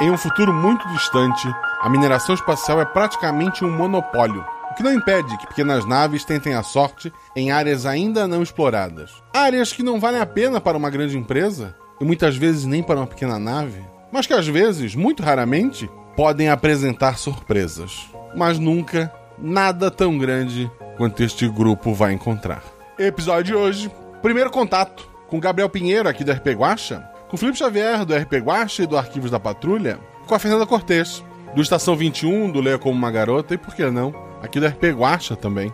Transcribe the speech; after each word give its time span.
Em 0.00 0.12
um 0.12 0.16
futuro 0.16 0.54
muito 0.54 0.86
distante, 0.90 1.52
a 1.80 1.88
mineração 1.88 2.32
espacial 2.32 2.80
é 2.80 2.84
praticamente 2.84 3.64
um 3.64 3.70
monopólio, 3.76 4.46
o 4.70 4.74
que 4.74 4.82
não 4.84 4.92
impede 4.92 5.36
que 5.38 5.46
pequenas 5.48 5.84
naves 5.84 6.24
tentem 6.24 6.54
a 6.54 6.62
sorte 6.62 7.12
em 7.34 7.50
áreas 7.50 7.84
ainda 7.84 8.24
não 8.28 8.40
exploradas. 8.40 9.10
Áreas 9.34 9.72
que 9.72 9.82
não 9.82 9.98
valem 9.98 10.20
a 10.20 10.26
pena 10.26 10.60
para 10.60 10.76
uma 10.76 10.88
grande 10.88 11.18
empresa, 11.18 11.74
e 12.00 12.04
muitas 12.04 12.36
vezes 12.36 12.64
nem 12.64 12.80
para 12.80 13.00
uma 13.00 13.08
pequena 13.08 13.40
nave, 13.40 13.84
mas 14.12 14.24
que 14.24 14.32
às 14.32 14.46
vezes, 14.46 14.94
muito 14.94 15.20
raramente, 15.20 15.90
podem 16.14 16.48
apresentar 16.48 17.18
surpresas. 17.18 18.08
Mas 18.36 18.56
nunca 18.56 19.12
nada 19.36 19.90
tão 19.90 20.16
grande 20.16 20.70
quanto 20.96 21.24
este 21.24 21.48
grupo 21.48 21.92
vai 21.92 22.12
encontrar. 22.12 22.62
Episódio 22.96 23.44
de 23.44 23.54
hoje: 23.56 23.90
primeiro 24.22 24.50
contato 24.50 25.08
com 25.26 25.40
Gabriel 25.40 25.68
Pinheiro, 25.68 26.08
aqui 26.08 26.22
do 26.22 26.30
RP 26.30 26.54
Guacha, 26.54 27.04
com 27.28 27.36
Felipe 27.36 27.58
Xavier, 27.58 28.04
do 28.04 28.14
RP 28.14 28.34
Guacha 28.38 28.82
e 28.82 28.86
do 28.86 28.96
Arquivos 28.96 29.30
da 29.30 29.38
Patrulha, 29.38 29.98
com 30.26 30.34
a 30.34 30.38
Fernanda 30.38 30.66
Cortez, 30.66 31.22
do 31.54 31.60
Estação 31.60 31.94
21, 31.94 32.50
do 32.50 32.60
Leia 32.60 32.78
Como 32.78 32.96
Uma 32.96 33.10
Garota, 33.10 33.54
e 33.54 33.58
por 33.58 33.74
que 33.74 33.84
não, 33.90 34.14
aqui 34.42 34.58
do 34.58 34.66
RP 34.66 34.84
Guacha 34.96 35.36
também. 35.36 35.72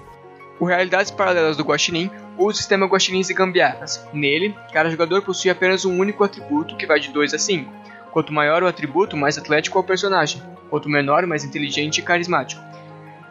O 0.59 0.64
Realidades 0.64 1.10
Paralelas 1.10 1.56
do 1.56 1.64
Guaxinim 1.64 2.10
usa 2.36 2.50
o 2.50 2.54
sistema 2.54 2.86
Guaxinins 2.86 3.30
e 3.30 3.34
Gambiarras. 3.34 4.04
Nele, 4.12 4.54
cada 4.72 4.90
jogador 4.90 5.22
possui 5.22 5.50
apenas 5.50 5.84
um 5.84 5.98
único 5.98 6.24
atributo 6.24 6.76
que 6.76 6.86
vai 6.86 6.98
de 6.98 7.10
2 7.10 7.34
a 7.34 7.38
5. 7.38 7.73
Quanto 8.12 8.32
maior 8.32 8.62
o 8.62 8.68
atributo, 8.68 9.16
mais 9.16 9.36
atlético 9.36 9.78
é 9.78 9.80
o 9.80 9.84
personagem. 9.84 10.42
Quanto 10.70 10.88
menor, 10.88 11.26
mais 11.26 11.45
inteligente 11.45 11.98
e 11.98 12.02
carismático. 12.02 12.62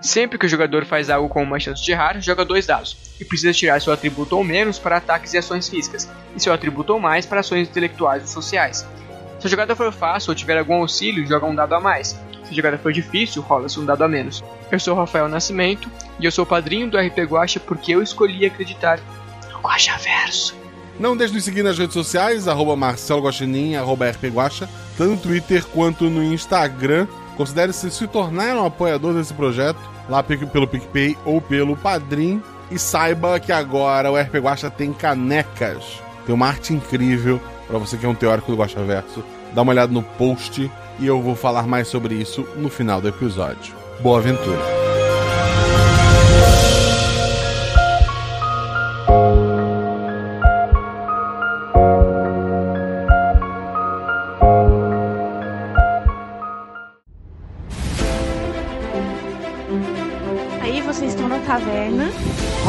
Sempre 0.04 0.38
que 0.38 0.46
o 0.46 0.50
jogador 0.50 0.84
faz 0.84 1.10
algo 1.10 1.30
com 1.30 1.42
uma 1.42 1.58
chance 1.58 1.82
de 1.82 1.90
errar, 1.90 2.20
joga 2.20 2.44
dois 2.44 2.66
dados, 2.66 2.98
e 3.22 3.24
precisa 3.24 3.54
tirar 3.54 3.82
seu 3.82 3.94
atributo 3.94 4.36
ou 4.36 4.44
menos 4.44 4.78
para 4.78 4.98
ataques 4.98 5.34
e 5.34 5.38
ações 5.38 5.70
físicas, 5.70 6.10
e 6.36 6.42
seu 6.42 6.52
atributo 6.52 6.92
ou 6.92 7.00
mais 7.00 7.26
para 7.26 7.40
ações 7.40 7.70
intelectuais 7.70 8.22
ou 8.24 8.28
sociais. 8.28 8.86
Se 9.40 9.48
a 9.48 9.50
jogada 9.50 9.78
for 9.78 9.94
fácil 9.94 10.32
ou 10.32 10.36
tiver 10.36 10.58
algum 10.58 10.82
auxílio, 10.82 11.26
joga 11.26 11.45
um 11.45 11.56
dado 11.56 11.73
a 11.73 11.80
mais. 11.80 12.20
Se 12.44 12.52
a 12.52 12.54
jogada 12.54 12.78
for 12.78 12.92
difícil, 12.92 13.42
rola-se 13.42 13.80
um 13.80 13.86
dado 13.86 14.04
a 14.04 14.08
menos. 14.10 14.44
Eu 14.70 14.78
sou 14.78 14.94
Rafael 14.94 15.30
Nascimento, 15.30 15.90
e 16.20 16.26
eu 16.26 16.32
sou 16.34 16.45
padrinho 16.45 16.92
do 16.92 16.98
RP 16.98 17.20
Guacha 17.20 17.62
porque 17.62 17.95
eu 17.95 18.04
escolhi 18.04 18.45
acreditar 18.45 19.00
no 19.54 19.60
Guacha 19.62 19.95
Verso. 20.00 20.54
Não 21.00 21.16
deixe 21.16 21.34
de 21.34 21.42
seguir 21.42 21.64
nas 21.64 21.78
redes 21.78 21.94
sociais, 21.94 22.45
arroba 22.50 22.76
Marcelo 22.76 23.22
Guaxinim, 23.22 23.76
arroba 23.76 24.10
RP 24.10 24.26
Guacha, 24.26 24.70
tanto 24.98 25.12
no 25.12 25.17
Twitter 25.17 25.66
quanto 25.67 26.10
no 26.10 26.22
Instagram. 26.22 27.08
Considere-se 27.38 27.90
se 27.90 28.06
tornar 28.06 28.58
um 28.58 28.66
apoiador 28.66 29.14
desse 29.14 29.34
projeto 29.34 29.92
lá 30.09 30.23
pelo 30.23 30.68
PicPay 30.68 31.18
ou 31.26 31.42
pelo 31.42 31.76
Padrim. 31.76 32.42
E 32.72 32.80
saiba 32.80 33.40
que 33.40 33.52
agora 33.52 34.12
o 34.12 34.18
RP 34.18 34.36
Guacha 34.36 34.70
tem 34.70 34.92
canecas. 34.94 36.02
Tem 36.26 36.34
uma 36.34 36.48
arte 36.48 36.73
incrível 36.73 37.40
para 37.68 37.78
você 37.78 37.98
que 37.98 38.06
é 38.06 38.10
um 38.10 38.16
teórico 38.16 38.52
do 38.52 38.58
Guacha 38.58 38.82
Verso. 38.84 39.23
Dá 39.54 39.62
uma 39.62 39.72
olhada 39.72 39.92
no 39.92 40.02
post 40.02 40.72
e 41.00 41.06
eu 41.06 41.22
vou 41.22 41.36
falar 41.36 41.68
mais 41.68 41.88
sobre 41.88 42.16
isso 42.16 42.48
no 42.56 42.70
final 42.70 43.02
do 43.02 43.10
episódio. 43.10 43.76
Boa 44.02 44.20
aventura! 44.20 45.03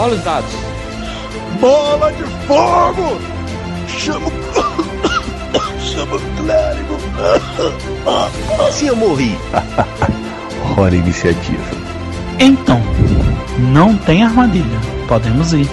Rola 0.04 0.16
os 0.16 0.22
dados. 0.22 0.50
Bola 1.60 2.12
de 2.12 2.24
fogo! 2.46 3.18
Chama. 3.88 4.26
Chama 5.80 6.16
o 6.16 6.20
clérigo. 6.36 6.98
Se 8.70 8.86
eu 8.88 8.96
morri. 8.96 9.38
Hora 10.76 10.94
iniciativa. 10.94 11.64
Então, 12.38 12.82
não 13.72 13.96
tem 13.96 14.22
armadilha. 14.22 14.78
Podemos 15.08 15.54
ir. 15.54 15.70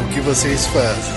O 0.00 0.12
que 0.12 0.20
vocês 0.22 0.66
fazem? 0.66 1.14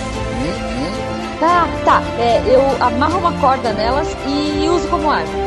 Tá, 1.40 1.68
tá. 1.86 2.04
É, 2.20 2.44
eu 2.46 2.62
amarro 2.80 3.18
uma 3.18 3.32
corda 3.40 3.74
nelas 3.74 4.16
e 4.28 4.70
uso 4.70 4.88
como 4.90 5.10
arma. 5.10 5.47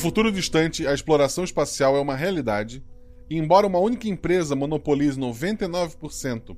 Futuro 0.00 0.32
distante, 0.32 0.86
a 0.86 0.94
exploração 0.94 1.44
espacial 1.44 1.94
é 1.94 2.00
uma 2.00 2.16
realidade, 2.16 2.82
e 3.28 3.36
embora 3.36 3.66
uma 3.66 3.78
única 3.78 4.08
empresa 4.08 4.56
monopolize 4.56 5.20
99% 5.20 6.56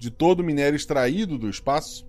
de 0.00 0.10
todo 0.10 0.40
o 0.40 0.44
minério 0.44 0.74
extraído 0.74 1.38
do 1.38 1.48
espaço, 1.48 2.04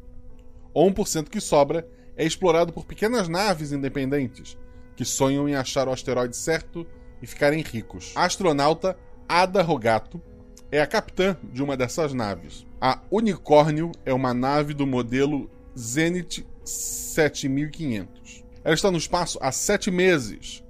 o 0.74 0.84
1% 0.90 1.30
que 1.30 1.40
sobra 1.40 1.88
é 2.18 2.26
explorado 2.26 2.74
por 2.74 2.86
pequenas 2.86 3.30
naves 3.30 3.72
independentes 3.72 4.58
que 4.96 5.06
sonham 5.06 5.48
em 5.48 5.54
achar 5.54 5.88
o 5.88 5.92
asteroide 5.92 6.36
certo 6.36 6.88
e 7.22 7.28
ficarem 7.28 7.62
ricos. 7.62 8.12
A 8.16 8.26
astronauta 8.26 8.98
Ada 9.30 9.62
Rogato 9.62 10.20
é 10.72 10.82
a 10.82 10.88
capitã 10.88 11.38
de 11.52 11.62
uma 11.62 11.78
dessas 11.78 12.14
naves. 12.14 12.66
A 12.82 13.00
Unicórnio 13.12 13.92
é 14.04 14.14
uma 14.14 14.34
nave 14.34 14.74
do 14.74 14.88
modelo 14.88 15.52
Zenit 15.78 16.46
7500. 16.66 18.44
Ela 18.64 18.74
está 18.74 18.90
no 18.90 18.98
espaço 18.98 19.38
há 19.40 19.52
sete 19.52 19.92
meses 19.92 20.63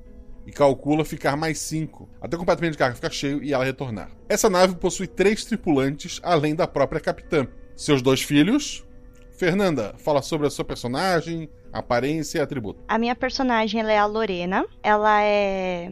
e 0.46 0.52
calcula 0.52 1.06
ficar 1.06 1.36
mais 1.36 1.60
cinco, 1.60 2.10
até 2.22 2.36
o 2.36 2.40
compartimento 2.40 2.74
de 2.74 2.78
carga 2.78 2.96
ficar 2.96 3.12
cheio 3.12 3.44
e 3.44 3.54
ela 3.54 3.64
retornar. 3.64 4.12
Essa 4.28 4.50
nave 4.50 4.76
possui 4.76 5.08
três 5.08 5.46
tripulantes, 5.46 6.20
além 6.24 6.56
da 6.56 6.68
própria 6.68 7.00
capitã. 7.00 7.48
Seus 7.76 8.02
dois 8.02 8.22
filhos. 8.22 8.86
Fernanda, 9.32 9.96
fala 9.98 10.22
sobre 10.22 10.46
a 10.46 10.50
sua 10.50 10.64
personagem, 10.64 11.50
aparência 11.72 12.38
e 12.38 12.42
atributo. 12.42 12.84
A 12.88 13.00
minha 13.00 13.16
personagem 13.16 13.82
é 13.82 13.98
a 13.98 14.06
Lorena. 14.06 14.66
Ela 14.82 15.24
é 15.24 15.92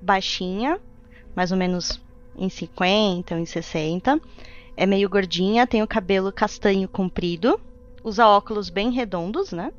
baixinha, 0.00 0.80
mais 1.34 1.50
ou 1.50 1.58
menos 1.58 2.00
em 2.36 2.48
50 2.48 3.34
ou 3.34 3.40
em 3.40 3.46
60. 3.46 4.20
É 4.76 4.86
meio 4.86 5.08
gordinha, 5.08 5.66
tem 5.66 5.82
o 5.82 5.86
cabelo 5.86 6.30
castanho 6.30 6.86
comprido, 6.86 7.58
usa 8.04 8.26
óculos 8.26 8.68
bem 8.68 8.90
redondos, 8.90 9.50
né? 9.50 9.72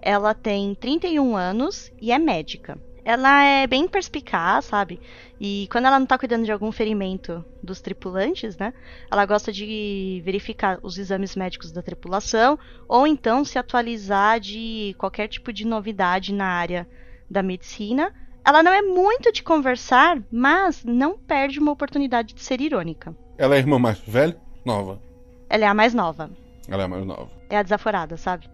Ela 0.00 0.32
tem 0.32 0.74
31 0.76 1.36
anos 1.36 1.92
e 2.00 2.12
é 2.12 2.18
médica. 2.18 2.78
Ela 3.08 3.42
é 3.42 3.66
bem 3.66 3.88
perspicaz, 3.88 4.66
sabe? 4.66 5.00
E 5.40 5.66
quando 5.72 5.86
ela 5.86 5.98
não 5.98 6.04
tá 6.04 6.18
cuidando 6.18 6.44
de 6.44 6.52
algum 6.52 6.70
ferimento 6.70 7.42
dos 7.62 7.80
tripulantes, 7.80 8.58
né? 8.58 8.74
Ela 9.10 9.24
gosta 9.24 9.50
de 9.50 10.20
verificar 10.22 10.78
os 10.82 10.98
exames 10.98 11.34
médicos 11.34 11.72
da 11.72 11.80
tripulação 11.80 12.58
ou 12.86 13.06
então 13.06 13.46
se 13.46 13.58
atualizar 13.58 14.38
de 14.38 14.94
qualquer 14.98 15.26
tipo 15.26 15.54
de 15.54 15.66
novidade 15.66 16.34
na 16.34 16.44
área 16.44 16.86
da 17.30 17.42
medicina. 17.42 18.12
Ela 18.44 18.62
não 18.62 18.74
é 18.74 18.82
muito 18.82 19.32
de 19.32 19.42
conversar, 19.42 20.22
mas 20.30 20.84
não 20.84 21.16
perde 21.16 21.58
uma 21.58 21.72
oportunidade 21.72 22.34
de 22.34 22.42
ser 22.42 22.60
irônica. 22.60 23.16
Ela 23.38 23.54
é 23.54 23.56
a 23.56 23.60
irmã 23.60 23.78
mais 23.78 23.98
velha? 24.00 24.36
Nova? 24.66 25.00
Ela 25.48 25.64
é 25.64 25.68
a 25.68 25.72
mais 25.72 25.94
nova. 25.94 26.30
Ela 26.68 26.82
é 26.82 26.84
a 26.84 26.88
mais 26.88 27.06
nova. 27.06 27.30
É 27.48 27.56
a 27.56 27.62
desaforada, 27.62 28.18
sabe? 28.18 28.50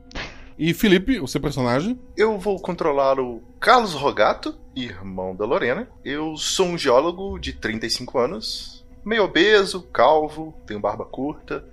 E 0.57 0.73
Felipe, 0.73 1.19
o 1.19 1.27
seu 1.27 1.41
personagem? 1.41 1.99
Eu 2.17 2.39
vou 2.39 2.61
controlar 2.61 3.19
o 3.19 3.43
Carlos 3.59 3.93
Rogato, 3.93 4.57
irmão 4.75 5.35
da 5.35 5.45
Lorena. 5.45 5.89
Eu 6.05 6.37
sou 6.37 6.67
um 6.67 6.79
geólogo 6.79 7.39
de 7.41 7.53
35 7.53 8.19
anos. 8.19 8.87
meio 9.05 9.25
obeso, 9.25 9.83
calvo, 9.83 10.55
tenho 10.65 10.79
barba 10.79 11.05
curta, 11.05 11.65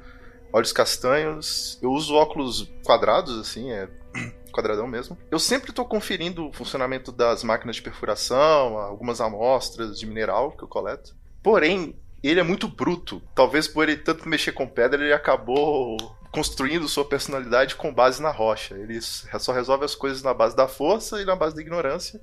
olhos 0.52 0.74
castanhos. 0.74 1.78
Eu 1.80 1.92
uso 1.92 2.16
óculos 2.16 2.72
quadrados, 2.84 3.38
assim, 3.40 3.72
é 3.72 3.88
quadradão 4.52 4.88
mesmo. 4.88 5.16
Eu 5.30 5.38
sempre 5.38 5.70
estou 5.70 5.86
conferindo 5.86 6.48
o 6.48 6.54
funcionamento 6.54 7.12
das 7.12 7.44
máquinas 7.44 7.76
de 7.76 7.84
perfuração, 7.84 8.80
algumas 8.80 9.22
amostras 9.22 10.00
de 10.00 10.08
mineral 10.08 10.54
que 10.54 10.64
eu 10.64 10.68
coleto. 10.68 11.16
Porém, 11.44 11.96
ele 12.24 12.40
é 12.40 12.44
muito 12.44 12.68
bruto. 12.68 13.22
Talvez 13.36 13.68
por 13.68 13.88
ele 13.88 13.98
tanto 13.98 14.28
mexer 14.28 14.54
com 14.54 14.68
pedra, 14.68 15.04
ele 15.04 15.14
acabou 15.14 15.98
construindo 16.32 16.88
sua 16.88 17.04
personalidade 17.04 17.76
com 17.76 17.94
base 17.94 18.22
na 18.22 18.32
rocha. 18.32 18.76
Ele 18.76 19.00
só 19.02 19.52
resolve 19.52 19.84
as 19.84 19.94
coisas 19.94 20.24
na 20.24 20.34
base 20.34 20.56
da 20.56 20.68
força 20.68 21.22
e 21.22 21.26
na 21.26 21.36
base 21.36 21.56
da 21.56 21.62
ignorância. 21.62 22.22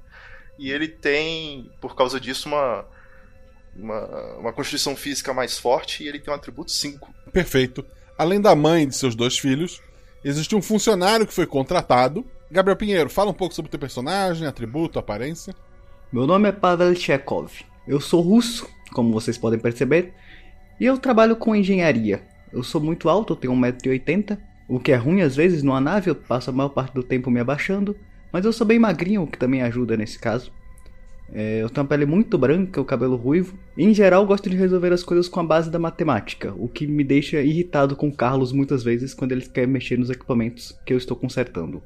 E 0.59 0.71
ele 0.71 0.89
tem, 0.89 1.71
por 1.81 1.95
causa 1.95 2.19
disso, 2.19 2.49
uma, 2.49 2.87
uma, 3.77 4.37
uma 4.39 4.53
constituição 4.53 4.97
física 4.97 5.33
mais 5.35 5.59
forte 5.59 6.03
e 6.03 6.09
ele 6.09 6.19
tem 6.19 6.33
um 6.33 6.37
atributo 6.37 6.73
5. 6.73 7.15
Perfeito. 7.33 7.85
Além 8.17 8.41
da 8.41 8.57
mãe 8.57 8.83
e 8.83 8.87
de 8.87 8.97
seus 8.97 9.15
dois 9.15 9.39
filhos, 9.39 9.81
existe 10.25 10.57
um 10.57 10.63
funcionário 10.63 11.27
que 11.27 11.35
foi 11.35 11.47
contratado. 11.47 12.27
Gabriel 12.51 12.77
Pinheiro, 12.77 13.11
fala 13.11 13.31
um 13.31 13.35
pouco 13.35 13.55
sobre 13.55 13.69
o 13.69 13.71
teu 13.71 13.79
personagem, 13.79 14.49
atributo, 14.49 14.99
aparência. 14.99 15.55
Meu 16.11 16.27
nome 16.27 16.49
é 16.49 16.53
Pavel 16.53 16.97
Chekhov. 16.97 17.53
Eu 17.87 18.01
sou 18.01 18.23
russo, 18.23 18.67
como 18.93 19.13
vocês 19.13 19.37
podem 19.37 19.59
perceber, 19.59 20.15
e 20.81 20.87
eu 20.87 20.99
trabalho 20.99 21.37
com 21.37 21.55
engenharia. 21.55 22.27
Eu 22.53 22.63
sou 22.63 22.81
muito 22.81 23.09
alto, 23.09 23.33
eu 23.33 23.37
tenho 23.37 23.55
1,80m, 23.55 24.39
o 24.69 24.79
que 24.79 24.93
é 24.93 24.97
ruim 24.97 25.23
às 25.23 25.35
vezes 25.35 25.63
numa 25.63 25.81
nave, 25.81 26.11
eu 26.11 26.15
passo 26.15 26.51
a 26.51 26.53
maior 26.53 26.69
parte 26.69 26.95
do 26.95 27.03
tempo 27.03 27.31
me 27.31 27.41
abaixando, 27.41 27.97
mas 28.33 28.45
eu 28.45 28.53
sou 28.53 28.67
bem 28.67 28.79
magrinho, 28.79 29.23
o 29.23 29.27
que 29.27 29.39
também 29.39 29.63
ajuda 29.63 29.97
nesse 29.97 30.19
caso. 30.19 30.53
É, 31.33 31.63
eu 31.63 31.69
tenho 31.69 31.85
uma 31.85 31.89
pele 31.89 32.07
muito 32.07 32.39
branca, 32.39 32.81
o 32.81 32.85
cabelo 32.85 33.17
ruivo. 33.17 33.59
E, 33.77 33.85
em 33.85 33.93
geral, 33.93 34.27
gosto 34.27 34.49
de 34.49 34.57
resolver 34.57 34.93
as 34.93 35.03
coisas 35.03 35.29
com 35.29 35.41
a 35.41 35.45
base 35.45 35.71
da 35.71 35.79
matemática, 35.79 36.55
o 36.57 36.69
que 36.69 36.87
me 36.87 37.05
deixa 37.05 37.41
irritado 37.43 37.95
com 37.95 38.09
o 38.09 38.15
Carlos 38.15 38.53
muitas 38.53 38.83
vezes 38.83 39.13
quando 39.13 39.33
ele 39.33 39.43
quer 39.43 39.67
mexer 39.67 39.99
nos 39.99 40.11
equipamentos 40.11 40.79
que 40.87 40.93
eu 40.93 40.99
estou 40.99 41.17
consertando. 41.17 41.83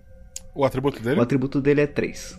O 0.55 0.65
atributo 0.65 1.03
dele? 1.03 1.19
O 1.19 1.23
atributo 1.23 1.61
dele 1.61 1.81
é 1.81 1.87
3. 1.87 2.39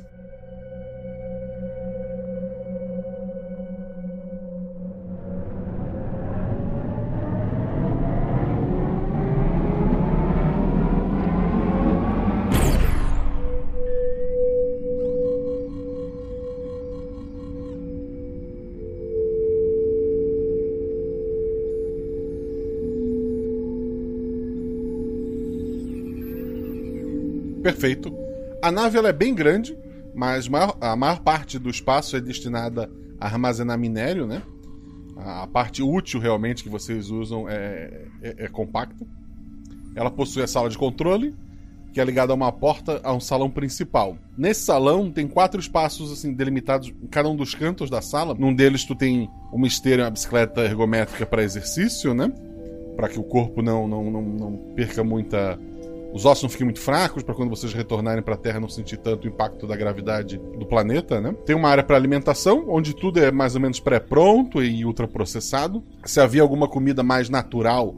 A 28.62 28.72
nave 28.72 28.98
ela 28.98 29.10
é 29.10 29.14
bem 29.14 29.36
grande, 29.36 29.78
mas 30.16 30.48
maior, 30.48 30.78
a 30.80 30.96
maior 30.96 31.20
parte 31.20 31.60
do 31.60 31.70
espaço 31.70 32.16
é 32.16 32.22
destinada 32.22 32.90
a 33.20 33.26
armazenar 33.26 33.78
minério, 33.78 34.26
né? 34.26 34.42
A 35.18 35.48
parte 35.48 35.82
útil 35.82 36.20
realmente 36.20 36.64
que 36.64 36.70
vocês 36.70 37.10
usam 37.10 37.48
é, 37.48 38.08
é, 38.22 38.46
é 38.46 38.48
compacta. 38.48 39.06
Ela 39.96 40.10
possui 40.10 40.42
a 40.42 40.48
sala 40.48 40.70
de 40.70 40.78
controle, 40.78 41.36
que 41.94 42.02
é 42.02 42.04
ligada 42.04 42.34
a 42.34 42.36
uma 42.36 42.52
porta 42.52 43.00
a 43.04 43.14
um 43.14 43.20
salão 43.20 43.50
principal. 43.50 44.18
Nesse 44.36 44.62
salão 44.62 45.12
tem 45.12 45.28
quatro 45.28 45.60
espaços 45.60 46.12
assim 46.12 46.34
delimitados 46.34 46.90
em 46.90 47.08
cada 47.08 47.30
um 47.30 47.36
dos 47.36 47.54
cantos 47.54 47.90
da 47.90 48.02
sala. 48.02 48.34
Num 48.34 48.54
deles 48.54 48.84
tu 48.84 48.96
tem 48.96 49.30
uma 49.52 49.68
esteira 49.68 50.04
uma 50.04 50.12
bicicleta 50.12 50.62
ergométrica 50.62 51.26
para 51.26 51.44
exercício, 51.44 52.14
né? 52.14 52.32
Para 52.96 53.10
que 53.10 53.20
o 53.20 53.24
corpo 53.24 53.62
não, 53.62 53.88
não, 53.88 54.10
não, 54.10 54.22
não 54.22 54.58
perca 54.76 55.04
muita 55.04 55.60
os 56.14 56.26
ossos 56.26 56.44
não 56.44 56.50
fiquem 56.50 56.66
muito 56.66 56.80
fracos 56.80 57.24
para 57.24 57.34
quando 57.34 57.50
vocês 57.50 57.74
retornarem 57.74 58.22
para 58.22 58.36
a 58.36 58.38
Terra 58.38 58.60
não 58.60 58.70
sentir 58.70 58.98
tanto 58.98 59.26
o 59.26 59.28
impacto 59.28 59.66
da 59.66 59.76
gravidade 59.76 60.38
do 60.38 60.64
planeta, 60.64 61.20
né? 61.20 61.34
Tem 61.44 61.56
uma 61.56 61.68
área 61.68 61.84
para 61.84 61.96
alimentação, 61.96 62.66
onde 62.68 62.96
tudo 62.96 63.20
é 63.20 63.32
mais 63.32 63.56
ou 63.56 63.62
menos 63.62 63.80
pré-pronto 63.80 64.62
e 64.62 64.86
ultraprocessado. 64.86 65.84
Se 66.06 66.20
havia 66.20 66.44
alguma 66.44 66.68
comida 66.68 67.02
mais 67.02 67.30
natural, 67.32 67.96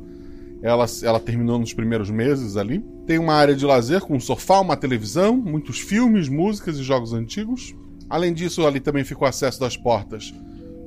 ela, 0.62 0.86
ela 1.04 1.20
terminou 1.20 1.60
nos 1.60 1.74
primeiros 1.74 2.10
meses 2.10 2.56
ali. 2.56 2.80
Tem 3.06 3.20
uma 3.20 3.34
área 3.34 3.54
de 3.54 3.66
lazer 3.66 4.00
com 4.00 4.16
um 4.16 4.20
sofá, 4.20 4.62
uma 4.62 4.78
televisão, 4.78 5.36
muitos 5.36 5.82
filmes, 5.82 6.30
músicas 6.30 6.78
e 6.78 6.84
jogos 6.84 7.12
antigos. 7.12 7.76
Além 8.10 8.34
disso, 8.34 8.66
ali 8.66 8.80
também 8.80 9.04
fica 9.04 9.26
o 9.26 9.28
acesso 9.28 9.60
das 9.60 9.76
portas 9.76 10.34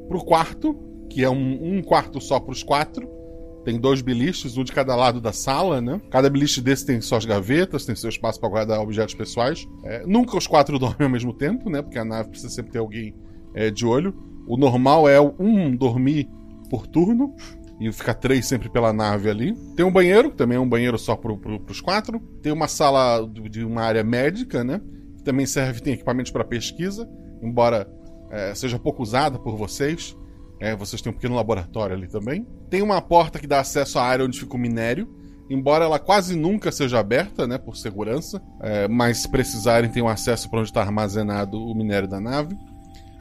para 0.09 0.17
o 0.17 0.25
quarto, 0.25 0.75
que 1.11 1.23
é 1.23 1.29
um, 1.29 1.77
um 1.77 1.83
quarto 1.83 2.23
só 2.23 2.41
para 2.41 2.53
os 2.53 2.63
quatro 2.63 3.18
tem 3.65 3.79
dois 3.79 4.01
biliches, 4.01 4.57
um 4.57 4.65
de 4.65 4.73
cada 4.73 4.95
lado 4.97 5.21
da 5.21 5.33
sala, 5.33 5.81
né? 5.81 6.01
Cada 6.11 6.31
beliche 6.31 6.61
desse 6.61 6.87
tem 6.87 7.01
suas 7.01 7.25
gavetas, 7.25 7.85
tem 7.85 7.95
seu 7.95 8.09
espaço 8.09 8.41
para 8.41 8.49
guardar 8.49 8.81
objetos 8.81 9.15
pessoais. 9.15 9.67
É, 9.85 10.07
nunca 10.07 10.37
os 10.37 10.47
quatro 10.47 10.79
dormem 10.81 11.07
ao 11.07 11.11
mesmo 11.11 11.33
tempo, 11.33 11.69
né? 11.69 11.83
Porque 11.83 11.99
a 11.99 12.05
nave 12.05 12.31
precisa 12.31 12.53
sempre 12.53 12.73
ter 12.73 12.79
alguém 12.79 13.15
é, 13.55 13.71
de 13.71 13.85
olho. 13.87 14.15
O 14.47 14.57
normal 14.57 15.09
é 15.09 15.21
um 15.21 15.77
dormir 15.77 16.29
por 16.71 16.87
turno 16.87 17.35
e 17.81 17.93
ficar 17.93 18.15
três 18.15 18.47
sempre 18.47 18.69
pela 18.69 18.93
nave 18.93 19.31
ali. 19.31 19.55
Tem 19.77 19.85
um 19.85 19.93
banheiro, 19.93 20.31
que 20.31 20.37
também 20.37 20.57
é 20.57 20.61
um 20.61 20.69
banheiro 20.69 20.99
só 20.99 21.15
para 21.15 21.37
pro, 21.37 21.63
os 21.69 21.81
quatro. 21.81 22.19
Tem 22.43 22.53
uma 22.53 22.67
sala 22.67 23.27
de 23.51 23.65
uma 23.65 23.83
área 23.83 24.03
médica, 24.03 24.65
né? 24.65 24.81
Que 25.17 25.23
também 25.23 25.47
serve, 25.47 25.81
tem 25.81 25.95
equipamentos 25.95 26.33
para 26.33 26.45
pesquisa, 26.45 27.09
embora 27.43 27.89
é, 28.31 28.55
seja 28.55 28.79
pouco 28.79 29.03
usada 29.03 29.39
por 29.39 29.57
vocês. 29.57 30.17
É, 30.61 30.75
vocês 30.75 31.01
têm 31.01 31.11
um 31.11 31.15
pequeno 31.15 31.37
laboratório 31.37 31.95
ali 31.95 32.09
também. 32.09 32.47
Tem 32.69 32.83
uma 32.83 33.01
porta 33.01 33.39
que 33.39 33.47
dá 33.47 33.61
acesso 33.61 33.99
à 33.99 34.03
área 34.03 34.25
onde 34.25 34.39
fica 34.39 34.55
o 34.55 34.59
minério. 34.59 35.09
Embora 35.51 35.85
ela 35.85 35.99
quase 35.99 36.37
nunca 36.37 36.71
seja 36.71 36.99
aberta, 36.99 37.47
né, 37.47 37.57
por 37.57 37.77
segurança, 37.77 38.43
é, 38.61 38.87
mas 38.87 39.19
se 39.19 39.31
precisarem, 39.31 39.91
tem 39.91 40.03
um 40.03 40.09
acesso 40.09 40.51
para 40.51 40.61
onde 40.61 40.69
está 40.69 40.83
armazenado 40.83 41.59
o 41.59 41.75
minério 41.75 42.07
da 42.07 42.21
nave. 42.21 42.55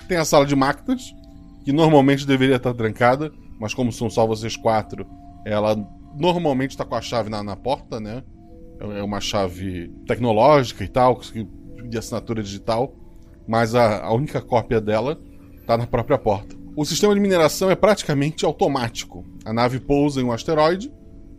Tem 0.09 0.17
a 0.17 0.25
sala 0.25 0.45
de 0.45 0.55
máquinas, 0.55 1.13
que 1.63 1.71
normalmente 1.71 2.27
deveria 2.27 2.57
estar 2.57 2.73
trancada, 2.73 3.31
mas 3.59 3.73
como 3.73 3.93
são 3.93 4.09
só 4.09 4.27
vocês 4.27 4.57
quatro, 4.57 5.07
ela 5.45 5.75
normalmente 6.17 6.71
está 6.71 6.83
com 6.83 6.95
a 6.95 7.01
chave 7.01 7.29
na, 7.29 7.41
na 7.41 7.55
porta, 7.55 7.99
né? 7.99 8.23
É 8.79 9.01
uma 9.01 9.21
chave 9.21 9.89
tecnológica 10.05 10.83
e 10.83 10.87
tal, 10.87 11.19
de 11.89 11.97
assinatura 11.97 12.43
digital, 12.43 12.93
mas 13.47 13.73
a, 13.73 14.03
a 14.03 14.13
única 14.13 14.41
cópia 14.41 14.81
dela 14.81 15.17
está 15.59 15.77
na 15.77 15.87
própria 15.87 16.17
porta. 16.17 16.56
O 16.77 16.85
sistema 16.85 17.15
de 17.15 17.19
mineração 17.19 17.71
é 17.71 17.75
praticamente 17.75 18.45
automático. 18.45 19.25
A 19.43 19.51
nave 19.51 19.79
pousa 19.79 20.21
em 20.21 20.23
um 20.23 20.31
asteroide, 20.31 20.93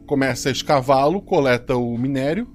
começa 0.04 0.48
a 0.48 0.52
escavá-lo, 0.52 1.22
coleta 1.22 1.76
o 1.76 1.96
minério, 1.96 2.48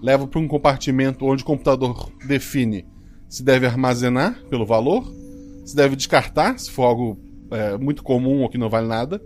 leva 0.00 0.26
para 0.26 0.40
um 0.40 0.48
compartimento 0.48 1.26
onde 1.26 1.42
o 1.42 1.46
computador 1.46 2.10
define 2.26 2.86
se 3.28 3.42
deve 3.44 3.66
armazenar 3.66 4.42
pelo 4.48 4.64
valor, 4.64 5.04
se 5.66 5.76
deve 5.76 5.96
descartar, 5.96 6.58
se 6.58 6.70
for 6.70 6.84
algo 6.84 7.20
é, 7.50 7.76
muito 7.76 8.02
comum 8.02 8.40
ou 8.40 8.48
que 8.48 8.56
não 8.56 8.70
vale 8.70 8.88
nada, 8.88 9.20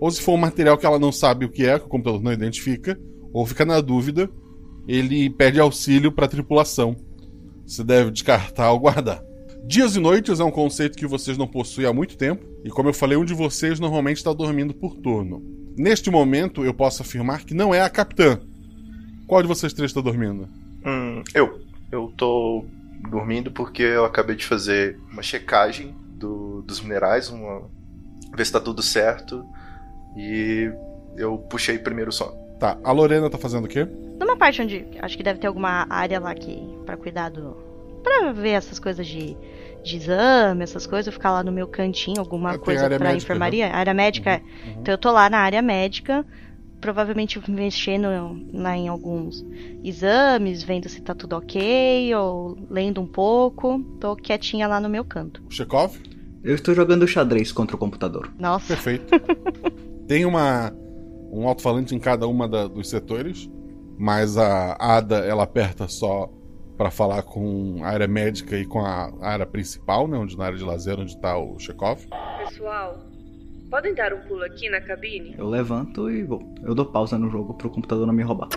ou 0.00 0.10
se 0.10 0.20
for 0.20 0.32
um 0.32 0.38
material 0.38 0.76
que 0.76 0.84
ela 0.84 0.98
não 0.98 1.12
sabe 1.12 1.44
o 1.44 1.48
que 1.48 1.64
é, 1.64 1.78
que 1.78 1.86
o 1.86 1.88
computador 1.88 2.20
não 2.20 2.32
identifica, 2.32 2.98
ou 3.32 3.46
fica 3.46 3.64
na 3.64 3.80
dúvida, 3.80 4.28
ele 4.88 5.30
pede 5.30 5.60
auxílio 5.60 6.10
para 6.10 6.24
a 6.24 6.28
tripulação. 6.28 6.96
Se 7.64 7.84
deve 7.84 8.10
descartar 8.10 8.72
ou 8.72 8.80
guardar. 8.80 9.22
Dias 9.64 9.94
e 9.94 10.00
noites 10.00 10.40
é 10.40 10.44
um 10.44 10.50
conceito 10.50 10.98
que 10.98 11.06
vocês 11.06 11.38
não 11.38 11.46
possuem 11.46 11.86
há 11.86 11.92
muito 11.92 12.16
tempo, 12.16 12.44
e 12.64 12.68
como 12.68 12.88
eu 12.88 12.94
falei, 12.94 13.16
um 13.16 13.24
de 13.24 13.32
vocês 13.32 13.78
normalmente 13.78 14.16
está 14.16 14.32
dormindo 14.32 14.74
por 14.74 14.96
turno. 14.96 15.40
Neste 15.76 16.10
momento, 16.10 16.64
eu 16.64 16.74
posso 16.74 17.02
afirmar 17.02 17.44
que 17.44 17.54
não 17.54 17.72
é 17.72 17.80
a 17.80 17.88
capitã. 17.88 18.40
Qual 19.26 19.40
de 19.40 19.48
vocês 19.48 19.72
três 19.72 19.90
está 19.90 20.00
dormindo? 20.00 20.48
Hum, 20.84 21.22
eu. 21.32 21.60
Eu 21.90 22.12
tô 22.16 22.64
dormindo 23.08 23.50
porque 23.50 23.82
eu 23.82 24.04
acabei 24.04 24.34
de 24.34 24.44
fazer 24.44 24.98
uma 25.10 25.22
checagem 25.22 25.94
do, 26.10 26.62
dos 26.62 26.80
minerais, 26.80 27.30
uma, 27.30 27.62
ver 28.34 28.44
se 28.44 28.52
tá 28.52 28.60
tudo 28.60 28.82
certo, 28.82 29.44
e 30.16 30.70
eu 31.16 31.38
puxei 31.38 31.78
primeiro 31.78 32.10
o 32.10 32.12
sono. 32.12 32.36
Tá, 32.58 32.78
a 32.82 32.92
Lorena 32.92 33.30
tá 33.30 33.38
fazendo 33.38 33.64
o 33.64 33.68
quê? 33.68 33.86
Numa 34.18 34.36
parte 34.36 34.60
onde 34.60 34.86
acho 35.00 35.16
que 35.16 35.22
deve 35.22 35.40
ter 35.40 35.46
alguma 35.46 35.86
área 35.88 36.20
lá 36.20 36.34
que 36.34 36.62
para 36.84 36.96
cuidar 36.96 37.30
do 37.30 37.71
para 38.02 38.32
ver 38.32 38.50
essas 38.50 38.78
coisas 38.78 39.06
de, 39.06 39.36
de 39.82 39.96
exame, 39.96 40.62
essas 40.62 40.86
coisas, 40.86 41.06
eu 41.06 41.12
ficar 41.12 41.32
lá 41.32 41.42
no 41.42 41.52
meu 41.52 41.66
cantinho, 41.66 42.18
alguma 42.18 42.58
coisa 42.58 42.88
pra 42.88 42.98
médica, 42.98 43.16
enfermaria. 43.16 43.68
Né? 43.68 43.74
Área 43.74 43.94
médica. 43.94 44.42
Uhum. 44.66 44.72
Então 44.80 44.94
eu 44.94 44.98
tô 44.98 45.10
lá 45.10 45.28
na 45.30 45.38
área 45.38 45.62
médica, 45.62 46.24
provavelmente 46.80 47.40
mexendo 47.50 48.06
lá 48.52 48.76
em 48.76 48.88
alguns 48.88 49.44
exames, 49.84 50.62
vendo 50.62 50.88
se 50.88 51.00
tá 51.00 51.14
tudo 51.14 51.36
ok, 51.36 52.14
ou 52.14 52.58
lendo 52.70 53.00
um 53.00 53.06
pouco. 53.06 53.80
Tô 54.00 54.16
quietinha 54.16 54.66
lá 54.66 54.80
no 54.80 54.88
meu 54.88 55.04
canto. 55.04 55.42
Chekhov? 55.48 55.96
Eu 56.42 56.54
estou 56.56 56.74
jogando 56.74 57.06
xadrez 57.06 57.52
contra 57.52 57.76
o 57.76 57.78
computador. 57.78 58.32
Nossa. 58.38 58.74
Perfeito. 58.74 59.14
Tem 60.08 60.24
uma 60.24 60.72
um 61.32 61.48
alto-falante 61.48 61.94
em 61.94 61.98
cada 61.98 62.28
uma 62.28 62.46
da, 62.46 62.68
dos 62.68 62.90
setores, 62.90 63.50
mas 63.98 64.36
a 64.36 64.76
Ada 64.78 65.18
ela 65.20 65.44
aperta 65.44 65.88
só 65.88 66.30
para 66.76 66.90
falar 66.90 67.22
com 67.22 67.78
a 67.82 67.88
área 67.88 68.08
médica 68.08 68.56
e 68.56 68.64
com 68.64 68.80
a 68.80 69.12
área 69.20 69.46
principal, 69.46 70.08
né, 70.08 70.16
onde 70.16 70.36
na 70.36 70.46
área 70.46 70.58
de 70.58 70.64
lazer 70.64 70.98
onde 70.98 71.12
está 71.12 71.36
o 71.38 71.58
Chekhov. 71.58 72.06
Pessoal, 72.38 72.98
Podem 73.72 73.94
dar 73.94 74.12
um 74.12 74.20
pulo 74.28 74.44
aqui 74.44 74.68
na 74.68 74.82
cabine? 74.82 75.34
Eu 75.38 75.48
levanto 75.48 76.10
e 76.10 76.22
vou. 76.22 76.42
Eu 76.62 76.74
dou 76.74 76.84
pausa 76.84 77.18
no 77.18 77.30
jogo 77.30 77.54
pro 77.54 77.70
computador 77.70 78.06
não 78.06 78.12
me 78.12 78.22
roubar. 78.22 78.50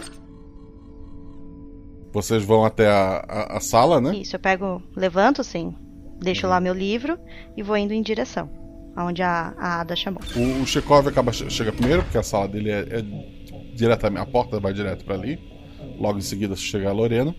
Vocês 2.11 2.43
vão 2.43 2.65
até 2.65 2.89
a, 2.89 3.23
a, 3.25 3.57
a 3.57 3.59
sala, 3.61 4.01
né? 4.01 4.13
Isso, 4.13 4.35
eu 4.35 4.39
pego, 4.41 4.83
levanto 4.93 5.39
assim, 5.39 5.73
deixo 6.19 6.45
lá 6.47 6.59
meu 6.59 6.73
livro 6.73 7.17
e 7.55 7.63
vou 7.63 7.77
indo 7.77 7.93
em 7.93 8.01
direção 8.01 8.49
aonde 8.93 9.23
a, 9.23 9.53
a 9.57 9.79
Ada 9.79 9.95
chamou. 9.95 10.21
O, 10.35 10.63
o 10.63 10.67
Chekhov 10.67 11.07
acaba 11.07 11.31
chega 11.31 11.71
primeiro, 11.71 12.03
porque 12.03 12.17
a 12.17 12.23
sala 12.23 12.49
dele 12.49 12.71
é, 12.71 12.79
é 12.79 13.05
diretamente. 13.73 14.21
A 14.21 14.25
porta 14.25 14.59
vai 14.59 14.73
direto 14.73 15.05
para 15.05 15.15
ali. 15.15 15.39
Logo 15.97 16.17
em 16.17 16.21
seguida 16.21 16.57
chega 16.57 16.89
a 16.89 16.93
Lorena. 16.93 17.33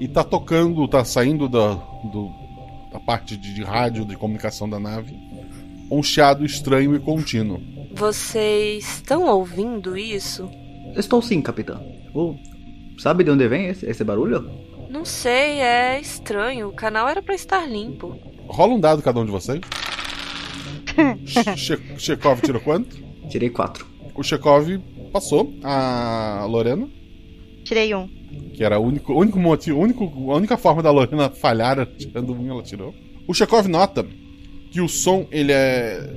E 0.00 0.08
tá 0.08 0.24
tocando, 0.24 0.88
tá 0.88 1.04
saindo 1.04 1.46
da, 1.46 1.74
do, 1.74 2.32
da 2.90 2.98
parte 2.98 3.36
de, 3.36 3.52
de 3.52 3.62
rádio, 3.62 4.06
de 4.06 4.16
comunicação 4.16 4.66
da 4.66 4.80
nave, 4.80 5.14
um 5.90 6.02
chiado 6.02 6.42
estranho 6.42 6.96
e 6.96 6.98
contínuo. 6.98 7.60
Vocês 7.92 8.94
estão 8.94 9.26
ouvindo 9.26 9.98
isso? 9.98 10.48
Estou 10.96 11.20
sim, 11.20 11.42
capitão. 11.42 11.84
Oh, 12.14 12.34
sabe 12.98 13.24
de 13.24 13.30
onde 13.30 13.46
vem 13.46 13.66
esse, 13.66 13.84
esse 13.84 14.02
barulho? 14.02 14.50
Não 14.88 15.04
sei, 15.04 15.60
é 15.60 16.00
estranho. 16.00 16.68
O 16.68 16.72
canal 16.72 17.06
era 17.06 17.20
para 17.20 17.34
estar 17.34 17.68
limpo. 17.68 18.18
Rola 18.46 18.72
um 18.72 18.80
dado 18.80 19.02
cada 19.02 19.20
um 19.20 19.26
de 19.26 19.30
vocês. 19.30 19.60
che 21.26 21.76
Chekhov 21.98 22.40
tirou 22.40 22.62
quanto? 22.62 22.96
Tirei 23.28 23.50
quatro. 23.50 23.86
O 24.14 24.22
Chekhov 24.22 24.66
passou. 25.12 25.52
A 25.62 26.46
Lorena? 26.48 26.88
Tirei 27.70 27.94
um. 27.94 28.08
Que 28.52 28.64
era 28.64 28.80
o 28.80 28.82
único, 28.84 29.14
único 29.14 29.38
motivo, 29.38 29.78
único, 29.78 30.04
a 30.32 30.34
única 30.34 30.56
forma 30.56 30.82
da 30.82 30.90
Lorena 30.90 31.30
falhar 31.40 31.78
era 31.78 31.86
tirando 31.86 32.34
um, 32.34 32.50
ela 32.50 32.64
tirou. 32.64 32.92
O 33.28 33.32
Chekhov 33.32 33.68
nota 33.68 34.04
que 34.72 34.80
o 34.80 34.88
som, 34.88 35.24
ele 35.30 35.52
é. 35.52 36.12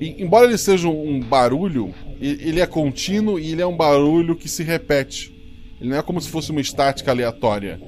Embora 0.00 0.46
ele 0.46 0.58
seja 0.58 0.88
um 0.88 1.20
barulho, 1.20 1.94
ele 2.20 2.60
é 2.60 2.66
contínuo 2.66 3.38
e 3.38 3.52
ele 3.52 3.62
é 3.62 3.66
um 3.66 3.76
barulho 3.76 4.34
que 4.34 4.48
se 4.48 4.64
repete. 4.64 5.32
Ele 5.80 5.90
não 5.90 5.96
é 5.96 6.02
como 6.02 6.20
se 6.20 6.28
fosse 6.28 6.50
uma 6.50 6.60
estática 6.60 7.12
aleatória. 7.12 7.80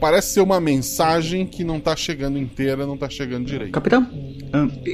Parece 0.00 0.34
ser 0.34 0.40
uma 0.40 0.60
mensagem 0.60 1.46
que 1.46 1.62
não 1.62 1.78
tá 1.78 1.94
chegando 1.94 2.38
inteira, 2.38 2.86
não 2.86 2.96
tá 2.96 3.08
chegando 3.08 3.46
direito. 3.46 3.70
Capitão, 3.70 4.06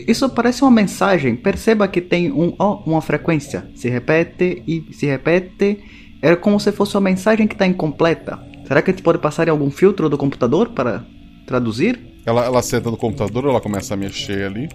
isso 0.07 0.29
parece 0.29 0.61
uma 0.63 0.71
mensagem. 0.71 1.35
Perceba 1.35 1.89
que 1.89 2.03
tem 2.03 2.31
um, 2.31 2.55
oh, 2.59 2.75
uma 2.87 3.01
frequência. 3.01 3.67
Se 3.75 3.89
repete 3.89 4.63
e 4.67 4.85
se 4.93 5.07
repete. 5.07 5.83
É 6.23 6.37
como 6.37 6.61
se 6.61 6.71
fosse 6.71 6.95
uma 6.95 7.01
mensagem 7.01 7.49
que 7.49 7.55
está 7.55 7.67
incompleta. 7.67 8.39
Será 8.65 8.81
que 8.81 8.93
a 8.93 8.95
gente 8.95 9.03
pode 9.03 9.19
passar 9.19 9.49
em 9.49 9.51
algum 9.51 9.73
filtro 9.73 10.09
do 10.09 10.17
computador 10.17 10.69
para 10.69 11.05
traduzir? 11.45 11.99
Ela, 12.25 12.45
ela 12.45 12.63
senta 12.63 12.89
no 12.89 12.97
computador, 12.97 13.45
ela 13.45 13.61
começa 13.61 13.95
a 13.95 13.97
mexer 13.97 14.47
ali. 14.47 14.69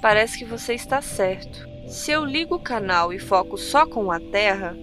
Parece 0.00 0.38
que 0.38 0.46
você 0.46 0.72
está 0.72 1.02
certo. 1.02 1.68
Se 1.86 2.10
eu 2.10 2.24
ligo 2.24 2.54
o 2.54 2.62
canal 2.62 3.12
e 3.12 3.18
foco 3.18 3.58
só 3.58 3.86
com 3.86 4.10
a 4.10 4.18
Terra, 4.18 4.74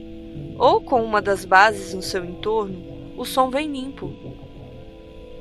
ou 0.59 0.81
com 0.81 1.03
uma 1.03 1.19
das 1.19 1.45
bases 1.45 1.95
no 1.95 2.03
seu 2.03 2.23
entorno, 2.23 3.13
o 3.17 3.25
som 3.25 3.49
vem 3.49 3.71
limpo. 3.71 4.13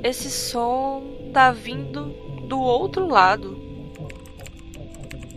Esse 0.02 0.30
som 0.30 1.02
tá 1.34 1.52
vindo 1.52 2.14
do 2.48 2.58
outro 2.58 3.06
lado. 3.06 3.60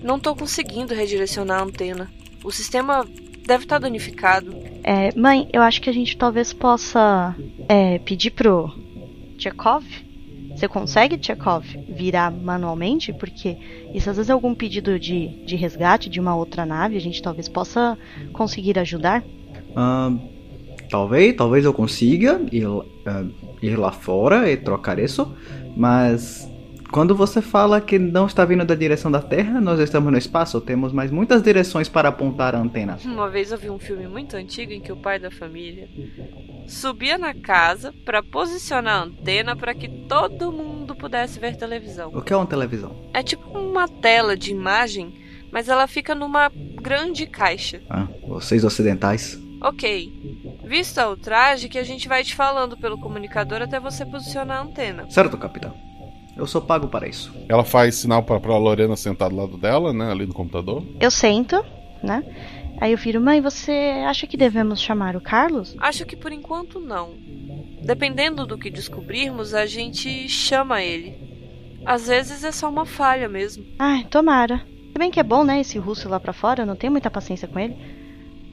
Não 0.01 0.17
tô 0.17 0.33
conseguindo 0.33 0.93
redirecionar 0.93 1.59
a 1.59 1.63
antena. 1.63 2.09
O 2.41 2.51
sistema 2.51 3.05
deve 3.45 3.63
estar 3.63 3.75
tá 3.75 3.87
danificado. 3.87 4.55
É, 4.83 5.09
mãe, 5.15 5.47
eu 5.53 5.61
acho 5.61 5.81
que 5.81 5.89
a 5.89 5.93
gente 5.93 6.17
talvez 6.17 6.53
possa 6.53 7.35
é, 7.67 7.99
pedir 7.99 8.31
pro 8.31 8.71
Tchekov. 9.37 9.83
Você 10.55 10.67
consegue, 10.67 11.17
Tchekov, 11.17 11.65
virar 11.89 12.31
manualmente? 12.31 13.11
Porque 13.11 13.57
isso 13.93 14.09
às 14.09 14.15
vezes 14.15 14.29
é 14.29 14.33
algum 14.33 14.55
pedido 14.55 14.97
de, 14.97 15.27
de 15.45 15.55
resgate 15.55 16.09
de 16.09 16.19
uma 16.19 16.35
outra 16.35 16.65
nave. 16.65 16.95
A 16.95 17.01
gente 17.01 17.21
talvez 17.21 17.49
possa 17.49 17.97
conseguir 18.31 18.79
ajudar. 18.79 19.21
Uh, 19.21 20.17
talvez, 20.89 21.35
talvez 21.35 21.65
eu 21.65 21.73
consiga 21.73 22.41
ir, 22.51 22.65
uh, 22.67 22.83
ir 23.61 23.77
lá 23.77 23.91
fora 23.91 24.49
e 24.49 24.55
trocar 24.55 24.97
isso, 24.97 25.35
mas 25.75 26.49
quando 26.95 27.13
você 27.13 27.41
fala 27.41 27.81
que 27.81 27.99
não 27.99 28.25
está 28.25 28.45
vindo 28.45 28.63
da 28.63 28.73
direção 28.73 29.11
da 29.11 29.21
Terra, 29.21 29.59
nós 29.59 29.81
estamos 29.81 30.09
no 30.09 30.17
espaço, 30.17 30.61
temos 30.61 30.93
mais 30.93 31.11
muitas 31.11 31.43
direções 31.43 31.89
para 31.89 32.07
apontar 32.07 32.55
a 32.55 32.57
antena. 32.57 32.97
Uma 33.03 33.29
vez 33.29 33.51
eu 33.51 33.57
vi 33.57 33.69
um 33.69 33.77
filme 33.77 34.07
muito 34.07 34.37
antigo 34.37 34.71
em 34.71 34.79
que 34.79 34.93
o 34.93 34.95
pai 34.95 35.19
da 35.19 35.29
família 35.29 35.89
subia 36.65 37.17
na 37.17 37.33
casa 37.33 37.93
para 38.05 38.23
posicionar 38.23 39.01
a 39.01 39.03
antena 39.03 39.57
para 39.57 39.75
que 39.75 39.89
todo 39.89 40.53
mundo 40.53 40.95
pudesse 40.95 41.37
ver 41.37 41.57
televisão. 41.57 42.11
O 42.15 42.21
que 42.21 42.31
é 42.31 42.37
uma 42.37 42.45
televisão? 42.45 42.95
É 43.13 43.21
tipo 43.21 43.45
uma 43.59 43.89
tela 43.89 44.37
de 44.37 44.51
imagem, 44.51 45.13
mas 45.51 45.67
ela 45.67 45.87
fica 45.87 46.15
numa 46.15 46.49
grande 46.81 47.27
caixa. 47.27 47.81
Ah, 47.89 48.07
vocês 48.25 48.63
ocidentais. 48.63 49.37
Ok. 49.61 50.13
Vista 50.63 51.09
o 51.09 51.17
traje 51.17 51.67
que 51.67 51.77
a 51.77 51.83
gente 51.83 52.07
vai 52.07 52.23
te 52.23 52.33
falando 52.33 52.77
pelo 52.77 52.97
comunicador 52.97 53.61
até 53.61 53.81
você 53.81 54.05
posicionar 54.05 54.59
a 54.59 54.61
antena. 54.61 55.09
Certo, 55.09 55.37
capitão. 55.37 55.75
Eu 56.37 56.45
sou 56.45 56.61
pago 56.61 56.87
para 56.87 57.07
isso. 57.07 57.33
Ela 57.47 57.63
faz 57.63 57.95
sinal 57.95 58.23
para 58.23 58.35
a 58.37 58.57
Lorena 58.57 58.95
sentar 58.95 59.29
do 59.29 59.35
lado 59.35 59.57
dela, 59.57 59.93
né? 59.93 60.11
Ali 60.11 60.25
no 60.25 60.33
computador. 60.33 60.83
Eu 60.99 61.09
sento, 61.09 61.63
né? 62.03 62.23
Aí 62.79 62.91
eu 62.91 62.97
viro, 62.97 63.21
mãe, 63.21 63.39
você 63.39 64.03
acha 64.05 64.27
que 64.27 64.35
devemos 64.35 64.81
chamar 64.81 65.15
o 65.15 65.21
Carlos? 65.21 65.75
Acho 65.79 66.05
que 66.05 66.15
por 66.15 66.31
enquanto 66.33 66.79
não. 66.79 67.13
Dependendo 67.81 68.45
do 68.45 68.57
que 68.57 68.69
descobrirmos, 68.69 69.53
a 69.53 69.65
gente 69.65 70.27
chama 70.27 70.81
ele. 70.81 71.15
Às 71.85 72.07
vezes 72.07 72.43
é 72.43 72.51
só 72.51 72.67
uma 72.67 72.85
falha 72.85 73.29
mesmo. 73.29 73.63
Ai, 73.79 74.03
tomara. 74.05 74.57
Se 74.91 74.99
bem 74.99 75.11
que 75.11 75.19
é 75.19 75.23
bom, 75.23 75.43
né, 75.43 75.61
esse 75.61 75.77
russo 75.77 76.09
lá 76.09 76.19
pra 76.19 76.33
fora, 76.33 76.63
eu 76.63 76.65
não 76.65 76.75
tenho 76.75 76.91
muita 76.91 77.09
paciência 77.11 77.47
com 77.47 77.59
ele. 77.59 77.77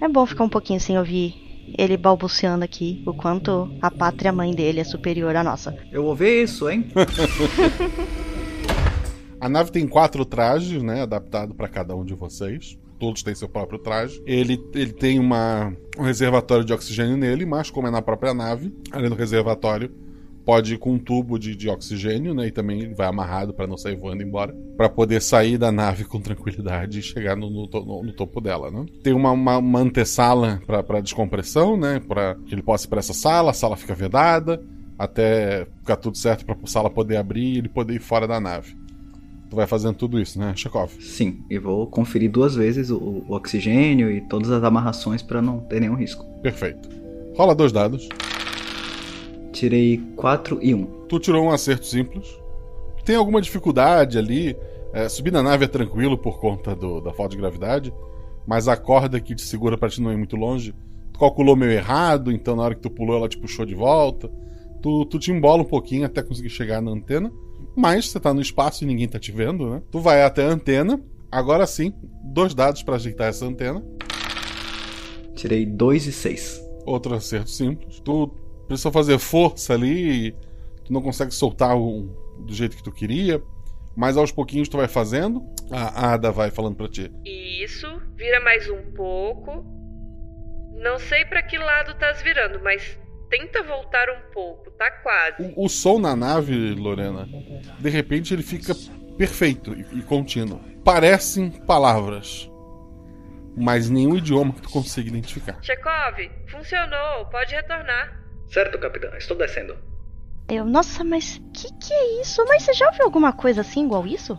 É 0.00 0.08
bom 0.08 0.24
ficar 0.26 0.44
um 0.44 0.48
pouquinho 0.48 0.80
sem 0.80 0.98
ouvir 0.98 1.41
ele 1.76 1.96
balbuciando 1.96 2.64
aqui 2.64 3.02
o 3.06 3.14
quanto 3.14 3.70
a 3.80 3.90
pátria 3.90 4.32
mãe 4.32 4.54
dele 4.54 4.80
é 4.80 4.84
superior 4.84 5.34
à 5.36 5.44
nossa. 5.44 5.76
Eu 5.90 6.04
ouvi 6.04 6.42
isso, 6.42 6.68
hein? 6.68 6.86
a 9.40 9.48
nave 9.48 9.70
tem 9.70 9.86
quatro 9.86 10.24
trajes, 10.24 10.82
né, 10.82 11.02
adaptado 11.02 11.54
para 11.54 11.68
cada 11.68 11.94
um 11.94 12.04
de 12.04 12.14
vocês. 12.14 12.78
Todos 12.98 13.22
têm 13.22 13.34
seu 13.34 13.48
próprio 13.48 13.78
traje. 13.78 14.22
Ele, 14.24 14.62
ele 14.74 14.92
tem 14.92 15.18
uma, 15.18 15.74
um 15.98 16.02
reservatório 16.02 16.64
de 16.64 16.72
oxigênio 16.72 17.16
nele, 17.16 17.44
mas 17.44 17.68
como 17.68 17.88
é 17.88 17.90
na 17.90 18.00
própria 18.00 18.32
nave, 18.32 18.72
além 18.92 19.08
do 19.08 19.16
reservatório, 19.16 19.90
pode 20.44 20.74
ir 20.74 20.78
com 20.78 20.92
um 20.92 20.98
tubo 20.98 21.38
de, 21.38 21.54
de 21.54 21.68
oxigênio, 21.68 22.34
né? 22.34 22.48
E 22.48 22.50
também 22.50 22.92
vai 22.94 23.06
amarrado 23.06 23.52
para 23.52 23.66
não 23.66 23.76
sair 23.76 23.96
voando 23.96 24.22
embora, 24.22 24.54
para 24.76 24.88
poder 24.88 25.20
sair 25.20 25.58
da 25.58 25.72
nave 25.72 26.04
com 26.04 26.20
tranquilidade 26.20 26.98
e 26.98 27.02
chegar 27.02 27.36
no, 27.36 27.48
no, 27.48 27.66
no, 27.66 28.02
no 28.02 28.12
topo 28.12 28.40
dela, 28.40 28.70
né? 28.70 28.84
Tem 29.02 29.12
uma, 29.12 29.30
uma, 29.30 29.58
uma 29.58 29.78
antessala 29.80 30.60
para 30.66 31.00
descompressão, 31.00 31.76
né? 31.76 32.00
Para 32.00 32.36
que 32.46 32.54
ele 32.54 32.62
possa 32.62 32.86
ir 32.86 32.88
para 32.88 32.98
essa 32.98 33.14
sala, 33.14 33.50
a 33.50 33.54
sala 33.54 33.76
fica 33.76 33.94
vedada 33.94 34.62
até 34.98 35.66
ficar 35.80 35.96
tudo 35.96 36.16
certo 36.16 36.44
para 36.44 36.54
a 36.62 36.66
sala 36.66 36.88
poder 36.88 37.16
abrir 37.16 37.54
e 37.54 37.58
ele 37.58 37.68
poder 37.68 37.94
ir 37.94 38.00
fora 38.00 38.26
da 38.26 38.38
nave. 38.38 38.76
Tu 39.50 39.56
vai 39.56 39.66
fazendo 39.66 39.94
tudo 39.94 40.18
isso, 40.20 40.38
né, 40.38 40.54
Chekhov? 40.56 40.92
Sim, 41.00 41.44
e 41.50 41.58
vou 41.58 41.86
conferir 41.86 42.30
duas 42.30 42.54
vezes 42.54 42.88
o, 42.88 42.96
o 42.96 43.34
oxigênio 43.34 44.10
e 44.10 44.20
todas 44.20 44.50
as 44.50 44.62
amarrações 44.62 45.20
para 45.20 45.42
não 45.42 45.58
ter 45.60 45.80
nenhum 45.80 45.94
risco. 45.94 46.24
Perfeito. 46.40 46.88
Rola 47.36 47.54
dois 47.54 47.72
dados. 47.72 48.08
Tirei 49.52 49.98
4 50.16 50.58
e 50.62 50.74
1. 50.74 50.78
Um. 50.78 50.86
Tu 51.08 51.18
tirou 51.20 51.44
um 51.44 51.50
acerto 51.50 51.86
simples. 51.86 52.40
Tem 53.04 53.16
alguma 53.16 53.40
dificuldade 53.40 54.18
ali? 54.18 54.56
É, 54.92 55.08
subir 55.08 55.32
na 55.32 55.42
nave 55.42 55.64
é 55.64 55.68
tranquilo 55.68 56.18
por 56.18 56.38
conta 56.38 56.74
do, 56.74 57.00
da 57.00 57.12
falta 57.12 57.34
de 57.34 57.40
gravidade, 57.40 57.92
mas 58.46 58.68
a 58.68 58.76
corda 58.76 59.20
que 59.20 59.34
te 59.34 59.42
segura 59.42 59.76
para 59.78 59.88
ti 59.88 60.00
não 60.00 60.12
ir 60.12 60.16
muito 60.16 60.36
longe. 60.36 60.74
Tu 61.12 61.18
calculou 61.18 61.56
meio 61.56 61.72
errado, 61.72 62.30
então 62.30 62.56
na 62.56 62.62
hora 62.62 62.74
que 62.74 62.80
tu 62.80 62.90
pulou 62.90 63.16
ela 63.16 63.28
te 63.28 63.38
puxou 63.38 63.64
de 63.64 63.74
volta. 63.74 64.30
Tu, 64.82 65.04
tu 65.06 65.18
te 65.18 65.30
embola 65.30 65.62
um 65.62 65.66
pouquinho 65.66 66.04
até 66.04 66.22
conseguir 66.22 66.50
chegar 66.50 66.82
na 66.82 66.90
antena, 66.90 67.32
mas 67.76 68.10
você 68.10 68.20
tá 68.20 68.34
no 68.34 68.40
espaço 68.40 68.84
e 68.84 68.86
ninguém 68.86 69.08
tá 69.08 69.18
te 69.18 69.32
vendo, 69.32 69.70
né? 69.70 69.82
Tu 69.90 70.00
vai 70.00 70.22
até 70.22 70.44
a 70.44 70.50
antena. 70.50 71.00
Agora 71.30 71.66
sim, 71.66 71.94
dois 72.24 72.54
dados 72.54 72.82
para 72.82 72.96
ajeitar 72.96 73.28
essa 73.28 73.46
antena. 73.46 73.82
Tirei 75.34 75.64
2 75.64 76.06
e 76.06 76.12
6. 76.12 76.62
Outro 76.84 77.14
acerto 77.14 77.50
simples. 77.50 78.00
Tu 78.00 78.30
precisa 78.72 78.90
fazer 78.90 79.18
força 79.18 79.74
ali 79.74 80.34
tu 80.84 80.92
não 80.92 81.00
consegue 81.00 81.32
soltar 81.32 81.76
o, 81.76 82.02
do 82.38 82.54
jeito 82.54 82.76
que 82.76 82.82
tu 82.82 82.92
queria. 82.92 83.42
Mas 83.94 84.16
aos 84.16 84.32
pouquinhos 84.32 84.68
tu 84.68 84.76
vai 84.76 84.88
fazendo. 84.88 85.44
A 85.70 86.12
Ada 86.12 86.30
vai 86.30 86.50
falando 86.50 86.76
pra 86.76 86.88
ti. 86.88 87.10
Isso, 87.24 87.86
vira 88.14 88.40
mais 88.40 88.68
um 88.68 88.92
pouco. 88.92 89.64
Não 90.74 90.98
sei 90.98 91.24
para 91.24 91.42
que 91.42 91.58
lado 91.58 91.92
estás 91.92 92.22
virando, 92.22 92.60
mas 92.62 92.98
tenta 93.28 93.62
voltar 93.62 94.08
um 94.10 94.32
pouco, 94.32 94.70
tá 94.72 94.90
quase. 95.02 95.42
O, 95.54 95.66
o, 95.66 95.68
som 95.68 95.98
na 95.98 96.16
nave, 96.16 96.74
Lorena, 96.74 97.28
de 97.78 97.88
repente 97.88 98.34
ele 98.34 98.42
fica 98.42 98.74
perfeito 99.16 99.74
e, 99.74 99.98
e 99.98 100.02
contínuo. 100.02 100.60
Parecem 100.82 101.50
palavras, 101.50 102.50
mas 103.56 103.88
nenhum 103.88 104.16
idioma 104.16 104.52
que 104.54 104.62
tu 104.62 104.70
consiga 104.70 105.08
identificar. 105.08 105.62
Chekhov, 105.62 106.18
funcionou, 106.48 107.26
pode 107.26 107.54
retornar. 107.54 108.21
Certo, 108.52 108.78
capitão, 108.78 109.16
estou 109.16 109.36
descendo. 109.36 109.74
Eu, 110.46 110.66
nossa, 110.66 111.02
mas 111.02 111.40
que 111.54 111.72
que 111.72 111.92
é 111.94 112.20
isso? 112.20 112.44
Mas 112.46 112.62
você 112.62 112.74
já 112.74 112.86
ouviu 112.88 113.04
alguma 113.04 113.32
coisa 113.32 113.62
assim 113.62 113.86
igual 113.86 114.06
isso? 114.06 114.38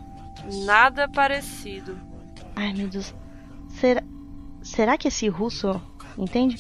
Nada 0.66 1.10
parecido. 1.10 1.98
Ai, 2.56 2.74
meu 2.74 2.88
Deus. 2.88 3.14
Será, 3.70 4.04
será 4.62 4.98
que 4.98 5.08
esse 5.08 5.28
russo 5.28 5.82
entende? 6.16 6.58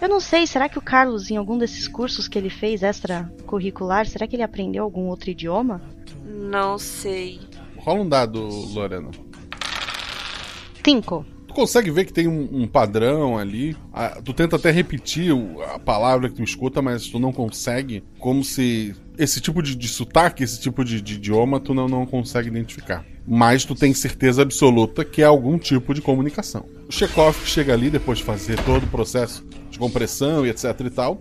Eu 0.00 0.08
não 0.08 0.20
sei, 0.20 0.46
será 0.46 0.66
que 0.70 0.78
o 0.78 0.82
Carlos, 0.82 1.30
em 1.30 1.36
algum 1.36 1.58
desses 1.58 1.86
cursos 1.86 2.26
que 2.26 2.38
ele 2.38 2.48
fez 2.48 2.82
extracurricular, 2.82 4.06
será 4.06 4.26
que 4.26 4.34
ele 4.34 4.42
aprendeu 4.42 4.82
algum 4.82 5.08
outro 5.08 5.28
idioma? 5.28 5.82
Não 6.24 6.78
sei. 6.78 7.40
Rola 7.76 8.00
um 8.00 8.08
dado, 8.08 8.42
Lorena. 8.72 9.10
Cinco. 10.82 11.26
Tu 11.50 11.54
consegue 11.54 11.90
ver 11.90 12.04
que 12.04 12.12
tem 12.12 12.28
um, 12.28 12.62
um 12.62 12.66
padrão 12.68 13.36
ali. 13.36 13.76
Ah, 13.92 14.20
tu 14.24 14.32
tenta 14.32 14.54
até 14.54 14.70
repetir 14.70 15.32
o- 15.34 15.60
a 15.62 15.80
palavra 15.80 16.28
que 16.28 16.36
tu 16.36 16.44
escuta, 16.44 16.80
mas 16.80 17.08
tu 17.08 17.18
não 17.18 17.32
consegue. 17.32 18.04
Como 18.20 18.44
se 18.44 18.94
esse 19.18 19.40
tipo 19.40 19.60
de, 19.60 19.74
de 19.74 19.88
sotaque, 19.88 20.44
esse 20.44 20.60
tipo 20.60 20.84
de, 20.84 21.00
de 21.00 21.14
idioma, 21.14 21.58
tu 21.58 21.74
não, 21.74 21.88
não 21.88 22.06
consegue 22.06 22.46
identificar. 22.46 23.04
Mas 23.26 23.64
tu 23.64 23.74
tem 23.74 23.92
certeza 23.92 24.42
absoluta 24.42 25.04
que 25.04 25.22
é 25.22 25.24
algum 25.24 25.58
tipo 25.58 25.92
de 25.92 26.00
comunicação. 26.00 26.64
O 26.88 26.92
Chekhov 26.92 27.36
chega 27.44 27.72
ali 27.72 27.90
depois 27.90 28.18
de 28.18 28.24
fazer 28.24 28.56
todo 28.62 28.84
o 28.84 28.88
processo 28.88 29.44
de 29.68 29.76
compressão 29.76 30.46
e 30.46 30.50
etc 30.50 30.66
e 30.86 30.90
tal. 30.90 31.20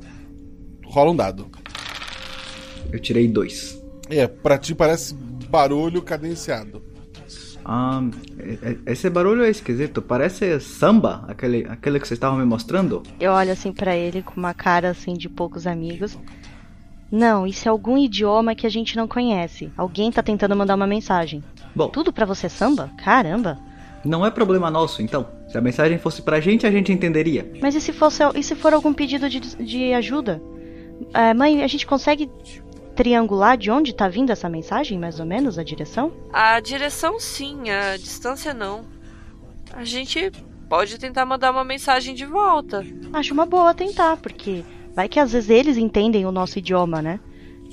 Rola 0.86 1.10
um 1.10 1.16
dado. 1.16 1.48
Eu 2.94 3.00
tirei 3.00 3.28
dois. 3.28 3.82
É, 4.12 4.28
pra 4.28 4.60
ti 4.60 4.76
parece 4.76 5.16
barulho 5.50 6.04
cadenciado. 6.04 6.84
Ah, 7.72 8.02
e- 8.40 8.54
e- 8.68 8.80
esse 8.88 9.08
barulho 9.12 9.44
é 9.44 9.50
esquisito. 9.50 10.02
Parece 10.02 10.60
samba, 10.60 11.24
aquele, 11.28 11.68
aquele 11.70 12.00
que 12.00 12.08
vocês 12.08 12.18
estavam 12.18 12.40
me 12.40 12.46
mostrando. 12.46 13.04
Eu 13.20 13.32
olho 13.32 13.52
assim 13.52 13.72
pra 13.72 13.96
ele 13.96 14.24
com 14.24 14.40
uma 14.40 14.56
cara 14.56 14.90
assim 14.90 15.14
de 15.14 15.30
poucos 15.30 15.68
amigos. 15.68 16.18
Não, 17.12 17.46
isso 17.46 17.68
é 17.68 17.72
algum 17.72 17.96
idioma 17.98 18.56
que 18.56 18.66
a 18.66 18.70
gente 18.72 18.96
não 18.98 19.08
conhece. 19.08 19.72
Alguém 19.78 20.12
tá 20.12 20.24
tentando 20.24 20.56
mandar 20.56 20.76
uma 20.76 20.88
mensagem. 20.88 21.44
Bom. 21.76 21.90
Tudo 21.90 22.12
pra 22.12 22.26
você 22.26 22.48
é 22.48 22.50
samba? 22.50 22.90
Caramba. 22.98 23.60
Não 24.04 24.26
é 24.26 24.32
problema 24.32 24.72
nosso, 24.72 25.02
então. 25.04 25.28
Se 25.48 25.58
a 25.58 25.62
mensagem 25.62 25.98
fosse 26.00 26.22
pra 26.24 26.40
gente, 26.40 26.66
a 26.66 26.72
gente 26.72 26.92
entenderia. 26.92 27.52
Mas 27.62 27.76
e 27.76 27.82
se, 27.82 27.92
fosse, 27.94 28.24
e 28.36 28.42
se 28.42 28.56
for 28.56 28.74
algum 28.74 28.94
pedido 28.94 29.30
de, 29.30 29.40
de 29.40 29.94
ajuda? 29.94 30.42
É, 31.14 31.34
mãe, 31.36 31.64
a 31.64 31.68
gente 31.68 31.86
consegue 31.86 32.30
triangular 33.00 33.58
de 33.58 33.72
onde 33.72 33.94
tá 33.96 34.10
vindo 34.10 34.30
essa 34.30 34.50
mensagem, 34.50 35.00
mais 35.00 35.22
ou 35.22 35.26
menos, 35.26 35.58
a 35.58 35.64
direção? 35.64 36.12
A 36.34 36.60
direção 36.60 37.18
sim, 37.18 37.70
a 37.70 37.96
distância 37.96 38.54
não. 38.54 38.82
A 39.72 39.86
gente 39.86 40.30
pode 40.68 41.00
tentar 41.00 41.26
mandar 41.26 41.52
uma 41.52 41.64
mensagem 41.64 42.14
de 42.14 42.26
volta. 42.26 42.86
Acho 43.14 43.34
uma 43.34 43.46
boa 43.46 43.74
tentar, 43.74 44.18
porque 44.18 44.66
vai 44.94 45.08
que 45.08 45.18
às 45.18 45.32
vezes 45.32 45.50
eles 45.50 45.78
entendem 45.78 46.26
o 46.26 46.32
nosso 46.32 46.60
idioma, 46.60 47.02
né? 47.02 47.22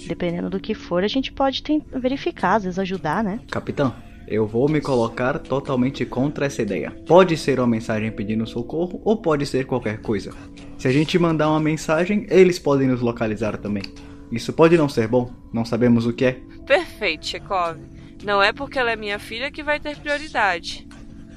Dependendo 0.07 0.49
do 0.49 0.61
que 0.61 0.75
for, 0.75 1.03
a 1.03 1.09
gente 1.09 1.33
pode 1.33 1.61
ten- 1.61 1.83
verificar, 1.93 2.55
às 2.55 2.63
vezes 2.63 2.79
ajudar, 2.79 3.25
né? 3.25 3.41
Capitão, 3.51 3.93
eu 4.29 4.47
vou 4.47 4.69
me 4.69 4.81
colocar 4.81 5.41
totalmente 5.41 6.07
contra 6.07 6.47
essa 6.47 6.63
ideia. 6.63 6.93
Pode 7.05 7.37
ser 7.37 7.59
uma 7.59 7.67
mensagem 7.67 8.13
pedindo 8.13 8.47
socorro 8.47 9.01
ou 9.05 9.17
pode 9.17 9.45
ser 9.45 9.67
qualquer 9.67 10.01
coisa. 10.01 10.33
Se 10.79 10.87
a 10.87 10.93
gente 10.93 11.19
mandar 11.19 11.49
uma 11.49 11.59
mensagem, 11.59 12.29
eles 12.31 12.61
podem 12.61 12.87
nos 12.87 13.01
localizar 13.01 13.57
também. 13.57 13.83
Isso 14.31 14.53
pode 14.53 14.77
não 14.77 14.89
ser 14.89 15.09
bom, 15.09 15.31
não 15.53 15.65
sabemos 15.65 16.07
o 16.07 16.13
que 16.13 16.25
é. 16.25 16.33
Perfeito, 16.67 17.27
Chekhov. 17.27 17.79
Não 18.25 18.43
é 18.43 18.53
porque 18.53 18.79
ela 18.79 18.91
é 18.91 18.97
minha 18.97 19.19
filha 19.19 19.51
que 19.51 19.63
vai 19.63 19.79
ter 19.79 19.97
prioridade. 19.97 20.87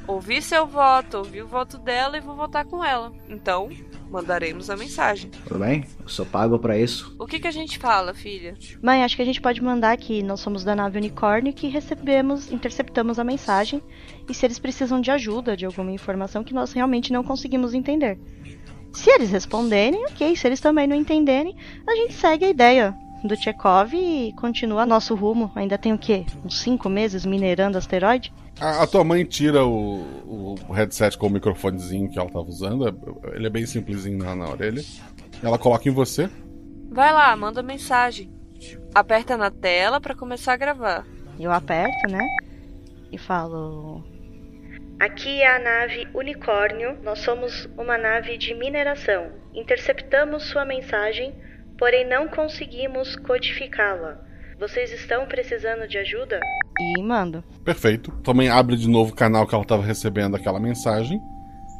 Ouvi 0.08 0.41
seu 0.41 0.65
voto, 0.65 1.17
ouvi 1.19 1.41
o 1.41 1.48
voto 1.48 1.77
dela 1.77 2.17
e 2.17 2.22
vou 2.22 2.36
votar 2.36 2.65
com 2.65 2.84
ela. 2.84 3.12
Então, 3.29 3.69
mandaremos 4.10 4.69
a 4.69 4.75
mensagem. 4.75 5.29
Tudo 5.46 5.60
bem? 5.60 5.86
Eu 6.01 6.10
sou 6.10 6.25
pago 6.25 6.58
pra 6.58 6.77
isso. 6.77 7.15
O 7.19 7.27
que, 7.27 7.39
que 7.39 7.48
a 7.48 7.51
gente 7.51 7.77
fala, 7.77 8.13
filha? 8.13 8.58
Mãe, 8.81 9.03
acho 9.03 9.15
que 9.15 9.22
a 9.22 9.25
gente 9.25 9.39
pode 9.39 9.62
mandar 9.62 9.96
que 9.98 10.24
nós 10.24 10.39
somos 10.39 10.63
da 10.63 10.75
nave 10.75 10.98
Unicórnio 10.98 11.51
e 11.51 11.53
que 11.53 11.67
recebemos, 11.67 12.51
interceptamos 12.51 13.19
a 13.19 13.24
mensagem 13.24 13.84
e 14.27 14.34
se 14.34 14.46
eles 14.46 14.58
precisam 14.58 15.00
de 15.00 15.12
ajuda, 15.12 15.55
de 15.55 15.65
alguma 15.65 15.91
informação 15.91 16.43
que 16.43 16.55
nós 16.55 16.74
realmente 16.74 17.13
não 17.13 17.24
conseguimos 17.24 17.75
entender. 17.75 18.17
Se 18.93 19.09
eles 19.11 19.29
responderem, 19.31 20.03
ok. 20.07 20.35
Se 20.35 20.48
eles 20.48 20.59
também 20.59 20.87
não 20.87 20.96
entenderem, 20.96 21.55
a 21.87 21.96
gente 21.96 22.14
segue 22.14 22.46
a 22.46 22.50
ideia 22.50 22.96
do 23.24 23.35
Chekhov 23.35 23.94
e 23.94 24.33
continua 24.33 24.85
nosso 24.85 25.14
rumo. 25.16 25.51
Ainda 25.55 25.77
tem 25.77 25.94
o 25.94 25.98
quê? 25.98 26.25
Uns 26.44 26.59
cinco 26.59 26.90
meses 26.90 27.25
minerando 27.25 27.77
asteroide? 27.77 28.33
A, 28.59 28.83
a 28.83 28.87
tua 28.87 29.03
mãe 29.03 29.24
tira 29.25 29.66
o, 29.66 30.55
o 30.68 30.74
headset 30.74 31.18
com 31.18 31.27
o 31.27 31.29
microfonezinho 31.29 32.09
que 32.09 32.20
ela 32.20 32.29
tava 32.29 32.48
usando. 32.50 32.87
é- 32.87 33.35
Ele 33.35 33.48
é 33.48 33.50
bem 33.50 33.66
simplesinho 33.66 34.18
na, 34.18 34.35
na 34.35 34.50
orelha. 34.50 34.83
Ela 35.42 35.57
coloca 35.57 35.87
em 35.87 35.92
você. 35.94 36.29
Vai 36.92 37.14
lá, 37.14 37.35
manda 37.35 37.61
mensagem. 37.64 38.29
Aperta 38.94 39.37
na 39.37 39.50
tela 39.51 40.01
para 40.01 40.16
começar 40.16 40.53
a 40.53 40.57
gravar. 40.57 41.05
Eu 41.40 41.51
aperto, 41.51 42.09
né? 42.11 42.25
E 43.11 43.18
falo. 43.18 44.03
Aqui 45.00 45.42
é 45.42 45.55
a 45.55 45.59
nave 45.59 46.09
Unicórnio. 46.14 46.98
Nós 47.01 47.20
somos 47.20 47.70
uma 47.77 47.98
nave 47.98 48.38
de 48.38 48.53
mineração. 48.53 49.31
Interceptamos 49.55 50.44
sua 50.44 50.66
mensagem, 50.66 51.33
porém 51.77 52.05
não 52.05 52.27
conseguimos 52.27 53.16
codificá-la. 53.16 54.20
Vocês 54.59 54.92
estão 54.92 55.25
precisando 55.25 55.88
de 55.88 55.98
ajuda? 55.98 56.42
E 56.77 57.01
mando. 57.01 57.42
Perfeito. 57.64 58.12
Mãe 58.35 58.50
abre 58.50 58.75
de 58.75 58.90
novo 58.90 59.14
o 59.14 59.16
canal 59.16 59.48
que 59.48 59.55
ela 59.55 59.64
tava 59.64 59.83
recebendo 59.83 60.35
aquela 60.35 60.59
mensagem. 60.59 61.18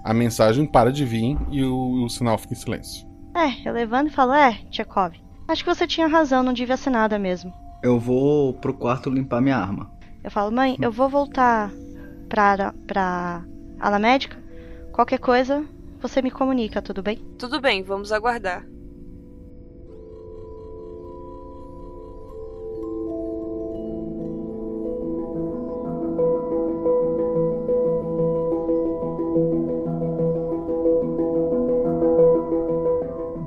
A 0.06 0.14
mensagem 0.14 0.66
para 0.66 0.90
de 0.90 1.04
vir 1.04 1.36
e 1.52 1.62
o, 1.62 2.06
o 2.06 2.10
sinal 2.10 2.38
fica 2.38 2.54
em 2.54 2.58
silêncio. 2.58 3.06
É, 3.36 3.68
eu 3.68 3.74
levanto 3.74 4.08
e 4.08 4.16
falo: 4.16 4.32
É, 4.32 4.54
Tchekov. 4.72 5.14
Acho 5.46 5.66
que 5.66 5.76
você 5.76 5.86
tinha 5.86 6.08
razão, 6.08 6.42
não 6.42 6.54
devia 6.54 6.78
ser 6.78 6.90
nada 6.90 7.20
mesmo. 7.20 7.54
Eu 7.84 8.00
vou 8.00 8.54
pro 8.54 8.74
quarto 8.74 9.10
limpar 9.10 9.42
minha 9.42 9.58
arma. 9.58 9.92
Eu 10.24 10.32
falo: 10.32 10.54
Mãe, 10.54 10.78
eu 10.80 10.90
vou 10.90 11.10
voltar 11.10 11.70
pra, 12.30 12.74
pra 12.88 13.44
ala 13.80 14.00
médica. 14.00 14.38
Qualquer 14.94 15.20
coisa, 15.20 15.66
você 16.00 16.22
me 16.22 16.32
comunica, 16.32 16.82
tudo 16.82 17.02
bem? 17.02 17.18
Tudo 17.38 17.60
bem, 17.60 17.84
vamos 17.84 18.12
aguardar. 18.12 18.66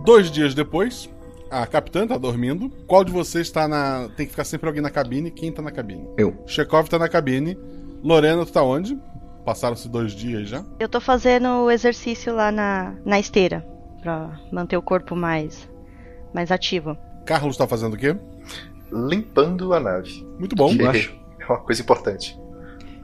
Dois 0.04 0.30
dias 0.30 0.52
depois, 0.52 1.08
a 1.48 1.66
capitã 1.66 2.06
tá 2.06 2.18
dormindo. 2.18 2.68
Qual 2.86 3.04
de 3.04 3.12
vocês 3.12 3.50
tá 3.50 3.68
na. 3.68 4.08
Tem 4.16 4.26
que 4.26 4.32
ficar 4.32 4.44
sempre 4.44 4.66
alguém 4.66 4.82
na 4.82 4.90
cabine. 4.90 5.30
Quem 5.30 5.52
tá 5.52 5.62
na 5.62 5.70
cabine? 5.70 6.08
Eu. 6.18 6.42
Chekhov 6.46 6.88
tá 6.88 6.98
na 6.98 7.08
cabine. 7.08 7.56
Lorena, 8.02 8.44
tu 8.44 8.52
tá 8.52 8.62
onde? 8.62 8.98
Passaram-se 9.44 9.88
dois 9.88 10.12
dias 10.12 10.48
já. 10.48 10.64
Eu 10.78 10.88
tô 10.88 11.00
fazendo 11.00 11.48
o 11.64 11.70
exercício 11.70 12.34
lá 12.34 12.50
na, 12.52 12.94
na 13.04 13.18
esteira. 13.18 13.66
Pra 14.00 14.40
manter 14.50 14.76
o 14.76 14.82
corpo 14.82 15.14
mais, 15.14 15.68
mais 16.34 16.50
ativo. 16.50 16.96
Carlos 17.24 17.56
tá 17.56 17.66
fazendo 17.66 17.94
o 17.94 17.96
quê? 17.96 18.16
Limpando 18.92 19.72
a 19.72 19.80
nave. 19.80 20.26
Muito 20.38 20.56
bom. 20.56 20.70
Que 20.70 20.82
Guaxa. 20.82 21.12
É 21.38 21.44
uma 21.46 21.58
coisa 21.58 21.82
importante. 21.82 22.38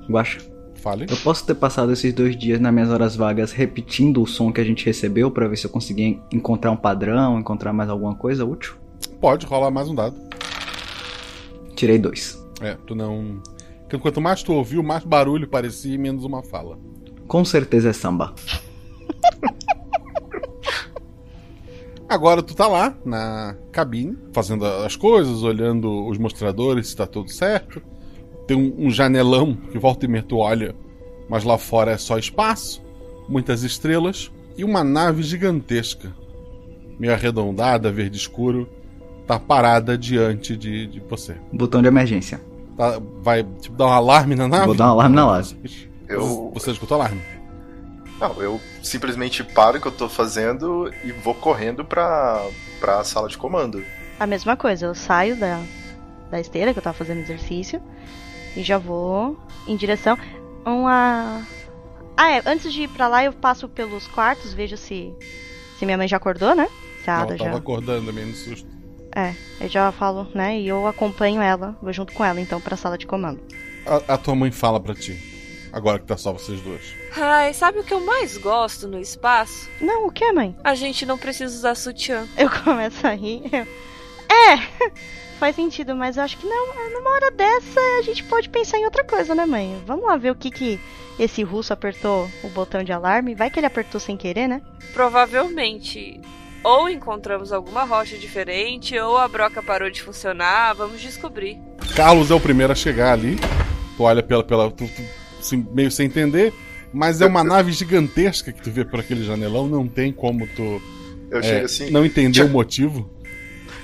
Guaxa. 0.08 0.40
Fale. 0.74 1.06
Eu 1.10 1.16
posso 1.18 1.44
ter 1.44 1.54
passado 1.54 1.92
esses 1.92 2.12
dois 2.12 2.36
dias 2.36 2.60
nas 2.60 2.72
minhas 2.72 2.88
horas 2.88 3.16
vagas 3.16 3.50
repetindo 3.50 4.22
o 4.22 4.26
som 4.26 4.52
que 4.52 4.60
a 4.60 4.64
gente 4.64 4.86
recebeu 4.86 5.28
pra 5.28 5.48
ver 5.48 5.56
se 5.56 5.66
eu 5.66 5.70
conseguia 5.70 6.16
encontrar 6.32 6.70
um 6.70 6.76
padrão, 6.76 7.38
encontrar 7.38 7.72
mais 7.72 7.90
alguma 7.90 8.14
coisa 8.14 8.44
útil? 8.44 8.76
Pode 9.20 9.44
rolar 9.44 9.72
mais 9.72 9.88
um 9.88 9.94
dado. 9.94 10.16
Tirei 11.74 11.98
dois. 11.98 12.40
É, 12.60 12.76
tu 12.86 12.94
não. 12.94 13.42
Porque 13.88 13.96
Quanto 13.96 14.20
mais 14.20 14.42
tu 14.42 14.52
ouviu, 14.52 14.82
mais 14.82 15.02
barulho 15.02 15.48
parecia 15.48 15.94
e 15.94 15.98
menos 15.98 16.22
uma 16.22 16.42
fala. 16.42 16.78
Com 17.26 17.42
certeza 17.42 17.88
é 17.88 17.92
samba. 17.94 18.34
Agora 22.06 22.42
tu 22.42 22.54
tá 22.54 22.66
lá 22.68 22.94
na 23.02 23.56
cabine, 23.72 24.18
fazendo 24.30 24.66
as 24.66 24.94
coisas, 24.94 25.42
olhando 25.42 26.06
os 26.06 26.18
mostradores 26.18 26.88
se 26.88 26.96
tá 26.96 27.06
tudo 27.06 27.30
certo. 27.30 27.80
Tem 28.46 28.54
um, 28.54 28.86
um 28.86 28.90
janelão 28.90 29.54
que 29.54 29.78
volta 29.78 30.04
e 30.04 30.08
meia 30.08 30.22
tu 30.22 30.36
olha, 30.36 30.76
mas 31.26 31.44
lá 31.44 31.56
fora 31.56 31.92
é 31.92 31.98
só 31.98 32.18
espaço, 32.18 32.82
muitas 33.26 33.62
estrelas 33.62 34.30
e 34.56 34.64
uma 34.64 34.84
nave 34.84 35.22
gigantesca, 35.22 36.14
meio 36.98 37.14
arredondada, 37.14 37.90
verde 37.90 38.18
escuro, 38.18 38.68
tá 39.26 39.38
parada 39.38 39.96
diante 39.96 40.56
de, 40.58 40.86
de 40.86 41.00
você. 41.00 41.36
Botão 41.52 41.80
de 41.80 41.88
emergência. 41.88 42.38
Tá- 42.78 42.98
vai 43.20 43.42
tipo, 43.42 43.76
dar 43.76 43.86
um 43.86 43.92
alarme 43.92 44.34
na 44.36 44.46
nave? 44.48 44.66
Vou 44.66 44.74
dar 44.74 44.86
um 44.86 44.90
alarme 44.92 45.16
na 45.16 45.26
nave. 45.26 45.90
Eu- 46.08 46.50
Você 46.54 46.70
escutou 46.70 46.94
alarme? 46.94 47.20
Não, 48.20 48.40
eu 48.40 48.60
simplesmente 48.82 49.42
paro 49.44 49.78
o 49.78 49.80
que 49.80 49.86
eu 49.88 49.92
tô 49.92 50.08
fazendo 50.08 50.90
e 51.04 51.12
vou 51.12 51.34
correndo 51.34 51.84
pra, 51.84 52.40
pra 52.80 53.02
sala 53.04 53.28
de 53.28 53.36
comando. 53.36 53.84
A 54.18 54.26
mesma 54.26 54.56
coisa, 54.56 54.86
eu 54.86 54.94
saio 54.94 55.36
da, 55.36 55.60
da 56.30 56.40
esteira 56.40 56.72
que 56.72 56.78
eu 56.78 56.82
tava 56.82 56.96
fazendo 56.96 57.18
exercício 57.20 57.80
e 58.56 58.62
já 58.62 58.78
vou 58.78 59.36
em 59.66 59.76
direção 59.76 60.16
a 60.64 60.70
uma. 60.72 61.46
Ah, 62.16 62.30
é, 62.30 62.42
antes 62.46 62.72
de 62.72 62.82
ir 62.82 62.88
pra 62.88 63.06
lá 63.08 63.24
eu 63.24 63.32
passo 63.32 63.68
pelos 63.68 64.06
quartos, 64.08 64.52
vejo 64.54 64.76
se, 64.76 65.12
se 65.78 65.84
minha 65.84 65.96
mãe 65.98 66.08
já 66.08 66.16
acordou, 66.16 66.54
né? 66.54 66.68
Se 67.04 67.10
a 67.10 67.14
Ela 67.14 67.22
Ada 67.22 67.36
tava 67.36 67.50
já. 67.52 67.56
acordando, 67.58 68.12
meio 68.12 68.26
no 68.28 68.34
susto. 68.34 68.77
É, 69.18 69.34
eu 69.64 69.68
já 69.68 69.90
falo, 69.90 70.28
né? 70.34 70.60
E 70.60 70.68
eu 70.68 70.86
acompanho 70.86 71.40
ela, 71.42 71.76
vou 71.82 71.92
junto 71.92 72.12
com 72.12 72.24
ela 72.24 72.40
então 72.40 72.60
pra 72.60 72.76
sala 72.76 72.96
de 72.96 73.04
comando. 73.06 73.40
A, 73.84 74.14
a 74.14 74.18
tua 74.18 74.34
mãe 74.36 74.50
fala 74.52 74.78
pra 74.78 74.94
ti. 74.94 75.18
Agora 75.72 75.98
que 75.98 76.06
tá 76.06 76.16
só 76.16 76.32
vocês 76.32 76.60
dois. 76.60 76.94
Ai, 77.16 77.52
sabe 77.52 77.80
o 77.80 77.84
que 77.84 77.92
eu 77.92 78.00
mais 78.00 78.36
gosto 78.38 78.86
no 78.86 78.98
espaço? 79.00 79.68
Não, 79.80 80.06
o 80.06 80.12
que, 80.12 80.30
mãe? 80.32 80.54
A 80.62 80.74
gente 80.74 81.04
não 81.04 81.18
precisa 81.18 81.54
usar 81.54 81.74
sutiã. 81.74 82.26
Eu 82.36 82.48
começo 82.64 83.04
a 83.06 83.10
rir. 83.10 83.42
eu- 83.52 83.66
É, 84.30 84.56
faz 85.40 85.56
sentido, 85.56 85.94
mas 85.96 86.16
eu 86.16 86.22
acho 86.22 86.36
que 86.38 86.46
não, 86.46 86.90
numa 86.90 87.10
hora 87.10 87.30
dessa 87.32 87.80
a 87.98 88.02
gente 88.02 88.22
pode 88.24 88.48
pensar 88.48 88.78
em 88.78 88.84
outra 88.84 89.02
coisa, 89.04 89.34
né, 89.34 89.44
mãe? 89.46 89.82
Vamos 89.86 90.06
lá 90.06 90.16
ver 90.16 90.30
o 90.30 90.34
que 90.36 90.50
que 90.50 90.80
esse 91.18 91.42
russo 91.42 91.72
apertou 91.72 92.30
o 92.44 92.48
botão 92.50 92.84
de 92.84 92.92
alarme. 92.92 93.34
Vai 93.34 93.50
que 93.50 93.58
ele 93.58 93.66
apertou 93.66 94.00
sem 94.00 94.16
querer, 94.16 94.46
né? 94.48 94.62
Provavelmente. 94.94 96.20
Ou 96.62 96.88
encontramos 96.88 97.52
alguma 97.52 97.84
rocha 97.84 98.16
diferente, 98.16 98.98
ou 98.98 99.16
a 99.16 99.28
broca 99.28 99.62
parou 99.62 99.90
de 99.90 100.02
funcionar, 100.02 100.74
vamos 100.74 101.00
descobrir. 101.00 101.58
Carlos 101.94 102.30
é 102.30 102.34
o 102.34 102.40
primeiro 102.40 102.72
a 102.72 102.76
chegar 102.76 103.12
ali. 103.12 103.36
Tu 103.96 104.02
olha 104.02 104.22
pela. 104.22 104.44
pela 104.44 104.70
tu, 104.70 104.88
tu, 104.88 105.66
meio 105.72 105.90
sem 105.90 106.06
entender. 106.06 106.52
Mas 106.92 107.20
é 107.20 107.26
uma 107.26 107.42
nave 107.44 107.72
gigantesca 107.72 108.52
que 108.52 108.62
tu 108.62 108.70
vê 108.70 108.84
por 108.84 109.00
aquele 109.00 109.24
janelão. 109.24 109.66
Não 109.66 109.86
tem 109.86 110.12
como 110.12 110.46
tu. 110.48 110.80
Eu 111.30 111.40
é, 111.40 111.42
chego 111.42 111.64
assim. 111.64 111.90
Não 111.90 112.04
entender 112.04 112.42
o 112.42 112.48
motivo. 112.48 113.10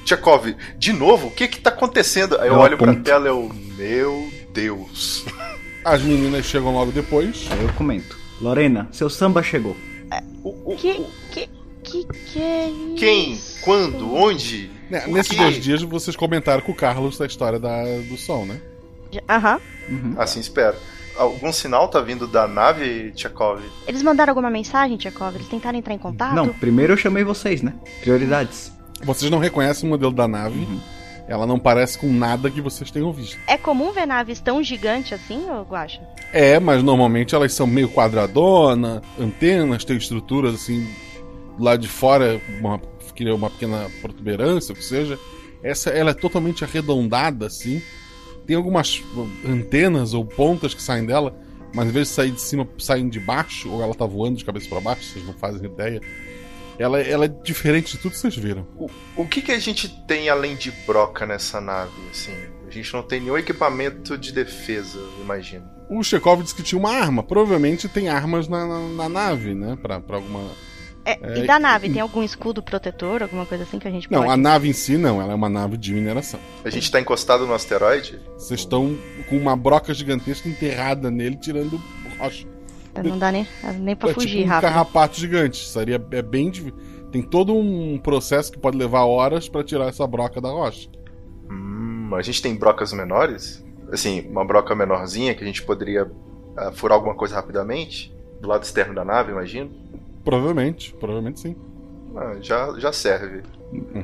Tchekov, 0.04 0.54
de 0.76 0.92
novo? 0.92 1.28
O 1.28 1.30
que 1.30 1.48
que 1.48 1.60
tá 1.60 1.70
acontecendo? 1.70 2.38
Aí 2.38 2.48
eu, 2.48 2.54
olho 2.54 2.76
pra 2.76 2.90
aponto. 2.90 3.04
tela 3.04 3.26
e 3.26 3.28
eu. 3.28 3.50
Meu 3.76 4.30
Deus. 4.52 5.24
As 5.84 6.02
meninas 6.02 6.44
chegam 6.44 6.72
logo 6.72 6.92
depois. 6.92 7.46
Aí 7.50 7.62
eu 7.62 7.72
comento. 7.72 8.16
Lorena, 8.40 8.88
seu 8.92 9.08
samba 9.08 9.42
chegou. 9.42 9.76
Que, 10.78 11.04
que, 11.32 11.48
que, 12.02 12.04
que 12.32 12.42
é 12.42 12.68
isso? 12.68 12.96
Quem? 12.96 13.38
Quando? 13.62 14.14
Onde? 14.14 14.70
Né, 14.90 15.04
nesses 15.06 15.36
dois 15.36 15.62
dias 15.62 15.82
vocês 15.82 16.16
comentaram 16.16 16.62
com 16.62 16.72
o 16.72 16.74
Carlos 16.74 17.20
a 17.20 17.26
história 17.26 17.58
da, 17.58 17.84
do 18.08 18.16
som, 18.16 18.44
né? 18.44 18.60
Aham. 19.28 19.60
Assim 20.18 20.40
espero. 20.40 20.76
Algum 21.16 21.52
sinal 21.52 21.86
tá 21.86 22.00
vindo 22.00 22.26
da 22.26 22.48
nave, 22.48 23.12
Tchekov? 23.12 23.62
Eles 23.86 24.02
mandaram 24.02 24.32
alguma 24.32 24.50
mensagem, 24.50 24.96
Tchekov? 24.96 25.36
Eles 25.36 25.46
tentaram 25.46 25.78
entrar 25.78 25.94
em 25.94 25.98
contato? 25.98 26.34
Não, 26.34 26.48
primeiro 26.48 26.94
eu 26.94 26.96
chamei 26.96 27.22
vocês, 27.22 27.62
né? 27.62 27.72
Prioridades. 28.00 28.72
Vocês 29.04 29.30
não 29.30 29.38
reconhecem 29.38 29.88
o 29.88 29.90
modelo 29.90 30.12
da 30.12 30.26
nave. 30.26 30.66
Ela 31.28 31.46
não 31.46 31.58
parece 31.58 31.96
com 31.96 32.12
nada 32.12 32.50
que 32.50 32.60
vocês 32.60 32.90
tenham 32.90 33.12
visto. 33.12 33.38
É 33.46 33.56
comum 33.56 33.92
ver 33.92 34.06
naves 34.06 34.40
tão 34.40 34.62
gigantes 34.62 35.12
assim, 35.12 35.48
ô 35.48 35.62
Guaxa? 35.62 36.02
É, 36.32 36.58
mas 36.58 36.82
normalmente 36.82 37.34
elas 37.34 37.54
são 37.54 37.66
meio 37.66 37.88
quadradona, 37.88 39.00
antenas, 39.18 39.84
tem 39.84 39.96
estruturas 39.96 40.54
assim 40.54 40.86
lado 41.58 41.80
de 41.80 41.88
fora, 41.88 42.40
uma, 42.60 42.80
é 43.18 43.32
uma 43.32 43.50
pequena 43.50 43.90
protuberância, 44.00 44.72
o 44.72 44.76
que 44.76 44.84
seja. 44.84 45.18
Essa 45.62 45.90
ela 45.90 46.10
é 46.10 46.14
totalmente 46.14 46.64
arredondada 46.64 47.46
assim. 47.46 47.82
Tem 48.46 48.56
algumas 48.56 49.02
antenas 49.46 50.12
ou 50.12 50.24
pontas 50.24 50.74
que 50.74 50.82
saem 50.82 51.06
dela, 51.06 51.34
mas 51.74 51.88
em 51.88 51.92
vez 51.92 52.08
de 52.08 52.14
sair 52.14 52.30
de 52.30 52.40
cima, 52.40 52.68
saem 52.78 53.08
de 53.08 53.18
baixo, 53.18 53.70
ou 53.70 53.82
ela 53.82 53.94
tá 53.94 54.04
voando 54.04 54.36
de 54.36 54.44
cabeça 54.44 54.68
para 54.68 54.80
baixo, 54.80 55.04
vocês 55.04 55.24
não 55.24 55.32
fazem 55.34 55.64
ideia. 55.64 56.00
Ela, 56.78 57.00
ela 57.00 57.24
é 57.24 57.28
diferente 57.28 57.92
de 57.92 57.98
tudo 57.98 58.12
que 58.12 58.18
vocês 58.18 58.36
viram. 58.36 58.66
O, 58.76 58.90
o 59.16 59.26
que 59.26 59.40
que 59.40 59.52
a 59.52 59.58
gente 59.58 59.88
tem 60.06 60.28
além 60.28 60.56
de 60.56 60.70
broca 60.86 61.24
nessa 61.24 61.60
nave, 61.60 61.92
assim? 62.10 62.34
A 62.66 62.70
gente 62.70 62.92
não 62.92 63.02
tem 63.02 63.20
nenhum 63.20 63.38
equipamento 63.38 64.18
de 64.18 64.32
defesa, 64.32 64.98
imagino. 65.20 65.64
O 65.88 66.02
Chekhov 66.02 66.42
disse 66.42 66.54
que 66.54 66.62
tinha 66.62 66.78
uma 66.78 66.90
arma. 66.90 67.22
Provavelmente 67.22 67.88
tem 67.88 68.08
armas 68.08 68.48
na, 68.48 68.66
na, 68.66 68.80
na 68.88 69.08
nave, 69.08 69.54
né? 69.54 69.78
Pra, 69.80 70.00
pra 70.00 70.16
alguma. 70.16 70.50
É, 71.04 71.18
É, 71.20 71.38
e 71.38 71.46
da 71.46 71.58
nave, 71.58 71.90
tem 71.90 72.00
algum 72.00 72.22
escudo 72.22 72.62
protetor, 72.62 73.22
alguma 73.22 73.44
coisa 73.44 73.64
assim 73.64 73.78
que 73.78 73.86
a 73.86 73.90
gente 73.90 74.10
Não, 74.10 74.20
pode... 74.20 74.32
a 74.32 74.36
nave 74.36 74.68
em 74.68 74.72
si 74.72 74.96
não, 74.96 75.20
ela 75.20 75.32
é 75.32 75.34
uma 75.34 75.48
nave 75.50 75.76
de 75.76 75.92
mineração. 75.92 76.40
A 76.64 76.70
gente 76.70 76.90
tá 76.90 77.00
encostado 77.00 77.46
no 77.46 77.52
asteroide? 77.52 78.18
Vocês 78.38 78.60
estão 78.60 78.96
com 79.28 79.36
uma 79.36 79.56
broca 79.56 79.92
gigantesca 79.92 80.48
enterrada 80.48 81.10
nele, 81.10 81.36
tirando 81.36 81.80
rocha. 82.18 82.46
Não 83.02 83.18
dá 83.18 83.32
nem, 83.32 83.46
nem 83.80 83.96
pra 83.96 84.10
é 84.10 84.14
fugir 84.14 84.28
tipo 84.28 84.44
um 84.44 84.46
rápido. 84.46 84.70
carrapato 84.70 85.18
gigante. 85.18 85.66
Seria 85.66 86.00
é 86.12 86.22
bem. 86.22 86.52
Tem 87.10 87.22
todo 87.22 87.54
um 87.54 87.98
processo 87.98 88.52
que 88.52 88.58
pode 88.58 88.76
levar 88.76 89.04
horas 89.04 89.48
pra 89.48 89.64
tirar 89.64 89.88
essa 89.88 90.06
broca 90.06 90.40
da 90.40 90.48
rocha. 90.48 90.88
Hum, 91.50 92.10
a 92.14 92.22
gente 92.22 92.40
tem 92.40 92.54
brocas 92.54 92.92
menores? 92.92 93.64
Assim, 93.92 94.26
uma 94.28 94.44
broca 94.44 94.74
menorzinha 94.74 95.34
que 95.34 95.42
a 95.42 95.46
gente 95.46 95.62
poderia 95.62 96.10
ah, 96.56 96.72
furar 96.72 96.96
alguma 96.96 97.14
coisa 97.14 97.34
rapidamente? 97.34 98.14
Do 98.40 98.48
lado 98.48 98.62
externo 98.62 98.94
da 98.94 99.04
nave, 99.04 99.32
imagino? 99.32 99.70
Provavelmente, 100.24 100.94
provavelmente 100.98 101.40
sim. 101.40 101.56
Ah, 102.16 102.36
já, 102.40 102.72
já 102.78 102.92
serve. 102.92 103.42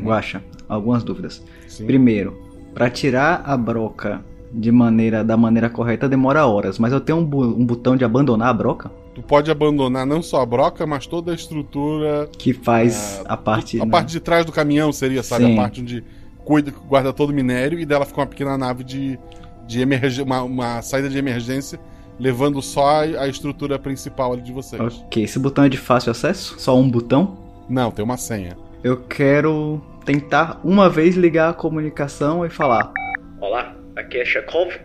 Guaxa, 0.03 0.43
algumas 0.69 1.03
dúvidas. 1.05 1.43
Primeiro, 1.87 2.37
pra 2.75 2.91
tirar 2.91 3.43
a 3.45 3.57
broca 3.57 4.25
de 4.53 4.73
maneira 4.73 5.23
da 5.23 5.37
maneira 5.37 5.71
correta 5.71 6.09
demora 6.09 6.45
horas, 6.45 6.79
mas 6.79 6.93
eu 6.93 7.01
tenho 7.01 7.19
um, 7.19 7.25
bu- 7.25 7.45
um 7.45 7.65
botão 7.65 7.97
de 7.97 8.05
abandonar 8.05 8.49
a 8.49 8.53
broca 8.53 8.91
Tu 9.15 9.23
pode 9.23 9.51
abandonar 9.51 10.07
não 10.07 10.23
só 10.23 10.41
a 10.41 10.47
broca, 10.47 10.87
mas 10.87 11.05
toda 11.07 11.33
a 11.33 11.35
estrutura. 11.35 12.29
que 12.39 12.53
faz 12.53 13.21
a 13.27 13.37
parte 13.37 13.81
A 13.81 13.85
né? 13.85 13.91
parte 13.91 14.11
de 14.13 14.21
trás 14.21 14.45
do 14.47 14.53
caminhão 14.53 14.93
seria, 14.93 15.23
sabe? 15.23 15.45
Sim. 15.47 15.53
A 15.55 15.57
parte 15.57 15.81
onde 15.81 16.05
cuida, 16.45 16.73
guarda 16.89 17.13
todo 17.13 17.31
o 17.31 17.33
minério 17.33 17.79
e 17.79 17.85
dela 17.87 18.05
fica 18.07 18.21
uma 18.21 18.27
pequena 18.27 18.57
nave 18.57 18.83
de, 18.85 19.19
de 19.67 19.81
emergência, 19.81 20.23
uma, 20.25 20.43
uma 20.43 20.83
saída 20.83 21.09
de 21.09 21.19
emergência, 21.19 21.79
levando 22.21 22.61
só 22.61 23.01
a, 23.01 23.27
estrutura 23.27 23.79
principal 23.79 24.35
ali 24.35 24.43
de 24.43 24.53
vocês. 24.53 24.81
Ok, 24.81 25.25
esse 25.25 25.39
botão 25.39 25.65
é 25.65 25.69
de 25.69 25.79
fácil 25.79 26.11
acesso? 26.11 26.55
Só 26.59 26.77
um 26.77 26.89
botão? 26.89 27.39
Não, 27.69 27.91
tem 27.91 28.05
uma 28.05 28.19
senha. 28.19 28.57
Eu 28.85 28.99
quero 29.05 29.81
tentar 30.05 30.61
uma 30.63 30.89
vez 30.91 31.17
ligar 31.17 31.51
a 31.51 31.55
comunicação 31.55 32.45
e 32.45 32.51
falar. 32.51 32.93
Olá, 33.41 33.75
aqui 33.97 34.19
é 34.19 34.25
Chekhov, 34.25 34.79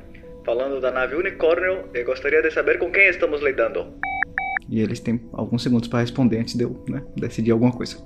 falando 0.45 0.79
da 0.79 0.91
nave 0.91 1.15
Unicórnio 1.15 1.89
e 1.93 2.03
gostaria 2.03 2.41
de 2.41 2.51
saber 2.51 2.79
com 2.79 2.89
quem 2.89 3.09
estamos 3.09 3.41
lidando. 3.41 3.85
E 4.69 4.79
eles 4.79 4.99
têm 4.99 5.21
alguns 5.33 5.61
segundos 5.61 5.87
para 5.87 5.99
responder 5.99 6.39
antes 6.39 6.55
de 6.55 6.63
eu 6.63 6.83
né, 6.87 7.03
decidir 7.15 7.51
alguma 7.51 7.71
coisa. 7.71 7.97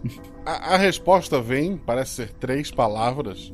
A, 0.45 0.73
a 0.73 0.77
resposta 0.77 1.39
vem, 1.39 1.77
parece 1.77 2.11
ser 2.11 2.29
três 2.31 2.71
palavras, 2.71 3.53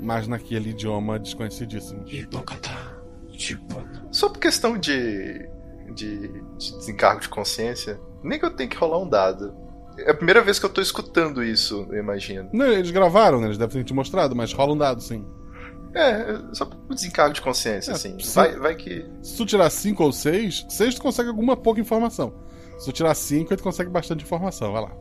mas 0.00 0.28
naquele 0.28 0.70
idioma 0.70 1.18
desconhecidíssimo. 1.18 2.04
Só 4.10 4.28
por 4.28 4.38
questão 4.38 4.78
de, 4.78 5.48
de, 5.94 6.28
de 6.28 6.76
desencargo 6.78 7.20
de 7.20 7.28
consciência, 7.28 7.98
nem 8.22 8.38
que 8.38 8.44
eu 8.44 8.50
tenho 8.50 8.68
que 8.70 8.76
rolar 8.76 8.98
um 8.98 9.08
dado. 9.08 9.54
É 9.98 10.10
a 10.10 10.14
primeira 10.14 10.42
vez 10.42 10.58
que 10.58 10.66
eu 10.66 10.70
tô 10.70 10.80
escutando 10.80 11.42
isso, 11.42 11.86
eu 11.90 11.98
imagino. 11.98 12.48
Não, 12.52 12.66
eles 12.66 12.90
gravaram, 12.90 13.40
né? 13.40 13.46
Eles 13.46 13.58
devem 13.58 13.78
ter 13.78 13.84
te 13.84 13.94
mostrado, 13.94 14.36
mas 14.36 14.52
rola 14.52 14.74
um 14.74 14.78
dado, 14.78 15.00
sim. 15.02 15.24
É, 15.94 16.38
só 16.52 16.66
por 16.66 16.94
desencargo 16.94 17.34
de 17.34 17.40
consciência, 17.40 17.92
É, 17.92 17.94
assim. 17.94 18.16
sim. 18.20 18.34
Vai, 18.34 18.56
vai 18.56 18.74
que. 18.76 19.06
Se 19.22 19.36
tu 19.36 19.46
tirar 19.46 19.70
5 19.70 20.04
ou 20.04 20.12
6, 20.12 20.66
6 20.68 20.94
tu 20.96 21.00
consegue 21.02 21.28
alguma 21.30 21.56
pouca 21.56 21.80
informação. 21.80 22.34
Se 22.78 22.84
tu 22.84 22.92
tirar 22.92 23.14
5, 23.14 23.56
tu 23.56 23.62
consegue 23.62 23.90
bastante 23.90 24.22
informação, 24.22 24.72
vai 24.72 24.82
lá. 24.82 24.92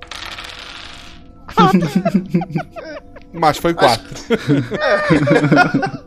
Mas 3.34 3.58
foi 3.58 3.74
4. 3.74 4.08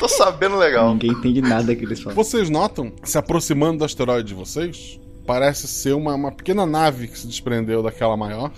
Tô 0.00 0.08
sabendo 0.08 0.56
legal. 0.56 0.92
Ninguém 0.92 1.10
entende 1.10 1.40
nada 1.40 1.74
que 1.74 1.84
eles 1.84 2.00
falam. 2.00 2.16
Vocês 2.16 2.50
notam, 2.50 2.92
se 3.02 3.16
aproximando 3.18 3.78
do 3.78 3.84
asteroide 3.84 4.28
de 4.28 4.34
vocês, 4.34 5.00
parece 5.26 5.66
ser 5.66 5.94
uma, 5.94 6.14
uma 6.14 6.32
pequena 6.32 6.66
nave 6.66 7.08
que 7.08 7.18
se 7.18 7.26
desprendeu 7.26 7.82
daquela 7.82 8.16
maior, 8.16 8.50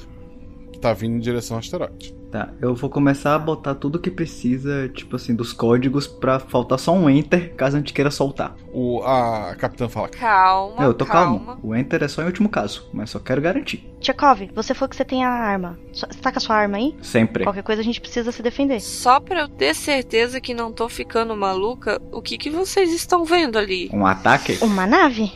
que 0.77 0.83
tá 0.83 0.93
vindo 0.93 1.17
em 1.17 1.21
direção 1.21 1.57
ao 1.57 1.61
asteroide. 1.61 2.15
Tá, 2.31 2.51
eu 2.61 2.75
vou 2.75 2.91
começar 2.91 3.35
a 3.35 3.39
botar 3.39 3.75
tudo 3.77 4.01
que 4.01 4.11
precisa, 4.11 4.89
tipo 4.89 5.15
assim, 5.17 5.35
dos 5.35 5.53
códigos 5.53 6.07
pra 6.09 6.39
faltar 6.41 6.79
só 6.79 6.93
um 6.93 7.09
enter 7.09 7.55
caso 7.55 7.77
a 7.77 7.79
gente 7.79 7.93
queira 7.93 8.11
soltar. 8.11 8.55
O, 8.73 9.01
a 9.05 9.55
capitã 9.57 9.89
fala: 9.89 10.09
Calma, 10.09 10.83
eu 10.85 10.93
tô 10.93 11.07
calma. 11.07 11.39
calmo. 11.55 11.61
O 11.63 11.75
enter 11.75 12.03
é 12.03 12.09
só 12.09 12.23
em 12.23 12.27
último 12.27 12.49
caso, 12.49 12.89
mas 12.93 13.11
só 13.11 13.19
quero 13.21 13.41
garantir. 13.41 13.89
Tchekov, 14.01 14.51
você 14.55 14.75
falou 14.75 14.89
que 14.91 14.97
você 14.97 15.05
tem 15.05 15.25
a 15.25 15.31
arma. 15.31 15.79
Você 15.93 16.07
tá 16.21 16.33
com 16.33 16.39
a 16.39 16.41
sua 16.41 16.57
arma 16.57 16.77
aí? 16.79 16.95
Sempre. 17.01 17.45
Qualquer 17.45 17.63
coisa 17.63 17.81
a 17.81 17.85
gente 17.85 18.01
precisa 18.01 18.31
se 18.33 18.43
defender. 18.43 18.81
Só 18.81 19.21
pra 19.21 19.43
eu 19.43 19.49
ter 19.49 19.73
certeza 19.75 20.41
que 20.41 20.53
não 20.53 20.73
tô 20.73 20.89
ficando 20.89 21.35
maluca, 21.37 22.03
o 22.13 22.21
que, 22.21 22.37
que 22.37 22.51
vocês 22.51 22.93
estão 22.93 23.25
vendo 23.25 23.57
ali? 23.57 23.89
Um 23.93 24.05
ataque? 24.05 24.59
Uma 24.63 24.87
nave? 24.87 25.33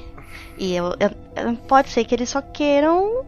E 0.58 0.74
eu, 0.74 0.86
eu- 1.00 1.10
eu- 1.36 1.56
pode 1.68 1.88
ser 1.88 2.04
que 2.04 2.14
eles 2.14 2.28
só 2.28 2.42
queiram 2.42 3.24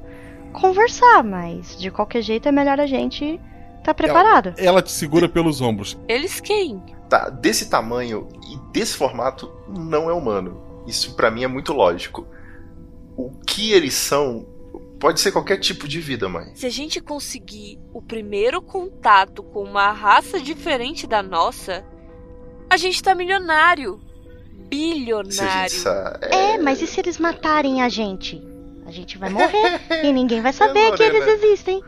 conversar, 0.52 1.24
mas 1.24 1.78
de 1.78 1.90
qualquer 1.90 2.22
jeito 2.22 2.48
é 2.48 2.52
melhor 2.52 2.78
a 2.80 2.86
gente 2.86 3.40
tá 3.82 3.92
preparado. 3.92 4.54
Ela 4.56 4.82
te 4.82 4.92
segura 4.92 5.28
pelos 5.28 5.60
ombros. 5.60 5.98
Eles 6.08 6.40
quem? 6.40 6.82
Tá, 7.08 7.28
desse 7.28 7.68
tamanho 7.68 8.28
e 8.48 8.72
desse 8.72 8.96
formato 8.96 9.52
não 9.68 10.08
é 10.08 10.12
humano. 10.12 10.62
Isso 10.86 11.14
pra 11.14 11.30
mim 11.30 11.44
é 11.44 11.48
muito 11.48 11.72
lógico. 11.72 12.26
O 13.16 13.30
que 13.46 13.72
eles 13.72 13.94
são 13.94 14.46
pode 14.98 15.20
ser 15.20 15.32
qualquer 15.32 15.58
tipo 15.58 15.88
de 15.88 16.00
vida, 16.00 16.28
mãe. 16.28 16.54
Se 16.54 16.64
a 16.64 16.70
gente 16.70 17.00
conseguir 17.00 17.78
o 17.92 18.00
primeiro 18.00 18.62
contato 18.62 19.42
com 19.42 19.64
uma 19.64 19.90
raça 19.90 20.40
diferente 20.40 21.06
da 21.06 21.22
nossa, 21.22 21.84
a 22.70 22.76
gente 22.76 23.02
tá 23.02 23.14
milionário. 23.14 24.00
Bilionário. 24.68 25.74
É, 26.22 26.56
mas 26.56 26.80
e 26.80 26.86
se 26.86 27.00
eles 27.00 27.18
matarem 27.18 27.82
a 27.82 27.88
gente? 27.88 28.40
A 28.92 28.94
gente 28.94 29.16
vai 29.16 29.30
morrer 29.30 29.80
e 30.04 30.12
ninguém 30.12 30.42
vai 30.42 30.52
saber 30.52 30.92
que 30.92 31.02
eles 31.02 31.20
Lorena. 31.24 31.32
existem. 31.32 31.82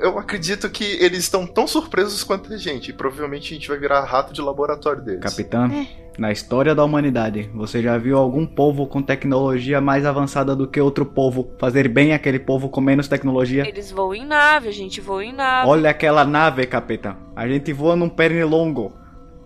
Eu 0.00 0.16
acredito 0.16 0.70
que 0.70 0.84
eles 0.84 1.18
estão 1.18 1.44
tão 1.44 1.66
surpresos 1.66 2.22
quanto 2.22 2.52
a 2.52 2.56
gente. 2.56 2.90
E 2.90 2.92
provavelmente 2.92 3.52
a 3.52 3.56
gente 3.56 3.68
vai 3.68 3.76
virar 3.76 4.04
rato 4.04 4.32
de 4.32 4.40
laboratório 4.40 5.02
deles. 5.02 5.20
Capitã, 5.20 5.68
Na 6.16 6.30
história 6.30 6.72
da 6.72 6.84
humanidade, 6.84 7.50
você 7.52 7.82
já 7.82 7.98
viu 7.98 8.16
algum 8.16 8.46
povo 8.46 8.86
com 8.86 9.02
tecnologia 9.02 9.80
mais 9.80 10.06
avançada 10.06 10.54
do 10.54 10.68
que 10.68 10.80
outro 10.80 11.04
povo 11.04 11.50
fazer 11.58 11.88
bem 11.88 12.14
aquele 12.14 12.38
povo 12.38 12.68
com 12.68 12.80
menos 12.80 13.08
tecnologia? 13.08 13.68
Eles 13.68 13.90
voam 13.90 14.14
em 14.14 14.24
nave, 14.24 14.68
a 14.68 14.72
gente 14.72 15.00
voa 15.00 15.24
em 15.24 15.32
nave. 15.32 15.68
Olha 15.68 15.90
aquela 15.90 16.24
nave, 16.24 16.64
capitão. 16.64 17.16
A 17.34 17.48
gente 17.48 17.72
voa 17.72 17.96
num 17.96 18.08
pernilongo. 18.08 18.92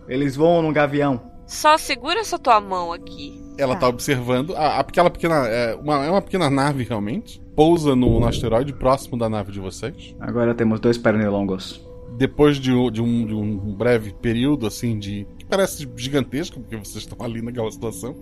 Eles 0.07 0.37
voam 0.37 0.61
num 0.61 0.73
gavião. 0.73 1.33
Só 1.47 1.79
segura 1.79 2.21
essa 2.21 2.39
tua 2.39 2.61
mão 2.61 2.93
aqui. 2.93 3.42
Ela 3.59 3.77
tá 3.77 3.89
observando. 3.89 4.55
A, 4.57 4.81
aquela 4.81 5.11
pequena. 5.11 5.47
É 5.47 5.75
uma, 5.75 6.05
é 6.05 6.11
uma 6.11 6.23
pequena 6.23 6.49
nave, 6.49 6.85
realmente. 6.85 7.41
Pousa 7.55 7.95
no, 7.95 8.21
no 8.21 8.27
asteroide 8.27 8.73
próximo 8.73 9.19
da 9.19 9.29
nave 9.29 9.53
de 9.53 9.61
vocês. 9.61 10.15
Agora 10.19 10.55
temos 10.55 10.81
dois 10.81 10.97
pernilongos. 10.97 11.85
Depois 12.17 12.57
de, 12.57 12.71
de, 12.91 13.03
um, 13.03 13.27
de 13.27 13.35
um 13.35 13.75
breve 13.75 14.13
período, 14.15 14.67
assim, 14.67 14.99
de. 14.99 15.27
que 15.39 15.45
parece 15.45 15.89
gigantesco, 15.97 16.61
porque 16.61 16.77
vocês 16.77 17.05
estão 17.05 17.25
ali 17.25 17.43
naquela 17.43 17.71
situação. 17.71 18.15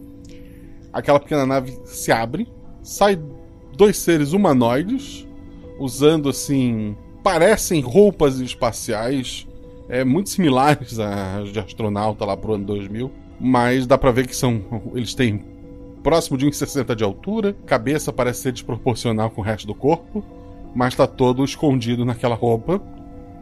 Aquela 0.92 1.20
pequena 1.20 1.46
nave 1.46 1.78
se 1.84 2.10
abre. 2.10 2.48
Sai 2.82 3.18
dois 3.76 3.98
seres 3.98 4.32
humanoides. 4.32 5.26
Usando, 5.78 6.28
assim. 6.28 6.96
Parecem 7.22 7.80
roupas 7.80 8.40
espaciais. 8.40 9.46
É, 9.88 10.04
muito 10.04 10.30
similares 10.30 10.98
às 11.00 11.52
de 11.52 11.58
astronauta 11.58 12.24
lá 12.24 12.36
pro 12.36 12.54
ano 12.54 12.64
2000 12.64 13.19
mas 13.40 13.86
dá 13.86 13.96
pra 13.96 14.10
ver 14.10 14.26
que 14.26 14.36
são. 14.36 14.62
Eles 14.94 15.14
têm 15.14 15.44
próximo 16.02 16.36
de 16.36 16.46
1,60 16.46 16.94
de 16.94 17.02
altura, 17.02 17.56
cabeça 17.66 18.12
parece 18.12 18.42
ser 18.42 18.52
desproporcional 18.52 19.30
com 19.30 19.40
o 19.40 19.44
resto 19.44 19.66
do 19.66 19.74
corpo, 19.74 20.24
mas 20.74 20.94
tá 20.94 21.06
todo 21.06 21.44
escondido 21.44 22.04
naquela 22.04 22.34
roupa. 22.34 22.80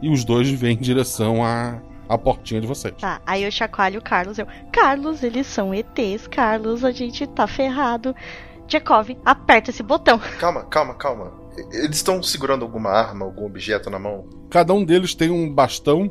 E 0.01 0.09
os 0.09 0.23
dois 0.23 0.49
vêm 0.49 0.77
em 0.77 0.81
direção 0.81 1.43
à, 1.43 1.81
à 2.07 2.17
portinha 2.17 2.61
de 2.61 2.67
vocês. 2.67 2.95
Tá, 3.01 3.21
aí 3.25 3.43
eu 3.43 3.51
chacoalho 3.51 3.99
o 3.99 4.03
Carlos. 4.03 4.37
Eu, 4.37 4.47
Carlos, 4.71 5.23
eles 5.23 5.45
são 5.45 5.73
ETs, 5.73 6.25
Carlos, 6.27 6.85
a 6.85 6.91
gente 6.91 7.27
tá 7.27 7.45
ferrado. 7.45 8.15
Jacob, 8.65 9.17
aperta 9.25 9.71
esse 9.71 9.83
botão. 9.83 10.17
Calma, 10.39 10.63
calma, 10.63 10.93
calma. 10.93 11.33
Eles 11.73 11.97
estão 11.97 12.23
segurando 12.23 12.63
alguma 12.63 12.91
arma, 12.91 13.25
algum 13.25 13.45
objeto 13.45 13.89
na 13.89 13.99
mão? 13.99 14.25
Cada 14.49 14.73
um 14.73 14.85
deles 14.85 15.13
tem 15.13 15.29
um 15.29 15.51
bastão 15.51 16.09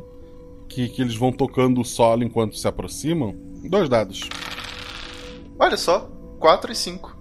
que, 0.69 0.87
que 0.87 1.01
eles 1.01 1.15
vão 1.15 1.31
tocando 1.31 1.81
o 1.81 1.85
solo 1.85 2.23
enquanto 2.23 2.55
se 2.55 2.67
aproximam. 2.67 3.35
Dois 3.63 3.89
dados. 3.89 4.29
Olha 5.57 5.75
só, 5.75 6.09
4 6.39 6.71
e 6.71 6.75
5. 6.75 7.17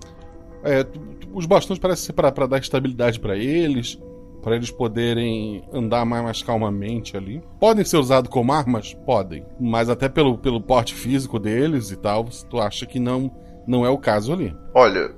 É, 0.63 0.87
os 1.33 1.47
bastões 1.47 1.79
parecem 1.79 2.07
ser 2.07 2.13
para 2.13 2.47
dar 2.47 2.59
estabilidade 2.59 3.19
para 3.19 3.37
eles, 3.37 3.99
para 4.43 4.55
eles 4.55 4.71
poderem 4.71 5.65
andar 5.73 6.05
mais, 6.05 6.23
mais, 6.23 6.43
calmamente 6.43 7.17
ali. 7.17 7.43
Podem 7.59 7.85
ser 7.85 7.97
usados 7.97 8.31
como 8.31 8.53
armas? 8.53 8.95
Podem. 9.05 9.45
Mas 9.59 9.89
até 9.89 10.09
pelo, 10.09 10.39
pelo 10.39 10.61
porte 10.61 10.95
físico 10.95 11.39
deles 11.39 11.91
e 11.91 11.97
tal, 11.97 12.25
tu 12.49 12.61
acha 12.61 12.87
que 12.87 13.01
não, 13.01 13.35
não 13.67 13.85
é 13.85 13.91
o 13.91 13.99
caso 13.99 14.33
ali. 14.33 14.55
Olha. 14.75 15.17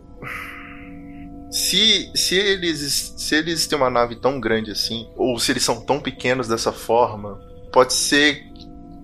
Se, 1.51 2.11
se, 2.15 2.37
eles, 2.37 3.13
se 3.17 3.35
eles 3.35 3.67
têm 3.67 3.77
uma 3.77 3.91
nave 3.91 4.15
tão 4.15 4.39
grande 4.39 4.71
assim, 4.71 5.11
ou 5.17 5.37
se 5.39 5.51
eles 5.51 5.65
são 5.65 5.81
tão 5.85 6.01
pequenos 6.01 6.47
dessa 6.47 6.71
forma, 6.71 7.41
pode 7.73 7.93
ser 7.93 8.49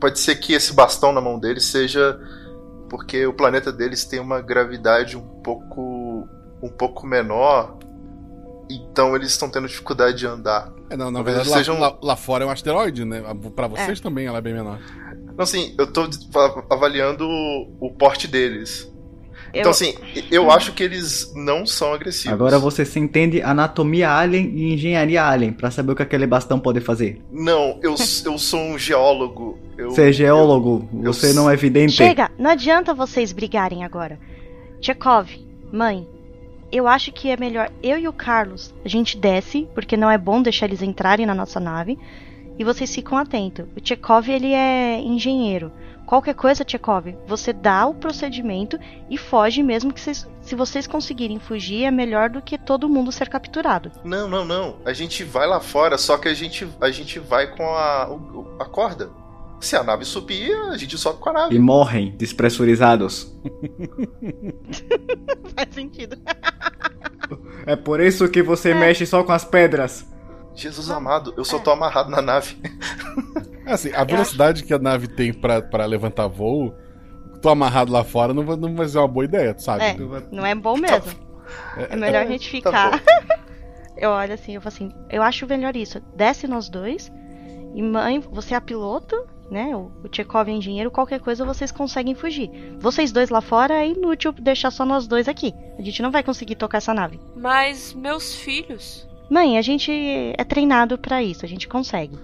pode 0.00 0.18
ser 0.18 0.36
que 0.36 0.52
esse 0.52 0.72
bastão 0.72 1.12
na 1.12 1.20
mão 1.20 1.38
deles 1.38 1.64
seja 1.64 2.20
porque 2.88 3.26
o 3.26 3.32
planeta 3.32 3.72
deles 3.72 4.04
tem 4.04 4.20
uma 4.20 4.40
gravidade 4.40 5.16
um 5.16 5.26
pouco 5.42 6.28
um 6.62 6.68
pouco 6.68 7.06
menor 7.06 7.78
então 8.70 9.14
eles 9.14 9.30
estão 9.30 9.48
tendo 9.48 9.68
dificuldade 9.68 10.18
de 10.18 10.26
andar. 10.26 10.72
É, 10.90 10.96
não, 10.96 11.10
na 11.10 11.22
verdade, 11.22 11.48
lá, 11.48 11.56
sejam... 11.56 11.78
lá, 11.78 11.96
lá, 12.02 12.16
fora 12.16 12.44
é 12.44 12.46
um 12.46 12.50
asteroide, 12.50 13.04
né? 13.04 13.22
Para 13.54 13.68
vocês 13.68 13.98
é. 13.98 14.02
também 14.02 14.26
ela 14.26 14.38
é 14.38 14.40
bem 14.40 14.54
menor. 14.54 14.80
Não, 15.36 15.42
assim, 15.42 15.74
eu 15.78 15.86
tô 15.86 16.08
avaliando 16.70 17.26
o 17.80 17.94
porte 17.96 18.26
deles. 18.26 18.90
Então, 19.60 19.70
assim, 19.70 19.94
eu 20.30 20.50
acho 20.50 20.72
que 20.72 20.82
eles 20.82 21.32
não 21.34 21.66
são 21.66 21.92
agressivos. 21.92 22.32
Agora 22.32 22.58
você 22.58 22.84
se 22.84 22.98
entende 22.98 23.42
anatomia 23.42 24.10
alien 24.10 24.52
e 24.54 24.74
engenharia 24.74 25.24
alien 25.24 25.52
para 25.52 25.70
saber 25.70 25.92
o 25.92 25.96
que 25.96 26.02
aquele 26.02 26.26
bastão 26.26 26.58
pode 26.58 26.80
fazer. 26.80 27.20
Não, 27.30 27.78
eu, 27.82 27.94
eu 28.24 28.38
sou 28.38 28.60
um 28.60 28.78
geólogo. 28.78 29.58
Eu, 29.76 29.90
você 29.90 30.08
é 30.08 30.12
geólogo, 30.12 30.88
eu, 31.02 31.12
você 31.12 31.30
eu... 31.30 31.34
não 31.34 31.50
é 31.50 31.56
vidente. 31.56 31.92
Chega, 31.92 32.30
não 32.38 32.50
adianta 32.50 32.94
vocês 32.94 33.32
brigarem 33.32 33.84
agora. 33.84 34.18
Tchekov, 34.80 35.28
mãe, 35.72 36.06
eu 36.70 36.86
acho 36.86 37.12
que 37.12 37.30
é 37.30 37.36
melhor 37.36 37.70
eu 37.82 37.98
e 37.98 38.08
o 38.08 38.12
Carlos, 38.12 38.74
a 38.84 38.88
gente 38.88 39.16
desce, 39.16 39.68
porque 39.74 39.96
não 39.96 40.10
é 40.10 40.18
bom 40.18 40.42
deixar 40.42 40.66
eles 40.66 40.82
entrarem 40.82 41.26
na 41.26 41.34
nossa 41.34 41.60
nave, 41.60 41.98
e 42.58 42.64
vocês 42.64 42.94
ficam 42.94 43.18
atentos. 43.18 43.66
O 43.76 43.80
Tchekov, 43.80 44.28
ele 44.28 44.52
é 44.52 45.00
engenheiro. 45.00 45.70
Qualquer 46.06 46.34
coisa, 46.34 46.64
Tchekov, 46.64 47.16
você 47.26 47.52
dá 47.52 47.84
o 47.84 47.94
procedimento 47.94 48.78
e 49.10 49.18
foge 49.18 49.60
mesmo 49.60 49.92
que 49.92 50.00
vocês, 50.00 50.24
se 50.40 50.54
vocês 50.54 50.86
conseguirem 50.86 51.40
fugir 51.40 51.82
é 51.82 51.90
melhor 51.90 52.30
do 52.30 52.40
que 52.40 52.56
todo 52.56 52.88
mundo 52.88 53.10
ser 53.10 53.28
capturado. 53.28 53.90
Não, 54.04 54.28
não, 54.28 54.44
não. 54.44 54.76
A 54.84 54.92
gente 54.92 55.24
vai 55.24 55.48
lá 55.48 55.60
fora, 55.60 55.98
só 55.98 56.16
que 56.16 56.28
a 56.28 56.34
gente, 56.34 56.66
a 56.80 56.90
gente 56.90 57.18
vai 57.18 57.48
com 57.56 57.64
a, 57.64 58.08
a 58.60 58.64
corda. 58.64 59.10
Se 59.60 59.74
a 59.74 59.82
nave 59.82 60.04
subir, 60.04 60.52
a 60.70 60.76
gente 60.76 60.96
sobe 60.96 61.18
com 61.18 61.30
a 61.30 61.32
nave. 61.32 61.56
E 61.56 61.58
morrem 61.58 62.14
despressurizados. 62.16 63.34
Faz 65.56 65.68
sentido. 65.72 66.16
é 67.66 67.74
por 67.74 68.00
isso 68.00 68.28
que 68.28 68.42
você 68.42 68.70
é. 68.70 68.74
mexe 68.74 69.06
só 69.06 69.24
com 69.24 69.32
as 69.32 69.44
pedras. 69.44 70.06
Jesus 70.56 70.90
amado, 70.90 71.34
eu 71.36 71.44
só 71.44 71.58
tô 71.58 71.70
amarrado 71.70 72.10
na 72.10 72.22
nave. 72.22 72.56
Assim, 73.66 73.92
a 73.92 74.04
velocidade 74.04 74.64
que 74.64 74.72
a 74.72 74.78
nave 74.78 75.06
tem 75.06 75.32
para 75.32 75.84
levantar 75.84 76.26
voo, 76.28 76.74
tô 77.42 77.50
amarrado 77.50 77.92
lá 77.92 78.02
fora, 78.02 78.32
não 78.32 78.44
vai, 78.44 78.56
não 78.56 78.74
vai 78.74 78.88
ser 78.88 78.98
uma 78.98 79.08
boa 79.08 79.24
ideia, 79.24 79.56
sabe? 79.58 79.84
É, 79.84 79.96
não 80.32 80.46
é 80.46 80.54
bom 80.54 80.76
mesmo. 80.76 81.12
Tá. 81.12 81.26
É, 81.90 81.96
melhor 81.96 82.22
é, 82.22 82.24
a 82.24 82.26
gente 82.26 82.48
ficar. 82.48 83.00
Tá 83.00 83.38
eu 83.96 84.10
olho 84.10 84.32
assim, 84.32 84.54
eu 84.54 84.60
falo 84.60 84.74
assim, 84.74 84.92
eu 85.10 85.22
acho 85.22 85.46
melhor 85.46 85.76
isso. 85.76 86.00
Desce 86.14 86.46
nós 86.46 86.68
dois. 86.68 87.12
E 87.74 87.82
mãe, 87.82 88.20
você 88.20 88.54
é 88.54 88.56
a 88.56 88.60
piloto, 88.60 89.14
né? 89.50 89.76
O, 89.76 89.92
o 90.02 90.08
Tchekov 90.08 90.48
é 90.48 90.52
engenheiro, 90.52 90.90
qualquer 90.90 91.20
coisa 91.20 91.44
vocês 91.44 91.70
conseguem 91.70 92.14
fugir. 92.14 92.50
Vocês 92.78 93.12
dois 93.12 93.28
lá 93.28 93.40
fora 93.40 93.74
é 93.74 93.88
inútil 93.88 94.32
deixar 94.32 94.70
só 94.70 94.84
nós 94.84 95.06
dois 95.06 95.28
aqui. 95.28 95.52
A 95.78 95.82
gente 95.82 96.02
não 96.02 96.10
vai 96.10 96.22
conseguir 96.22 96.56
tocar 96.56 96.78
essa 96.78 96.94
nave. 96.94 97.20
Mas 97.36 97.92
meus 97.92 98.34
filhos. 98.34 99.06
Mãe, 99.30 99.58
a 99.58 99.62
gente 99.62 99.90
é 100.36 100.44
treinado 100.44 100.96
para 100.96 101.22
isso, 101.22 101.44
a 101.44 101.48
gente 101.48 101.68
consegue. 101.68 102.16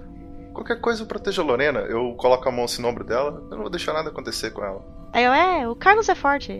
Qualquer 0.52 0.80
coisa 0.80 1.02
eu 1.02 1.06
protejo 1.06 1.42
a 1.42 1.44
Lorena, 1.44 1.80
eu 1.80 2.14
coloco 2.16 2.48
a 2.48 2.52
mão 2.52 2.64
assim 2.64 2.82
no 2.82 2.88
ombro 2.88 3.04
dela, 3.04 3.42
eu 3.50 3.56
não 3.56 3.62
vou 3.62 3.70
deixar 3.70 3.92
nada 3.92 4.10
acontecer 4.10 4.50
com 4.50 4.62
ela. 4.62 4.84
Aí 5.12 5.24
eu, 5.24 5.32
é, 5.32 5.68
o 5.68 5.74
Carlos 5.74 6.08
é 6.08 6.14
forte, 6.14 6.52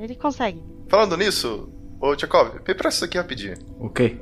ele 0.00 0.14
consegue. 0.14 0.62
Falando 0.88 1.16
nisso, 1.16 1.68
ô 2.00 2.14
Tchekov, 2.16 2.54
me 2.54 2.74
presta 2.74 2.88
isso 2.88 3.04
aqui 3.04 3.18
rapidinho. 3.18 3.56
O 3.78 3.88
quê? 3.88 4.16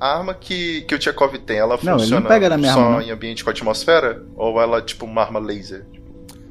A 0.00 0.16
arma 0.16 0.32
que, 0.32 0.82
que 0.82 0.94
o 0.94 0.98
Tchekov 0.98 1.36
tem, 1.38 1.58
ela 1.58 1.78
não, 1.82 1.98
funciona 1.98 2.20
não 2.20 2.28
pega 2.28 2.48
na 2.48 2.56
minha 2.56 2.72
só 2.72 2.80
arma, 2.80 3.02
em 3.02 3.10
ambiente 3.10 3.44
com 3.44 3.50
atmosfera? 3.50 4.24
Ou 4.36 4.60
ela 4.60 4.78
é 4.78 4.82
tipo 4.82 5.04
uma 5.04 5.22
arma 5.22 5.40
laser? 5.40 5.84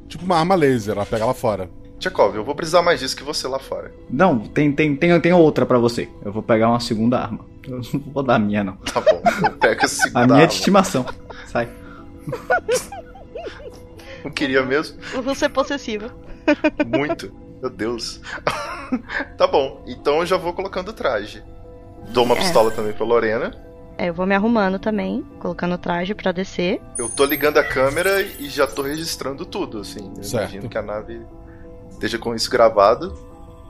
Tipo 0.06 0.24
uma 0.24 0.36
arma 0.36 0.54
laser, 0.54 0.94
ela 0.94 1.06
pega 1.06 1.24
lá 1.24 1.34
fora. 1.34 1.68
Tchekov, 1.98 2.36
eu 2.36 2.44
vou 2.44 2.54
precisar 2.54 2.82
mais 2.82 3.00
disso 3.00 3.16
que 3.16 3.24
você 3.24 3.48
lá 3.48 3.58
fora. 3.58 3.92
Não, 4.08 4.38
tem, 4.38 4.70
tem, 4.72 4.94
tem, 4.94 5.18
tem 5.20 5.32
outra 5.32 5.66
para 5.66 5.78
você. 5.78 6.08
Eu 6.24 6.32
vou 6.32 6.42
pegar 6.42 6.68
uma 6.68 6.80
segunda 6.80 7.18
arma. 7.18 7.44
Eu 7.68 7.80
não 7.92 8.12
vou 8.12 8.22
dar 8.22 8.36
a 8.36 8.38
minha, 8.38 8.64
não. 8.64 8.76
Tá 8.76 9.00
bom, 9.00 9.22
eu 9.44 9.50
pego 9.52 9.84
a 9.84 9.88
segunda 9.88 10.20
A 10.20 10.26
minha 10.26 10.42
é 10.44 10.46
de 10.46 10.54
estimação. 10.54 11.04
Sai. 11.46 11.68
Não 14.24 14.30
queria 14.30 14.62
mesmo? 14.62 14.98
O 15.14 15.20
russo 15.20 15.44
é 15.44 15.48
possessivo. 15.48 16.10
Muito. 16.86 17.32
Meu 17.60 17.70
Deus. 17.70 18.20
tá 19.36 19.46
bom, 19.46 19.82
então 19.86 20.20
eu 20.20 20.26
já 20.26 20.36
vou 20.36 20.52
colocando 20.52 20.88
o 20.88 20.92
traje. 20.92 21.42
Dou 22.10 22.24
uma 22.24 22.34
é. 22.34 22.38
pistola 22.38 22.70
também 22.70 22.92
pra 22.92 23.04
Lorena. 23.04 23.54
É, 23.96 24.08
eu 24.08 24.14
vou 24.14 24.26
me 24.26 24.34
arrumando 24.34 24.78
também, 24.78 25.24
colocando 25.40 25.74
o 25.74 25.78
traje 25.78 26.14
para 26.14 26.30
descer. 26.30 26.80
Eu 26.96 27.08
tô 27.08 27.24
ligando 27.24 27.58
a 27.58 27.64
câmera 27.64 28.22
e 28.22 28.48
já 28.48 28.64
tô 28.66 28.82
registrando 28.82 29.44
tudo, 29.44 29.80
assim. 29.80 30.12
Eu 30.16 30.22
imagino 30.22 30.68
que 30.68 30.78
a 30.78 30.82
nave 30.82 31.20
esteja 31.90 32.16
com 32.16 32.32
isso 32.34 32.48
gravado. 32.48 33.18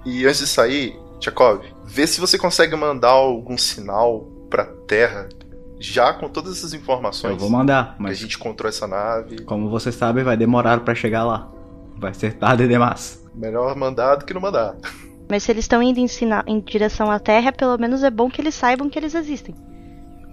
E 0.04 0.26
antes 0.26 0.40
de 0.40 0.46
sair, 0.46 1.00
Tchekov, 1.18 1.62
vê 1.84 2.06
se 2.06 2.20
você 2.20 2.38
consegue 2.38 2.76
mandar 2.76 3.10
algum 3.10 3.58
sinal 3.58 4.28
pra 4.48 4.64
Terra 4.64 5.28
já 5.80 6.12
com 6.12 6.28
todas 6.28 6.58
essas 6.58 6.74
informações. 6.74 7.32
Eu 7.32 7.38
vou 7.38 7.50
mandar, 7.50 7.96
mas. 7.98 8.18
Que 8.18 8.24
a 8.24 8.26
gente 8.26 8.36
encontrou 8.36 8.68
essa 8.68 8.86
nave. 8.86 9.42
Como 9.44 9.68
você 9.68 9.92
sabe, 9.92 10.22
vai 10.22 10.36
demorar 10.36 10.80
para 10.80 10.94
chegar 10.94 11.24
lá. 11.24 11.48
Vai 11.96 12.14
ser 12.14 12.34
tarde 12.34 12.66
demais. 12.68 13.24
Melhor 13.34 13.74
mandar 13.76 14.16
do 14.16 14.24
que 14.24 14.34
não 14.34 14.40
mandar. 14.40 14.76
Mas 15.30 15.42
se 15.42 15.52
eles 15.52 15.64
estão 15.64 15.82
indo 15.82 15.98
em, 15.98 16.06
em 16.46 16.60
direção 16.60 17.10
à 17.10 17.18
Terra, 17.18 17.52
pelo 17.52 17.76
menos 17.76 18.02
é 18.02 18.10
bom 18.10 18.30
que 18.30 18.40
eles 18.40 18.54
saibam 18.54 18.88
que 18.88 18.98
eles 18.98 19.14
existem. 19.14 19.54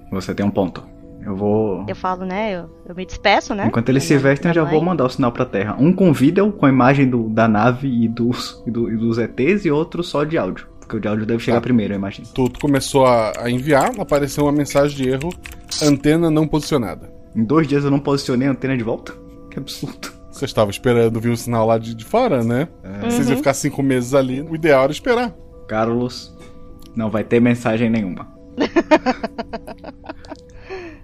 Você 0.09 0.33
tem 0.33 0.45
um 0.45 0.49
ponto. 0.49 0.87
Eu 1.21 1.35
vou. 1.35 1.85
Eu 1.85 1.95
falo, 1.95 2.23
né? 2.23 2.55
Eu, 2.55 2.69
eu 2.85 2.95
me 2.95 3.05
despeço, 3.05 3.53
né? 3.53 3.65
Enquanto 3.67 3.89
eles 3.89 4.03
se 4.03 4.15
vestem, 4.17 4.51
eu 4.51 4.55
já 4.55 4.63
mãe. 4.63 4.71
vou 4.71 4.81
mandar 4.81 5.03
o 5.03 5.09
sinal 5.09 5.31
pra 5.31 5.43
Terra. 5.43 5.75
Um 5.77 5.91
com 5.91 6.13
vídeo, 6.13 6.49
com 6.53 6.65
a 6.65 6.69
imagem 6.69 7.09
do, 7.09 7.27
da 7.27 7.47
nave 7.47 7.87
e 7.87 8.07
dos, 8.07 8.63
e, 8.65 8.71
do, 8.71 8.89
e 8.89 8.95
dos 8.95 9.17
ETs, 9.17 9.65
e 9.65 9.71
outro 9.71 10.01
só 10.01 10.23
de 10.23 10.37
áudio. 10.37 10.67
Porque 10.85 10.97
o 10.97 10.99
de 10.99 11.07
áudio 11.07 11.25
deve 11.25 11.39
chegar 11.43 11.57
tá. 11.57 11.61
primeiro, 11.61 11.93
eu 11.93 11.97
imagino. 11.97 12.27
Tu, 12.33 12.47
tu 12.47 12.59
começou 12.59 13.07
a, 13.07 13.33
a, 13.39 13.49
enviar, 13.49 13.91
apareceu 13.99 14.43
uma 14.45 14.51
mensagem 14.51 14.95
de 14.95 15.09
erro: 15.09 15.33
antena 15.81 16.29
não 16.29 16.47
posicionada. 16.47 17.11
Em 17.35 17.43
dois 17.43 17.67
dias 17.67 17.83
eu 17.83 17.89
não 17.89 17.99
posicionei 17.99 18.47
a 18.47 18.51
antena 18.51 18.77
de 18.77 18.83
volta? 18.83 19.13
Que 19.49 19.57
absurdo. 19.59 20.13
Você 20.31 20.45
estava 20.45 20.69
esperando 20.69 21.19
vir 21.19 21.29
o 21.29 21.37
sinal 21.37 21.65
lá 21.65 21.77
de, 21.77 21.95
de 21.95 22.05
fora, 22.05 22.43
né? 22.43 22.67
É. 22.83 22.99
Vocês 23.09 23.25
iam 23.27 23.31
Uhum. 23.31 23.37
ficar 23.37 23.53
cinco 23.53 23.81
meses 23.81 24.13
ali. 24.13 24.41
O 24.41 24.53
ideal 24.53 24.83
era 24.83 24.91
esperar. 24.91 25.33
Carlos, 25.67 26.35
não 26.95 27.09
vai 27.09 27.23
ter 27.23 27.39
mensagem 27.39 27.89
nenhuma. 27.89 28.27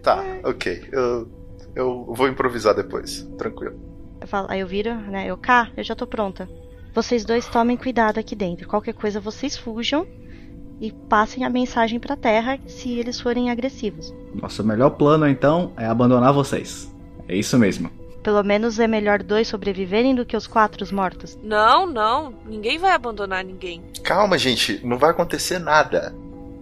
Tá, 0.01 0.23
ok. 0.43 0.81
Eu, 0.91 1.27
eu 1.75 2.13
vou 2.15 2.27
improvisar 2.27 2.73
depois. 2.75 3.21
Tranquilo. 3.37 3.75
Eu 4.19 4.27
falo, 4.27 4.47
aí 4.49 4.59
eu 4.59 4.67
viro, 4.67 4.95
né? 4.95 5.27
Eu, 5.27 5.37
cá, 5.37 5.69
eu 5.77 5.83
já 5.83 5.95
tô 5.95 6.07
pronta. 6.07 6.49
Vocês 6.93 7.23
dois 7.23 7.47
tomem 7.47 7.77
cuidado 7.77 8.19
aqui 8.19 8.35
dentro. 8.35 8.67
Qualquer 8.67 8.93
coisa 8.93 9.19
vocês 9.19 9.57
fujam 9.57 10.05
e 10.79 10.91
passem 10.91 11.45
a 11.45 11.49
mensagem 11.49 11.99
pra 11.99 12.17
terra 12.17 12.59
se 12.67 12.91
eles 12.97 13.19
forem 13.19 13.49
agressivos. 13.49 14.13
Nosso 14.33 14.63
melhor 14.63 14.91
plano, 14.91 15.27
então, 15.27 15.71
é 15.77 15.85
abandonar 15.85 16.33
vocês. 16.33 16.93
É 17.27 17.35
isso 17.35 17.57
mesmo. 17.57 17.89
Pelo 18.21 18.43
menos 18.43 18.79
é 18.79 18.87
melhor 18.87 19.23
dois 19.23 19.47
sobreviverem 19.47 20.13
do 20.13 20.25
que 20.25 20.35
os 20.35 20.45
quatro 20.45 20.85
mortos. 20.93 21.37
Não, 21.41 21.85
não. 21.85 22.33
Ninguém 22.45 22.77
vai 22.77 22.91
abandonar 22.91 23.43
ninguém. 23.43 23.81
Calma, 24.03 24.37
gente. 24.37 24.85
Não 24.85 24.97
vai 24.97 25.11
acontecer 25.11 25.59
nada. 25.59 26.13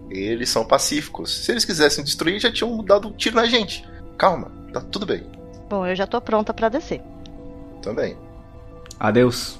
Eles 0.08 0.48
são 0.48 0.64
pacíficos. 0.64 1.44
Se 1.44 1.52
eles 1.52 1.64
quisessem 1.64 2.04
destruir, 2.04 2.40
já 2.40 2.52
tinham 2.52 2.82
dado 2.84 3.08
um 3.08 3.12
tiro 3.12 3.36
na 3.36 3.46
gente. 3.46 3.86
Calma, 4.16 4.50
tá 4.72 4.80
tudo 4.80 5.04
bem. 5.06 5.24
Bom, 5.68 5.86
eu 5.86 5.94
já 5.94 6.06
tô 6.06 6.20
pronta 6.20 6.52
pra 6.54 6.68
descer. 6.68 7.02
Também. 7.82 8.16
Adeus. 8.98 9.58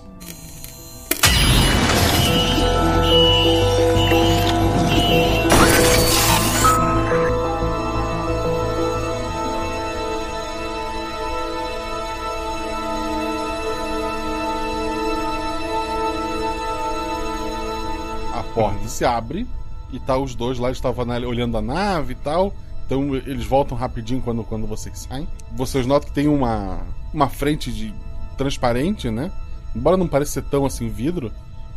Porta 18.60 18.88
se 18.88 19.04
abre 19.04 19.46
e 19.92 19.98
tá 19.98 20.16
os 20.16 20.34
dois 20.34 20.58
lá, 20.58 20.70
estavam 20.70 21.06
olhando 21.26 21.56
a 21.56 21.62
nave 21.62 22.12
e 22.12 22.16
tal. 22.16 22.54
Então 22.86 23.14
eles 23.14 23.44
voltam 23.44 23.76
rapidinho 23.76 24.20
quando, 24.20 24.42
quando 24.44 24.66
vocês 24.66 24.98
saem. 25.00 25.26
Vocês 25.52 25.86
notam 25.86 26.08
que 26.08 26.14
tem 26.14 26.28
uma, 26.28 26.80
uma 27.12 27.28
frente 27.28 27.72
de 27.72 27.94
transparente, 28.36 29.10
né? 29.10 29.30
Embora 29.74 29.96
não 29.96 30.08
pareça 30.08 30.32
ser 30.32 30.42
tão 30.42 30.66
assim 30.66 30.88
vidro, 30.88 31.30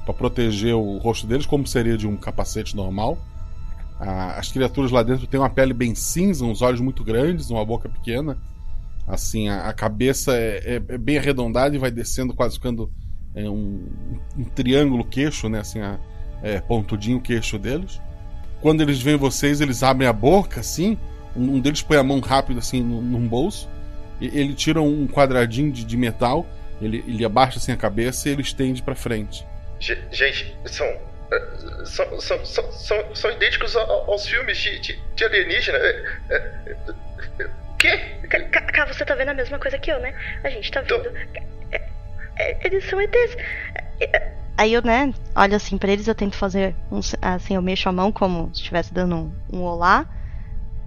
para 0.05 0.13
proteger 0.13 0.73
o 0.75 0.97
rosto 0.97 1.27
deles, 1.27 1.45
como 1.45 1.65
seria 1.67 1.97
de 1.97 2.07
um 2.07 2.17
capacete 2.17 2.75
normal. 2.75 3.17
Ah, 3.99 4.35
as 4.37 4.51
criaturas 4.51 4.91
lá 4.91 5.03
dentro 5.03 5.27
têm 5.27 5.39
uma 5.39 5.49
pele 5.49 5.73
bem 5.73 5.93
cinza, 5.95 6.43
uns 6.43 6.61
olhos 6.61 6.81
muito 6.81 7.03
grandes, 7.03 7.49
uma 7.49 7.63
boca 7.63 7.87
pequena. 7.87 8.37
Assim, 9.07 9.49
a, 9.49 9.67
a 9.69 9.73
cabeça 9.73 10.33
é, 10.35 10.75
é- 10.75 10.93
é 10.95 10.97
bem 10.97 11.17
arredondada 11.17 11.75
e 11.75 11.79
vai 11.79 11.91
descendo, 11.91 12.33
quase 12.33 12.55
ficando 12.55 12.91
é, 13.35 13.49
um, 13.49 13.87
um 14.37 14.43
triângulo 14.43 15.05
queixo, 15.05 15.47
né? 15.47 15.59
Assim, 15.59 15.79
a- 15.79 15.99
é, 16.43 16.59
pontudinho 16.59 17.17
o 17.17 17.21
queixo 17.21 17.57
deles. 17.57 17.99
Quando 18.61 18.81
eles 18.81 19.01
veem 19.01 19.17
vocês, 19.17 19.59
eles 19.61 19.81
abrem 19.81 20.07
a 20.07 20.13
boca, 20.13 20.59
assim. 20.59 20.97
Um, 21.35 21.55
um 21.55 21.59
deles 21.59 21.81
põe 21.81 21.97
a 21.97 22.03
mão 22.03 22.19
rápido, 22.19 22.59
assim, 22.59 22.83
no- 22.83 23.01
num 23.01 23.27
bolso. 23.27 23.67
E 24.21 24.27
ele 24.27 24.53
tira 24.53 24.81
um 24.81 25.07
quadradinho 25.07 25.71
de, 25.71 25.83
de 25.83 25.97
metal. 25.97 26.45
Ele, 26.81 27.03
ele 27.07 27.25
abaixa 27.25 27.57
assim 27.57 27.71
a 27.71 27.77
cabeça 27.77 28.27
e 28.29 28.31
ele 28.33 28.41
estende 28.41 28.81
pra 28.83 28.93
frente. 28.95 29.45
Gente, 29.79 30.55
são. 30.65 30.85
eh, 30.85 31.83
São, 31.85 32.19
são, 32.21 32.45
são, 32.45 32.71
são, 32.71 33.15
são 33.15 33.31
idênticos 33.31 33.75
aos 33.75 34.27
filmes 34.27 34.57
de, 34.57 34.79
de, 34.79 34.99
de 35.15 35.23
alienígena. 35.25 35.77
O 37.69 37.75
quê? 37.77 37.97
Cá, 38.29 38.85
você 38.85 39.03
tá 39.05 39.15
vendo 39.15 39.29
a 39.29 39.33
mesma 39.33 39.59
coisa 39.59 39.77
que 39.77 39.91
eu, 39.91 39.99
né? 39.99 40.13
A 40.43 40.49
gente 40.49 40.71
tá 40.71 40.81
vendo. 40.81 41.11
É, 41.71 41.81
é, 42.37 42.57
eles 42.67 42.85
são 42.89 43.01
ETs. 43.01 43.35
Aí 44.57 44.73
eu, 44.73 44.81
né, 44.83 45.13
olho 45.35 45.55
assim 45.55 45.77
pra 45.77 45.91
eles, 45.91 46.07
eu 46.07 46.13
tento 46.15 46.35
fazer 46.35 46.75
um, 46.91 47.01
si- 47.01 47.17
assim, 47.21 47.55
eu 47.55 47.61
mexo 47.61 47.89
a 47.89 47.91
mão 47.91 48.11
como 48.11 48.49
se 48.53 48.61
estivesse 48.61 48.93
dando 48.93 49.15
um, 49.15 49.31
um 49.51 49.61
olá. 49.63 50.05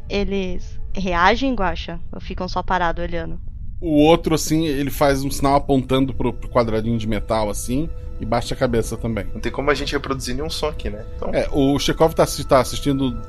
Eles 0.09 0.79
reagem, 0.95 1.55
Guaxa? 1.55 1.99
Ou 2.13 2.21
ficam 2.21 2.49
só 2.49 2.63
parados 2.63 3.03
olhando? 3.03 3.41
O 3.81 3.91
outro, 4.03 4.35
assim, 4.35 4.67
ele 4.67 4.91
faz 4.91 5.23
um 5.23 5.31
sinal 5.31 5.57
apontando 5.57 6.15
pro, 6.15 6.33
pro 6.33 6.49
quadradinho 6.49 6.97
de 6.97 7.07
metal, 7.07 7.51
assim, 7.51 7.91
e 8.21 8.25
baixa 8.25 8.55
a 8.55 8.57
cabeça 8.57 8.97
também. 8.97 9.27
Não 9.35 9.41
tem 9.41 9.53
como 9.53 9.71
a 9.71 9.75
gente 9.75 9.93
reproduzir 9.93 10.35
nenhum 10.35 10.49
som 10.49 10.69
aqui, 10.69 10.89
né? 10.89 11.05
Então, 11.17 11.31
É, 11.35 11.49
o 11.53 11.79
Chekhov 11.79 12.15
tá, 12.15 12.25
tá 12.49 12.61
assistindo 12.61 13.21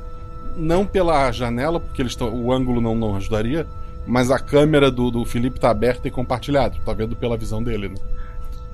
não 0.56 0.86
pela 0.86 1.32
janela, 1.32 1.80
porque 1.80 2.02
eles 2.02 2.16
tão, 2.16 2.34
o 2.34 2.52
ângulo 2.54 2.80
não, 2.80 2.96
não 2.96 3.16
ajudaria, 3.18 3.68
mas 4.06 4.32
a 4.32 4.40
câmera 4.40 4.90
do, 4.90 5.12
do 5.12 5.26
Felipe 5.26 5.60
tá 5.60 5.70
aberta 5.70 6.08
e 6.08 6.12
compartilhada. 6.12 6.78
Tá 6.86 6.94
vendo 6.94 7.16
pela 7.16 7.36
visão 7.38 7.62
dele, 7.62 7.90
né? 7.90 7.96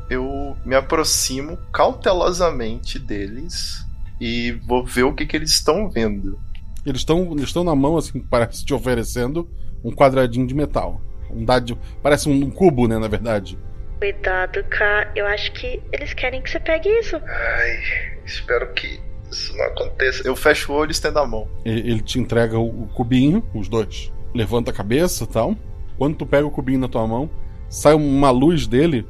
Eu 0.09 0.57
me 0.65 0.75
aproximo 0.75 1.57
cautelosamente 1.71 2.99
deles 2.99 3.85
e 4.19 4.51
vou 4.67 4.85
ver 4.85 5.03
o 5.03 5.13
que, 5.13 5.25
que 5.25 5.35
eles 5.35 5.51
estão 5.51 5.89
vendo. 5.89 6.39
Eles 6.85 7.01
estão 7.01 7.31
eles 7.31 7.45
estão 7.45 7.63
na 7.63 7.75
mão, 7.75 7.97
assim, 7.97 8.19
parece 8.19 8.65
te 8.65 8.73
oferecendo 8.73 9.49
um 9.83 9.91
quadradinho 9.91 10.47
de 10.47 10.53
metal. 10.53 11.01
Um 11.29 11.43
dado, 11.43 11.77
parece 12.01 12.29
um 12.29 12.49
cubo, 12.49 12.87
né, 12.87 12.97
na 12.97 13.07
verdade. 13.07 13.57
Cuidado, 13.99 14.63
Cá. 14.65 15.11
Eu 15.15 15.25
acho 15.25 15.51
que 15.53 15.81
eles 15.91 16.13
querem 16.13 16.41
que 16.41 16.49
você 16.49 16.59
pegue 16.59 16.89
isso. 16.99 17.15
Ai, 17.15 18.19
espero 18.25 18.71
que 18.73 18.99
isso 19.31 19.55
não 19.57 19.65
aconteça. 19.65 20.27
Eu 20.27 20.35
fecho 20.35 20.71
o 20.71 20.75
olho 20.75 20.89
e 20.89 20.91
estendo 20.91 21.19
a 21.19 21.25
mão. 21.25 21.47
Ele, 21.65 21.79
ele 21.91 22.01
te 22.01 22.19
entrega 22.19 22.59
o, 22.59 22.83
o 22.83 22.87
cubinho, 22.89 23.43
os 23.53 23.67
dois. 23.67 24.11
Levanta 24.33 24.71
a 24.71 24.73
cabeça 24.73 25.23
e 25.23 25.27
tal. 25.27 25.55
Quando 25.97 26.17
tu 26.17 26.25
pega 26.25 26.45
o 26.45 26.51
cubinho 26.51 26.79
na 26.79 26.87
tua 26.87 27.07
mão, 27.07 27.29
sai 27.69 27.93
uma 27.93 28.29
luz 28.29 28.67
dele 28.67 29.05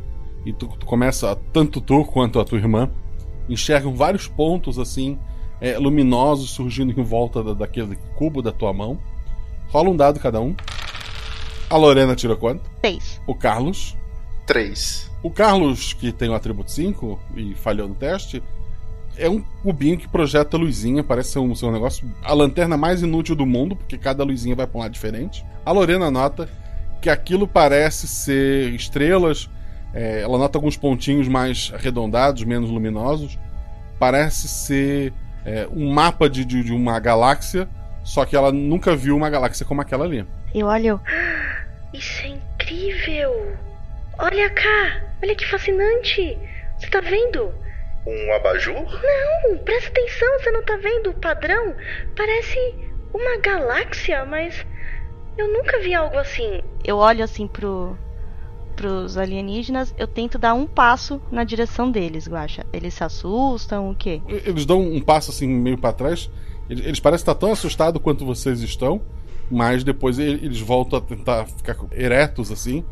e 0.45 0.51
tu, 0.53 0.67
tu 0.67 0.85
começa, 0.85 1.35
tanto 1.51 1.79
tu 1.81 2.03
quanto 2.05 2.39
a 2.39 2.45
tua 2.45 2.57
irmã, 2.57 2.89
enxergam 3.49 3.93
vários 3.95 4.27
pontos 4.27 4.77
assim, 4.79 5.17
é, 5.61 5.77
luminosos 5.77 6.49
surgindo 6.49 6.97
em 6.99 7.03
volta 7.03 7.43
da- 7.43 7.53
daquele 7.53 7.97
cubo 8.15 8.41
da 8.41 8.51
tua 8.51 8.73
mão. 8.73 8.99
Rola 9.69 9.89
um 9.89 9.95
dado 9.97 10.19
cada 10.19 10.39
um. 10.41 10.55
A 11.69 11.77
Lorena 11.77 12.15
tira 12.15 12.35
quanto? 12.35 12.61
Seis. 12.83 13.19
O 13.25 13.33
Carlos. 13.33 13.95
Três. 14.45 15.09
O 15.23 15.29
Carlos, 15.31 15.93
que 15.93 16.11
tem 16.11 16.29
o 16.29 16.33
atributo 16.35 16.69
5 16.71 17.17
e 17.35 17.55
falhou 17.55 17.87
no 17.87 17.95
teste, 17.95 18.43
é 19.17 19.29
um 19.29 19.39
cubinho 19.63 19.97
que 19.97 20.07
projeta 20.07 20.57
luzinha, 20.57 21.01
parece 21.03 21.31
ser 21.31 21.39
um, 21.39 21.55
ser 21.55 21.65
um 21.67 21.71
negócio. 21.71 22.05
A 22.21 22.33
lanterna 22.33 22.75
mais 22.75 23.01
inútil 23.01 23.35
do 23.35 23.45
mundo, 23.45 23.75
porque 23.75 23.97
cada 23.97 24.23
luzinha 24.23 24.55
vai 24.55 24.67
pra 24.67 24.77
um 24.77 24.81
lado 24.81 24.91
diferente. 24.91 25.45
A 25.65 25.71
Lorena 25.71 26.11
nota 26.11 26.49
que 27.01 27.09
aquilo 27.09 27.47
parece 27.47 28.05
ser 28.07 28.73
estrelas. 28.73 29.49
É, 29.93 30.21
ela 30.21 30.37
nota 30.37 30.57
alguns 30.57 30.75
pontinhos 30.75 31.27
mais 31.27 31.71
arredondados, 31.73 32.43
menos 32.43 32.69
luminosos. 32.69 33.37
Parece 33.99 34.47
ser 34.47 35.13
é, 35.45 35.67
um 35.71 35.91
mapa 35.91 36.29
de, 36.29 36.43
de, 36.43 36.63
de 36.63 36.73
uma 36.73 36.99
galáxia, 36.99 37.69
só 38.03 38.25
que 38.25 38.35
ela 38.35 38.51
nunca 38.51 38.95
viu 38.95 39.15
uma 39.15 39.29
galáxia 39.29 39.65
como 39.65 39.81
aquela 39.81 40.05
ali. 40.05 40.25
Eu 40.53 40.67
olho. 40.67 40.99
"Ah, 41.05 41.63
Isso 41.93 42.23
é 42.25 42.29
incrível! 42.29 43.55
Olha 44.17 44.49
cá! 44.49 45.01
Olha 45.21 45.35
que 45.35 45.45
fascinante! 45.47 46.37
Você 46.77 46.87
tá 46.87 46.99
vendo? 47.01 47.53
Um 48.05 48.33
abajur? 48.33 48.73
Não, 48.75 49.57
presta 49.59 49.89
atenção, 49.89 50.39
você 50.39 50.51
não 50.51 50.63
tá 50.63 50.75
vendo 50.77 51.11
o 51.11 51.13
padrão? 51.13 51.75
Parece 52.17 52.57
uma 53.13 53.37
galáxia, 53.37 54.25
mas 54.25 54.65
eu 55.37 55.47
nunca 55.47 55.79
vi 55.79 55.93
algo 55.93 56.17
assim. 56.17 56.61
Eu 56.83 56.97
olho 56.97 57.23
assim 57.23 57.47
pro 57.47 57.97
pros 58.75 59.17
alienígenas, 59.17 59.93
eu 59.97 60.07
tento 60.07 60.37
dar 60.37 60.53
um 60.53 60.65
passo 60.65 61.21
na 61.31 61.43
direção 61.43 61.89
deles, 61.91 62.27
Guaxa. 62.27 62.65
Eles 62.73 62.93
se 62.93 63.03
assustam, 63.03 63.89
o 63.91 63.95
quê? 63.95 64.21
Eles 64.27 64.65
dão 64.65 64.81
um 64.81 65.01
passo 65.01 65.31
assim 65.31 65.47
meio 65.47 65.77
pra 65.77 65.93
trás. 65.93 66.29
Eles, 66.69 66.85
eles 66.85 66.99
parecem 66.99 67.23
estar 67.23 67.35
tão 67.35 67.51
assustados 67.51 68.01
quanto 68.01 68.25
vocês 68.25 68.61
estão, 68.61 69.01
mas 69.49 69.83
depois 69.83 70.19
eles 70.19 70.59
voltam 70.59 70.99
a 70.99 71.01
tentar 71.01 71.45
ficar 71.45 71.77
eretos 71.91 72.51
assim 72.51 72.83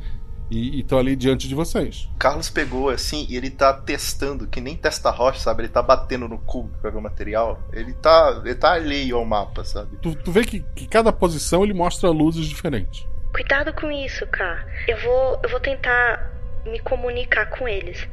e 0.52 0.82
estão 0.82 1.00
ali 1.00 1.16
diante 1.16 1.48
de 1.48 1.56
vocês. 1.56 2.10
Carlos 2.20 2.50
pegou 2.50 2.90
assim 2.90 3.26
e 3.30 3.38
ele 3.38 3.50
tá 3.50 3.72
testando, 3.74 4.46
que 4.46 4.60
nem 4.60 4.76
testa 4.76 5.10
rocha, 5.10 5.40
sabe? 5.40 5.64
Ele 5.64 5.70
tá 5.70 5.82
batendo 5.82 6.28
no 6.28 6.38
cubo 6.38 6.70
pra 6.82 6.92
ver 6.92 6.98
o 6.98 7.02
material. 7.02 7.60
Ele 7.72 7.94
tá, 7.94 8.42
ele 8.44 8.56
tá 8.56 8.74
alheio 8.74 9.16
ao 9.16 9.26
mapa, 9.26 9.64
sabe? 9.64 9.96
Tu, 10.02 10.14
tu 10.16 10.32
vê 10.32 10.44
que, 10.44 10.60
que 10.76 10.88
cada 10.88 11.14
posição 11.14 11.64
ele 11.64 11.74
mostra 11.74 12.10
luzes 12.10 12.46
diferentes. 12.48 13.08
Cuidado 13.34 13.74
com 13.74 13.92
isso, 13.92 14.26
Cá. 14.28 14.66
Eu 14.88 14.98
vou, 14.98 15.40
eu 15.44 15.50
vou 15.50 15.60
tentar 15.60 16.32
me 16.66 16.80
comunicar 16.80 17.48
com 17.48 17.68
eles. 17.68 18.08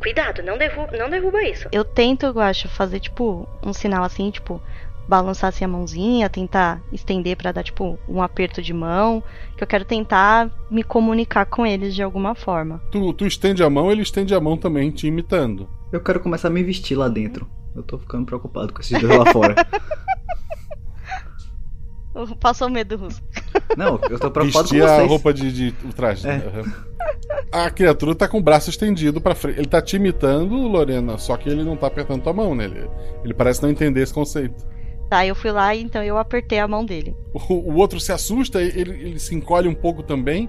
Cuidado, 0.00 0.42
não 0.42 0.56
derruba, 0.56 0.96
não 0.96 1.10
derruba 1.10 1.42
isso. 1.42 1.68
Eu 1.72 1.84
tento, 1.84 2.26
eu 2.26 2.40
acho, 2.40 2.68
fazer 2.68 3.00
tipo 3.00 3.48
um 3.62 3.72
sinal 3.72 4.04
assim, 4.04 4.30
tipo, 4.30 4.62
balançar 5.08 5.48
assim 5.48 5.64
a 5.64 5.68
mãozinha, 5.68 6.28
tentar 6.28 6.80
estender 6.92 7.36
pra 7.36 7.50
dar 7.50 7.64
tipo 7.64 7.98
um 8.08 8.22
aperto 8.22 8.62
de 8.62 8.72
mão, 8.72 9.22
que 9.56 9.64
eu 9.64 9.66
quero 9.66 9.84
tentar 9.84 10.50
me 10.70 10.84
comunicar 10.84 11.46
com 11.46 11.66
eles 11.66 11.94
de 11.94 12.02
alguma 12.02 12.34
forma. 12.34 12.80
Tu, 12.92 13.12
tu 13.14 13.26
estende 13.26 13.64
a 13.64 13.70
mão, 13.70 13.90
ele 13.90 14.02
estende 14.02 14.34
a 14.34 14.40
mão 14.40 14.56
também, 14.56 14.90
te 14.90 15.06
imitando. 15.06 15.68
Eu 15.90 16.00
quero 16.00 16.20
começar 16.20 16.48
a 16.48 16.50
me 16.50 16.62
vestir 16.62 16.94
lá 16.94 17.08
dentro. 17.08 17.48
Eu 17.74 17.82
tô 17.82 17.98
ficando 17.98 18.26
preocupado 18.26 18.72
com 18.72 18.80
esses 18.80 19.00
dois 19.00 19.16
lá 19.16 19.32
fora. 19.32 19.54
Passou 22.40 22.68
o 22.68 22.70
medo, 22.70 22.96
Russo. 22.96 23.22
Não, 23.76 24.00
eu 24.10 24.18
tô 24.18 24.30
preocupado 24.30 24.68
Vestir 24.68 24.80
com 24.80 24.86
vocês. 24.86 25.00
a 25.00 25.06
roupa 25.06 25.32
de, 25.32 25.52
de 25.52 25.74
o 25.86 25.92
traje. 25.92 26.26
É. 26.26 26.38
né? 26.38 26.42
Uhum. 26.56 26.88
A 27.52 27.70
criatura 27.70 28.14
tá 28.14 28.28
com 28.28 28.38
o 28.38 28.42
braço 28.42 28.70
estendido 28.70 29.20
pra 29.20 29.34
frente. 29.34 29.58
Ele 29.58 29.68
tá 29.68 29.80
te 29.80 29.96
imitando, 29.96 30.54
Lorena, 30.54 31.18
só 31.18 31.36
que 31.36 31.48
ele 31.48 31.64
não 31.64 31.76
tá 31.76 31.86
apertando 31.86 32.22
tua 32.22 32.32
mão 32.32 32.54
nele. 32.54 32.88
Ele 33.24 33.34
parece 33.34 33.62
não 33.62 33.70
entender 33.70 34.02
esse 34.02 34.12
conceito. 34.12 34.66
Tá, 35.08 35.24
eu 35.26 35.34
fui 35.34 35.50
lá 35.50 35.74
e 35.74 35.82
então 35.82 36.02
eu 36.02 36.18
apertei 36.18 36.58
a 36.58 36.68
mão 36.68 36.84
dele. 36.84 37.16
O, 37.32 37.54
o 37.54 37.76
outro 37.76 37.98
se 37.98 38.12
assusta, 38.12 38.60
ele, 38.60 38.92
ele 38.92 39.18
se 39.18 39.34
encolhe 39.34 39.66
um 39.66 39.74
pouco 39.74 40.02
também, 40.02 40.48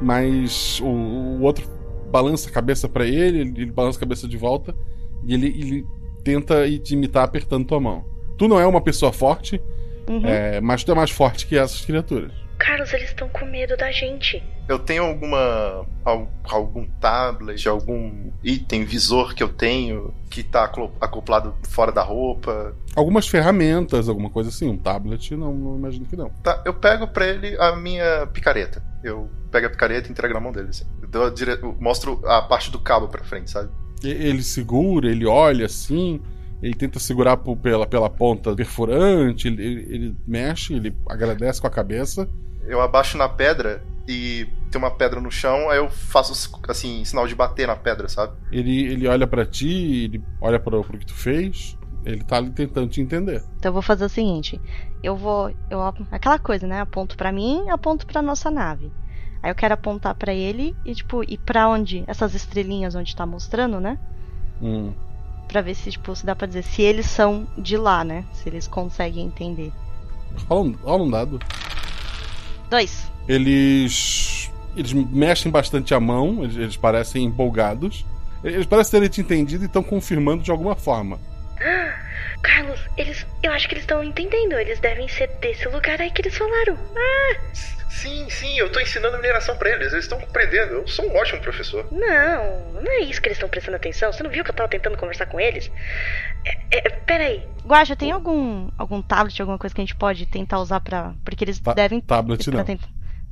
mas 0.00 0.80
o, 0.80 0.86
o 0.86 1.42
outro 1.42 1.66
balança 2.10 2.48
a 2.48 2.52
cabeça 2.52 2.88
pra 2.88 3.06
ele, 3.06 3.40
ele, 3.40 3.62
ele 3.62 3.72
balança 3.72 3.98
a 3.98 4.00
cabeça 4.00 4.28
de 4.28 4.36
volta 4.36 4.76
e 5.24 5.32
ele, 5.32 5.46
ele 5.46 5.86
tenta 6.22 6.66
ir 6.66 6.78
te 6.78 6.94
imitar 6.94 7.24
apertando 7.24 7.66
tua 7.66 7.80
mão. 7.80 8.04
Tu 8.36 8.46
não 8.46 8.60
é 8.60 8.66
uma 8.66 8.80
pessoa 8.80 9.12
forte, 9.12 9.60
Uhum. 10.08 10.26
é, 10.26 10.60
mas 10.60 10.84
tu 10.84 10.92
é 10.92 10.94
mais 10.94 11.10
forte 11.10 11.46
que 11.46 11.56
essas 11.58 11.84
criaturas. 11.84 12.32
Carlos, 12.58 12.90
eles 12.94 13.08
estão 13.10 13.28
com 13.28 13.44
medo 13.44 13.76
da 13.76 13.92
gente. 13.92 14.42
Eu 14.66 14.78
tenho 14.78 15.04
alguma. 15.04 15.84
al- 16.04 16.28
algum 16.44 16.86
tablet, 16.98 17.68
algum 17.68 18.30
item, 18.42 18.82
visor 18.84 19.34
que 19.34 19.42
eu 19.42 19.48
tenho 19.50 20.14
que 20.30 20.42
tá 20.42 20.64
acoplado 21.00 21.54
fora 21.68 21.92
da 21.92 22.02
roupa. 22.02 22.74
Algumas 22.94 23.28
ferramentas, 23.28 24.08
alguma 24.08 24.30
coisa 24.30 24.48
assim, 24.48 24.68
um 24.70 24.76
tablet, 24.78 25.36
não, 25.36 25.52
não 25.52 25.76
imagino 25.76 26.06
que 26.06 26.16
não. 26.16 26.30
Tá, 26.42 26.62
eu 26.64 26.72
pego 26.72 27.06
pra 27.06 27.26
ele 27.26 27.54
a 27.60 27.76
minha 27.76 28.26
picareta. 28.28 28.82
Eu 29.04 29.28
pego 29.52 29.66
a 29.66 29.70
picareta 29.70 30.08
e 30.08 30.10
entrego 30.12 30.32
na 30.32 30.40
mão 30.40 30.50
dele. 30.50 30.68
Assim. 30.70 30.84
Eu 31.02 31.08
dou 31.08 31.26
a 31.26 31.30
dire- 31.30 31.58
eu 31.62 31.76
mostro 31.78 32.22
a 32.24 32.40
parte 32.40 32.70
do 32.70 32.78
cabo 32.78 33.06
pra 33.08 33.22
frente, 33.22 33.50
sabe? 33.50 33.68
Ele 34.02 34.42
segura, 34.42 35.10
ele 35.10 35.26
olha 35.26 35.66
assim, 35.66 36.20
ele 36.62 36.74
tenta 36.74 36.98
segurar 36.98 37.36
por- 37.36 37.56
pela, 37.56 37.86
pela 37.86 38.08
ponta 38.10 38.54
perfurante, 38.54 39.48
ele, 39.48 39.62
ele- 39.62 39.94
ele 39.94 40.16
mexe, 40.26 40.74
ele 40.74 40.94
agradece 41.08 41.60
com 41.60 41.66
a 41.66 41.70
cabeça. 41.70 42.28
Eu 42.66 42.80
abaixo 42.80 43.16
na 43.16 43.28
pedra 43.28 43.82
e 44.08 44.46
tem 44.70 44.78
uma 44.80 44.90
pedra 44.90 45.20
no 45.20 45.30
chão, 45.30 45.68
aí 45.70 45.78
eu 45.78 45.88
faço 45.90 46.58
assim, 46.68 47.04
sinal 47.04 47.26
de 47.26 47.34
bater 47.34 47.66
na 47.66 47.76
pedra, 47.76 48.08
sabe? 48.08 48.32
Ele, 48.50 48.84
ele 48.86 49.06
olha 49.06 49.26
pra 49.26 49.44
ti, 49.46 50.04
ele 50.04 50.22
olha 50.40 50.58
pro, 50.58 50.82
pro 50.82 50.98
que 50.98 51.06
tu 51.06 51.14
fez, 51.14 51.76
ele 52.04 52.22
tá 52.24 52.36
ali 52.36 52.50
tentando 52.50 52.88
te 52.88 53.00
entender. 53.00 53.42
Então 53.56 53.70
eu 53.70 53.72
vou 53.74 53.82
fazer 53.82 54.04
o 54.04 54.08
seguinte, 54.08 54.60
eu 55.02 55.16
vou, 55.16 55.52
eu 55.70 55.80
aquela 56.10 56.38
coisa, 56.38 56.66
né? 56.66 56.80
Aponto 56.80 57.16
pra 57.16 57.30
mim, 57.32 57.68
aponto 57.70 58.06
pra 58.06 58.22
nossa 58.22 58.50
nave. 58.50 58.90
Aí 59.42 59.50
eu 59.50 59.54
quero 59.54 59.74
apontar 59.74 60.14
pra 60.14 60.32
ele 60.34 60.74
e 60.84 60.94
tipo 60.94 61.22
ir 61.22 61.38
pra 61.38 61.68
onde 61.68 62.02
essas 62.08 62.34
estrelinhas 62.34 62.94
onde 62.96 63.14
tá 63.14 63.24
mostrando, 63.26 63.78
né? 63.80 63.98
Hum. 64.60 64.92
Pra 65.48 65.60
ver 65.60 65.74
se 65.74 65.90
tipo 65.90 66.14
se 66.14 66.26
dá 66.26 66.34
pra 66.34 66.46
dizer 66.46 66.62
se 66.62 66.82
eles 66.82 67.06
são 67.06 67.46
de 67.56 67.76
lá, 67.76 68.04
né? 68.04 68.24
Se 68.32 68.48
eles 68.48 68.66
conseguem 68.66 69.26
entender. 69.26 69.72
Rola 70.48 70.74
um, 70.84 71.04
um 71.04 71.10
dado. 71.10 71.40
Dois. 72.68 73.10
Eles. 73.28 74.50
Eles 74.76 74.92
mexem 74.92 75.50
bastante 75.50 75.94
a 75.94 76.00
mão, 76.00 76.44
eles, 76.44 76.56
eles 76.56 76.76
parecem 76.76 77.24
empolgados. 77.24 78.04
Eles 78.44 78.66
parecem 78.66 79.00
terem 79.00 79.08
te 79.08 79.20
entendido 79.20 79.64
e 79.64 79.66
estão 79.66 79.82
confirmando 79.82 80.42
de 80.42 80.50
alguma 80.50 80.76
forma. 80.76 81.18
Carlos, 82.42 82.78
eles. 82.96 83.26
Eu 83.42 83.52
acho 83.52 83.66
que 83.68 83.74
eles 83.74 83.84
estão 83.84 84.04
entendendo. 84.04 84.52
Eles 84.52 84.78
devem 84.80 85.08
ser 85.08 85.28
desse 85.40 85.66
lugar 85.68 86.00
aí 86.00 86.10
que 86.10 86.22
eles 86.22 86.36
falaram. 86.36 86.76
Ah! 86.96 87.36
Sim, 87.96 88.28
sim, 88.28 88.58
eu 88.58 88.70
tô 88.70 88.78
ensinando 88.78 89.16
mineração 89.16 89.56
pra 89.56 89.70
eles, 89.70 89.90
eles 89.90 90.04
estão 90.04 90.20
compreendendo. 90.20 90.74
Eu 90.74 90.86
sou 90.86 91.06
um 91.06 91.16
ótimo 91.16 91.40
professor. 91.40 91.86
Não, 91.90 92.82
não 92.82 92.92
é 92.92 93.00
isso 93.00 93.22
que 93.22 93.28
eles 93.28 93.38
estão 93.38 93.48
prestando 93.48 93.76
atenção. 93.76 94.12
Você 94.12 94.22
não 94.22 94.30
viu 94.30 94.44
que 94.44 94.50
eu 94.50 94.54
tava 94.54 94.68
tentando 94.68 94.98
conversar 94.98 95.24
com 95.24 95.40
eles? 95.40 95.70
É, 96.44 96.78
é, 96.78 96.90
peraí. 96.90 97.42
Guaxa, 97.64 97.96
tem 97.96 98.12
algum 98.12 98.68
algum 98.76 99.00
tablet, 99.00 99.40
alguma 99.40 99.58
coisa 99.58 99.74
que 99.74 99.80
a 99.80 99.84
gente 99.84 99.96
pode 99.96 100.26
tentar 100.26 100.58
usar 100.58 100.80
pra. 100.80 101.14
Porque 101.24 101.42
eles 101.42 101.58
Ta- 101.58 101.72
devem. 101.72 102.00
tablet 102.02 102.50
não. 102.50 102.64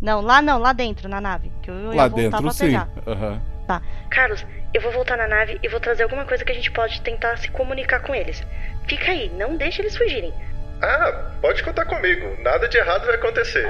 Não, 0.01 0.21
lá 0.23 0.41
não, 0.41 0.59
lá 0.59 0.73
dentro, 0.73 1.09
na 1.11 1.21
nave. 1.21 1.53
Que 1.63 1.71
eu 1.71 1.95
Lá 1.95 2.09
dentro, 2.09 2.41
pra 2.41 2.51
sim. 2.53 2.75
Aham. 3.07 3.43
Tá. 3.67 3.83
Carlos, 4.11 4.47
eu 4.73 4.81
vou 4.81 4.93
voltar 4.93 5.17
na 5.17 5.29
nave 5.29 5.59
e 5.63 5.69
vou 5.69 5.81
trazer 5.81 6.03
alguma 6.05 6.25
coisa 6.25 6.45
que 6.45 6.53
a 6.53 6.55
gente 6.55 6.71
pode 6.71 7.01
tentar 7.03 7.37
se 7.37 7.51
comunicar 7.51 8.01
com 8.01 8.15
eles. 8.15 8.43
Fica 8.87 9.11
aí, 9.11 9.31
não 9.31 9.57
deixa 9.57 9.83
eles 9.83 9.97
fugirem. 9.97 10.33
Ah, 10.85 11.31
pode 11.41 11.63
contar 11.63 11.87
comigo. 11.87 12.37
Nada 12.43 12.69
de 12.69 12.77
errado 12.77 13.07
vai 13.07 13.15
acontecer. 13.15 13.67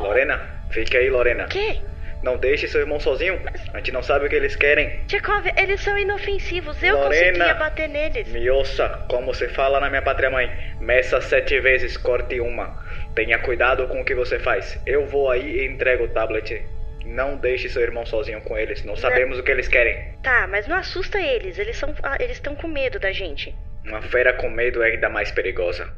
Lorena, 0.00 0.40
fique 0.70 0.96
aí, 0.96 1.08
Lorena. 1.08 1.44
Que? 1.46 1.80
Não 2.20 2.36
deixe 2.36 2.66
seu 2.66 2.80
irmão 2.80 2.98
sozinho. 2.98 3.40
A 3.72 3.76
gente 3.78 3.92
não 3.92 4.02
sabe 4.02 4.26
o 4.26 4.28
que 4.28 4.34
eles 4.34 4.56
querem. 4.56 5.04
Tchekov, 5.06 5.46
eles 5.56 5.80
são 5.80 5.96
inofensivos. 5.96 6.82
Eu 6.82 6.96
Lorena. 6.96 7.30
conseguia 7.30 7.54
bater 7.54 7.88
neles. 7.88 8.28
Me 8.32 8.50
ouça, 8.50 9.06
como 9.08 9.32
se 9.32 9.46
fala 9.48 9.78
na 9.78 9.88
minha 9.88 10.02
pátria 10.02 10.28
mãe. 10.30 10.50
Meça 10.80 11.20
sete 11.20 11.60
vezes, 11.60 11.96
corte 11.96 12.40
uma. 12.40 12.82
Tenha 13.14 13.38
cuidado 13.38 13.86
com 13.86 14.00
o 14.00 14.04
que 14.04 14.16
você 14.16 14.38
faz. 14.40 14.80
Eu 14.84 15.06
vou 15.06 15.30
aí 15.30 15.60
e 15.60 15.66
entrego 15.66 16.04
o 16.04 16.08
tablet. 16.08 16.60
Não 17.04 17.36
deixe 17.36 17.68
seu 17.68 17.82
irmão 17.82 18.04
sozinho 18.04 18.40
com 18.40 18.58
eles. 18.58 18.84
Não 18.84 18.96
sabemos 18.96 19.38
o 19.38 19.42
que 19.44 19.52
eles 19.52 19.68
querem. 19.68 20.12
Tá, 20.22 20.48
mas 20.48 20.66
não 20.66 20.76
assusta 20.76 21.20
eles. 21.20 21.56
Eles 21.56 21.76
são, 21.76 21.94
ah, 22.02 22.16
eles 22.18 22.36
estão 22.36 22.56
com 22.56 22.66
medo 22.66 22.98
da 22.98 23.12
gente. 23.12 23.54
Uma 23.86 24.02
fera 24.02 24.32
com 24.32 24.50
medo 24.50 24.82
é 24.82 24.88
ainda 24.88 25.08
mais 25.08 25.30
perigosa. 25.30 25.88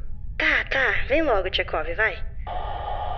Tá, 0.41 0.65
tá. 0.71 0.93
Vem 1.07 1.21
logo, 1.21 1.49
Tchekov, 1.49 1.85
vai. 1.95 2.17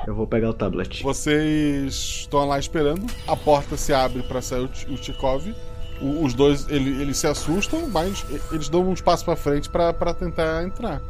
Eu 0.05 0.13
vou 0.13 0.27
pegar 0.27 0.49
o 0.49 0.53
tablet. 0.53 1.01
Vocês 1.01 1.93
estão 1.93 2.45
lá 2.45 2.59
esperando, 2.59 3.05
a 3.25 3.35
porta 3.37 3.77
se 3.77 3.93
abre 3.93 4.21
pra 4.23 4.41
sair 4.41 4.59
o, 4.59 4.67
T- 4.67 4.85
o 4.91 4.95
Tikov. 4.95 5.55
O- 6.01 6.25
os 6.25 6.33
dois, 6.33 6.67
ele- 6.69 7.01
eles 7.01 7.15
se 7.17 7.25
assustam, 7.27 7.87
mas 7.89 8.25
eles 8.51 8.67
dão 8.67 8.89
uns 8.89 8.99
passos 8.99 9.23
pra 9.23 9.37
frente 9.37 9.69
pra 9.69 9.93
pra 9.93 10.13
tentar 10.13 10.63
entrar. 10.63 11.01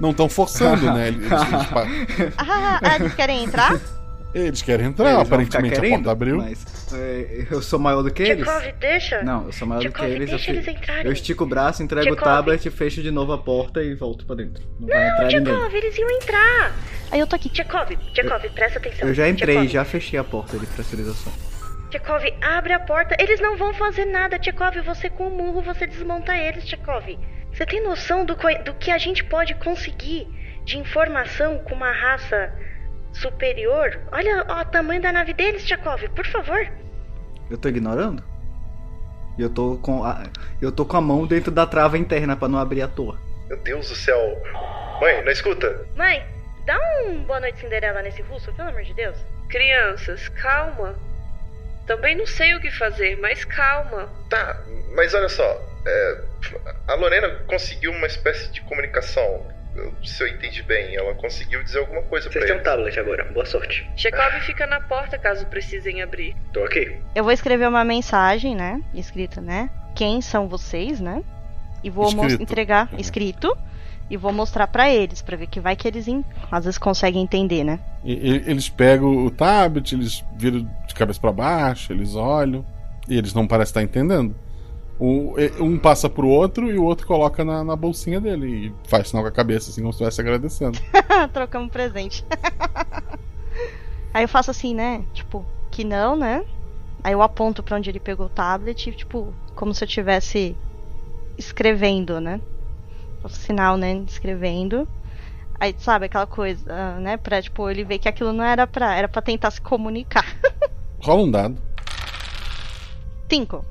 Não 0.00 0.10
estão 0.10 0.28
forçando, 0.28 0.92
né? 0.92 1.08
Eles, 1.08 1.22
eles- 1.30 1.66
pa- 1.68 1.86
Ah, 2.36 2.80
ah, 2.82 2.96
eles 2.96 3.14
querem 3.14 3.44
entrar? 3.44 3.80
Eles 4.40 4.62
querem 4.62 4.86
entrar, 4.86 5.10
Eles 5.14 5.26
aparentemente 5.26 5.74
a 5.74 5.80
querendo, 5.80 5.94
porta 5.96 6.10
abriu. 6.10 6.36
Mas 6.38 6.92
é, 6.92 7.46
eu 7.50 7.62
sou 7.62 7.78
maior 7.78 8.02
do 8.02 8.10
que 8.12 8.22
eles? 8.22 8.44
Tchekov, 8.46 8.72
deixa. 8.78 9.22
Não, 9.22 9.46
eu 9.46 9.52
sou 9.52 9.66
maior 9.66 9.82
do 9.82 9.92
que 9.92 10.04
eles. 10.04 10.20
Eu, 10.30 10.36
deixa 10.36 10.44
fi- 10.44 10.50
eles 10.58 10.68
entrarem. 10.68 11.06
eu 11.06 11.12
estico 11.12 11.44
o 11.44 11.46
braço, 11.46 11.82
entrego 11.82 12.12
o 12.12 12.16
tablet, 12.16 12.68
fecho 12.70 13.02
de 13.02 13.10
novo 13.10 13.32
a 13.32 13.38
porta 13.38 13.82
e 13.82 13.94
volto 13.94 14.26
pra 14.26 14.36
dentro. 14.36 14.62
Não, 14.80 14.88
vai 14.88 15.20
Não. 15.20 15.28
Tchekov, 15.28 15.74
eles 15.74 15.98
iam 15.98 16.10
entrar. 16.10 16.72
Aí 17.10 17.20
eu 17.20 17.26
tô 17.26 17.36
aqui. 17.36 17.48
Tchekov, 17.48 17.96
Tchekov, 18.12 18.48
presta 18.50 18.78
atenção. 18.78 19.08
Eu 19.08 19.14
já 19.14 19.28
entrei, 19.28 19.68
já 19.68 19.84
fechei 19.84 20.18
a 20.18 20.24
porta 20.24 20.58
de 20.58 20.66
pressurização. 20.66 21.32
Tchekov, 21.90 22.24
abre 22.42 22.72
a 22.72 22.80
porta. 22.80 23.16
Eles 23.18 23.40
não 23.40 23.56
vão 23.56 23.72
fazer 23.72 24.04
nada, 24.06 24.38
Tchekov. 24.38 24.80
Você 24.82 25.08
com 25.08 25.28
o 25.28 25.30
murro, 25.30 25.62
você 25.62 25.86
desmonta 25.86 26.36
eles, 26.36 26.64
Tchekov. 26.64 27.16
Você 27.52 27.64
tem 27.64 27.82
noção 27.82 28.24
do, 28.24 28.34
do 28.64 28.74
que 28.74 28.90
a 28.90 28.98
gente 28.98 29.24
pode 29.24 29.54
conseguir 29.54 30.28
de 30.64 30.76
informação 30.78 31.58
com 31.60 31.74
uma 31.74 31.92
raça 31.92 32.52
superior? 33.20 33.98
Olha 34.12 34.44
ó, 34.48 34.60
o 34.60 34.64
tamanho 34.66 35.02
da 35.02 35.12
nave 35.12 35.32
deles, 35.32 35.64
Tchekov, 35.64 36.08
por 36.10 36.26
favor. 36.26 36.66
Eu 37.50 37.58
tô 37.58 37.68
ignorando? 37.68 38.22
Eu 39.38 39.50
tô 39.50 39.76
com 39.76 40.02
a, 40.04 40.22
eu 40.60 40.72
tô 40.72 40.84
com 40.84 40.96
a 40.96 41.00
mão 41.00 41.26
dentro 41.26 41.50
da 41.50 41.66
trava 41.66 41.98
interna 41.98 42.36
pra 42.36 42.48
não 42.48 42.58
abrir 42.58 42.82
à 42.82 42.88
toa. 42.88 43.18
Meu 43.48 43.58
Deus 43.58 43.88
do 43.88 43.94
céu. 43.94 44.18
Mãe, 45.00 45.22
não 45.22 45.30
escuta. 45.30 45.86
Mãe, 45.94 46.24
dá 46.64 46.78
um 47.04 47.22
boa 47.24 47.40
noite 47.40 47.60
Cinderela 47.60 48.02
nesse 48.02 48.22
russo, 48.22 48.52
pelo 48.54 48.70
amor 48.70 48.82
de 48.82 48.94
Deus. 48.94 49.16
Crianças, 49.48 50.28
calma. 50.28 50.94
Também 51.86 52.16
não 52.16 52.26
sei 52.26 52.54
o 52.54 52.60
que 52.60 52.70
fazer, 52.70 53.16
mas 53.20 53.44
calma. 53.44 54.08
Tá, 54.28 54.60
mas 54.94 55.14
olha 55.14 55.28
só. 55.28 55.60
é, 55.86 56.20
a 56.88 56.94
Lorena 56.94 57.28
conseguiu 57.46 57.92
uma 57.92 58.06
espécie 58.06 58.50
de 58.50 58.60
comunicação. 58.62 59.46
Se 60.04 60.22
eu 60.22 60.28
entendi 60.28 60.62
bem, 60.62 60.94
ela 60.96 61.14
conseguiu 61.14 61.62
dizer 61.62 61.78
alguma 61.80 62.02
coisa 62.02 62.30
Vocês 62.30 62.34
pra 62.44 62.46
têm 62.46 62.52
um 62.52 62.56
ele. 62.56 62.64
tablet 62.64 62.98
agora. 63.00 63.24
Boa 63.32 63.44
sorte. 63.46 63.88
Chekov 63.96 64.40
fica 64.42 64.66
na 64.66 64.80
porta 64.80 65.18
caso 65.18 65.46
precisem 65.46 66.02
abrir. 66.02 66.34
Tô 66.52 66.62
aqui. 66.64 66.96
Eu 67.14 67.24
vou 67.24 67.32
escrever 67.32 67.68
uma 67.68 67.84
mensagem, 67.84 68.54
né? 68.54 68.80
Escrita, 68.94 69.40
né? 69.40 69.68
Quem 69.94 70.20
são 70.20 70.48
vocês, 70.48 71.00
né? 71.00 71.22
E 71.82 71.90
vou 71.90 72.04
mos- 72.12 72.26
Escrito. 72.32 72.42
entregar 72.42 72.88
escrito 72.98 73.56
e 74.10 74.16
vou 74.16 74.32
mostrar 74.32 74.66
pra 74.66 74.90
eles, 74.92 75.20
pra 75.22 75.36
ver 75.36 75.46
que 75.46 75.60
vai 75.60 75.74
que 75.76 75.86
eles 75.88 76.06
às 76.50 76.64
vezes 76.64 76.78
conseguem 76.78 77.22
entender, 77.22 77.64
né? 77.64 77.78
E- 78.04 78.12
e- 78.12 78.50
Eles 78.50 78.68
pegam 78.68 79.24
o 79.24 79.30
tablet, 79.30 79.92
eles 79.94 80.24
viram 80.36 80.68
de 80.86 80.94
cabeça 80.94 81.20
pra 81.20 81.32
baixo, 81.32 81.92
eles 81.92 82.14
olham 82.14 82.64
e 83.08 83.16
eles 83.18 83.34
não 83.34 83.46
parecem 83.46 83.70
estar 83.70 83.82
entendendo. 83.82 84.34
E- 85.00 85.62
um 85.62 85.78
passa 85.78 86.08
pro 86.08 86.26
outro 86.28 86.70
e 86.70 86.78
o 86.78 86.84
outro 86.84 87.06
coloca 87.06 87.44
na, 87.44 87.62
na 87.62 87.76
bolsinha 87.76 88.20
dele 88.20 88.46
e 88.68 88.88
faz 88.88 89.08
sinal 89.08 89.22
com 89.22 89.28
a 89.28 89.32
cabeça, 89.32 89.70
assim 89.70 89.82
como 89.82 89.92
se 89.92 89.96
estivesse 89.96 90.20
agradecendo. 90.20 90.78
Trocamos 91.32 91.70
presente. 91.70 92.24
Aí 94.14 94.24
eu 94.24 94.28
faço 94.28 94.50
assim, 94.50 94.74
né? 94.74 95.04
Tipo, 95.12 95.44
que 95.70 95.84
não, 95.84 96.16
né? 96.16 96.44
Aí 97.04 97.12
eu 97.12 97.20
aponto 97.20 97.62
pra 97.62 97.76
onde 97.76 97.90
ele 97.90 98.00
pegou 98.00 98.26
o 98.26 98.30
tablet, 98.30 98.90
tipo, 98.92 99.32
como 99.54 99.74
se 99.74 99.84
eu 99.84 99.86
estivesse 99.86 100.56
escrevendo, 101.36 102.18
né? 102.20 102.40
Faço 103.22 103.36
sinal, 103.36 103.76
né? 103.76 104.02
Escrevendo. 104.08 104.88
Aí, 105.60 105.74
sabe, 105.78 106.06
aquela 106.06 106.26
coisa, 106.26 106.98
né? 106.98 107.16
Pra, 107.18 107.40
tipo, 107.40 107.68
ele 107.70 107.84
ver 107.84 107.98
que 107.98 108.08
aquilo 108.08 108.32
não 108.32 108.44
era 108.44 108.66
pra. 108.66 108.94
Era 108.94 109.08
pra 109.08 109.20
tentar 109.22 109.50
se 109.50 109.60
comunicar. 109.60 110.24
Rola 111.00 111.22
um 111.22 111.30
dado, 111.30 111.58
Cinco. 113.30 113.64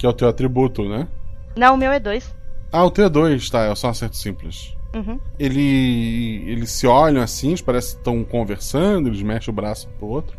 Que 0.00 0.06
é 0.06 0.08
o 0.08 0.14
teu 0.14 0.28
atributo, 0.30 0.88
né? 0.88 1.06
Não, 1.54 1.74
o 1.74 1.76
meu 1.76 1.92
é 1.92 2.00
dois. 2.00 2.34
Ah, 2.72 2.86
o 2.86 2.90
teu 2.90 3.04
é 3.04 3.08
dois, 3.10 3.50
tá, 3.50 3.64
é 3.66 3.74
só 3.74 3.88
um 3.88 3.90
acerto 3.90 4.16
simples. 4.16 4.74
Uhum. 4.94 5.20
Ele, 5.38 6.42
eles 6.46 6.70
se 6.70 6.86
olham 6.86 7.22
assim, 7.22 7.48
eles 7.48 7.60
parecem 7.60 7.92
que 7.92 7.98
estão 7.98 8.24
conversando, 8.24 9.10
eles 9.10 9.20
mexem 9.22 9.52
o 9.52 9.54
braço 9.54 9.90
pro 9.98 10.08
outro. 10.08 10.38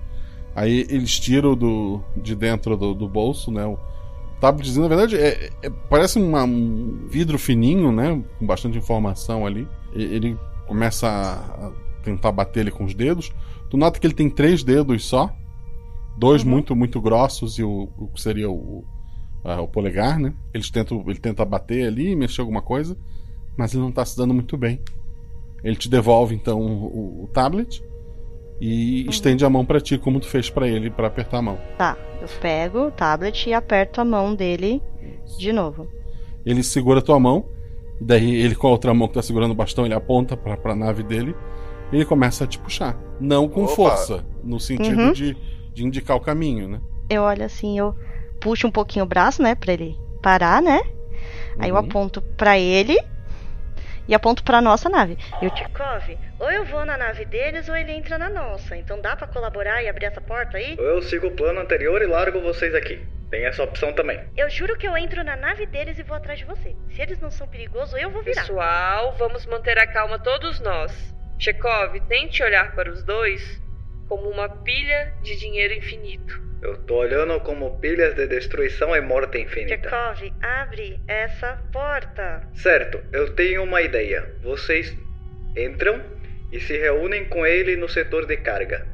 Aí 0.55 0.79
eles 0.89 1.19
tiram 1.19 1.55
do, 1.55 2.01
de 2.17 2.35
dentro 2.35 2.75
do, 2.75 2.95
do 2.95 3.07
bolso, 3.07 3.51
né? 3.51 3.63
O 3.63 3.77
tabletzinho, 4.39 4.81
na 4.81 4.87
verdade, 4.87 5.15
é, 5.15 5.51
é- 5.61 5.69
parece 5.87 6.17
uma- 6.17 6.43
um 6.43 7.05
vidro 7.07 7.37
fininho, 7.37 7.91
né? 7.91 8.19
Com 8.39 8.47
bastante 8.47 8.79
informação 8.79 9.45
ali. 9.45 9.67
E- 9.93 10.01
ele 10.03 10.39
começa 10.65 11.07
a, 11.07 11.71
tentar 12.03 12.31
bater 12.31 12.61
ele 12.61 12.71
com 12.71 12.83
os 12.83 12.95
dedos. 12.95 13.31
Tu 13.69 13.77
nota 13.77 13.99
que 13.99 14.07
ele 14.07 14.15
tem 14.15 14.27
três 14.27 14.63
dedos 14.63 15.05
só. 15.05 15.31
Dois 16.17 16.43
muito, 16.43 16.75
muito 16.75 16.99
grossos 16.99 17.59
e 17.59 17.63
o, 17.63 17.87
o 17.95 18.07
que 18.07 18.19
seria 18.19 18.49
o, 18.49 18.83
o 19.43 19.67
polegar, 19.67 20.19
né? 20.19 20.33
Eles 20.53 20.69
tentam, 20.69 21.03
ele 21.07 21.19
tenta 21.19 21.43
bater 21.45 21.87
ali, 21.87 22.15
mexer 22.15 22.41
alguma 22.41 22.61
coisa, 22.61 22.95
mas 23.57 23.73
ele 23.73 23.81
não 23.83 23.91
tá 23.91 24.05
se 24.05 24.15
dando 24.17 24.33
muito 24.33 24.55
bem. 24.57 24.79
Ele 25.63 25.75
te 25.75 25.89
devolve 25.89 26.33
então 26.35 26.59
o, 26.59 27.23
o 27.23 27.27
tablet 27.33 27.83
e 28.59 29.07
estende 29.09 29.43
a 29.43 29.49
mão 29.49 29.65
pra 29.65 29.79
ti, 29.81 29.97
como 29.97 30.19
tu 30.19 30.27
fez 30.27 30.49
pra 30.49 30.67
ele 30.67 30.89
pra 30.91 31.07
apertar 31.07 31.37
a 31.39 31.41
mão. 31.41 31.57
Tá, 31.77 31.97
eu 32.21 32.27
pego 32.39 32.87
o 32.87 32.91
tablet 32.91 33.47
e 33.49 33.53
aperto 33.53 33.99
a 34.01 34.05
mão 34.05 34.35
dele 34.35 34.81
de 35.37 35.51
novo. 35.51 35.87
Ele 36.45 36.61
segura 36.63 36.99
a 36.99 37.01
tua 37.03 37.19
mão, 37.19 37.45
e 37.99 38.03
daí 38.03 38.35
ele 38.35 38.55
com 38.55 38.67
a 38.67 38.71
outra 38.71 38.93
mão 38.93 39.07
que 39.07 39.15
tá 39.15 39.21
segurando 39.21 39.51
o 39.51 39.55
bastão, 39.55 39.85
ele 39.85 39.93
aponta 39.95 40.35
pra, 40.37 40.55
pra 40.57 40.75
nave 40.75 41.01
dele 41.03 41.35
e 41.91 41.95
ele 41.95 42.05
começa 42.05 42.43
a 42.43 42.47
te 42.47 42.57
puxar. 42.59 42.99
Não 43.19 43.47
com 43.49 43.63
Opa. 43.63 43.75
força, 43.75 44.25
no 44.43 44.59
sentido 44.59 44.99
Uhum. 45.01 45.11
de, 45.13 45.35
de 45.73 45.83
indicar 45.85 46.15
o 46.17 46.21
caminho, 46.21 46.67
né? 46.67 46.79
Eu 47.09 47.23
olho 47.23 47.43
assim, 47.43 47.77
eu 47.77 47.95
puxo 48.41 48.67
um 48.67 48.71
pouquinho 48.71 49.05
o 49.05 49.07
braço, 49.07 49.41
né, 49.41 49.55
pra 49.55 49.71
ele 49.71 49.95
parar, 50.21 50.61
né? 50.61 50.81
Aí 51.59 51.69
eu 51.69 51.75
Uhum. 51.75 51.81
aponto 51.81 52.21
pra 52.21 52.57
ele 52.57 52.97
e 54.07 54.15
aponto 54.15 54.43
pra 54.43 54.59
nossa 54.61 54.89
nave. 54.89 55.17
Eu 55.41 55.49
te 55.51 55.63
Tchekov, 55.63 56.17
ou 56.39 56.51
eu 56.51 56.65
vou 56.65 56.83
na 56.85 56.97
nave 56.97 57.23
deles 57.25 57.69
ou 57.69 57.75
ele 57.75 57.91
entra 57.91 58.17
na 58.17 58.29
nossa. 58.29 58.75
Então 58.75 58.99
dá 58.99 59.15
pra 59.15 59.27
colaborar 59.27 59.81
e 59.83 59.87
abrir 59.87 60.05
essa 60.07 60.19
porta 60.19 60.57
aí? 60.57 60.75
Ou 60.77 60.85
eu 60.85 61.01
sigo 61.01 61.27
o 61.27 61.31
plano 61.31 61.59
anterior 61.59 62.01
e 62.01 62.05
largo 62.07 62.41
vocês 62.41 62.73
aqui. 62.75 62.99
Tem 63.29 63.45
essa 63.45 63.63
opção 63.63 63.93
também. 63.93 64.19
Eu 64.35 64.49
juro 64.49 64.75
que 64.77 64.85
eu 64.85 64.97
entro 64.97 65.23
na 65.23 65.37
nave 65.37 65.65
deles 65.65 65.97
e 65.97 66.03
vou 66.03 66.17
atrás 66.17 66.39
de 66.39 66.45
você. 66.45 66.75
Se 66.93 67.01
eles 67.01 67.19
não 67.21 67.31
são 67.31 67.47
perigosos, 67.47 67.93
eu 68.01 68.09
vou 68.11 68.21
virar. 68.23 68.41
Pessoal, 68.41 69.15
vamos 69.17 69.45
manter 69.45 69.77
a 69.77 69.87
calma 69.87 70.19
todos 70.19 70.59
nós. 70.59 71.15
Chekhov, 71.39 71.97
tente 72.09 72.43
olhar 72.43 72.75
para 72.75 72.91
os 72.91 73.03
dois 73.03 73.61
como 74.11 74.29
uma 74.29 74.49
pilha 74.49 75.13
de 75.23 75.37
dinheiro 75.37 75.73
infinito. 75.73 76.37
Eu 76.61 76.75
tô 76.79 76.95
olhando 76.95 77.39
como 77.39 77.79
pilhas 77.79 78.13
de 78.13 78.27
destruição 78.27 78.93
e 78.93 78.99
morte 78.99 79.39
infinita. 79.39 79.87
Tchekov, 79.87 80.33
abre 80.41 80.99
essa 81.07 81.57
porta. 81.71 82.45
Certo, 82.53 83.01
eu 83.13 83.33
tenho 83.35 83.63
uma 83.63 83.81
ideia. 83.81 84.29
Vocês 84.43 84.93
entram 85.55 86.03
e 86.51 86.59
se 86.59 86.77
reúnem 86.77 87.23
com 87.23 87.45
ele 87.45 87.77
no 87.77 87.87
setor 87.87 88.25
de 88.25 88.35
carga. 88.35 88.85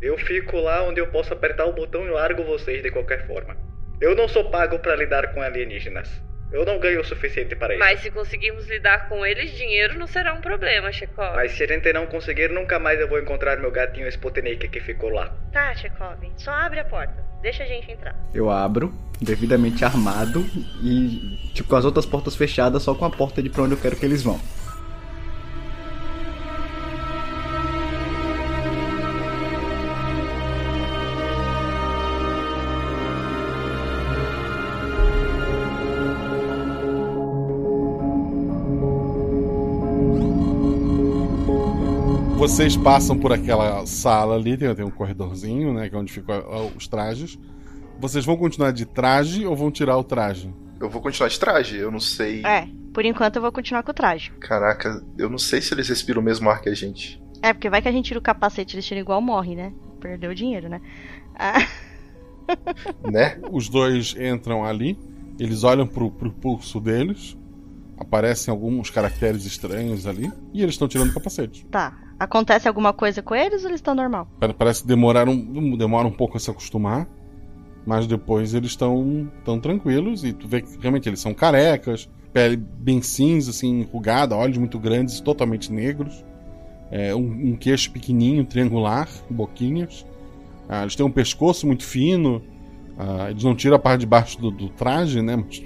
Eu 0.00 0.16
fico 0.16 0.60
lá 0.60 0.84
onde 0.84 1.00
eu 1.00 1.08
posso 1.08 1.32
apertar 1.32 1.66
o 1.66 1.72
botão 1.72 2.06
e 2.06 2.10
largo 2.10 2.44
vocês 2.44 2.84
de 2.84 2.90
qualquer 2.92 3.26
forma. 3.26 3.56
Eu 4.00 4.14
não 4.14 4.28
sou 4.28 4.48
pago 4.48 4.78
para 4.78 4.94
lidar 4.94 5.34
com 5.34 5.42
alienígenas. 5.42 6.22
Eu 6.52 6.66
não 6.66 6.78
ganho 6.78 7.00
o 7.00 7.04
suficiente 7.04 7.56
para 7.56 7.74
isso. 7.74 7.78
Mas 7.78 8.00
se 8.00 8.10
conseguirmos 8.10 8.68
lidar 8.68 9.08
com 9.08 9.24
eles, 9.24 9.52
dinheiro 9.52 9.98
não 9.98 10.06
será 10.06 10.34
um 10.34 10.40
problema, 10.40 10.92
Chekhov. 10.92 11.34
Mas 11.34 11.52
se 11.52 11.64
a 11.64 11.66
gente 11.66 11.90
não 11.92 12.06
conseguir, 12.06 12.48
nunca 12.50 12.78
mais 12.78 13.00
eu 13.00 13.08
vou 13.08 13.18
encontrar 13.18 13.58
meu 13.58 13.70
gatinho 13.70 14.06
Sputnik 14.08 14.68
que 14.68 14.80
ficou 14.80 15.10
lá. 15.10 15.34
Tá, 15.50 15.74
Tchekov, 15.74 16.18
só 16.36 16.50
abre 16.50 16.80
a 16.80 16.84
porta. 16.84 17.24
Deixa 17.40 17.64
a 17.64 17.66
gente 17.66 17.90
entrar. 17.90 18.14
Eu 18.32 18.50
abro, 18.50 18.94
devidamente 19.20 19.84
armado 19.84 20.44
e, 20.82 21.38
tipo, 21.54 21.68
com 21.68 21.76
as 21.76 21.84
outras 21.84 22.06
portas 22.06 22.36
fechadas, 22.36 22.82
só 22.82 22.94
com 22.94 23.04
a 23.04 23.10
porta 23.10 23.42
de 23.42 23.48
pra 23.48 23.62
onde 23.62 23.74
eu 23.74 23.80
quero 23.80 23.96
que 23.96 24.04
eles 24.04 24.22
vão. 24.22 24.40
Vocês 42.52 42.76
passam 42.76 43.18
por 43.18 43.32
aquela 43.32 43.86
sala 43.86 44.34
ali, 44.34 44.58
tem, 44.58 44.72
tem 44.74 44.84
um 44.84 44.90
corredorzinho, 44.90 45.72
né? 45.72 45.88
Que 45.88 45.96
é 45.96 45.98
onde 45.98 46.12
ficam 46.12 46.36
os 46.76 46.86
trajes. 46.86 47.38
Vocês 47.98 48.26
vão 48.26 48.36
continuar 48.36 48.72
de 48.72 48.84
traje 48.84 49.46
ou 49.46 49.56
vão 49.56 49.70
tirar 49.70 49.96
o 49.96 50.04
traje? 50.04 50.54
Eu 50.78 50.90
vou 50.90 51.00
continuar 51.00 51.30
de 51.30 51.40
traje, 51.40 51.78
eu 51.78 51.90
não 51.90 51.98
sei. 51.98 52.44
É, 52.44 52.68
por 52.92 53.06
enquanto 53.06 53.36
eu 53.36 53.42
vou 53.42 53.50
continuar 53.50 53.82
com 53.82 53.90
o 53.90 53.94
traje. 53.94 54.30
Caraca, 54.38 55.02
eu 55.16 55.30
não 55.30 55.38
sei 55.38 55.62
se 55.62 55.72
eles 55.72 55.88
respiram 55.88 56.20
o 56.20 56.24
mesmo 56.24 56.50
ar 56.50 56.60
que 56.60 56.68
a 56.68 56.74
gente. 56.74 57.18
É, 57.40 57.54
porque 57.54 57.70
vai 57.70 57.80
que 57.80 57.88
a 57.88 57.92
gente 57.92 58.04
tira 58.04 58.20
o 58.20 58.22
capacete, 58.22 58.76
eles 58.76 58.84
tiram 58.84 59.00
igual 59.00 59.22
morre, 59.22 59.56
né? 59.56 59.72
Perdeu 59.98 60.30
o 60.30 60.34
dinheiro, 60.34 60.68
né? 60.68 60.82
Ah, 61.34 61.66
Né? 63.10 63.40
Os 63.50 63.70
dois 63.70 64.14
entram 64.14 64.62
ali, 64.62 64.98
eles 65.40 65.64
olham 65.64 65.86
pro, 65.86 66.10
pro 66.10 66.30
pulso 66.30 66.78
deles, 66.78 67.34
aparecem 67.96 68.52
alguns 68.52 68.90
caracteres 68.90 69.46
estranhos 69.46 70.06
ali, 70.06 70.30
e 70.52 70.60
eles 70.62 70.74
estão 70.74 70.86
tirando 70.86 71.08
o 71.08 71.14
capacete. 71.14 71.66
tá. 71.70 71.98
Acontece 72.22 72.68
alguma 72.68 72.92
coisa 72.92 73.20
com 73.20 73.34
eles 73.34 73.62
ou 73.64 73.68
eles 73.70 73.80
estão 73.80 73.96
normal? 73.96 74.28
Pare- 74.38 74.54
Parece 74.54 74.82
que 74.82 74.86
demoraram, 74.88 75.36
demora 75.76 76.06
um 76.06 76.12
pouco 76.12 76.36
a 76.36 76.40
se 76.40 76.48
acostumar, 76.48 77.08
mas 77.84 78.06
depois 78.06 78.54
eles 78.54 78.70
estão 78.70 79.28
tão 79.44 79.58
tranquilos 79.58 80.22
e 80.22 80.32
tu 80.32 80.46
vê 80.46 80.62
que 80.62 80.78
realmente 80.80 81.08
eles 81.08 81.18
são 81.18 81.34
carecas, 81.34 82.08
pele 82.32 82.56
bem 82.56 83.02
cinza, 83.02 83.50
assim, 83.50 83.80
enrugada, 83.80 84.36
olhos 84.36 84.56
muito 84.56 84.78
grandes, 84.78 85.18
totalmente 85.20 85.72
negros, 85.72 86.24
é, 86.92 87.12
um, 87.12 87.52
um 87.52 87.56
queixo 87.56 87.90
pequenininho, 87.90 88.44
triangular, 88.44 89.08
boquinhas. 89.28 90.06
Ah, 90.68 90.82
eles 90.82 90.94
têm 90.94 91.04
um 91.04 91.10
pescoço 91.10 91.66
muito 91.66 91.84
fino, 91.84 92.40
ah, 92.96 93.30
eles 93.30 93.42
não 93.42 93.56
tiram 93.56 93.74
a 93.74 93.80
parte 93.80 94.00
de 94.02 94.06
baixo 94.06 94.40
do, 94.40 94.48
do 94.52 94.68
traje, 94.68 95.20
né? 95.20 95.34
Mas 95.34 95.58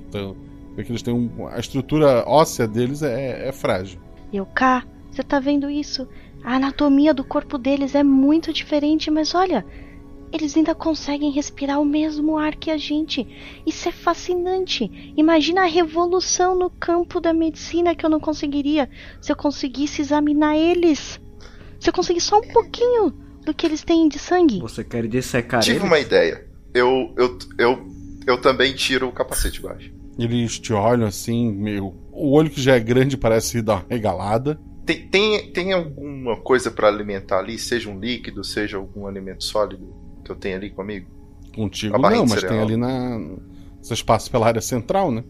vê 0.75 0.85
que 0.85 0.91
eles 0.91 1.03
têm 1.03 1.13
um, 1.13 1.47
a 1.49 1.59
estrutura 1.59 2.25
óssea 2.27 2.67
deles 2.67 3.03
é, 3.03 3.47
é 3.49 3.53
frágil. 3.53 4.01
Eu, 4.33 4.47
Cá, 4.47 4.85
você 5.11 5.23
tá 5.23 5.39
vendo 5.39 5.71
isso? 5.71 6.09
A 6.47 6.55
anatomia 6.55 7.13
do 7.13 7.25
corpo 7.25 7.59
deles 7.59 7.97
é 7.97 8.05
muito 8.05 8.53
diferente, 8.53 9.11
mas 9.11 9.35
olha, 9.35 9.67
eles 10.33 10.57
ainda 10.57 10.77
conseguem 10.77 11.33
respirar 11.33 11.81
o 11.81 11.85
mesmo 11.85 12.39
ar 12.39 12.55
que 12.55 12.71
a 12.71 12.77
gente. 12.77 13.27
Isso 13.67 13.89
é 13.89 13.91
fascinante. 13.91 15.13
Imagina 15.17 15.63
a 15.63 15.67
revolução 15.67 16.57
no 16.57 16.71
campo 16.71 17.21
da 17.21 17.33
medicina 17.33 17.97
que 17.97 18.07
eu 18.07 18.11
não 18.11 18.21
conseguiria 18.21 18.89
se 19.21 19.33
eu 19.33 19.35
conseguisse 19.35 20.01
examinar 20.01 20.57
eles. 20.57 21.21
Se 21.81 21.91
eu 21.91 21.93
conseguisse 21.93 22.29
só 22.29 22.39
um 22.39 22.53
pouquinho 22.53 23.13
do 23.45 23.53
que 23.53 23.67
eles 23.67 23.83
têm 23.83 24.09
de 24.09 24.21
sangue. 24.21 24.61
Você 24.61 24.85
quer 24.85 25.05
dissecar 25.09 25.63
Tive 25.63 25.79
eles? 25.79 25.89
uma 25.89 25.99
ideia. 25.99 26.47
Eu, 26.73 27.13
eu, 27.17 27.39
eu, 27.59 27.87
eu 28.25 28.41
também 28.41 28.73
tiro 28.73 29.09
o 29.09 29.13
capacete 29.13 29.61
baixo. 29.61 29.93
Eles 30.17 30.61
te 30.61 30.73
olham 30.73 31.09
assim, 31.09 31.51
meio. 31.51 31.93
O 32.13 32.31
olho 32.37 32.51
que 32.51 32.61
já 32.61 32.77
é 32.77 32.81
grande 32.81 33.17
parece 33.17 33.61
dar 33.61 33.75
uma 33.75 33.87
regalada. 33.91 34.61
Tem, 34.87 35.09
tem, 35.09 35.53
tem 35.53 35.73
alguma 35.73 36.37
coisa 36.37 36.71
pra 36.71 36.87
alimentar 36.87 37.41
ali? 37.41 37.59
Seja 37.59 37.91
um 37.91 37.99
líquido, 37.99 38.45
seja 38.45 38.77
algum 38.77 39.07
alimento 39.07 39.43
sólido 39.43 39.93
que 40.25 40.31
eu 40.31 40.37
tenho 40.37 40.57
ali 40.57 40.71
comigo? 40.71 41.11
Contigo 41.53 41.99
não, 41.99 42.25
mas 42.25 42.45
tem 42.45 42.61
ali 42.61 42.77
na. 42.77 43.19
Esse 43.83 43.93
espaço 43.93 44.31
pela 44.31 44.47
área 44.47 44.61
central, 44.61 45.11
né? 45.11 45.25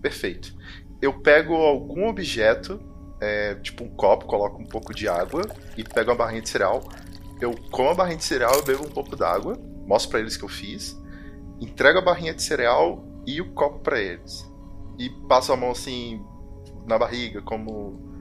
Perfeito. 0.00 0.54
Eu 1.02 1.12
pego 1.20 1.54
algum 1.54 2.08
objeto, 2.08 2.80
é, 3.20 3.56
tipo 3.56 3.82
um 3.82 3.88
copo, 3.88 4.26
coloco 4.26 4.62
um 4.62 4.66
pouco 4.66 4.94
de 4.94 5.08
água 5.08 5.42
e 5.76 5.82
pego 5.82 6.10
uma 6.10 6.16
barrinha 6.16 6.42
de 6.42 6.48
cereal. 6.48 6.80
Eu 7.40 7.52
como 7.72 7.88
a 7.90 7.94
barrinha 7.94 8.18
de 8.18 8.24
cereal, 8.24 8.54
eu 8.54 8.64
bebo 8.64 8.84
um 8.84 8.90
pouco 8.90 9.16
d'água, 9.16 9.58
mostro 9.86 10.12
pra 10.12 10.20
eles 10.20 10.36
que 10.36 10.44
eu 10.44 10.48
fiz, 10.48 10.96
entrego 11.60 11.98
a 11.98 12.02
barrinha 12.02 12.32
de 12.32 12.42
cereal 12.42 13.04
e 13.26 13.40
o 13.40 13.52
copo 13.52 13.80
pra 13.80 14.00
eles. 14.00 14.48
E 14.98 15.10
passo 15.28 15.52
a 15.52 15.56
mão 15.56 15.72
assim 15.72 16.24
na 16.86 16.96
barriga, 16.96 17.42
como 17.42 18.13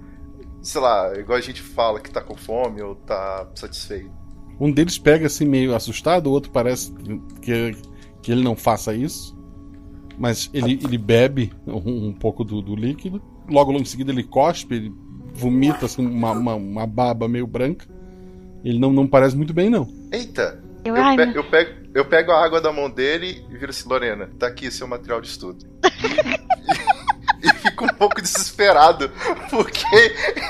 sei 0.63 0.81
lá, 0.81 1.13
igual 1.19 1.37
a 1.37 1.41
gente 1.41 1.61
fala 1.61 1.99
que 1.99 2.09
tá 2.09 2.21
com 2.21 2.35
fome 2.35 2.81
ou 2.81 2.95
tá 2.95 3.47
satisfeito. 3.53 4.09
Um 4.59 4.71
deles 4.71 4.97
pega 4.97 5.27
assim 5.27 5.45
meio 5.45 5.75
assustado, 5.75 6.27
o 6.27 6.31
outro 6.31 6.51
parece 6.51 6.91
que, 7.41 7.75
que 8.21 8.31
ele 8.31 8.43
não 8.43 8.55
faça 8.55 8.93
isso. 8.93 9.37
Mas 10.17 10.49
ele, 10.53 10.79
ele 10.83 10.97
bebe 10.97 11.51
um, 11.67 12.07
um 12.09 12.13
pouco 12.13 12.43
do, 12.43 12.61
do 12.61 12.75
líquido. 12.75 13.21
Logo, 13.49 13.71
logo 13.71 13.81
em 13.81 13.85
seguida 13.85 14.11
ele 14.11 14.23
cospe, 14.23 14.75
ele 14.75 14.93
vomita 15.33 15.85
assim, 15.87 16.05
uma, 16.05 16.31
uma, 16.31 16.55
uma 16.55 16.87
baba 16.87 17.27
meio 17.27 17.47
branca. 17.47 17.87
Ele 18.63 18.79
não, 18.79 18.93
não 18.93 19.07
parece 19.07 19.35
muito 19.35 19.53
bem, 19.53 19.69
não. 19.69 19.87
Eita! 20.11 20.63
Eu, 20.85 20.95
Eu, 20.95 21.15
pe- 21.15 21.37
eu 21.37 21.43
pego, 21.49 21.71
eu 21.95 22.05
pego 22.05 22.31
a 22.31 22.43
água 22.45 22.61
da 22.61 22.71
mão 22.71 22.89
dele 22.89 23.43
e 23.49 23.57
viro 23.57 23.71
assim, 23.71 23.89
Lorena, 23.89 24.29
tá 24.37 24.47
aqui 24.47 24.69
seu 24.69 24.87
material 24.87 25.19
de 25.19 25.27
estudo. 25.27 25.65
E, 27.43 27.53
fico 27.55 27.85
um 27.85 27.89
pouco 27.89 28.21
desesperado, 28.21 29.11
porque 29.49 29.85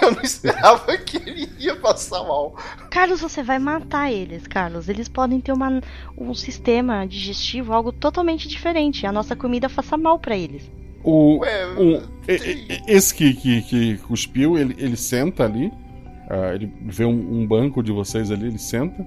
eu 0.01 0.11
não 0.11 0.21
esperava 0.21 0.95
que 0.97 1.17
ele 1.17 1.49
ia 1.59 1.75
passar 1.75 2.23
mal. 2.23 2.55
Carlos, 2.91 3.19
você 3.21 3.41
vai 3.41 3.57
matar 3.59 4.11
eles, 4.11 4.45
Carlos. 4.45 4.87
Eles 4.87 5.09
podem 5.09 5.41
ter 5.41 5.51
uma, 5.51 5.81
um 6.17 6.33
sistema 6.35 7.05
digestivo, 7.07 7.73
algo 7.73 7.91
totalmente 7.91 8.47
diferente. 8.47 9.07
A 9.07 9.11
nossa 9.11 9.35
comida 9.35 9.67
faça 9.67 9.97
mal 9.97 10.19
pra 10.19 10.37
eles. 10.37 10.69
O, 11.03 11.39
Ué, 11.39 11.65
o- 11.75 12.01
esse 12.87 13.13
que, 13.13 13.33
que, 13.33 13.61
que 13.63 13.97
cuspiu, 13.97 14.57
ele, 14.57 14.75
ele 14.77 14.95
senta 14.95 15.43
ali. 15.45 15.71
ah, 16.29 16.53
ele 16.53 16.71
vê 16.85 17.05
um, 17.05 17.41
um 17.41 17.45
banco 17.47 17.81
de 17.83 17.91
vocês 17.91 18.29
ali, 18.31 18.47
ele 18.47 18.59
senta. 18.59 19.05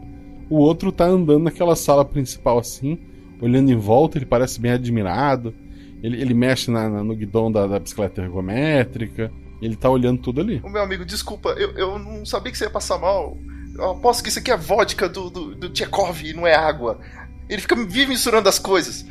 O 0.50 0.56
outro 0.58 0.92
tá 0.92 1.04
andando 1.04 1.44
naquela 1.44 1.74
sala 1.74 2.04
principal 2.04 2.58
assim, 2.58 2.98
olhando 3.40 3.70
em 3.70 3.76
volta, 3.76 4.18
ele 4.18 4.26
parece 4.26 4.60
bem 4.60 4.72
admirado. 4.72 5.54
Ele, 6.06 6.22
ele 6.22 6.34
mexe 6.34 6.70
na, 6.70 6.88
na, 6.88 7.02
no 7.02 7.16
guidão 7.16 7.50
da, 7.50 7.66
da, 7.66 7.80
bicicleta 7.80 8.22
ergométrica. 8.22 9.32
Ele 9.60 9.74
tá 9.74 9.90
olhando 9.90 10.22
tudo 10.22 10.40
ali. 10.40 10.60
O 10.62 10.70
meu 10.70 10.80
amigo, 10.80 11.04
desculpa, 11.04 11.48
eu, 11.58 11.72
eu 11.72 11.98
não 11.98 12.24
sabia 12.24 12.52
que 12.52 12.56
você 12.56 12.66
ia 12.66 12.70
passar 12.70 12.96
mal. 12.96 13.36
Eu 13.74 13.90
aposto 13.90 14.22
que 14.22 14.28
isso 14.28 14.38
aqui 14.38 14.52
é 14.52 14.56
vodka 14.56 15.08
do, 15.08 15.28
do, 15.28 15.54
do 15.56 15.68
Tchekov 15.68 16.24
e 16.24 16.32
não 16.32 16.46
é 16.46 16.54
água. 16.54 17.00
Ele 17.48 17.60
fica 17.60 17.74
vive 17.74 18.06
misturando 18.06 18.48
as 18.48 18.56
coisas. 18.56 19.04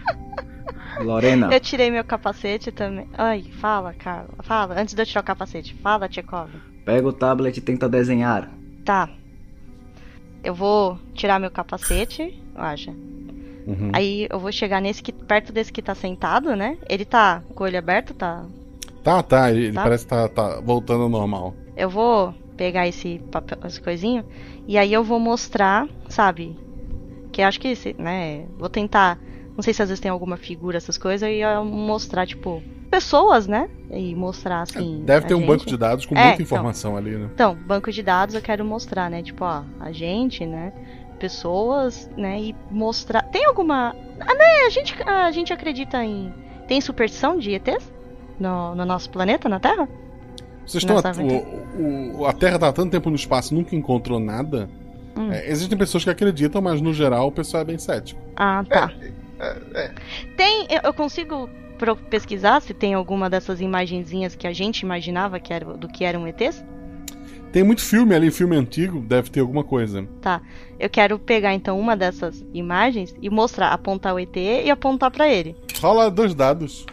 Lorena. 1.00 1.50
Eu 1.50 1.60
tirei 1.60 1.90
meu 1.90 2.04
capacete 2.04 2.70
também. 2.70 3.08
Ai, 3.16 3.46
fala, 3.58 3.94
Carla. 3.94 4.28
Fala, 4.42 4.78
antes 4.78 4.94
de 4.94 5.00
eu 5.00 5.06
tirar 5.06 5.22
o 5.22 5.24
capacete. 5.24 5.74
Fala, 5.82 6.06
Tchekov. 6.06 6.50
Pega 6.84 7.08
o 7.08 7.14
tablet 7.14 7.56
e 7.56 7.62
tenta 7.62 7.88
desenhar. 7.88 8.50
Tá. 8.84 9.08
Eu 10.44 10.54
vou 10.54 10.98
tirar 11.14 11.40
meu 11.40 11.50
capacete, 11.50 12.42
acha. 12.54 12.94
Uhum. 13.66 13.90
Aí 13.92 14.26
eu 14.30 14.38
vou 14.38 14.52
chegar 14.52 14.80
nesse 14.80 15.02
que 15.02 15.12
perto 15.12 15.52
desse 15.52 15.72
que 15.72 15.82
tá 15.82 15.94
sentado, 15.94 16.54
né? 16.54 16.78
Ele 16.88 17.04
tá 17.04 17.42
com 17.54 17.64
o 17.64 17.66
olho 17.66 17.78
aberto, 17.78 18.14
tá? 18.14 18.44
Tá, 19.02 19.22
tá. 19.22 19.50
Ele 19.50 19.72
tá? 19.72 19.82
parece 19.82 20.04
que 20.04 20.10
tá, 20.10 20.28
tá 20.28 20.60
voltando 20.60 21.02
ao 21.02 21.08
normal. 21.08 21.54
Eu 21.76 21.90
vou 21.90 22.32
pegar 22.56 22.86
esse 22.86 23.18
papel, 23.30 23.58
esse 23.64 23.80
coisinho, 23.80 24.24
e 24.66 24.78
aí 24.78 24.92
eu 24.92 25.04
vou 25.04 25.18
mostrar, 25.18 25.88
sabe? 26.08 26.56
Que 27.32 27.42
acho 27.42 27.60
que, 27.60 27.74
né? 27.98 28.46
Vou 28.56 28.68
tentar 28.68 29.18
não 29.56 29.62
sei 29.62 29.72
se 29.72 29.82
às 29.82 29.88
vezes 29.88 30.00
tem 30.00 30.10
alguma 30.10 30.36
figura, 30.36 30.76
essas 30.76 30.98
coisas, 30.98 31.26
e 31.28 31.38
eu 31.38 31.64
mostrar, 31.64 32.26
tipo, 32.26 32.62
pessoas, 32.90 33.46
né? 33.46 33.70
E 33.90 34.14
mostrar 34.14 34.60
assim. 34.60 35.02
Deve 35.02 35.26
ter 35.26 35.34
um 35.34 35.38
gente. 35.38 35.46
banco 35.46 35.66
de 35.66 35.76
dados 35.78 36.04
com 36.04 36.14
é, 36.14 36.18
muita 36.18 36.42
então. 36.42 36.44
informação 36.44 36.98
então, 36.98 37.12
ali, 37.12 37.16
né? 37.16 37.30
Então, 37.32 37.54
banco 37.54 37.90
de 37.90 38.02
dados 38.02 38.34
eu 38.34 38.42
quero 38.42 38.64
mostrar, 38.66 39.08
né? 39.08 39.22
Tipo, 39.22 39.44
ó, 39.44 39.62
a 39.80 39.90
gente, 39.92 40.44
né? 40.44 40.74
Pessoas, 41.18 42.10
né? 42.16 42.40
E 42.40 42.56
mostrar. 42.70 43.22
Tem 43.22 43.44
alguma. 43.46 43.94
Ah, 44.20 44.34
né? 44.34 44.66
A 44.66 44.70
gente, 44.70 44.94
a 45.02 45.30
gente 45.30 45.52
acredita 45.52 46.04
em. 46.04 46.32
Tem 46.68 46.80
superstição 46.80 47.38
de 47.38 47.52
ETs 47.52 47.92
no, 48.38 48.74
no 48.74 48.84
nosso 48.84 49.08
planeta, 49.10 49.48
na 49.48 49.60
Terra? 49.60 49.88
Vocês 50.66 50.82
estão. 50.82 50.98
A, 50.98 51.78
o, 51.78 52.20
o, 52.20 52.26
a 52.26 52.32
Terra 52.32 52.58
tá 52.58 52.68
há 52.68 52.72
tanto 52.72 52.90
tempo 52.90 53.08
no 53.08 53.16
espaço 53.16 53.54
nunca 53.54 53.74
encontrou 53.74 54.18
nada. 54.18 54.68
Hum. 55.16 55.32
É, 55.32 55.48
existem 55.48 55.78
pessoas 55.78 56.04
que 56.04 56.10
acreditam, 56.10 56.60
mas 56.60 56.80
no 56.80 56.92
geral 56.92 57.28
o 57.28 57.32
pessoal 57.32 57.62
é 57.62 57.64
bem 57.64 57.78
cético. 57.78 58.20
Ah, 58.36 58.64
tá. 58.68 58.92
É, 59.38 59.46
é, 59.46 59.84
é. 59.84 59.94
Tem. 60.36 60.66
Eu 60.82 60.92
consigo 60.92 61.48
pesquisar 62.10 62.60
se 62.60 62.74
tem 62.74 62.94
alguma 62.94 63.28
dessas 63.28 63.60
imagenzinhas 63.60 64.34
que 64.34 64.46
a 64.46 64.52
gente 64.52 64.80
imaginava 64.80 65.38
que 65.38 65.52
era, 65.52 65.64
do 65.76 65.88
que 65.88 66.04
eram 66.04 66.26
ETs? 66.26 66.64
Tem 67.52 67.62
muito 67.62 67.82
filme 67.82 68.14
ali, 68.14 68.30
filme 68.30 68.56
antigo, 68.56 69.00
deve 69.00 69.30
ter 69.30 69.40
alguma 69.40 69.64
coisa. 69.64 70.06
Tá. 70.20 70.42
Eu 70.78 70.90
quero 70.90 71.18
pegar 71.18 71.54
então 71.54 71.78
uma 71.78 71.96
dessas 71.96 72.44
imagens 72.52 73.14
e 73.20 73.30
mostrar, 73.30 73.68
apontar 73.70 74.14
o 74.14 74.18
ET 74.18 74.36
e 74.36 74.70
apontar 74.70 75.10
para 75.10 75.28
ele. 75.28 75.56
Rola 75.80 76.10
dois 76.10 76.34
dados. 76.34 76.84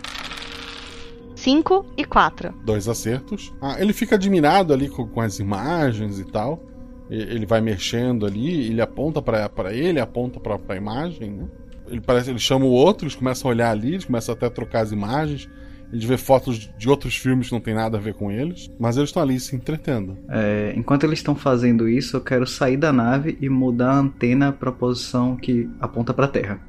5 1.35 1.85
e 1.97 2.05
4. 2.05 2.53
Dois 2.63 2.87
acertos. 2.87 3.53
Ah, 3.61 3.75
ele 3.77 3.91
fica 3.91 4.15
admirado 4.15 4.71
ali 4.73 4.87
com, 4.87 5.05
com 5.05 5.19
as 5.19 5.39
imagens 5.39 6.17
e 6.17 6.23
tal. 6.23 6.63
Ele 7.09 7.45
vai 7.45 7.59
mexendo 7.59 8.25
ali, 8.25 8.69
ele 8.69 8.81
aponta 8.81 9.21
para 9.21 9.73
ele, 9.73 9.99
aponta 9.99 10.39
para 10.39 10.57
a 10.69 10.75
imagem, 10.75 11.31
né? 11.31 11.47
ele 11.87 12.01
parece, 12.01 12.29
ele 12.29 12.39
chama 12.39 12.65
o 12.65 12.71
outro, 12.71 13.05
eles 13.05 13.15
começam 13.15 13.49
a 13.49 13.53
olhar 13.53 13.71
ali, 13.71 13.89
eles 13.89 14.05
começam 14.05 14.33
até 14.33 14.45
a 14.45 14.49
trocar 14.49 14.81
as 14.81 14.91
imagens. 14.91 15.49
Eles 15.93 16.05
vê 16.05 16.17
fotos 16.17 16.71
de 16.75 16.89
outros 16.89 17.15
filmes 17.15 17.49
que 17.49 17.53
não 17.53 17.61
tem 17.61 17.75
nada 17.75 17.99
a 17.99 18.01
ver 18.01 18.15
com 18.15 18.31
eles, 18.31 18.67
mas 18.79 18.97
eles 18.97 19.09
estão 19.09 19.21
ali 19.21 19.39
se 19.39 19.55
entretendo. 19.55 20.17
É, 20.27 20.73
enquanto 20.75 21.03
eles 21.03 21.19
estão 21.19 21.35
fazendo 21.35 21.87
isso, 21.87 22.17
eu 22.17 22.21
quero 22.21 22.47
sair 22.47 22.77
da 22.77 22.91
nave 22.91 23.37
e 23.39 23.47
mudar 23.47 23.91
a 23.91 23.99
antena 23.99 24.51
para 24.51 24.71
a 24.71 24.73
posição 24.73 25.35
que 25.35 25.69
aponta 25.79 26.11
para 26.11 26.25
a 26.25 26.27
Terra. 26.27 26.59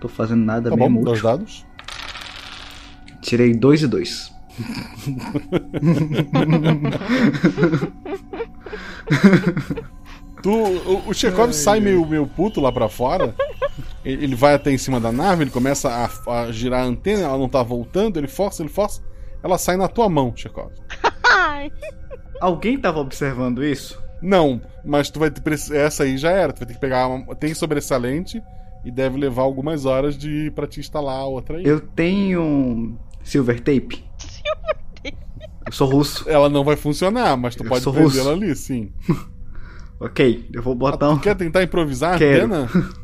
Tô 0.00 0.08
fazendo 0.08 0.42
nada 0.42 0.70
tá 0.70 0.76
bem 0.76 0.90
bom, 0.90 1.02
dois 1.02 1.20
dados. 1.20 1.66
Tirei 3.20 3.52
dois 3.52 3.82
e 3.82 3.86
dois. 3.86 4.32
tu, 10.42 10.50
o, 10.50 11.08
o 11.08 11.14
Chekhov 11.14 11.52
sai 11.52 11.80
meio, 11.80 12.06
meio 12.06 12.26
puto 12.26 12.60
lá 12.60 12.70
para 12.70 12.88
fora 12.88 13.34
ele 14.04 14.34
vai 14.34 14.54
até 14.54 14.70
em 14.70 14.78
cima 14.78 14.98
da 14.98 15.12
nave, 15.12 15.44
ele 15.44 15.50
começa 15.50 15.88
a, 15.88 16.40
a, 16.40 16.52
girar 16.52 16.82
a 16.82 16.86
antena, 16.86 17.24
ela 17.24 17.38
não 17.38 17.48
tá 17.48 17.62
voltando, 17.62 18.18
ele 18.18 18.28
força, 18.28 18.62
ele 18.62 18.70
força, 18.70 19.02
ela 19.42 19.58
sai 19.58 19.76
na 19.76 19.88
tua 19.88 20.08
mão, 20.08 20.32
Chekhov. 20.34 20.72
Alguém 22.40 22.78
tava 22.78 22.98
observando 22.98 23.62
isso? 23.62 24.00
Não, 24.22 24.60
mas 24.84 25.10
tu 25.10 25.18
vai 25.18 25.30
ter. 25.30 25.42
Essa 25.74 26.04
aí 26.04 26.16
já 26.16 26.30
era. 26.30 26.52
Tu 26.52 26.58
vai 26.58 26.68
ter 26.68 26.74
que 26.74 26.80
pegar. 26.80 27.06
Uma, 27.06 27.34
tem 27.34 27.54
sobressalente 27.54 28.42
e 28.84 28.90
deve 28.90 29.18
levar 29.18 29.42
algumas 29.42 29.86
horas 29.86 30.16
de 30.16 30.50
para 30.54 30.66
te 30.66 30.80
instalar 30.80 31.20
a 31.20 31.24
outra 31.24 31.58
aí. 31.58 31.64
Eu 31.64 31.80
tenho 31.80 32.98
silver 33.22 33.60
tape. 33.60 34.04
Silver 34.18 34.76
tape. 35.02 35.18
Eu 35.66 35.72
sou 35.72 35.88
russo. 35.88 36.28
Ela 36.28 36.50
não 36.50 36.64
vai 36.64 36.76
funcionar, 36.76 37.36
mas 37.36 37.56
tu 37.56 37.64
eu 37.64 37.68
pode 37.68 37.84
prender 37.84 38.18
ela 38.18 38.32
ali, 38.32 38.54
sim. 38.54 38.92
ok, 40.00 40.48
eu 40.52 40.62
vou 40.62 40.74
botar 40.74 41.06
ah, 41.06 41.10
um. 41.10 41.18
Quer 41.18 41.36
tentar 41.36 41.62
improvisar 41.62 42.14
a 42.14 42.18
Quero. 42.18 42.46
antena? 42.46 42.68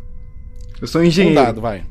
Eu 0.80 0.86
sou 0.86 1.03
engenheiro. 1.03 1.40
Um 1.40 1.44
dado, 1.44 1.61
vai. 1.61 1.84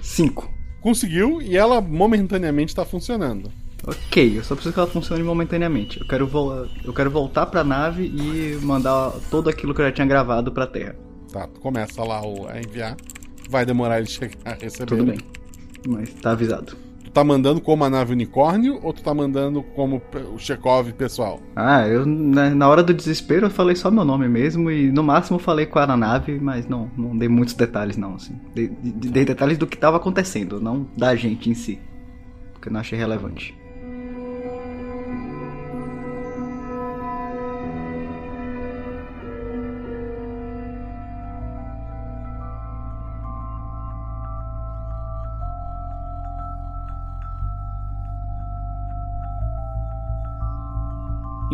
Cinco. 0.00 0.50
Conseguiu 0.80 1.42
e 1.42 1.54
ela 1.54 1.82
momentaneamente 1.82 2.70
está 2.72 2.82
funcionando. 2.82 3.52
Ok, 3.86 4.38
eu 4.38 4.42
só 4.42 4.54
preciso 4.54 4.72
que 4.72 4.80
ela 4.80 4.88
funcione 4.88 5.22
momentaneamente. 5.22 6.00
Eu 6.00 6.06
quero, 6.06 6.26
vo 6.26 6.66
eu 6.82 6.94
quero 6.94 7.10
voltar 7.10 7.44
pra 7.46 7.62
nave 7.62 8.04
e 8.04 8.58
mandar 8.62 9.12
todo 9.30 9.50
aquilo 9.50 9.74
que 9.74 9.82
eu 9.82 9.84
já 9.84 9.92
tinha 9.92 10.06
gravado 10.06 10.50
pra 10.50 10.66
Terra. 10.66 10.96
Tá, 11.30 11.46
começa 11.60 12.02
lá 12.02 12.20
a 12.20 12.58
enviar. 12.58 12.96
Vai 13.50 13.66
demorar 13.66 13.98
ele 13.98 14.06
chegar 14.06 14.38
a 14.46 14.54
receber. 14.54 14.86
Tudo 14.86 15.04
bem. 15.04 15.18
Mas 15.86 16.10
tá 16.14 16.30
avisado 16.30 16.74
tá 17.12 17.22
mandando 17.22 17.60
como 17.60 17.84
a 17.84 17.90
nave 17.90 18.12
unicórnio 18.12 18.78
ou 18.82 18.92
tu 18.92 19.02
tá 19.02 19.12
mandando 19.12 19.62
como 19.62 20.02
o 20.34 20.38
Chekhov 20.38 20.92
pessoal? 20.92 21.40
Ah, 21.54 21.86
eu 21.86 22.06
na, 22.06 22.68
hora 22.68 22.82
do 22.82 22.94
desespero 22.94 23.46
eu 23.46 23.50
falei 23.50 23.76
só 23.76 23.90
meu 23.90 24.04
nome 24.04 24.28
mesmo 24.28 24.70
e 24.70 24.90
no 24.90 25.02
máximo 25.02 25.38
falei 25.38 25.66
qual 25.66 25.82
era 25.82 25.92
a 25.92 25.96
nave, 25.96 26.38
mas 26.40 26.66
não, 26.66 26.90
não 26.96 27.16
dei 27.16 27.28
muitos 27.28 27.54
detalhes 27.54 27.96
não, 27.96 28.14
assim. 28.14 28.34
Dei, 28.54 28.68
dei 28.68 29.24
detalhes 29.24 29.58
do 29.58 29.66
que 29.66 29.76
tava 29.76 29.98
acontecendo, 29.98 30.60
não 30.60 30.86
da 30.96 31.14
gente 31.14 31.50
em 31.50 31.54
si. 31.54 31.78
Porque 32.52 32.68
eu 32.68 32.72
não 32.72 32.80
achei 32.80 32.98
relevante. 32.98 33.54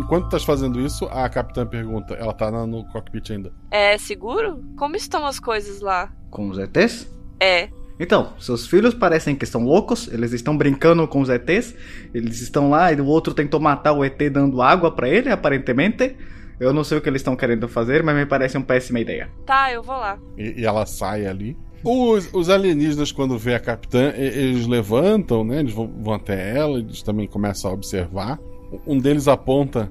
Enquanto 0.09 0.25
estás 0.25 0.43
fazendo 0.43 0.81
isso, 0.81 1.05
a 1.11 1.29
capitã 1.29 1.67
pergunta: 1.67 2.15
ela 2.15 2.33
tá 2.33 2.49
no 2.49 2.83
cockpit 2.85 3.29
ainda. 3.29 3.53
É 3.69 3.95
seguro? 3.99 4.59
Como 4.75 4.95
estão 4.95 5.23
as 5.23 5.39
coisas 5.39 5.81
lá? 5.81 6.11
Com 6.31 6.49
os 6.49 6.57
ETs? 6.57 7.13
É. 7.39 7.69
Então, 7.99 8.33
seus 8.39 8.65
filhos 8.65 8.95
parecem 8.95 9.35
que 9.35 9.43
estão 9.43 9.63
loucos, 9.63 10.07
eles 10.11 10.33
estão 10.33 10.57
brincando 10.57 11.07
com 11.07 11.21
os 11.21 11.29
ETs, 11.29 11.75
eles 12.11 12.41
estão 12.41 12.71
lá 12.71 12.91
e 12.91 12.99
o 12.99 13.05
outro 13.05 13.35
tentou 13.35 13.59
matar 13.59 13.93
o 13.93 14.03
ET 14.03 14.17
dando 14.31 14.63
água 14.63 14.89
para 14.89 15.07
ele, 15.07 15.29
aparentemente. 15.29 16.17
Eu 16.59 16.73
não 16.73 16.83
sei 16.83 16.97
o 16.97 17.01
que 17.01 17.07
eles 17.07 17.19
estão 17.19 17.35
querendo 17.35 17.67
fazer, 17.67 18.01
mas 18.01 18.15
me 18.15 18.25
parece 18.25 18.57
uma 18.57 18.65
péssima 18.65 18.99
ideia. 18.99 19.29
Tá, 19.45 19.71
eu 19.71 19.83
vou 19.83 19.95
lá. 19.95 20.17
E, 20.35 20.61
e 20.61 20.65
ela 20.65 20.87
sai 20.87 21.27
ali. 21.27 21.55
Os, 21.83 22.33
os, 22.33 22.49
alienígenas, 22.49 23.11
quando 23.11 23.37
vê 23.37 23.53
a 23.53 23.59
capitã, 23.59 24.11
eles 24.15 24.65
levantam, 24.65 25.43
né? 25.43 25.59
Eles 25.59 25.71
vão, 25.71 25.87
vão 26.01 26.15
até 26.15 26.57
ela, 26.57 26.79
eles 26.79 27.03
também 27.03 27.27
começam 27.27 27.69
a 27.69 27.73
observar. 27.75 28.39
Um 28.87 28.97
deles 28.97 29.27
aponta 29.27 29.89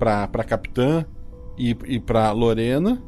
pra, 0.00 0.26
pra 0.26 0.42
capitã 0.42 1.04
e, 1.56 1.76
e 1.86 2.00
pra 2.00 2.32
Lorena. 2.32 3.00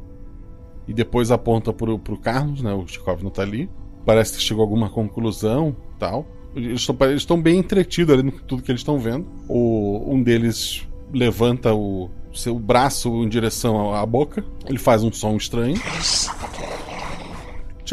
E 0.87 0.93
depois 0.93 1.31
aponta 1.31 1.73
pro, 1.73 1.97
pro 1.97 2.17
Carlos, 2.17 2.61
né? 2.61 2.73
O 2.73 2.87
Chikov 2.87 3.23
não 3.23 3.31
tá 3.31 3.41
ali. 3.41 3.69
Parece 4.05 4.37
que 4.37 4.43
chegou 4.43 4.63
a 4.63 4.65
alguma 4.65 4.89
conclusão 4.89 5.75
tal. 5.97 6.25
Eles 6.55 6.87
estão 7.15 7.41
bem 7.41 7.57
entretidos 7.57 8.13
ali 8.13 8.21
no 8.21 8.31
tudo 8.31 8.61
que 8.61 8.71
eles 8.71 8.81
estão 8.81 8.99
vendo. 8.99 9.25
O, 9.49 10.13
um 10.13 10.21
deles 10.21 10.87
levanta 11.11 11.73
o 11.73 12.09
seu 12.33 12.59
braço 12.59 13.09
em 13.23 13.29
direção 13.29 13.93
à 13.93 14.05
boca. 14.05 14.45
Ele 14.67 14.77
faz 14.77 15.03
um 15.03 15.11
som 15.11 15.35
estranho. 15.35 15.81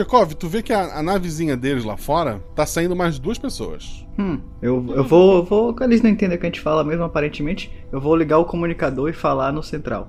Chekhov, 0.00 0.34
tu 0.34 0.48
vê 0.48 0.62
que 0.62 0.72
a, 0.72 0.98
a, 0.98 1.02
navezinha 1.02 1.56
deles 1.56 1.84
lá 1.84 1.96
fora 1.96 2.40
tá 2.56 2.64
saindo 2.64 2.96
mais 2.96 3.18
duas 3.18 3.38
pessoas. 3.38 4.06
Hum, 4.18 4.40
eu, 4.62 4.84
eu 4.96 5.04
vou, 5.04 5.36
eu 5.36 5.44
vou. 5.44 5.76
Eles 5.82 6.00
não 6.02 6.10
entendem 6.10 6.36
o 6.36 6.40
que 6.40 6.46
a 6.46 6.48
gente 6.48 6.60
fala 6.60 6.82
mesmo, 6.82 7.04
aparentemente. 7.04 7.70
Eu 7.92 8.00
vou 8.00 8.16
ligar 8.16 8.38
o 8.38 8.44
comunicador 8.44 9.10
e 9.10 9.12
falar 9.12 9.52
no 9.52 9.62
central. 9.62 10.08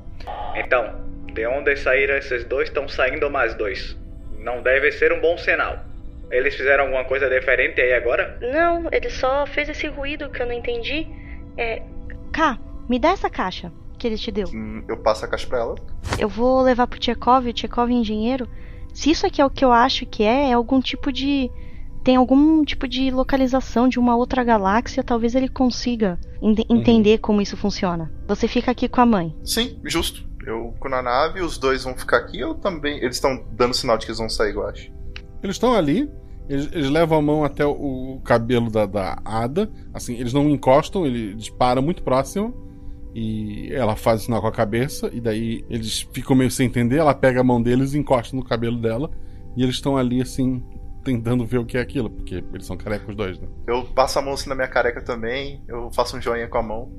Então, 0.55 0.95
de 1.33 1.45
onde 1.45 1.75
saíram 1.75 2.15
esses 2.15 2.45
dois, 2.45 2.69
estão 2.69 2.87
saindo 2.87 3.29
mais 3.29 3.53
dois. 3.55 3.97
Não 4.39 4.61
deve 4.61 4.91
ser 4.93 5.11
um 5.11 5.19
bom 5.19 5.37
sinal. 5.37 5.79
Eles 6.31 6.55
fizeram 6.55 6.85
alguma 6.85 7.03
coisa 7.03 7.29
diferente 7.29 7.81
aí 7.81 7.93
agora? 7.93 8.37
Não, 8.41 8.87
ele 8.91 9.09
só 9.09 9.45
fez 9.45 9.67
esse 9.67 9.87
ruído 9.87 10.29
que 10.29 10.41
eu 10.41 10.45
não 10.45 10.53
entendi. 10.53 11.05
É. 11.57 11.81
Cá, 12.31 12.57
me 12.87 12.97
dá 12.97 13.09
essa 13.09 13.29
caixa. 13.29 13.71
que 13.99 14.07
ele 14.07 14.17
te 14.17 14.31
deu? 14.31 14.47
Hum, 14.47 14.83
eu 14.87 14.97
passo 14.97 15.25
a 15.25 15.27
caixa 15.27 15.45
pra 15.47 15.59
ela. 15.59 15.75
Eu 16.17 16.29
vou 16.29 16.61
levar 16.61 16.87
pro 16.87 16.97
Tchekov, 16.97 17.47
o 17.47 17.53
Tchekov 17.53 17.91
é 17.91 17.93
engenheiro. 17.93 18.47
Se 18.93 19.11
isso 19.11 19.25
aqui 19.25 19.41
é 19.41 19.45
o 19.45 19.49
que 19.49 19.63
eu 19.63 19.71
acho 19.71 20.05
que 20.05 20.23
é, 20.23 20.49
é 20.49 20.53
algum 20.53 20.79
tipo 20.79 21.11
de. 21.11 21.49
Tem 22.03 22.15
algum 22.15 22.63
tipo 22.65 22.87
de 22.87 23.11
localização 23.11 23.87
de 23.87 23.99
uma 23.99 24.15
outra 24.15 24.43
galáxia, 24.43 25.03
talvez 25.03 25.35
ele 25.35 25.47
consiga 25.47 26.19
ent 26.41 26.59
entender 26.67 27.19
como 27.19 27.41
isso 27.41 27.55
funciona. 27.55 28.11
Você 28.27 28.47
fica 28.47 28.71
aqui 28.71 28.89
com 28.89 29.01
a 29.01 29.05
mãe. 29.05 29.35
Sim, 29.43 29.79
justo. 29.85 30.27
Eu 30.45 30.73
com 30.79 30.89
na 30.89 31.03
nave, 31.03 31.41
os 31.41 31.59
dois 31.59 31.83
vão 31.83 31.95
ficar 31.95 32.17
aqui, 32.17 32.39
eu 32.39 32.55
também. 32.55 32.97
Eles 32.97 33.17
estão 33.17 33.45
dando 33.51 33.75
sinal 33.75 33.97
de 33.97 34.05
que 34.05 34.11
eles 34.11 34.17
vão 34.17 34.29
sair, 34.29 34.55
eu 34.55 34.65
acho. 34.65 34.91
Eles 35.43 35.55
estão 35.55 35.73
ali, 35.75 36.09
eles, 36.49 36.69
eles, 36.71 36.89
levam 36.89 37.19
a 37.19 37.21
mão 37.21 37.43
até 37.43 37.65
o, 37.65 38.15
o 38.15 38.21
cabelo 38.21 38.71
da, 38.71 38.85
da 38.85 39.21
Ada. 39.23 39.71
Assim, 39.93 40.15
eles 40.15 40.33
não 40.33 40.49
encostam, 40.49 41.05
eles 41.05 41.49
param 41.49 41.81
muito 41.81 42.01
próximo. 42.01 42.70
E 43.13 43.69
ela 43.73 43.95
faz 43.95 44.23
sinal 44.23 44.41
com 44.41 44.47
a 44.47 44.51
cabeça. 44.51 45.09
E 45.13 45.19
daí 45.19 45.65
eles 45.69 46.07
ficam 46.13 46.35
meio 46.35 46.51
sem 46.51 46.67
entender. 46.67 46.97
Ela 46.97 47.13
pega 47.13 47.41
a 47.41 47.43
mão 47.43 47.61
deles 47.61 47.93
e 47.93 47.99
encosta 47.99 48.35
no 48.35 48.43
cabelo 48.43 48.77
dela. 48.77 49.11
E 49.55 49.63
eles 49.63 49.75
estão 49.75 49.97
ali, 49.97 50.21
assim, 50.21 50.63
tentando 51.03 51.45
ver 51.45 51.57
o 51.57 51.65
que 51.65 51.77
é 51.77 51.81
aquilo. 51.81 52.09
Porque 52.09 52.43
eles 52.53 52.65
são 52.65 52.77
carecas 52.77 53.09
os 53.09 53.15
dois, 53.15 53.39
né? 53.39 53.47
Eu 53.67 53.83
passo 53.83 54.19
a 54.19 54.21
mão 54.21 54.33
assim 54.33 54.49
na 54.49 54.55
minha 54.55 54.67
careca 54.67 55.01
também. 55.01 55.61
Eu 55.67 55.91
faço 55.91 56.17
um 56.17 56.21
joinha 56.21 56.47
com 56.47 56.57
a 56.57 56.63
mão. 56.63 56.91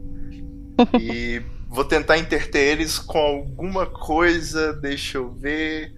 e 1.01 1.41
vou 1.69 1.85
tentar 1.85 2.19
interter 2.19 2.73
eles 2.73 2.99
com 2.99 3.19
alguma 3.19 3.87
coisa. 3.87 4.73
Deixa 4.75 5.19
eu 5.19 5.33
ver. 5.33 5.95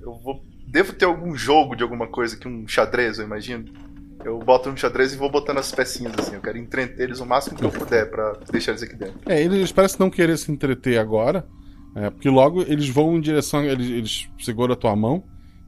Eu 0.00 0.14
vou. 0.14 0.44
Devo 0.68 0.92
ter 0.92 1.04
algum 1.04 1.34
jogo 1.34 1.74
de 1.74 1.82
alguma 1.82 2.06
coisa 2.06 2.36
que 2.36 2.46
um 2.46 2.66
xadrez, 2.66 3.18
eu 3.18 3.24
imagino. 3.24 3.85
Eu 4.26 4.40
boto 4.40 4.68
um 4.68 4.76
xadrez 4.76 5.14
e 5.14 5.16
vou 5.16 5.30
botando 5.30 5.58
as 5.58 5.70
pecinhas 5.70 6.12
assim. 6.18 6.34
Eu 6.34 6.40
quero 6.40 6.58
entreter 6.58 7.04
eles 7.04 7.20
o 7.20 7.24
máximo 7.24 7.56
que 7.56 7.64
eu 7.64 7.70
puder 7.70 8.10
para 8.10 8.32
deixar 8.50 8.72
eles 8.72 8.82
aqui 8.82 8.96
dentro. 8.96 9.20
É, 9.24 9.40
eles 9.40 9.70
parecem 9.70 10.00
não 10.00 10.10
querer 10.10 10.36
se 10.36 10.50
entreter 10.50 10.98
agora. 10.98 11.46
É, 11.94 12.10
porque 12.10 12.28
logo 12.28 12.62
eles 12.62 12.88
vão 12.88 13.16
em 13.16 13.20
direção. 13.20 13.62
Eles, 13.62 13.88
eles 13.88 14.28
seguram 14.40 14.72
a 14.72 14.76
tua 14.76 14.96
mão 14.96 15.22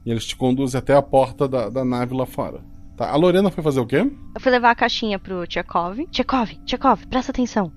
e 0.05 0.11
eles 0.11 0.25
te 0.25 0.35
conduzem 0.35 0.77
até 0.77 0.93
a 0.93 1.01
porta 1.01 1.47
da, 1.47 1.69
da 1.69 1.85
nave 1.85 2.13
lá 2.13 2.25
fora. 2.25 2.59
Tá, 2.97 3.09
a 3.09 3.15
Lorena 3.15 3.49
foi 3.49 3.63
fazer 3.63 3.79
o 3.79 3.85
quê? 3.85 3.99
Eu 4.35 4.41
fui 4.41 4.51
levar 4.51 4.71
a 4.71 4.75
caixinha 4.75 5.17
pro 5.17 5.47
Tchekov. 5.47 6.05
Tchekov, 6.11 6.51
Tchekov, 6.65 7.07
presta 7.07 7.31
atenção. 7.31 7.71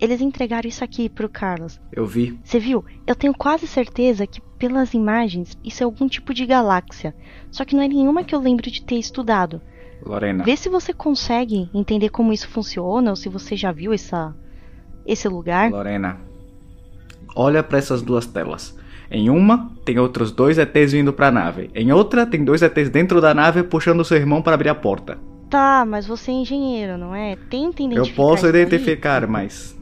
Eles 0.00 0.22
entregaram 0.22 0.66
isso 0.66 0.82
aqui 0.82 1.10
pro 1.10 1.28
Carlos. 1.28 1.78
Eu 1.92 2.06
vi. 2.06 2.40
Você 2.42 2.58
viu? 2.58 2.82
Eu 3.06 3.14
tenho 3.14 3.34
quase 3.34 3.66
certeza 3.66 4.26
que, 4.26 4.40
pelas 4.58 4.94
imagens, 4.94 5.52
isso 5.62 5.82
é 5.82 5.84
algum 5.84 6.08
tipo 6.08 6.32
de 6.32 6.46
galáxia. 6.46 7.14
Só 7.50 7.62
que 7.62 7.76
não 7.76 7.82
é 7.82 7.88
nenhuma 7.88 8.24
que 8.24 8.34
eu 8.34 8.40
lembro 8.40 8.70
de 8.70 8.82
ter 8.82 8.96
estudado. 8.96 9.60
Lorena. 10.04 10.44
Vê 10.44 10.56
se 10.56 10.68
você 10.68 10.92
consegue 10.92 11.68
entender 11.72 12.10
como 12.10 12.32
isso 12.32 12.48
funciona 12.48 13.10
ou 13.10 13.16
se 13.16 13.28
você 13.28 13.56
já 13.56 13.72
viu 13.72 13.92
essa, 13.92 14.34
esse 15.06 15.28
lugar. 15.28 15.70
Lorena. 15.70 16.18
Olha 17.34 17.62
para 17.62 17.78
essas 17.78 18.02
duas 18.02 18.26
telas. 18.26 18.76
Em 19.10 19.30
uma, 19.30 19.70
tem 19.84 19.98
outros 19.98 20.32
dois 20.32 20.58
ETs 20.58 20.92
vindo 20.92 21.12
pra 21.12 21.30
nave. 21.30 21.70
Em 21.74 21.92
outra, 21.92 22.26
tem 22.26 22.44
dois 22.44 22.62
ETs 22.62 22.88
dentro 22.90 23.20
da 23.20 23.34
nave 23.34 23.62
puxando 23.62 24.04
seu 24.04 24.16
irmão 24.16 24.42
para 24.42 24.54
abrir 24.54 24.68
a 24.68 24.74
porta. 24.74 25.18
Tá, 25.50 25.84
mas 25.86 26.06
você 26.06 26.30
é 26.30 26.34
engenheiro, 26.34 26.98
não 26.98 27.14
é? 27.14 27.36
Tenta 27.48 27.82
identificar. 27.82 28.10
Eu 28.10 28.14
posso 28.16 28.46
identificar, 28.48 29.26
mas. 29.26 29.76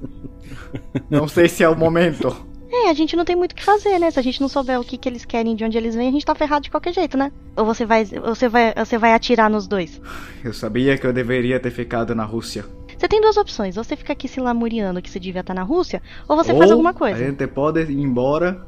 não 1.09 1.27
sei 1.29 1.49
se 1.49 1.63
é 1.63 1.69
o 1.69 1.77
momento. 1.77 2.52
É, 2.73 2.89
a 2.89 2.95
gente 2.95 3.15
não 3.15 3.25
tem 3.25 3.37
muito 3.37 3.53
o 3.53 3.55
que 3.55 3.63
fazer, 3.63 3.99
né? 3.99 4.11
Se 4.11 4.19
a 4.19 4.23
gente 4.23 4.41
não 4.41 4.49
souber 4.49 4.81
o 4.81 4.85
que, 4.85 4.97
que 4.97 5.07
eles 5.07 5.27
querem, 5.27 5.55
de 5.55 5.63
onde 5.63 5.77
eles 5.77 5.95
vêm, 5.95 6.09
a 6.09 6.11
gente 6.11 6.25
tá 6.25 6.35
ferrado 6.35 6.63
de 6.63 6.71
qualquer 6.71 6.95
jeito, 6.95 7.19
né? 7.19 7.31
Ou 7.55 7.67
você 7.67 7.85
vai, 7.85 8.07
você 8.07 8.49
vai, 8.49 8.73
você 8.75 8.97
vai 8.97 9.13
atirar 9.13 9.51
nos 9.51 9.67
dois? 9.67 10.01
Eu 10.43 10.55
sabia 10.55 10.97
que 10.97 11.07
eu 11.07 11.13
deveria 11.13 11.61
ter 11.61 11.71
ficado 11.71 12.15
na 12.15 12.25
Rússia. 12.25 12.65
Você 12.97 13.07
tem 13.07 13.21
duas 13.21 13.37
opções. 13.37 13.77
Ou 13.77 13.85
você 13.85 13.95
fica 13.95 14.15
aqui 14.15 14.27
se 14.27 14.41
lamuriando 14.41 15.03
que 15.03 15.11
você 15.11 15.21
devia 15.21 15.43
estar 15.43 15.53
na 15.53 15.63
Rússia, 15.63 16.01
ou 16.27 16.35
você 16.35 16.53
ou 16.53 16.59
faz 16.59 16.71
alguma 16.71 16.95
coisa. 16.95 17.23
A 17.23 17.29
gente 17.29 17.47
pode 17.47 17.83
ir 17.83 18.01
embora 18.01 18.67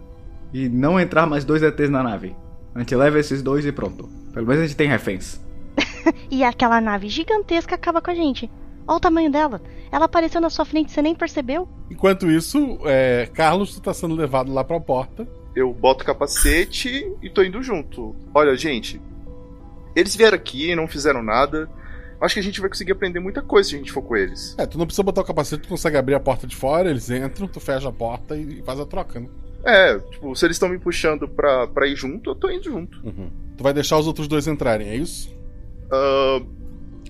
e 0.52 0.68
não 0.68 1.00
entrar 1.00 1.26
mais 1.26 1.44
dois 1.44 1.62
ETs 1.62 1.88
na 1.88 2.02
nave. 2.02 2.36
A 2.74 2.80
gente 2.80 2.94
leva 2.94 3.18
esses 3.18 3.42
dois 3.42 3.64
e 3.64 3.72
pronto. 3.72 4.06
Pelo 4.34 4.46
menos 4.46 4.64
a 4.64 4.66
gente 4.66 4.76
tem 4.76 4.88
reféns. 4.88 5.40
e 6.30 6.44
aquela 6.44 6.78
nave 6.78 7.08
gigantesca 7.08 7.74
acaba 7.74 8.02
com 8.02 8.10
a 8.10 8.14
gente. 8.14 8.50
Olha 8.86 8.96
o 8.96 9.00
tamanho 9.00 9.30
dela. 9.30 9.60
Ela 9.90 10.04
apareceu 10.06 10.40
na 10.40 10.50
sua 10.50 10.64
frente 10.64 10.88
e 10.88 10.92
você 10.92 11.02
nem 11.02 11.14
percebeu? 11.14 11.68
Enquanto 11.90 12.30
isso, 12.30 12.78
é, 12.84 13.28
Carlos, 13.32 13.74
tu 13.74 13.80
tá 13.80 13.94
sendo 13.94 14.14
levado 14.14 14.52
lá 14.52 14.64
pra 14.64 14.80
porta. 14.80 15.26
Eu 15.54 15.72
boto 15.72 16.02
o 16.02 16.06
capacete 16.06 17.12
e 17.22 17.30
tô 17.30 17.42
indo 17.42 17.62
junto. 17.62 18.14
Olha, 18.34 18.56
gente, 18.56 19.00
eles 19.94 20.16
vieram 20.16 20.36
aqui, 20.36 20.74
não 20.74 20.88
fizeram 20.88 21.22
nada. 21.22 21.68
Acho 22.20 22.34
que 22.34 22.40
a 22.40 22.42
gente 22.42 22.60
vai 22.60 22.68
conseguir 22.68 22.92
aprender 22.92 23.20
muita 23.20 23.42
coisa 23.42 23.68
se 23.68 23.74
a 23.74 23.78
gente 23.78 23.92
for 23.92 24.02
com 24.02 24.16
eles. 24.16 24.54
É, 24.58 24.66
tu 24.66 24.78
não 24.78 24.86
precisa 24.86 25.02
botar 25.02 25.20
o 25.20 25.24
capacete, 25.24 25.62
tu 25.62 25.68
consegue 25.68 25.96
abrir 25.96 26.14
a 26.14 26.20
porta 26.20 26.46
de 26.46 26.56
fora, 26.56 26.90
eles 26.90 27.10
entram, 27.10 27.46
tu 27.46 27.60
fecha 27.60 27.88
a 27.88 27.92
porta 27.92 28.36
e 28.36 28.62
faz 28.62 28.80
a 28.80 28.86
troca, 28.86 29.20
né? 29.20 29.28
É, 29.64 29.98
tipo, 29.98 30.34
se 30.34 30.44
eles 30.44 30.56
estão 30.56 30.68
me 30.68 30.78
puxando 30.78 31.28
pra, 31.28 31.66
pra 31.66 31.86
ir 31.86 31.96
junto, 31.96 32.30
eu 32.30 32.34
tô 32.34 32.50
indo 32.50 32.64
junto. 32.64 32.98
Uhum. 33.04 33.30
Tu 33.56 33.62
vai 33.62 33.72
deixar 33.72 33.98
os 33.98 34.06
outros 34.06 34.28
dois 34.28 34.46
entrarem, 34.46 34.88
é 34.88 34.96
isso? 34.96 35.34
Uh, 35.86 36.46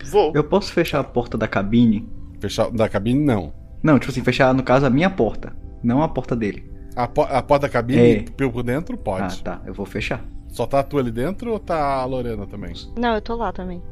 vou. 0.05 0.32
Eu 0.34 0.44
posso 0.44 0.72
fechar 0.72 1.00
a 1.00 1.05
porta 1.05 1.36
da 1.36 1.48
cabine? 1.48 2.09
Fechar 2.40 2.70
da 2.70 2.88
cabine, 2.88 3.24
não. 3.24 3.52
Não, 3.82 3.98
tipo 3.98 4.11
assim, 4.11 4.22
fechar, 4.22 4.52
no 4.55 4.62
caso, 4.62 4.86
a 4.86 4.90
minha 4.90 5.11
porta, 5.11 5.55
não 5.82 6.02
a 6.02 6.09
porta 6.09 6.34
dele. 6.34 6.70
A, 6.96 7.09
po 7.09 7.22
a 7.22 7.42
porta 7.42 7.66
da 7.66 7.72
cabine, 7.72 8.24
é. 8.38 8.48
por 8.48 8.62
dentro, 8.62 8.96
pode. 8.96 9.40
Ah, 9.40 9.44
tá, 9.44 9.62
eu 9.66 9.74
vou 9.74 9.84
fechar. 9.84 10.24
Só 10.48 10.66
tá 10.66 10.82
tu 10.82 10.98
ali 10.98 11.11
dentro 11.11 11.52
ou 11.52 11.59
tá 11.59 11.96
a 11.96 12.05
Lorena 12.05 12.46
também? 12.46 12.72
Não, 12.96 13.14
eu 13.14 13.20
tô 13.20 13.34
lá 13.34 13.52
também. 13.52 13.82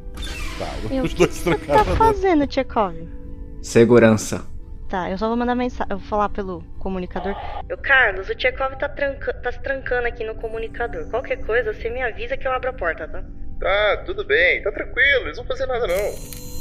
Tá, 0.57 0.69
eu, 0.89 1.03
os 1.03 1.13
dois 1.13 1.43
trancaram. 1.43 1.81
O 1.81 1.83
que 1.83 1.91
você 1.91 1.91
tá 1.91 1.95
fazendo, 1.97 2.47
Tchekov? 2.47 2.95
Segurança. 3.61 4.52
Tá, 4.93 5.09
eu 5.09 5.17
só 5.17 5.27
vou 5.27 5.35
mandar 5.35 5.55
mensagem. 5.55 5.87
Eu 5.89 5.97
vou 5.97 6.07
falar 6.07 6.29
pelo 6.29 6.63
comunicador. 6.77 7.35
Eu, 7.67 7.79
Carlos, 7.79 8.29
o 8.29 8.35
Tchekov 8.35 8.75
tá, 8.77 8.87
tranca... 8.87 9.33
tá 9.33 9.51
se 9.51 9.59
trancando 9.59 10.07
aqui 10.07 10.23
no 10.23 10.35
comunicador. 10.35 11.09
Qualquer 11.09 11.43
coisa, 11.43 11.73
você 11.73 11.89
me 11.89 11.99
avisa 11.99 12.37
que 12.37 12.47
eu 12.47 12.51
abro 12.51 12.69
a 12.69 12.73
porta, 12.73 13.07
tá? 13.07 13.23
Tá, 13.59 14.03
tudo 14.05 14.23
bem, 14.23 14.61
tá 14.61 14.71
tranquilo, 14.71 15.23
eles 15.23 15.37
não 15.37 15.45
vão 15.45 15.57
fazer 15.57 15.65
nada 15.65 15.87
não. 15.87 16.53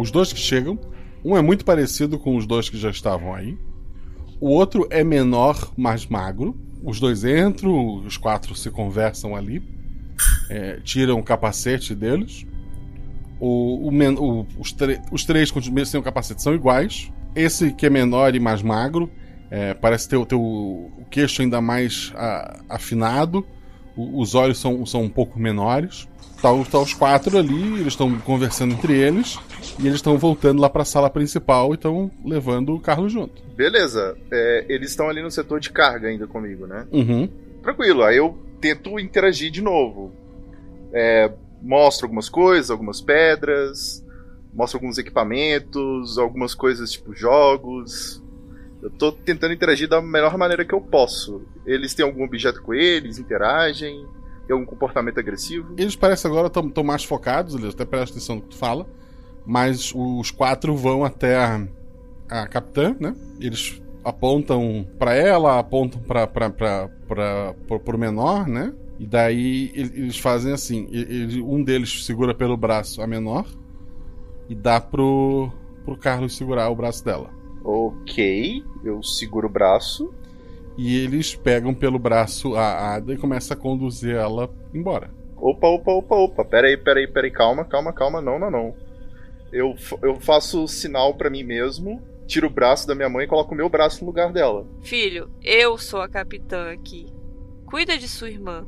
Os 0.00 0.10
dois 0.10 0.32
que 0.32 0.40
chegam, 0.40 0.78
um 1.22 1.36
é 1.36 1.42
muito 1.42 1.62
parecido 1.62 2.18
com 2.18 2.34
os 2.34 2.46
dois 2.46 2.70
que 2.70 2.78
já 2.78 2.88
estavam 2.88 3.34
aí. 3.34 3.58
O 4.40 4.48
outro 4.48 4.86
é 4.88 5.04
menor, 5.04 5.70
mais 5.76 6.06
magro. 6.06 6.58
Os 6.82 6.98
dois 6.98 7.22
entram, 7.22 7.96
os 7.96 8.16
quatro 8.16 8.54
se 8.54 8.70
conversam 8.70 9.36
ali, 9.36 9.62
é, 10.48 10.80
tiram 10.82 11.18
o 11.18 11.22
capacete 11.22 11.94
deles. 11.94 12.46
O, 13.38 13.88
o, 13.88 13.90
o, 13.90 14.46
os, 14.58 14.74
os, 15.12 15.24
três 15.26 15.50
continuam 15.50 15.84
sem 15.84 16.00
o 16.00 16.02
capacete 16.02 16.42
são 16.42 16.54
iguais. 16.54 17.12
Esse 17.34 17.70
que 17.70 17.84
é 17.84 17.90
menor 17.90 18.34
e 18.34 18.40
mais 18.40 18.62
magro 18.62 19.10
é, 19.50 19.74
parece 19.74 20.08
ter, 20.08 20.24
ter 20.24 20.34
o, 20.34 20.40
o, 20.40 21.04
queixo 21.10 21.42
ainda 21.42 21.60
mais 21.60 22.10
a, 22.16 22.60
afinado. 22.70 23.46
os 23.94 24.34
olhos 24.34 24.58
são, 24.58 24.86
são 24.86 25.02
um 25.02 25.10
pouco 25.10 25.38
menores. 25.38 26.08
Tá, 26.40 26.48
tá 26.70 26.78
os 26.78 26.94
quatro 26.94 27.36
ali, 27.38 27.74
eles 27.74 27.88
estão 27.88 28.18
conversando 28.20 28.72
entre 28.74 28.96
eles. 28.96 29.38
E 29.78 29.82
eles 29.82 29.96
estão 29.96 30.16
voltando 30.16 30.60
lá 30.60 30.70
para 30.70 30.82
a 30.82 30.86
sala 30.86 31.10
principal 31.10 31.72
e 31.72 31.74
estão 31.74 32.10
levando 32.24 32.74
o 32.74 32.80
Carlos 32.80 33.12
junto. 33.12 33.42
Beleza. 33.54 34.16
É, 34.30 34.64
eles 34.68 34.90
estão 34.90 35.08
ali 35.08 35.22
no 35.22 35.30
setor 35.30 35.60
de 35.60 35.70
carga 35.70 36.08
ainda 36.08 36.26
comigo, 36.26 36.66
né? 36.66 36.86
Uhum. 36.90 37.28
Tranquilo. 37.62 38.02
Aí 38.02 38.16
eu 38.16 38.38
tento 38.60 38.98
interagir 38.98 39.50
de 39.50 39.62
novo. 39.62 40.12
É, 40.92 41.30
mostro 41.62 42.06
algumas 42.06 42.28
coisas, 42.28 42.70
algumas 42.70 43.00
pedras, 43.00 44.04
mostro 44.52 44.78
alguns 44.78 44.98
equipamentos, 44.98 46.18
algumas 46.18 46.54
coisas 46.54 46.90
tipo 46.90 47.14
jogos. 47.14 48.22
Eu 48.82 48.90
tô 48.90 49.12
tentando 49.12 49.52
interagir 49.52 49.88
da 49.88 50.00
melhor 50.00 50.36
maneira 50.38 50.64
que 50.64 50.74
eu 50.74 50.80
posso. 50.80 51.42
Eles 51.66 51.94
têm 51.94 52.04
algum 52.04 52.24
objeto 52.24 52.62
com 52.62 52.72
eles, 52.72 53.18
interagem, 53.18 54.06
tem 54.50 54.54
algum 54.54 54.66
comportamento 54.66 55.20
agressivo? 55.20 55.74
Eles 55.78 55.94
parecem 55.94 56.28
agora 56.28 56.48
estão 56.48 56.82
mais 56.82 57.04
focados, 57.04 57.54
eles 57.54 57.72
até 57.72 57.84
prestam 57.84 58.16
atenção 58.16 58.36
no 58.36 58.42
que 58.42 58.48
tu 58.48 58.56
fala. 58.56 58.84
Mas 59.46 59.92
os 59.94 60.30
quatro 60.32 60.76
vão 60.76 61.04
até 61.04 61.36
a, 61.36 61.66
a 62.28 62.48
capitã, 62.48 62.96
né? 62.98 63.14
Eles 63.40 63.80
apontam 64.04 64.86
para 64.98 65.14
ela, 65.14 65.58
apontam 65.58 66.02
para 66.02 67.94
o 67.94 67.98
menor, 67.98 68.48
né? 68.48 68.74
E 68.98 69.06
daí 69.06 69.70
eles 69.74 70.18
fazem 70.18 70.52
assim: 70.52 70.88
ele, 70.90 71.40
um 71.40 71.62
deles 71.62 72.04
segura 72.04 72.34
pelo 72.34 72.56
braço 72.56 73.00
a 73.00 73.06
menor 73.06 73.46
e 74.48 74.54
dá 74.54 74.80
pro, 74.80 75.50
pro 75.84 75.96
Carlos 75.96 76.36
segurar 76.36 76.68
o 76.70 76.76
braço 76.76 77.04
dela. 77.04 77.30
Ok, 77.64 78.64
eu 78.84 79.02
seguro 79.02 79.46
o 79.46 79.50
braço. 79.50 80.12
E 80.76 81.02
eles 81.02 81.34
pegam 81.34 81.74
pelo 81.74 81.98
braço 81.98 82.54
a 82.54 82.94
Ada 82.94 83.12
e 83.12 83.18
começam 83.18 83.56
a 83.56 83.60
conduzir 83.60 84.14
ela 84.14 84.50
embora. 84.72 85.10
Opa, 85.36 85.68
opa, 85.68 85.92
opa, 85.92 86.14
opa. 86.16 86.44
Peraí, 86.44 86.76
peraí, 86.76 87.06
peraí. 87.06 87.30
Calma, 87.30 87.64
calma, 87.64 87.92
calma. 87.92 88.20
Não, 88.20 88.38
não, 88.38 88.50
não 88.50 88.74
eu, 89.52 89.74
eu 90.02 90.20
faço 90.20 90.66
sinal 90.68 91.14
para 91.14 91.30
mim 91.30 91.42
mesmo 91.42 92.00
tiro 92.26 92.46
o 92.46 92.50
braço 92.50 92.86
da 92.86 92.94
minha 92.94 93.08
mãe 93.08 93.24
e 93.24 93.28
coloco 93.28 93.52
o 93.52 93.56
meu 93.56 93.68
braço 93.68 94.02
no 94.02 94.06
lugar 94.06 94.32
dela. 94.32 94.64
Filho, 94.82 95.28
eu 95.42 95.76
sou 95.76 96.00
a 96.00 96.08
capitã 96.08 96.70
aqui. 96.72 97.12
Cuida 97.66 97.98
de 97.98 98.06
sua 98.06 98.30
irmã. 98.30 98.64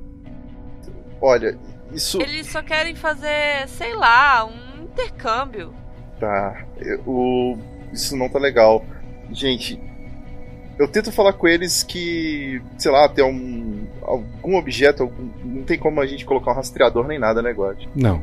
Olha, 1.20 1.57
isso. 1.92 2.20
Eles 2.20 2.48
só 2.48 2.61
querem 2.61 2.96
fazer, 2.96 3.68
sei 3.68 3.94
lá, 3.94 4.44
um 4.44 4.82
intercâmbio. 4.82 5.72
Tá. 6.18 6.66
eu- 6.78 7.03
o... 7.07 7.57
Isso 7.92 8.16
não 8.16 8.28
tá 8.28 8.40
legal. 8.40 8.84
Gente, 9.30 9.80
eu 10.78 10.88
tento 10.88 11.12
falar 11.12 11.32
com 11.34 11.46
eles 11.48 11.82
que, 11.82 12.60
sei 12.78 12.90
lá, 12.90 13.08
tem 13.08 13.24
um, 13.24 13.86
algum 14.02 14.56
objeto, 14.56 15.04
algum- 15.04 15.30
não 15.44 15.62
tem 15.64 15.78
como 15.78 16.00
a 16.00 16.06
gente 16.06 16.24
colocar 16.24 16.52
um 16.52 16.54
rastreador 16.54 17.06
nem 17.06 17.18
nada, 17.18 17.40
né, 17.42 17.52
God? 17.52 17.84
Não. 17.94 18.22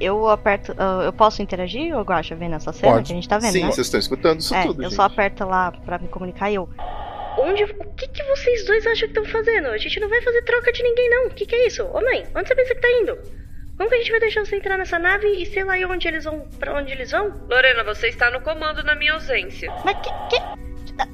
Eu 0.00 0.26
aperto. 0.28 0.74
ah, 0.78 1.02
eu 1.04 1.12
posso 1.12 1.42
interagir, 1.42 1.94
ou 1.94 2.02
Guacha, 2.02 2.34
vendo 2.34 2.54
essa 2.56 2.72
cena 2.72 2.94
Pode. 2.94 3.06
que 3.06 3.12
a 3.12 3.14
gente 3.16 3.28
tá 3.28 3.38
vendo, 3.38 3.52
Sim, 3.52 3.64
né? 3.64 3.66
vocês 3.70 3.86
estão 3.86 4.00
escutando 4.00 4.40
isso 4.40 4.54
é, 4.54 4.62
tudo, 4.62 4.80
Eu 4.82 4.88
gente. 4.88 4.96
só 4.96 5.02
aperto 5.02 5.44
lá 5.44 5.72
pra 5.72 5.98
me 5.98 6.08
comunicar 6.08 6.50
e 6.50 6.54
eu. 6.54 6.68
Onde. 7.38 7.64
O 7.64 7.94
que, 7.94 8.08
que 8.08 8.22
vocês 8.24 8.64
dois 8.66 8.86
acham 8.86 9.08
que 9.08 9.18
estão 9.18 9.24
fazendo? 9.26 9.68
A 9.68 9.76
gente 9.78 10.00
não 10.00 10.08
vai 10.08 10.20
fazer 10.22 10.42
troca 10.42 10.72
de 10.72 10.82
ninguém, 10.82 11.08
não. 11.10 11.26
O 11.26 11.30
que, 11.30 11.44
que 11.46 11.54
é 11.54 11.66
isso? 11.66 11.84
Ô 11.84 12.00
mãe, 12.00 12.24
onde 12.34 12.48
você 12.48 12.54
pensa 12.54 12.74
que 12.74 12.80
tá 12.80 12.88
indo? 13.02 13.18
Como 13.76 13.88
que 13.88 13.94
a 13.94 13.98
gente 13.98 14.10
vai 14.10 14.20
deixar 14.20 14.44
você 14.44 14.56
entrar 14.56 14.76
nessa 14.78 14.98
nave 14.98 15.26
e 15.26 15.46
sei 15.46 15.64
lá 15.64 15.74
onde 15.88 16.08
eles 16.08 16.24
vão. 16.24 16.40
pra 16.58 16.76
onde 16.78 16.92
eles 16.92 17.10
vão? 17.10 17.32
Lorena, 17.48 17.84
você 17.84 18.08
está 18.08 18.30
no 18.30 18.40
comando 18.40 18.82
na 18.82 18.94
minha 18.94 19.12
ausência. 19.14 19.70
Mas 19.84 19.96
que. 19.98 20.10
que... 20.30 21.10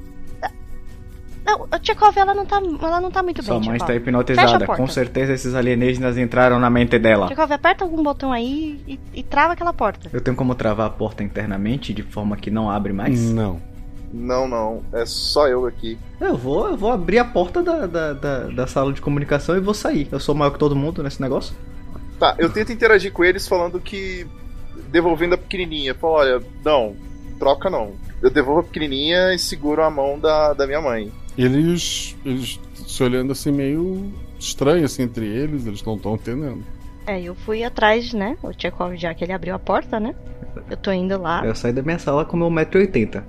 Não, 1.47 1.65
a 1.71 1.79
Tchekov, 1.79 2.17
ela 2.17 2.33
não 2.33 2.45
tá, 2.45 2.57
ela 2.57 2.99
não 2.99 3.09
tá 3.09 3.23
muito 3.23 3.41
Sua 3.41 3.57
bem, 3.57 3.69
mãe 3.69 3.77
Tchekov. 3.77 3.95
está 3.95 3.95
hipnotizada. 3.95 4.67
Com 4.67 4.85
certeza 4.87 5.31
esses 5.31 5.55
alienígenas 5.55 6.17
entraram 6.17 6.59
na 6.59 6.69
mente 6.69 6.99
dela. 6.99 7.27
Tchekov, 7.27 7.53
aperta 7.53 7.85
algum 7.85 8.03
botão 8.03 8.33
aí 8.33 8.81
e, 8.85 8.99
e 9.13 9.23
trava 9.23 9.53
aquela 9.53 9.71
porta. 9.71 10.09
Eu 10.11 10.19
tenho 10.19 10.35
como 10.35 10.53
travar 10.53 10.87
a 10.87 10.89
porta 10.89 11.23
internamente 11.23 11.93
de 11.93 12.03
forma 12.03 12.35
que 12.35 12.51
não 12.51 12.69
abre 12.69 12.91
mais? 12.91 13.31
Não. 13.31 13.61
Não, 14.11 14.45
não. 14.47 14.83
É 14.91 15.05
só 15.05 15.47
eu 15.47 15.65
aqui. 15.65 15.97
Eu 16.19 16.35
vou, 16.35 16.67
eu 16.69 16.77
vou 16.77 16.91
abrir 16.91 17.19
a 17.19 17.25
porta 17.25 17.63
da, 17.63 17.85
da, 17.85 18.13
da, 18.13 18.39
da 18.47 18.67
sala 18.67 18.91
de 18.91 19.01
comunicação 19.01 19.55
e 19.55 19.61
vou 19.61 19.73
sair. 19.73 20.09
Eu 20.11 20.19
sou 20.19 20.35
maior 20.35 20.51
que 20.51 20.59
todo 20.59 20.75
mundo 20.75 21.01
nesse 21.01 21.21
negócio. 21.21 21.55
Tá, 22.19 22.35
eu 22.37 22.49
tento 22.49 22.73
interagir 22.73 23.11
com 23.13 23.23
eles 23.23 23.47
falando 23.47 23.79
que. 23.79 24.27
devolvendo 24.89 25.35
a 25.35 25.37
pequenininha. 25.37 25.93
Falo, 25.93 26.13
olha, 26.13 26.41
não, 26.63 26.95
troca 27.39 27.69
não. 27.69 27.93
Eu 28.21 28.29
devolvo 28.29 28.61
a 28.61 28.63
pequenininha 28.63 29.33
e 29.33 29.39
seguro 29.39 29.83
a 29.83 29.89
mão 29.89 30.19
da, 30.19 30.53
da 30.53 30.65
minha 30.65 30.81
mãe. 30.81 31.11
Eles, 31.37 32.15
eles 32.25 32.59
se 32.73 33.03
olhando 33.03 33.31
assim 33.31 33.51
meio 33.51 34.11
estranho 34.39 34.85
assim 34.85 35.03
entre 35.03 35.25
eles, 35.25 35.67
eles 35.67 35.83
não 35.83 35.95
estão 35.95 36.15
entendendo. 36.15 36.63
É, 37.05 37.21
eu 37.21 37.35
fui 37.35 37.63
atrás, 37.63 38.11
né? 38.13 38.35
O 38.41 38.51
Tchekov, 38.51 38.95
já 38.97 39.13
que 39.13 39.23
ele 39.23 39.31
abriu 39.31 39.53
a 39.55 39.59
porta, 39.59 39.99
né? 39.99 40.15
Eu 40.69 40.75
tô 40.75 40.91
indo 40.91 41.21
lá. 41.21 41.45
Eu 41.45 41.55
saí 41.55 41.71
da 41.71 41.81
minha 41.81 41.99
sala 41.99 42.25
com 42.25 42.35
meu 42.35 42.49
1,80m. 42.49 43.23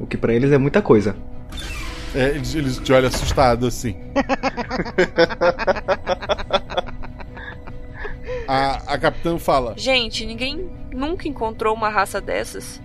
O 0.00 0.06
que 0.06 0.16
pra 0.16 0.32
eles 0.34 0.50
é 0.50 0.58
muita 0.58 0.82
coisa. 0.82 1.14
É, 2.14 2.30
eles, 2.30 2.54
eles 2.54 2.78
te 2.78 2.92
olham 2.92 3.08
assustados 3.08 3.68
assim. 3.68 3.94
a, 8.48 8.94
a 8.94 8.98
capitã 8.98 9.38
fala: 9.38 9.74
Gente, 9.76 10.24
ninguém 10.24 10.70
nunca 10.92 11.28
encontrou 11.28 11.74
uma 11.74 11.88
raça 11.88 12.20
dessas. 12.20 12.80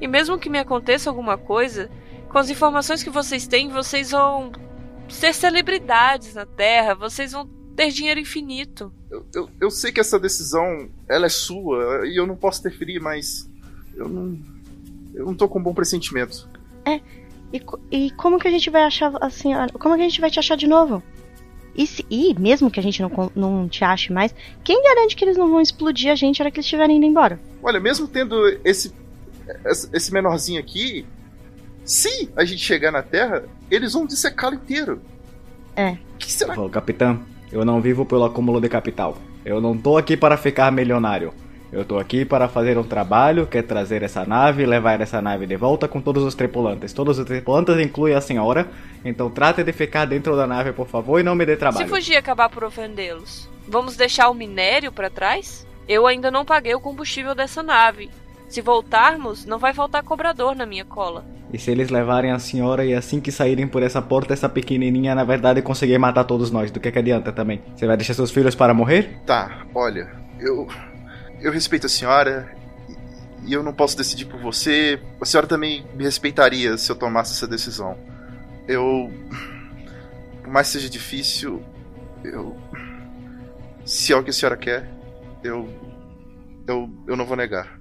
E 0.00 0.06
mesmo 0.06 0.38
que 0.38 0.50
me 0.50 0.58
aconteça 0.58 1.08
alguma 1.08 1.38
coisa, 1.38 1.90
com 2.34 2.38
as 2.40 2.50
informações 2.50 3.00
que 3.00 3.10
vocês 3.10 3.46
têm, 3.46 3.68
vocês 3.68 4.10
vão 4.10 4.50
ser 5.08 5.32
celebridades 5.32 6.34
na 6.34 6.44
Terra, 6.44 6.92
vocês 6.92 7.30
vão 7.30 7.48
ter 7.76 7.92
dinheiro 7.92 8.18
infinito. 8.18 8.92
Eu, 9.08 9.24
eu, 9.32 9.50
eu 9.60 9.70
sei 9.70 9.92
que 9.92 10.00
essa 10.00 10.18
decisão, 10.18 10.90
ela 11.08 11.26
é 11.26 11.28
sua 11.28 12.04
e 12.04 12.18
eu 12.18 12.26
não 12.26 12.34
posso 12.34 12.58
interferir, 12.58 12.98
mas. 12.98 13.48
Eu 13.94 14.08
não. 14.08 14.36
Eu 15.14 15.26
não 15.26 15.34
tô 15.36 15.48
com 15.48 15.60
um 15.60 15.62
bom 15.62 15.72
pressentimento. 15.72 16.48
É, 16.84 17.00
e, 17.52 17.62
e 17.92 18.10
como 18.10 18.40
que 18.40 18.48
a 18.48 18.50
gente 18.50 18.68
vai 18.68 18.82
achar 18.82 19.12
a 19.20 19.30
senhora? 19.30 19.72
Como 19.72 19.94
que 19.94 20.00
a 20.00 20.08
gente 20.08 20.20
vai 20.20 20.28
te 20.28 20.40
achar 20.40 20.56
de 20.56 20.66
novo? 20.66 21.00
E, 21.72 21.86
se, 21.86 22.04
e 22.10 22.34
mesmo 22.36 22.68
que 22.68 22.80
a 22.80 22.82
gente 22.82 23.00
não, 23.00 23.30
não 23.36 23.68
te 23.68 23.84
ache 23.84 24.12
mais, 24.12 24.34
quem 24.64 24.82
garante 24.82 25.14
que 25.14 25.24
eles 25.24 25.36
não 25.36 25.48
vão 25.48 25.60
explodir 25.60 26.10
a 26.10 26.16
gente 26.16 26.40
na 26.40 26.46
hora 26.46 26.50
que 26.50 26.58
eles 26.58 26.66
estiverem 26.66 26.96
indo 26.96 27.06
embora? 27.06 27.38
Olha, 27.62 27.78
mesmo 27.78 28.08
tendo 28.08 28.36
esse. 28.64 28.92
esse 29.64 29.88
esse 29.92 30.12
menorzinho 30.12 30.58
aqui, 30.58 31.06
se 31.84 32.30
a 32.36 32.44
gente 32.44 32.62
chegar 32.62 32.90
na 32.90 33.02
Terra, 33.02 33.44
eles 33.70 33.92
vão 33.92 34.06
dissecá-lo 34.06 34.54
inteiro. 34.54 35.00
É. 35.76 35.96
que 36.18 36.32
será? 36.32 36.58
Ô, 36.58 36.68
capitã, 36.68 37.18
eu 37.52 37.64
não 37.64 37.80
vivo 37.80 38.04
pelo 38.06 38.24
acúmulo 38.24 38.60
de 38.60 38.68
capital. 38.68 39.16
Eu 39.44 39.60
não 39.60 39.76
tô 39.76 39.98
aqui 39.98 40.16
para 40.16 40.36
ficar 40.36 40.72
milionário. 40.72 41.32
Eu 41.74 41.84
tô 41.84 41.98
aqui 41.98 42.24
para 42.24 42.48
fazer 42.48 42.78
um 42.78 42.84
trabalho, 42.84 43.48
que 43.48 43.58
é 43.58 43.62
trazer 43.62 44.04
essa 44.04 44.24
nave 44.24 44.62
e 44.62 44.66
levar 44.66 45.00
essa 45.00 45.20
nave 45.20 45.44
de 45.44 45.56
volta 45.56 45.88
com 45.88 46.00
todos 46.00 46.22
os 46.22 46.34
tripulantes. 46.34 46.92
Todos 46.92 47.18
os 47.18 47.24
tripulantes 47.24 47.76
incluem 47.80 48.14
a 48.14 48.20
senhora, 48.20 48.68
então 49.04 49.28
trate 49.28 49.64
de 49.64 49.72
ficar 49.72 50.04
dentro 50.04 50.36
da 50.36 50.46
nave, 50.46 50.72
por 50.72 50.86
favor, 50.86 51.18
e 51.18 51.24
não 51.24 51.34
me 51.34 51.44
dê 51.44 51.56
trabalho. 51.56 51.84
Se 51.84 51.90
fugir 51.90 52.12
e 52.12 52.16
acabar 52.16 52.48
por 52.48 52.62
ofendê-los, 52.62 53.50
vamos 53.66 53.96
deixar 53.96 54.30
o 54.30 54.34
minério 54.34 54.92
para 54.92 55.10
trás? 55.10 55.66
Eu 55.88 56.06
ainda 56.06 56.30
não 56.30 56.44
paguei 56.44 56.74
o 56.76 56.80
combustível 56.80 57.34
dessa 57.34 57.60
nave. 57.60 58.08
Se 58.48 58.60
voltarmos, 58.60 59.44
não 59.44 59.58
vai 59.58 59.74
faltar 59.74 60.02
cobrador 60.02 60.54
na 60.54 60.64
minha 60.66 60.84
cola. 60.84 61.24
E 61.52 61.58
se 61.58 61.70
eles 61.70 61.88
levarem 61.90 62.30
a 62.32 62.38
senhora 62.38 62.84
e 62.84 62.94
assim 62.94 63.20
que 63.20 63.30
saírem 63.32 63.66
por 63.66 63.82
essa 63.82 64.02
porta, 64.02 64.32
essa 64.32 64.48
pequenininha, 64.48 65.14
na 65.14 65.24
verdade, 65.24 65.62
conseguir 65.62 65.98
matar 65.98 66.24
todos 66.24 66.50
nós, 66.50 66.70
do 66.70 66.80
que 66.80 66.90
que 66.90 66.98
adianta 66.98 67.32
também? 67.32 67.62
Você 67.76 67.86
vai 67.86 67.96
deixar 67.96 68.14
seus 68.14 68.30
filhos 68.30 68.54
para 68.54 68.74
morrer? 68.74 69.20
Tá, 69.26 69.64
olha, 69.74 70.10
eu. 70.40 70.66
Eu 71.40 71.52
respeito 71.52 71.86
a 71.86 71.88
senhora 71.88 72.48
e- 72.88 73.50
e 73.50 73.52
eu 73.52 73.62
não 73.62 73.72
posso 73.72 73.96
decidir 73.96 74.24
por 74.26 74.40
você. 74.40 75.00
A 75.20 75.24
senhora 75.24 75.46
também 75.46 75.84
me 75.94 76.04
respeitaria 76.04 76.76
se 76.76 76.90
eu 76.90 76.96
tomasse 76.96 77.32
essa 77.32 77.46
decisão. 77.46 77.96
Eu. 78.66 79.10
Por 80.42 80.52
mais 80.52 80.66
que 80.68 80.72
seja 80.74 80.90
difícil, 80.90 81.62
eu. 82.24 82.56
Se 83.84 84.12
é 84.12 84.16
o 84.16 84.22
que 84.24 84.30
a 84.30 84.32
senhora 84.32 84.56
quer, 84.56 84.88
eu. 85.42 85.68
Eu, 86.66 86.88
eu 87.06 87.16
não 87.16 87.26
vou 87.26 87.36
negar. 87.36 87.78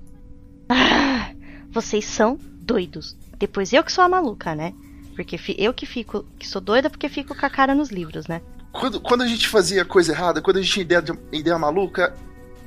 Ah, 0.74 1.32
vocês 1.72 2.06
são 2.06 2.38
doidos. 2.42 3.16
Depois 3.38 3.72
eu 3.74 3.84
que 3.84 3.92
sou 3.92 4.04
a 4.04 4.10
maluca, 4.10 4.56
né? 4.56 4.74
Porque 5.16 5.38
eu 5.58 5.74
que 5.74 5.86
fico, 5.86 6.26
que 6.40 6.48
sou 6.48 6.60
doida 6.62 6.90
porque 6.90 7.08
fico 7.10 7.36
com 7.36 7.46
a 7.46 7.50
cara 7.50 7.76
nos 7.76 7.90
livros, 7.92 8.26
né? 8.28 8.42
Quando, 8.72 9.00
quando 9.00 9.22
a 9.22 9.28
gente 9.28 9.48
fazia 9.48 9.86
coisa 9.86 10.12
errada, 10.12 10.42
quando 10.42 10.58
a 10.58 10.62
gente 10.62 10.72
tinha 10.74 10.82
ideia, 10.84 11.02
de- 11.02 11.14
ideia 11.32 11.58
maluca, 11.60 12.16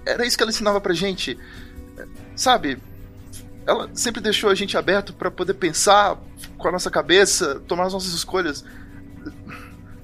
era 0.04 0.24
isso 0.24 0.36
que 0.36 0.42
ela 0.44 0.50
ensinava 0.52 0.80
pra 0.80 0.94
gente. 0.94 1.36
Sabe? 2.36 2.78
Ela 3.66 3.90
sempre 3.94 4.20
deixou 4.20 4.48
a 4.48 4.54
gente 4.54 4.76
aberto 4.76 5.12
pra 5.12 5.28
poder 5.30 5.54
pensar 5.54 6.16
com 6.56 6.68
a 6.68 6.72
nossa 6.72 6.88
cabeça, 6.90 7.60
tomar 7.66 7.86
as 7.86 7.92
nossas 7.92 8.12
escolhas. 8.12 8.64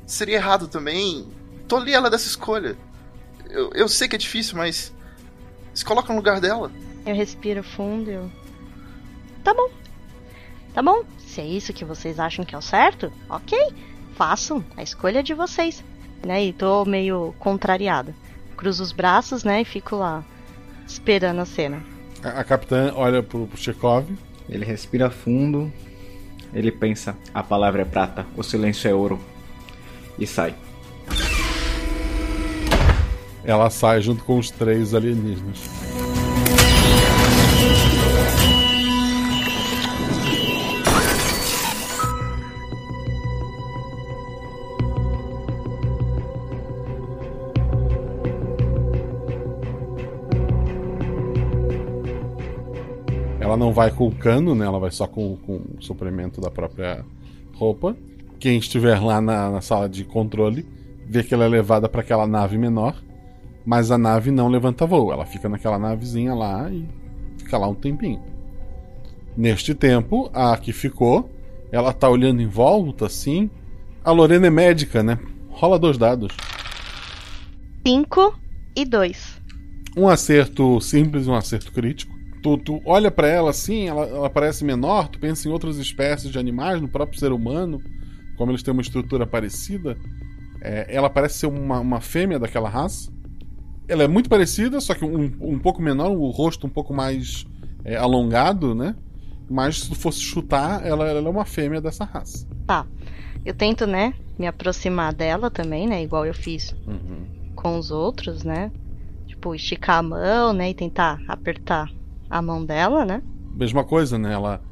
Seria 0.07 0.36
errado 0.36 0.66
também 0.66 1.28
tolir 1.68 1.94
ela 1.94 2.11
dessa 2.11 2.26
escolha. 2.26 2.76
Eu, 3.48 3.70
eu 3.74 3.88
sei 3.88 4.09
que 4.09 4.16
é 4.16 4.18
difícil, 4.18 4.57
mas. 4.57 4.92
Se 5.72 5.84
coloca 5.84 6.09
no 6.12 6.18
lugar 6.18 6.40
dela. 6.40 6.72
Eu 7.05 7.14
respiro 7.14 7.62
fundo 7.62 8.11
e 8.11 8.14
eu. 8.14 8.30
Tá 9.42 9.53
bom. 9.53 9.70
Tá 10.72 10.82
bom. 10.82 11.03
Se 11.18 11.40
é 11.40 11.46
isso 11.46 11.72
que 11.72 11.84
vocês 11.84 12.20
acham 12.20 12.44
que 12.44 12.55
é 12.55 12.59
o 12.59 12.62
certo, 12.62 13.12
ok. 13.28 13.59
Façam. 14.14 14.64
A 14.76 14.82
escolha 14.82 15.20
é 15.20 15.22
de 15.22 15.34
vocês. 15.34 15.82
Né? 16.24 16.44
E 16.44 16.53
tô 16.53 16.84
meio 16.84 17.34
contrariada. 17.38 18.14
Cruzo 18.57 18.82
os 18.82 18.92
braços, 18.92 19.42
né? 19.42 19.62
E 19.62 19.64
fico 19.64 19.96
lá. 19.96 20.24
Esperando 20.86 21.40
a 21.40 21.44
cena. 21.44 21.82
A, 22.22 22.40
a 22.40 22.44
capitã 22.44 22.92
olha 22.94 23.22
pro, 23.22 23.46
pro 23.46 23.59
Chekhov. 23.59 24.07
Ele 24.48 24.64
respira 24.64 25.11
fundo. 25.11 25.72
Ele 26.55 26.70
pensa: 26.70 27.16
a 27.32 27.42
palavra 27.42 27.82
é 27.82 27.84
prata, 27.84 28.26
o 28.36 28.42
silêncio 28.42 28.88
é 28.88 28.94
ouro. 28.94 29.18
E 30.18 30.26
sai. 30.26 30.55
Ela 33.44 33.70
sai 33.70 34.00
junto 34.00 34.22
com 34.22 34.38
os 34.38 34.50
três 34.50 34.94
alienígenas. 34.94 35.59
Ela 53.53 53.59
não 53.59 53.71
vai 53.71 53.91
com 53.91 54.07
o 54.07 54.11
cano, 54.11 54.55
né? 54.55 54.65
Ela 54.65 54.79
vai 54.79 54.91
só 54.91 55.07
com, 55.07 55.37
com 55.37 55.57
o 55.57 55.77
suplemento 55.79 56.41
da 56.41 56.51
própria 56.51 57.05
roupa. 57.55 57.95
Quem 58.41 58.57
estiver 58.57 58.99
lá 58.99 59.21
na, 59.21 59.51
na 59.51 59.61
sala 59.61 59.91
de 59.91 60.05
controle 60.05 60.67
vê 61.07 61.23
que 61.23 61.35
ela 61.35 61.45
é 61.45 61.49
levada 61.49 61.87
para 61.87 62.01
aquela 62.01 62.27
nave 62.27 62.57
menor, 62.57 62.97
mas 63.67 63.91
a 63.91 63.99
nave 63.99 64.31
não 64.31 64.49
levanta 64.49 64.87
voo. 64.87 65.13
Ela 65.13 65.27
fica 65.27 65.51
naquela 65.51 65.79
navezinha 65.79 66.33
lá 66.35 66.71
e 66.71 66.89
fica 67.53 67.59
lá 67.59 67.68
um 67.68 67.74
tempinho. 67.74 68.22
Neste 69.36 69.74
tempo, 69.74 70.30
a 70.32 70.57
que 70.57 70.72
ficou, 70.72 71.30
ela 71.70 71.92
tá 71.92 72.09
olhando 72.09 72.40
em 72.40 72.46
volta 72.46 73.07
assim. 73.07 73.50
A 74.03 74.11
Lorena 74.11 74.46
é 74.46 74.50
médica, 74.50 75.03
né? 75.03 75.18
Rola 75.50 75.78
dois 75.78 75.98
dados. 75.98 76.34
5 77.86 78.38
e 78.74 78.84
2. 78.84 79.42
Um 79.96 80.09
acerto 80.09 80.80
simples 80.80 81.26
e 81.26 81.30
um 81.30 81.34
acerto 81.34 81.72
crítico. 81.72 82.12
Tu, 82.42 82.57
tu 82.59 82.82
olha 82.86 83.11
para 83.11 83.28
ela 83.28 83.50
assim, 83.50 83.86
ela, 83.86 84.07
ela 84.07 84.30
parece 84.30 84.64
menor, 84.64 85.09
tu 85.09 85.18
pensa 85.18 85.46
em 85.46 85.53
outras 85.53 85.76
espécies 85.76 86.30
de 86.30 86.38
animais, 86.38 86.80
no 86.80 86.88
próprio 86.88 87.20
ser 87.20 87.32
humano, 87.32 87.80
como 88.36 88.50
eles 88.50 88.62
têm 88.62 88.72
uma 88.72 88.82
estrutura 88.82 89.26
parecida. 89.26 89.96
É, 90.61 90.86
ela 90.88 91.11
parece 91.11 91.38
ser 91.38 91.46
uma, 91.46 91.80
uma 91.80 92.00
fêmea 92.00 92.38
daquela 92.38 92.68
raça. 92.68 93.12
Ela 93.89 94.05
é 94.05 94.09
muito 94.09 94.28
parecida, 94.30 94.80
só 94.80 94.95
que 94.95 95.05
um, 95.05 95.30
um 95.41 95.59
pouco 95.59 95.83
menor, 95.83 96.11
o 96.11 96.30
rosto 96.30 96.66
um 96.66 96.70
pouco 96.70 96.95
mais 96.95 97.45
é, 97.85 97.97
alongado, 97.97 98.74
né? 98.74 98.95
Mas 99.51 99.80
se 99.80 99.89
tu 99.89 99.95
fosse 99.95 100.20
chutar, 100.20 100.87
ela, 100.87 101.07
ela 101.09 101.26
é 101.28 101.30
uma 101.30 101.45
fêmea 101.45 101.80
dessa 101.80 102.05
raça. 102.05 102.47
Tá. 102.66 102.87
Eu 103.45 103.53
tento, 103.55 103.87
né, 103.87 104.14
me 104.39 104.47
aproximar 104.47 105.12
dela 105.12 105.51
também, 105.51 105.87
né? 105.89 106.03
Igual 106.03 106.24
eu 106.24 106.33
fiz 106.35 106.74
Uhum. 106.87 107.26
com 107.57 107.76
os 107.76 107.91
outros, 107.91 108.45
né? 108.45 108.70
Tipo, 109.26 109.55
esticar 109.55 109.99
a 109.99 110.03
mão, 110.03 110.53
né? 110.53 110.70
E 110.70 110.74
tentar 110.74 111.20
apertar 111.26 111.91
a 112.30 112.41
mão 112.41 112.64
dela, 112.64 113.05
né? 113.05 113.20
Mesma 113.55 113.85
coisa, 113.85 114.16
né? 114.16 114.33
Ela, 114.33 114.62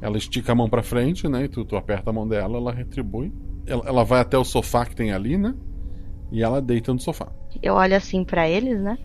ela 0.00 0.16
estica 0.16 0.52
a 0.52 0.54
mão 0.54 0.68
pra 0.68 0.82
frente, 0.82 1.28
né? 1.28 1.44
E 1.44 1.48
tu, 1.48 1.64
tu 1.64 1.76
aperta 1.76 2.10
a 2.10 2.12
mão 2.12 2.26
dela, 2.26 2.56
ela 2.56 2.72
retribui. 2.72 3.30
Ela, 3.66 3.84
ela 3.86 4.04
vai 4.04 4.20
até 4.20 4.36
o 4.38 4.44
sofá 4.44 4.84
que 4.86 4.96
tem 4.96 5.12
ali, 5.12 5.36
né? 5.36 5.54
E 6.32 6.42
ela 6.42 6.60
deita 6.60 6.92
no 6.92 6.98
sofá. 6.98 7.28
Eu 7.62 7.74
olho 7.74 7.96
assim 7.96 8.24
pra 8.24 8.48
eles, 8.48 8.80
né? 8.80 8.98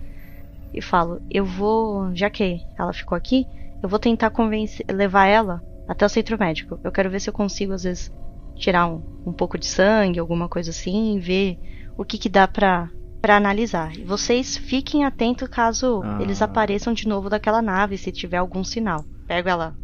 E 0.74 0.82
falo, 0.82 1.22
eu 1.30 1.46
vou, 1.46 2.16
já 2.16 2.30
que 2.30 2.62
ela 2.78 2.94
ficou 2.94 3.16
aqui, 3.18 3.46
eu 3.82 3.90
vou 3.90 4.00
tentar 4.00 4.30
convencer, 4.30 4.86
levar 4.92 5.26
ela 5.26 5.62
até 5.88 6.06
o 6.06 6.10
centro 6.10 6.38
médico. 6.38 6.80
Eu 6.84 6.92
quero 6.92 7.10
ver 7.10 7.20
se 7.20 7.30
eu 7.30 7.34
consigo 7.34 7.74
às 7.74 7.84
vezes 7.84 8.12
tirar 8.56 8.88
um, 8.88 9.02
um 9.26 9.34
pouco 9.34 9.58
de 9.58 9.66
sangue, 9.66 10.20
alguma 10.20 10.48
coisa 10.48 10.70
assim, 10.70 11.16
e 11.18 11.20
ver 11.20 11.58
o 11.98 12.06
que 12.06 12.18
que 12.18 12.30
dá 12.30 12.48
pra 12.48 12.90
para 13.22 13.36
analisar. 13.36 13.94
E 13.98 14.04
vocês 14.06 14.56
fiquem 14.56 15.04
atentos 15.04 15.48
caso 15.50 16.02
Ah. 16.06 16.20
eles 16.22 16.42
apareçam 16.42 16.94
de 16.94 17.06
novo 17.06 17.30
daquela 17.30 17.62
nave, 17.62 17.98
se 17.98 18.14
tiver 18.14 18.38
algum 18.38 18.64
sinal. 18.64 19.04
Pego 19.28 19.50
ela 19.50 19.76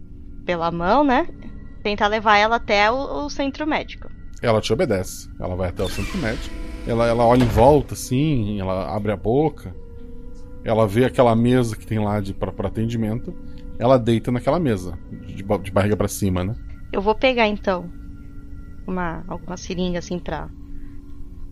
pela 0.45 0.72
mão, 0.72 1.03
né? 1.03 1.28
Tentar 1.84 2.07
levar 2.07 2.38
ela 2.38 2.55
até 2.55 2.89
o, 2.89 3.26
o 3.26 3.30
centro 3.30 3.68
médico. 3.68 4.09
Ela 4.41 4.61
te 4.61 4.72
obedece. 4.72 5.28
Ela 5.39 5.55
vai 5.55 5.70
até 5.70 5.84
o 5.84 5.89
centro 5.89 6.18
médico. 6.18 6.55
Ela, 6.88 7.07
ela 7.07 7.25
olha 7.25 7.43
em 7.43 7.47
volta, 7.47 7.93
assim, 7.95 8.59
ela 8.59 8.95
abre 8.95 9.11
a 9.11 9.17
boca. 9.17 9.75
Ela 10.63 10.88
vê 10.88 11.05
aquela 11.05 11.36
mesa 11.36 11.75
que 11.75 11.86
tem 11.86 11.99
lá 11.99 12.19
de 12.19 12.33
pra, 12.33 12.51
pra 12.51 12.67
atendimento. 12.67 13.33
Ela 13.79 13.97
deita 13.97 14.31
naquela 14.31 14.59
mesa, 14.59 14.97
de, 15.11 15.43
de 15.43 15.71
barriga 15.71 15.97
pra 15.97 16.07
cima, 16.07 16.43
né? 16.43 16.55
Eu 16.93 17.01
vou 17.01 17.15
pegar 17.15 17.47
então 17.47 17.89
uma 18.88 19.23
alguma 19.27 19.57
seringa 19.57 19.99
assim 19.99 20.19
pra 20.19 20.47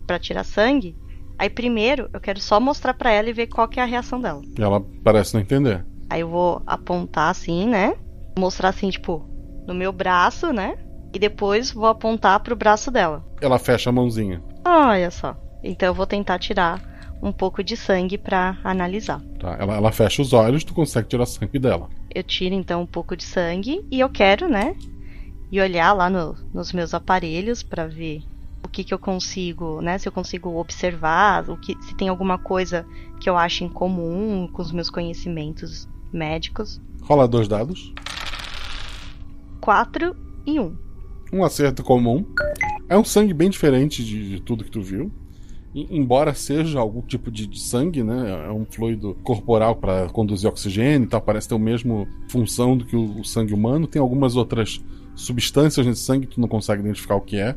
para 0.06 0.18
tirar 0.18 0.44
sangue. 0.44 0.96
Aí 1.38 1.50
primeiro 1.50 2.08
eu 2.12 2.20
quero 2.20 2.40
só 2.40 2.60
mostrar 2.60 2.94
pra 2.94 3.10
ela 3.10 3.28
e 3.28 3.32
ver 3.32 3.48
qual 3.48 3.68
que 3.68 3.80
é 3.80 3.82
a 3.82 3.86
reação 3.86 4.20
dela. 4.20 4.42
E 4.58 4.62
ela 4.62 4.80
parece 5.02 5.34
não 5.34 5.40
entender. 5.40 5.84
Aí 6.08 6.20
eu 6.20 6.28
vou 6.28 6.62
apontar 6.66 7.30
assim, 7.30 7.66
né? 7.66 7.94
Mostrar 8.38 8.68
assim, 8.68 8.88
tipo, 8.90 9.26
no 9.66 9.74
meu 9.74 9.92
braço, 9.92 10.52
né? 10.52 10.76
E 11.12 11.18
depois 11.18 11.72
vou 11.72 11.86
apontar 11.86 12.40
pro 12.40 12.56
braço 12.56 12.90
dela. 12.90 13.24
Ela 13.40 13.58
fecha 13.58 13.90
a 13.90 13.92
mãozinha. 13.92 14.42
Olha 14.64 15.10
só. 15.10 15.36
Então 15.62 15.88
eu 15.88 15.94
vou 15.94 16.06
tentar 16.06 16.38
tirar 16.38 16.82
um 17.22 17.32
pouco 17.32 17.62
de 17.62 17.76
sangue 17.76 18.18
pra 18.18 18.58
analisar. 18.62 19.20
Tá? 19.40 19.56
Ela, 19.58 19.76
ela 19.76 19.92
fecha 19.92 20.20
os 20.20 20.32
olhos, 20.32 20.62
tu 20.64 20.74
consegue 20.74 21.08
tirar 21.08 21.26
sangue 21.26 21.58
dela. 21.58 21.88
Eu 22.14 22.22
tiro 22.22 22.54
então 22.54 22.82
um 22.82 22.86
pouco 22.86 23.16
de 23.16 23.24
sangue 23.24 23.84
e 23.90 24.00
eu 24.00 24.08
quero, 24.08 24.48
né? 24.48 24.76
E 25.50 25.60
olhar 25.60 25.92
lá 25.92 26.10
no- 26.10 26.36
nos 26.52 26.72
meus 26.72 26.92
aparelhos 26.94 27.62
pra 27.62 27.86
ver 27.86 28.22
o 28.62 28.68
que, 28.68 28.84
que 28.84 28.92
eu 28.92 28.98
consigo, 28.98 29.80
né? 29.80 29.96
Se 29.98 30.08
eu 30.08 30.12
consigo 30.12 30.58
observar, 30.58 31.48
o 31.48 31.56
que, 31.56 31.76
se 31.82 31.94
tem 31.96 32.08
alguma 32.08 32.38
coisa 32.38 32.84
que 33.20 33.28
eu 33.30 33.36
acho 33.38 33.64
em 33.64 33.68
comum 33.68 34.48
com 34.52 34.60
os 34.62 34.72
meus 34.72 34.90
conhecimentos 34.90 35.88
médicos. 36.12 36.80
Rola 37.02 37.26
dois 37.28 37.48
dados. 37.48 37.92
4 39.60 40.14
e 40.46 40.60
1. 40.60 40.76
Um 41.32 41.44
acerto 41.44 41.82
comum. 41.82 42.24
É 42.88 42.96
um 42.96 43.04
sangue 43.04 43.32
bem 43.32 43.50
diferente 43.50 44.04
de, 44.04 44.30
de 44.30 44.40
tudo 44.40 44.64
que 44.64 44.70
tu 44.70 44.82
viu. 44.82 45.10
E, 45.74 45.88
embora 45.90 46.32
seja 46.34 46.78
algum 46.78 47.02
tipo 47.02 47.30
de, 47.30 47.46
de 47.46 47.60
sangue, 47.60 48.02
né? 48.02 48.46
É 48.46 48.52
um 48.52 48.64
fluido 48.64 49.16
corporal 49.24 49.76
para 49.76 50.08
conduzir 50.10 50.48
oxigênio 50.48 51.06
e 51.06 51.08
tal. 51.08 51.20
Parece 51.20 51.48
ter 51.48 51.54
a 51.54 51.58
mesma 51.58 52.06
função 52.28 52.76
do 52.76 52.84
que 52.84 52.94
o, 52.94 53.20
o 53.20 53.24
sangue 53.24 53.52
humano. 53.52 53.86
Tem 53.86 54.00
algumas 54.00 54.36
outras 54.36 54.82
substâncias 55.14 55.84
nesse 55.86 56.02
sangue 56.02 56.26
que 56.26 56.34
tu 56.34 56.40
não 56.40 56.48
consegue 56.48 56.80
identificar 56.82 57.16
o 57.16 57.20
que 57.20 57.38
é. 57.38 57.56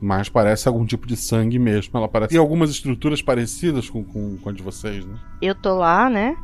Mas 0.00 0.28
parece 0.28 0.68
algum 0.68 0.84
tipo 0.84 1.06
de 1.06 1.16
sangue 1.16 1.58
mesmo. 1.58 1.96
Ela 1.96 2.08
parece. 2.08 2.30
Tem 2.30 2.38
algumas 2.38 2.70
estruturas 2.70 3.22
parecidas 3.22 3.88
com, 3.88 4.04
com, 4.04 4.36
com 4.36 4.48
a 4.48 4.52
de 4.52 4.62
vocês, 4.62 5.04
né? 5.04 5.18
Eu 5.40 5.54
tô 5.54 5.76
lá, 5.76 6.10
né? 6.10 6.36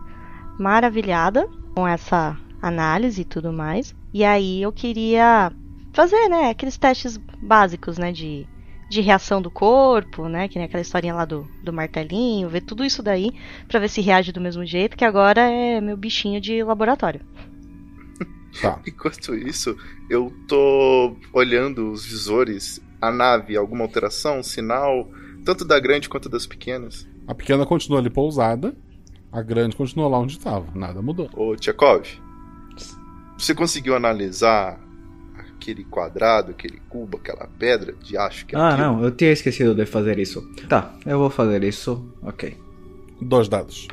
Maravilhada 0.58 1.48
com 1.74 1.86
essa 1.86 2.36
análise 2.62 3.20
e 3.20 3.24
tudo 3.24 3.52
mais. 3.52 3.94
E 4.12 4.24
aí 4.24 4.62
eu 4.62 4.72
queria 4.72 5.52
fazer, 5.95 6.28
né? 6.28 6.51
Aqueles 6.51 6.76
testes 6.76 7.16
básicos, 7.40 7.97
né? 7.97 8.12
De, 8.12 8.47
de 8.90 9.01
reação 9.01 9.40
do 9.40 9.51
corpo, 9.51 10.28
né? 10.28 10.49
Que 10.49 10.59
nem 10.59 10.66
aquela 10.66 10.82
historinha 10.82 11.14
lá 11.14 11.24
do, 11.24 11.49
do 11.62 11.72
martelinho. 11.72 12.49
Ver 12.49 12.61
tudo 12.61 12.84
isso 12.84 13.03
daí 13.03 13.32
pra 13.68 13.80
ver 13.80 13.88
se 13.88 14.03
reage 14.03 14.32
do 14.32 14.40
mesmo 14.40 14.66
jeito, 14.66 14.97
que 14.97 15.05
agora 15.05 15.40
é 15.40 15.80
meu 15.80 15.97
bichinho 15.97 16.40
de 16.40 16.62
laboratório. 16.62 17.20
Tá. 18.62 18.80
Enquanto 18.86 19.34
isso, 19.34 19.76
eu 20.09 20.32
tô 20.47 21.16
olhando 21.32 21.90
os 21.90 22.07
visores, 22.07 22.80
a 23.03 23.11
nave, 23.11 23.57
alguma 23.57 23.82
alteração, 23.82 24.45
sinal, 24.45 25.11
tanto 25.45 25.64
da 25.64 25.80
grande 25.80 26.09
quanto 26.09 26.28
das 26.28 26.47
pequenas. 26.47 27.05
A 27.26 27.34
pequena 27.34 27.66
continua 27.66 27.99
ali 27.99 28.11
pousada. 28.11 28.72
A 29.32 29.42
grande 29.42 29.74
continua 29.74 30.07
lá 30.07 30.20
onde 30.20 30.34
estava. 30.34 30.66
Nada 30.72 31.03
mudou. 31.03 31.28
Ô, 31.34 31.57
Tchekov, 31.57 32.07
você 33.36 33.53
conseguiu 33.57 33.97
analisar 33.97 34.78
aquele 35.64 35.84
quadrado, 35.84 36.50
aquele 36.50 36.78
cubo, 36.90 37.16
aquela 37.16 37.48
pedra 37.58 37.94
de 37.94 38.16
acho 38.18 38.44
que 38.44 38.54
é 38.54 38.58
Ah, 38.58 38.68
aquilo? 38.68 38.86
não, 38.86 39.02
eu 39.04 39.10
tinha 39.10 39.32
esquecido 39.32 39.74
de 39.74 39.86
fazer 39.86 40.18
isso. 40.18 40.42
Tá, 40.68 40.94
eu 41.06 41.18
vou 41.18 41.30
fazer 41.30 41.64
isso. 41.64 42.06
Ok. 42.22 42.56
Dois 43.20 43.48
dados. 43.48 43.88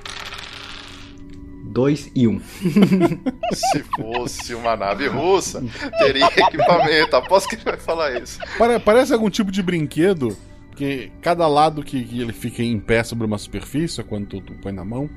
2 1.71 2.11
e 2.13 2.27
1. 2.27 2.31
Um. 2.31 2.41
Se 3.53 3.83
fosse 3.95 4.53
uma 4.53 4.75
nave 4.75 5.07
russa, 5.07 5.63
teria 5.99 6.25
equipamento. 6.25 7.15
Aposto 7.15 7.47
que 7.49 7.55
ele 7.55 7.63
vai 7.63 7.77
falar 7.77 8.21
isso. 8.21 8.39
Pare- 8.57 8.79
parece 8.79 9.13
algum 9.13 9.29
tipo 9.29 9.49
de 9.51 9.63
brinquedo, 9.63 10.35
que 10.75 11.09
cada 11.21 11.47
lado 11.47 11.81
que, 11.83 12.03
que 12.03 12.19
ele 12.19 12.33
fica 12.33 12.61
em 12.61 12.77
pé 12.79 13.03
sobre 13.03 13.25
uma 13.25 13.37
superfície, 13.37 14.03
quando 14.03 14.25
tu, 14.27 14.41
tu 14.41 14.53
põe 14.55 14.73
na 14.73 14.83
mão, 14.83 15.09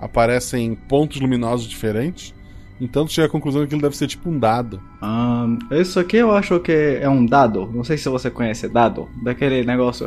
aparecem 0.00 0.74
pontos 0.74 1.20
luminosos 1.20 1.68
diferentes. 1.68 2.34
Então 2.80 3.04
tu 3.04 3.12
chega 3.12 3.26
à 3.26 3.30
conclusão 3.30 3.66
que 3.66 3.74
ele 3.74 3.82
deve 3.82 3.96
ser 3.96 4.06
tipo 4.06 4.30
um 4.30 4.38
dado. 4.38 4.80
Ahn, 5.02 5.58
isso 5.70 6.00
aqui 6.00 6.16
eu 6.16 6.30
acho 6.34 6.58
que 6.60 6.72
é 7.00 7.08
um 7.08 7.26
dado. 7.26 7.66
Não 7.72 7.84
sei 7.84 7.98
se 7.98 8.08
você 8.08 8.30
conhece 8.30 8.68
dado. 8.68 9.08
Daquele 9.22 9.62
negócio. 9.64 10.06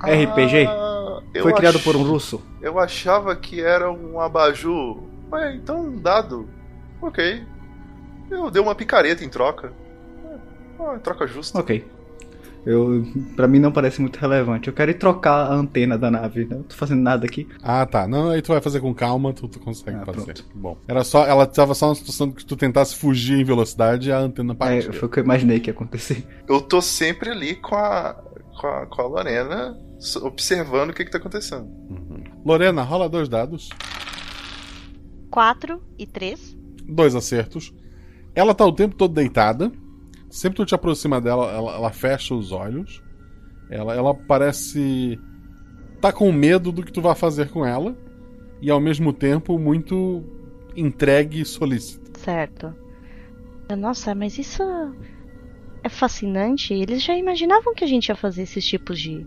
RPG. 0.00 0.66
Ah, 0.68 1.20
eu 1.34 1.42
Foi 1.42 1.52
criado 1.52 1.76
ach- 1.78 1.84
por 1.84 1.96
um 1.96 2.02
russo. 2.02 2.40
Eu 2.62 2.78
achava 2.78 3.34
que 3.34 3.60
era 3.60 3.90
um 3.90 4.20
abajur. 4.20 5.02
Ué, 5.32 5.56
então 5.56 5.86
um 5.86 5.96
dado. 6.00 6.48
Ok. 7.02 7.42
Eu 8.30 8.50
dei 8.50 8.62
uma 8.62 8.74
picareta 8.74 9.24
em 9.24 9.28
troca. 9.28 9.72
Ah, 10.78 10.98
troca 11.02 11.26
justa. 11.26 11.58
Ok. 11.58 11.84
Eu, 12.70 13.02
pra 13.34 13.48
mim 13.48 13.58
não 13.58 13.72
parece 13.72 13.98
muito 14.00 14.16
relevante. 14.18 14.68
Eu 14.68 14.74
quero 14.74 14.90
ir 14.90 14.98
trocar 14.98 15.46
a 15.50 15.54
antena 15.54 15.96
da 15.96 16.10
nave. 16.10 16.44
Não 16.44 16.62
tô 16.62 16.74
fazendo 16.76 17.00
nada 17.00 17.24
aqui. 17.24 17.48
Ah, 17.62 17.86
tá. 17.86 18.06
Não, 18.06 18.28
aí 18.28 18.42
tu 18.42 18.48
vai 18.52 18.60
fazer 18.60 18.80
com 18.80 18.92
calma, 18.94 19.32
tu, 19.32 19.48
tu 19.48 19.58
consegue 19.58 20.04
fazer. 20.04 20.44
Bom. 20.54 20.76
Era 20.86 21.02
só. 21.02 21.24
Ela 21.24 21.46
tava 21.46 21.74
só 21.74 21.88
na 21.88 21.94
situação 21.94 22.30
que 22.30 22.44
tu 22.44 22.56
tentasse 22.56 22.94
fugir 22.94 23.38
em 23.40 23.44
velocidade 23.44 24.10
e 24.10 24.12
a 24.12 24.18
antena 24.18 24.52
É, 24.52 24.56
partiu. 24.56 24.92
foi 24.92 25.08
o 25.08 25.10
que 25.10 25.18
eu 25.18 25.24
imaginei 25.24 25.60
que 25.60 25.70
ia 25.70 25.72
acontecer. 25.72 26.26
Eu 26.46 26.60
tô 26.60 26.82
sempre 26.82 27.30
ali 27.30 27.54
com 27.54 27.74
a, 27.74 28.14
com 28.60 28.66
a, 28.66 28.86
com 28.86 29.00
a 29.00 29.06
Lorena, 29.06 29.78
observando 30.22 30.90
o 30.90 30.92
que, 30.92 31.06
que 31.06 31.10
tá 31.10 31.16
acontecendo. 31.16 31.66
Lorena, 32.44 32.82
rola 32.82 33.08
dois 33.08 33.30
dados. 33.30 33.70
4 35.30 35.82
e 35.98 36.06
3. 36.06 36.56
Dois 36.86 37.14
acertos. 37.14 37.72
Ela 38.34 38.54
tá 38.54 38.64
o 38.64 38.72
tempo 38.72 38.94
todo 38.94 39.14
deitada. 39.14 39.70
Sempre 40.30 40.56
que 40.56 40.62
tu 40.62 40.66
te 40.66 40.74
aproxima 40.74 41.20
dela, 41.20 41.50
ela, 41.50 41.74
ela 41.74 41.92
fecha 41.92 42.34
os 42.34 42.52
olhos. 42.52 43.02
Ela, 43.70 43.94
ela 43.94 44.14
parece. 44.14 45.18
tá 46.00 46.12
com 46.12 46.30
medo 46.32 46.70
do 46.70 46.82
que 46.82 46.92
tu 46.92 47.00
vai 47.00 47.14
fazer 47.14 47.50
com 47.50 47.64
ela. 47.64 47.96
E 48.60 48.70
ao 48.70 48.80
mesmo 48.80 49.12
tempo 49.12 49.58
muito 49.58 50.24
entregue 50.76 51.40
e 51.40 51.44
solícita. 51.44 52.18
Certo. 52.18 52.74
Nossa, 53.76 54.14
mas 54.14 54.38
isso 54.38 54.62
é 55.82 55.88
fascinante. 55.88 56.74
Eles 56.74 57.02
já 57.02 57.16
imaginavam 57.16 57.74
que 57.74 57.84
a 57.84 57.86
gente 57.86 58.08
ia 58.08 58.16
fazer 58.16 58.42
esses 58.42 58.66
tipos 58.66 58.98
de, 59.00 59.24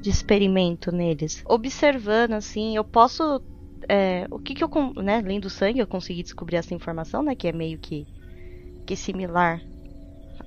de 0.00 0.10
experimento 0.10 0.92
neles. 0.92 1.42
Observando, 1.46 2.32
assim, 2.32 2.76
eu 2.76 2.84
posso. 2.84 3.42
é, 3.88 4.26
o 4.30 4.38
que 4.38 4.54
que 4.54 4.64
eu. 4.64 4.70
Né, 5.02 5.18
além 5.18 5.40
do 5.40 5.50
sangue, 5.50 5.80
eu 5.80 5.86
consegui 5.86 6.22
descobrir 6.22 6.56
essa 6.56 6.74
informação, 6.74 7.22
né? 7.22 7.34
Que 7.34 7.48
é 7.48 7.52
meio 7.52 7.78
que, 7.78 8.06
que 8.86 8.96
similar 8.96 9.60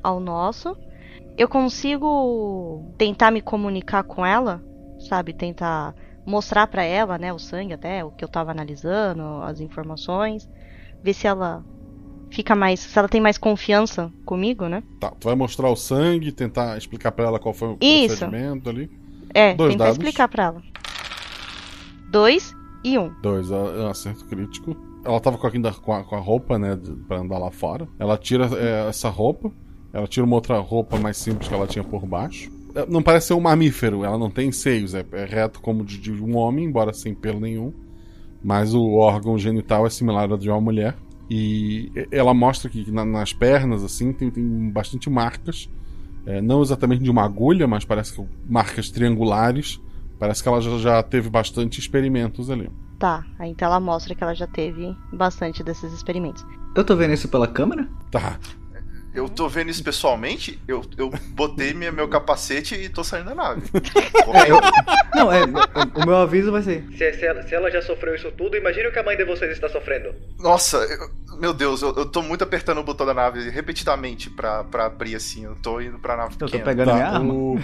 ao 0.05 0.19
nosso. 0.19 0.77
Eu 1.37 1.47
consigo 1.49 2.93
tentar 2.97 3.31
me 3.31 3.41
comunicar 3.41 4.03
com 4.03 4.25
ela, 4.25 4.63
sabe? 4.99 5.33
Tentar 5.33 5.95
mostrar 6.25 6.67
pra 6.67 6.83
ela, 6.83 7.17
né, 7.17 7.33
o 7.33 7.39
sangue 7.39 7.73
até, 7.73 8.03
o 8.03 8.11
que 8.11 8.23
eu 8.23 8.29
tava 8.29 8.51
analisando, 8.51 9.23
as 9.43 9.59
informações. 9.59 10.49
ver 11.03 11.13
se 11.13 11.27
ela 11.27 11.63
fica 12.31 12.55
mais. 12.55 12.79
Se 12.79 12.97
ela 12.97 13.09
tem 13.09 13.21
mais 13.21 13.37
confiança 13.37 14.11
comigo, 14.25 14.67
né? 14.67 14.83
Tá, 14.99 15.11
tu 15.11 15.25
vai 15.27 15.35
mostrar 15.35 15.69
o 15.69 15.75
sangue, 15.75 16.31
tentar 16.31 16.77
explicar 16.77 17.11
pra 17.11 17.25
ela 17.25 17.39
qual 17.39 17.53
foi 17.53 17.69
o 17.69 17.77
Isso. 17.81 18.17
procedimento 18.17 18.69
ali. 18.69 18.89
É, 19.33 19.53
Dois 19.53 19.71
tentar 19.71 19.85
dados. 19.85 19.97
explicar 19.97 20.27
pra 20.27 20.43
ela. 20.45 20.61
Dois 22.09 22.53
e 22.83 22.97
um. 22.97 23.11
Dois, 23.21 23.51
é 23.51 23.55
um 23.55 23.89
acerto 23.89 24.25
crítico. 24.25 24.75
Ela 25.03 25.19
tava 25.19 25.37
com 25.37 25.47
a, 25.93 26.03
com 26.03 26.15
a, 26.15 26.19
roupa, 26.19 26.57
né, 26.57 26.79
pra 27.07 27.17
andar 27.17 27.37
lá 27.37 27.51
fora. 27.51 27.87
Ela 27.99 28.17
tira 28.17 28.49
é, 28.57 28.87
essa 28.89 29.09
roupa, 29.09 29.51
ela 29.95 30.07
tira 30.07 30.25
uma 30.25 30.35
outra 30.35 30.59
roupa 30.59 30.97
mais 30.97 31.15
simples 31.17 31.47
que 31.47 31.53
ela 31.53 31.65
tinha 31.65 31.83
por 31.83 32.05
baixo. 32.05 32.51
É, 32.75 32.85
Não 32.85 33.01
parece 33.01 33.27
ser 33.27 33.33
um 33.33 33.39
mamífero, 33.39 34.03
ela 34.03 34.17
não 34.17 34.29
tem 34.29 34.51
seios, 34.51 34.93
é, 34.93 35.05
é 35.13 35.23
reto 35.25 35.61
como 35.61 35.85
de, 35.85 35.97
de 35.97 36.11
um 36.11 36.35
homem, 36.35 36.65
embora 36.65 36.91
sem 36.93 37.15
pelo 37.15 37.39
nenhum. 37.39 37.73
Mas 38.43 38.73
o 38.73 38.95
órgão 38.95 39.37
genital 39.39 39.87
é 39.87 39.89
similar 39.89 40.29
ao 40.29 40.37
de 40.37 40.49
uma 40.49 40.59
mulher. 40.59 40.95
E 41.29 41.91
ela 42.11 42.33
mostra 42.33 42.69
que 42.69 42.91
na- 42.91 43.05
nas 43.05 43.33
pernas, 43.33 43.83
assim, 43.83 44.11
tem, 44.13 44.29
tem 44.29 44.69
bastante 44.69 45.09
marcas. 45.09 45.69
É, 46.25 46.41
não 46.41 46.61
exatamente 46.61 47.03
de 47.03 47.09
uma 47.09 47.23
agulha, 47.23 47.65
mas 47.65 47.85
parece 47.85 48.13
que 48.15 48.23
marcas 48.47 48.91
triangulares. 48.91 49.79
Parece 50.19 50.43
que 50.43 50.49
ela 50.49 50.61
já, 50.61 50.77
já 50.77 51.01
teve 51.03 51.29
bastante 51.29 51.79
experimentos 51.79 52.49
ali. 52.51 52.69
Tá, 52.99 53.25
então 53.41 53.67
ela 53.67 53.79
mostra 53.79 54.13
que 54.13 54.23
ela 54.23 54.33
já 54.33 54.47
teve 54.47 54.95
bastante 55.11 55.63
desses 55.63 55.91
experimentos. 55.93 56.45
Eu 56.75 56.83
tô 56.83 56.95
vendo 56.95 57.13
isso 57.13 57.27
pela 57.29 57.47
câmera? 57.47 57.87
Tá. 58.11 58.37
Eu 59.15 59.29
tô 59.29 59.47
vendo 59.47 59.69
isso 59.69 59.81
pessoalmente, 59.83 60.59
eu, 60.67 60.83
eu 60.97 61.09
botei 61.29 61.73
minha, 61.73 61.91
meu 61.91 62.07
capacete 62.07 62.75
e 62.75 62.89
tô 62.89 63.03
saindo 63.03 63.27
da 63.29 63.35
nave. 63.35 63.61
Não, 65.15 65.31
é. 65.31 65.43
O, 65.43 66.01
o 66.01 66.05
meu 66.05 66.17
aviso 66.17 66.51
vai 66.51 66.61
ser. 66.61 66.85
Se, 66.97 67.13
se 67.13 67.25
ela, 67.25 67.41
se 67.43 67.55
ela 67.55 67.71
já 67.71 67.81
sofreu 67.81 68.13
isso 68.13 68.29
tudo, 68.33 68.57
imagine 68.57 68.87
o 68.87 68.91
que 68.91 68.99
a 68.99 69.03
mãe 69.03 69.15
de 69.15 69.23
vocês 69.23 69.51
está 69.51 69.69
sofrendo. 69.69 70.13
Nossa, 70.39 70.77
eu- 70.77 71.39
meu 71.39 71.53
Deus, 71.53 71.81
eu, 71.81 71.93
eu 71.95 72.05
tô 72.05 72.21
muito 72.21 72.43
apertando 72.43 72.79
o 72.79 72.83
botão 72.83 73.05
da 73.05 73.13
nave 73.13 73.49
repetidamente 73.49 74.29
pra, 74.29 74.63
pra 74.65 74.85
abrir 74.87 75.15
assim. 75.15 75.45
Eu 75.45 75.55
tô 75.55 75.79
indo 75.79 75.97
pra 75.99 76.17
nave 76.17 76.33
Eu 76.33 76.39
tô 76.39 76.45
pequena. 76.47 76.63
pegando 76.65 76.93
minha 76.93 77.07
arma. 77.07 77.27
Tá, 77.27 77.33
O... 77.33 77.59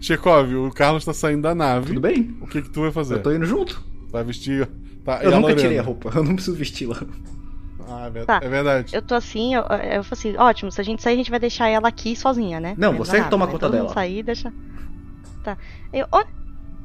Chekhov, 0.00 0.54
o 0.54 0.70
Carlos 0.72 1.04
tá 1.04 1.12
saindo 1.12 1.42
da 1.42 1.54
nave. 1.54 1.88
Tudo 1.88 2.00
bem. 2.00 2.36
O 2.40 2.46
que 2.46 2.62
que 2.62 2.70
tu 2.70 2.82
vai 2.82 2.90
fazer? 2.92 3.14
Eu 3.16 3.22
tô 3.22 3.32
indo 3.32 3.44
junto. 3.44 3.82
Vai 4.10 4.24
vestir... 4.24 4.68
Tá, 5.04 5.20
Eu 5.22 5.32
e 5.32 5.34
nunca 5.34 5.54
tirei 5.54 5.78
a 5.78 5.82
roupa, 5.82 6.10
eu 6.14 6.22
não 6.22 6.34
preciso 6.34 6.56
vesti-la. 6.56 7.00
Ah, 7.88 8.10
é 8.14 8.24
Tá. 8.24 8.40
é 8.42 8.48
verdade. 8.48 8.94
Eu 8.94 9.02
tô 9.02 9.14
assim, 9.14 9.54
eu, 9.54 9.62
eu 9.62 10.04
falo 10.04 10.12
assim, 10.18 10.36
ótimo, 10.36 10.70
se 10.70 10.80
a 10.80 10.84
gente 10.84 11.02
sair, 11.02 11.14
a 11.14 11.16
gente 11.16 11.30
vai 11.30 11.40
deixar 11.40 11.68
ela 11.68 11.88
aqui 11.88 12.14
sozinha, 12.14 12.60
né? 12.60 12.74
Não, 12.76 12.94
você 12.96 13.12
da 13.12 13.18
nave, 13.18 13.30
toma 13.30 13.46
né? 13.46 13.52
conta 13.52 13.66
Todo 13.66 13.72
dela. 13.76 13.88
sair, 13.92 14.22
deixa. 14.22 14.52
Tá. 15.42 15.56
Eu, 15.92 16.06
onde, 16.12 16.28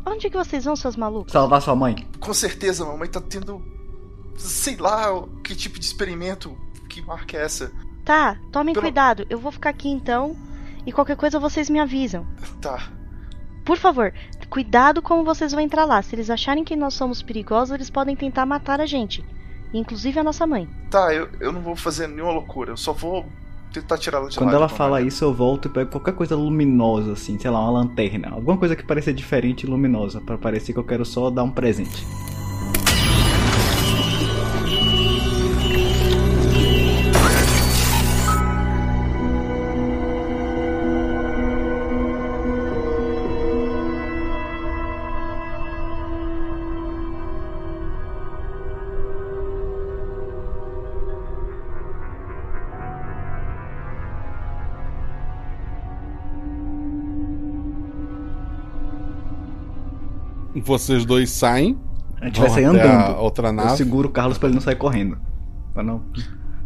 onde 0.05 0.29
que 0.29 0.37
vocês 0.37 0.65
vão, 0.65 0.75
seus 0.75 0.95
malucos? 0.95 1.31
Salvar 1.33 1.61
sua 1.61 1.75
mãe. 1.75 2.07
Com 2.19 2.33
certeza, 2.33 2.85
mamãe 2.85 3.09
tá 3.09 3.19
tendo. 3.21 3.61
Sei 4.37 4.77
lá, 4.77 5.07
que 5.43 5.55
tipo 5.55 5.77
de 5.79 5.85
experimento. 5.85 6.57
Que 6.89 7.01
marca 7.01 7.37
é 7.37 7.43
essa? 7.43 7.71
Tá, 8.05 8.37
tomem 8.51 8.73
Pelo- 8.73 8.83
cuidado. 8.85 9.25
Eu 9.29 9.39
vou 9.39 9.51
ficar 9.51 9.69
aqui 9.71 9.89
então. 9.89 10.35
E 10.85 10.91
qualquer 10.91 11.15
coisa 11.15 11.39
vocês 11.39 11.69
me 11.69 11.79
avisam. 11.79 12.25
Tá. 12.61 12.89
Por 13.65 13.77
favor, 13.77 14.13
cuidado 14.49 15.01
como 15.01 15.23
vocês 15.23 15.53
vão 15.53 15.61
entrar 15.61 15.85
lá. 15.85 16.01
Se 16.01 16.13
eles 16.13 16.29
acharem 16.29 16.63
que 16.65 16.75
nós 16.75 16.93
somos 16.93 17.21
perigosos, 17.21 17.73
eles 17.73 17.89
podem 17.89 18.15
tentar 18.15 18.45
matar 18.45 18.81
a 18.81 18.85
gente. 18.85 19.23
Inclusive 19.73 20.19
a 20.19 20.23
nossa 20.23 20.45
mãe. 20.45 20.67
Tá, 20.89 21.13
eu, 21.13 21.27
eu 21.39 21.51
não 21.51 21.61
vou 21.61 21.75
fazer 21.75 22.07
nenhuma 22.07 22.31
loucura. 22.33 22.71
Eu 22.71 22.77
só 22.77 22.93
vou 22.93 23.25
tentar 23.73 23.97
tirar 23.97 24.19
ela 24.19 24.29
de 24.29 24.37
Quando 24.37 24.51
lá. 24.51 24.55
ela 24.57 24.69
fala 24.69 24.91
maneira. 24.91 25.07
isso, 25.07 25.23
eu 25.25 25.33
volto 25.33 25.67
e 25.67 25.71
pego 25.71 25.89
qualquer 25.89 26.13
coisa 26.13 26.35
luminosa, 26.35 27.13
assim, 27.13 27.39
sei 27.39 27.49
lá, 27.49 27.59
uma 27.59 27.71
lanterna. 27.79 28.29
Alguma 28.31 28.55
coisa 28.57 28.75
que 28.75 28.83
pareça 28.83 29.11
diferente 29.11 29.63
e 29.63 29.67
luminosa, 29.69 30.21
pra 30.21 30.37
parecer 30.37 30.73
que 30.73 30.79
eu 30.79 30.83
quero 30.83 31.03
só 31.03 31.29
dar 31.31 31.43
um 31.43 31.49
presente. 31.49 32.05
Vocês 60.63 61.05
dois 61.05 61.29
saem. 61.29 61.77
A 62.21 62.25
gente 62.25 62.39
vai 62.39 62.49
sair 62.49 62.65
andando. 62.65 63.15
A 63.15 63.19
outra 63.19 63.49
Eu 63.49 63.53
nave. 63.53 63.77
seguro 63.77 64.07
o 64.07 64.11
Carlos 64.11 64.37
pra 64.37 64.47
ele 64.47 64.55
não 64.55 64.61
sair 64.61 64.75
correndo. 64.75 65.17
Pra 65.73 65.83
não, 65.83 66.03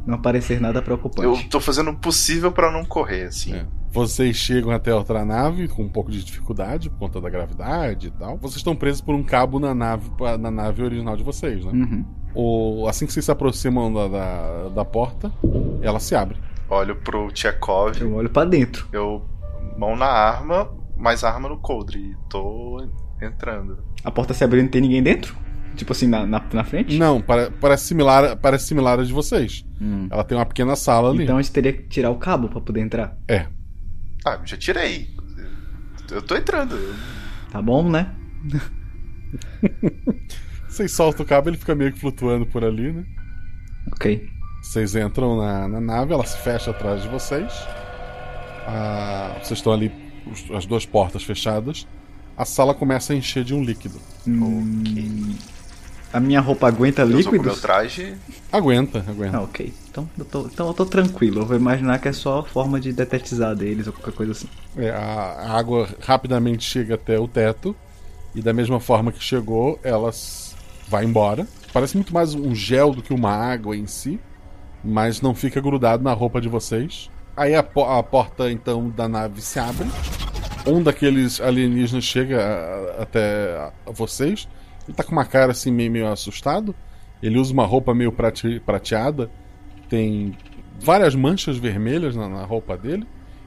não 0.05 0.15
aparecer 0.15 0.61
nada 0.61 0.81
preocupante. 0.81 1.23
Eu 1.25 1.49
tô 1.49 1.59
fazendo 1.59 1.91
o 1.91 1.95
possível 1.95 2.51
pra 2.51 2.71
não 2.71 2.85
correr, 2.85 3.23
assim. 3.23 3.53
É. 3.53 3.65
Vocês 3.91 4.35
chegam 4.35 4.71
até 4.71 4.91
a 4.91 4.95
outra 4.97 5.25
nave 5.25 5.67
com 5.67 5.81
um 5.83 5.89
pouco 5.89 6.11
de 6.11 6.23
dificuldade 6.23 6.89
por 6.89 6.99
conta 6.99 7.19
da 7.21 7.29
gravidade 7.29 8.07
e 8.07 8.11
tal. 8.11 8.37
Vocês 8.37 8.57
estão 8.57 8.75
presos 8.75 9.01
por 9.01 9.15
um 9.15 9.23
cabo 9.23 9.59
na 9.59 9.73
nave, 9.73 10.11
na 10.39 10.51
nave 10.51 10.83
original 10.83 11.15
de 11.17 11.23
vocês, 11.23 11.65
né? 11.65 11.71
Uhum. 11.71 12.05
O, 12.35 12.87
assim 12.87 13.07
que 13.07 13.13
vocês 13.13 13.25
se 13.25 13.31
aproximam 13.31 13.91
da, 13.91 14.07
da, 14.07 14.69
da 14.69 14.85
porta, 14.85 15.31
ela 15.81 15.99
se 15.99 16.13
abre. 16.13 16.37
Olho 16.69 16.97
pro 16.97 17.31
Tchekov. 17.31 17.99
Eu 17.99 18.13
olho 18.13 18.29
pra 18.29 18.45
dentro. 18.45 18.87
Eu. 18.91 19.25
Mão 19.77 19.95
na 19.95 20.05
arma, 20.07 20.69
mais 20.95 21.23
arma 21.23 21.47
no 21.49 21.57
coldre. 21.57 21.99
E 21.99 22.15
tô 22.29 22.85
entrando. 23.21 23.83
A 24.03 24.11
porta 24.11 24.33
se 24.33 24.43
abriu 24.43 24.61
e 24.61 24.63
não 24.63 24.71
tem 24.71 24.81
ninguém 24.81 25.03
dentro? 25.03 25.35
Tipo 25.75 25.91
assim, 25.91 26.07
na, 26.07 26.25
na, 26.25 26.43
na 26.53 26.63
frente? 26.63 26.97
Não, 26.97 27.21
pare- 27.21 27.51
parece 27.61 27.85
similar, 27.85 28.35
parece 28.37 28.65
similar 28.65 28.99
a 28.99 29.03
de 29.03 29.13
vocês. 29.13 29.63
Hum. 29.79 30.07
Ela 30.09 30.23
tem 30.23 30.35
uma 30.37 30.45
pequena 30.45 30.75
sala 30.75 31.11
ali. 31.11 31.23
Então 31.23 31.37
a 31.37 31.41
gente 31.41 31.51
teria 31.51 31.73
que 31.73 31.83
tirar 31.83 32.09
o 32.09 32.15
cabo 32.17 32.49
pra 32.49 32.59
poder 32.61 32.81
entrar. 32.81 33.15
É. 33.27 33.45
Ah, 34.25 34.39
já 34.43 34.57
tirei. 34.57 35.07
Eu 36.09 36.21
tô 36.21 36.35
entrando. 36.35 36.75
Tá 37.51 37.61
bom, 37.61 37.87
né? 37.89 38.11
Vocês 40.67 40.91
soltam 40.91 41.25
o 41.25 41.27
cabo, 41.27 41.49
ele 41.49 41.57
fica 41.57 41.75
meio 41.75 41.91
que 41.91 41.99
flutuando 41.99 42.45
por 42.45 42.63
ali, 42.63 42.91
né? 42.91 43.05
Ok. 43.91 44.27
Vocês 44.61 44.95
entram 44.95 45.37
na, 45.37 45.67
na 45.67 45.81
nave, 45.81 46.13
ela 46.13 46.25
se 46.25 46.37
fecha 46.39 46.71
atrás 46.71 47.01
de 47.01 47.07
vocês. 47.07 47.51
Ah, 48.67 49.37
vocês 49.41 49.59
estão 49.59 49.71
ali, 49.71 49.91
as 50.55 50.65
duas 50.65 50.85
portas 50.85 51.23
fechadas. 51.23 51.87
A 52.37 52.45
sala 52.45 52.73
começa 52.73 53.13
a 53.13 53.15
encher 53.15 53.43
de 53.43 53.53
um 53.55 53.63
líquido. 53.63 53.99
Hum, 54.27 55.35
A 56.13 56.19
minha 56.19 56.39
roupa 56.39 56.67
aguenta 56.67 57.01
Eu 57.01 57.07
líquidos? 57.07 57.41
meu 57.45 57.55
traje. 57.55 58.15
Aguenta, 58.51 58.99
aguenta. 59.07 59.37
Ah, 59.37 59.41
ok. 59.41 59.73
Então 59.89 60.07
eu, 60.17 60.23
tô, 60.25 60.41
então 60.45 60.67
eu 60.67 60.73
tô 60.73 60.85
tranquilo. 60.85 61.41
Eu 61.41 61.45
vou 61.45 61.57
imaginar 61.57 61.99
que 61.99 62.07
é 62.07 62.13
só 62.13 62.43
forma 62.43 62.79
de 62.79 62.93
detetizar 62.93 63.55
deles 63.55 63.87
ou 63.87 63.93
qualquer 63.93 64.13
coisa 64.13 64.31
assim. 64.33 64.47
É, 64.77 64.91
a, 64.91 65.51
água 65.57 65.89
rapidamente 66.01 66.63
chega 66.63 66.93
até 66.95 67.19
o 67.19 67.27
teto. 67.27 67.75
E 68.35 68.41
da 68.41 68.53
mesma 68.53 68.79
forma 68.79 69.11
que 69.11 69.21
chegou, 69.23 69.79
ela 69.83 70.11
vai 70.87 71.03
embora. 71.05 71.47
Parece 71.73 71.97
muito 71.97 72.13
mais 72.13 72.35
um 72.35 72.53
gel 72.53 72.93
do 72.93 73.01
que 73.01 73.13
uma 73.13 73.31
água 73.31 73.75
em 73.75 73.87
si. 73.87 74.19
Mas 74.83 75.21
não 75.21 75.33
fica 75.33 75.59
grudado 75.59 76.03
na 76.03 76.13
roupa 76.13 76.39
de 76.39 76.47
vocês. 76.47 77.09
Aí 77.35 77.55
a, 77.55 77.63
po- 77.63 77.83
a 77.85 78.01
porta 78.03 78.51
então 78.51 78.89
da 78.89 79.07
nave 79.07 79.41
se 79.41 79.59
abre. 79.59 79.87
Um 80.67 80.83
daqueles 80.83 81.39
alienígenas 81.41 82.03
chega 82.03 82.41
a- 82.41 83.03
até 83.03 83.55
a- 83.57 83.71
a 83.87 83.91
vocês. 83.91 84.47
Ele 84.87 84.95
tá 84.95 85.03
com 85.03 85.11
uma 85.11 85.25
cara 85.25 85.51
assim 85.51 85.71
meio, 85.71 85.91
meio 85.91 86.07
assustado. 86.07 86.75
Ele 87.21 87.37
usa 87.39 87.51
uma 87.53 87.65
roupa 87.65 87.93
meio 87.93 88.11
prate- 88.11 88.59
prateada. 88.65 89.29
Tem 89.89 90.35
várias 90.79 91.15
manchas 91.15 91.57
vermelhas 91.57 92.15
na, 92.15 92.27
na 92.29 92.43
roupa 92.43 92.77
dele. 92.77 93.05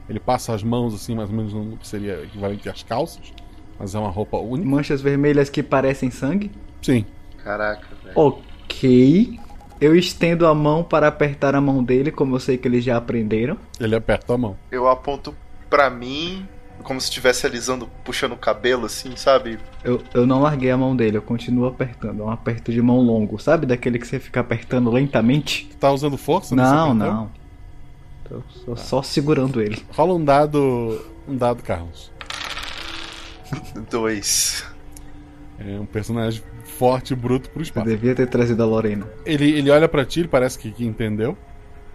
Ele 0.09 0.19
passa 0.19 0.53
as 0.53 0.61
mãos 0.63 0.93
assim, 0.93 1.15
mais 1.15 1.29
ou 1.29 1.35
menos 1.35 1.53
no 1.53 1.77
que 1.77 1.87
seria 1.87 2.23
equivalente 2.23 2.67
às 2.67 2.83
calças. 2.83 3.31
Mas 3.79 3.95
é 3.95 3.99
uma 3.99 4.09
roupa 4.09 4.37
única. 4.37 4.69
Manchas 4.69 5.01
vermelhas 5.01 5.49
que 5.49 5.63
parecem 5.63 6.11
sangue? 6.11 6.51
Sim. 6.81 7.05
Caraca, 7.43 7.87
velho. 8.03 8.13
Ok. 8.19 9.39
Eu 9.79 9.95
estendo 9.95 10.45
a 10.45 10.53
mão 10.53 10.83
para 10.83 11.07
apertar 11.07 11.55
a 11.55 11.61
mão 11.61 11.83
dele, 11.83 12.11
como 12.11 12.35
eu 12.35 12.39
sei 12.39 12.57
que 12.57 12.67
eles 12.67 12.83
já 12.83 12.97
aprenderam. 12.97 13.57
Ele 13.79 13.95
aperta 13.95 14.33
a 14.33 14.37
mão. 14.37 14.55
Eu 14.71 14.87
aponto 14.87 15.33
pra 15.69 15.89
mim, 15.89 16.45
como 16.81 16.99
se 17.01 17.07
estivesse 17.07 17.45
alisando, 17.45 17.89
puxando 18.03 18.33
o 18.33 18.37
cabelo, 18.37 18.85
assim, 18.85 19.15
sabe? 19.15 19.57
Eu, 19.83 20.01
eu 20.13 20.25
não 20.27 20.41
larguei 20.41 20.69
a 20.71 20.77
mão 20.77 20.95
dele, 20.95 21.17
eu 21.17 21.21
continuo 21.21 21.65
apertando. 21.67 22.21
É 22.21 22.25
um 22.25 22.29
aperto 22.29 22.71
de 22.71 22.81
mão 22.81 22.99
longo, 23.01 23.39
sabe? 23.39 23.65
Daquele 23.65 23.97
que 23.99 24.07
você 24.07 24.19
fica 24.19 24.39
apertando 24.39 24.89
lentamente. 24.91 25.69
Tá 25.79 25.91
usando 25.91 26.17
força? 26.17 26.55
nesse 26.55 26.69
Não, 26.71 26.93
não. 26.93 27.31
Tô 28.27 28.41
só, 28.49 28.75
só 28.75 29.01
segurando 29.01 29.61
ele. 29.61 29.83
Rola 29.95 30.13
um 30.13 30.23
dado. 30.23 31.03
Um 31.27 31.35
dado, 31.35 31.61
Carlos. 31.63 32.11
Dois. 33.89 34.65
É 35.59 35.79
um 35.79 35.85
personagem 35.85 36.41
forte 36.63 37.11
e 37.13 37.15
bruto 37.15 37.49
pro 37.49 37.59
Eu 37.59 37.63
espaço. 37.63 37.87
devia 37.87 38.15
ter 38.15 38.27
trazido 38.27 38.63
a 38.63 38.65
Lorena. 38.65 39.07
Ele, 39.25 39.51
ele 39.51 39.69
olha 39.69 39.87
pra 39.87 40.05
ti, 40.05 40.21
ele 40.21 40.27
parece 40.27 40.57
que, 40.57 40.71
que 40.71 40.85
entendeu. 40.85 41.37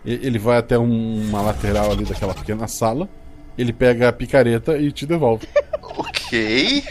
E- 0.04 0.20
Ele 0.22 0.38
vai 0.38 0.58
até 0.58 0.78
um- 0.78 1.20
uma 1.28 1.40
lateral 1.42 1.90
ali 1.90 2.04
daquela 2.04 2.34
pequena 2.34 2.68
sala. 2.68 3.08
Ele 3.56 3.72
pega 3.72 4.08
a 4.08 4.12
picareta 4.12 4.76
e 4.78 4.90
te 4.92 5.06
devolve. 5.06 5.46
Ok. 5.98 6.84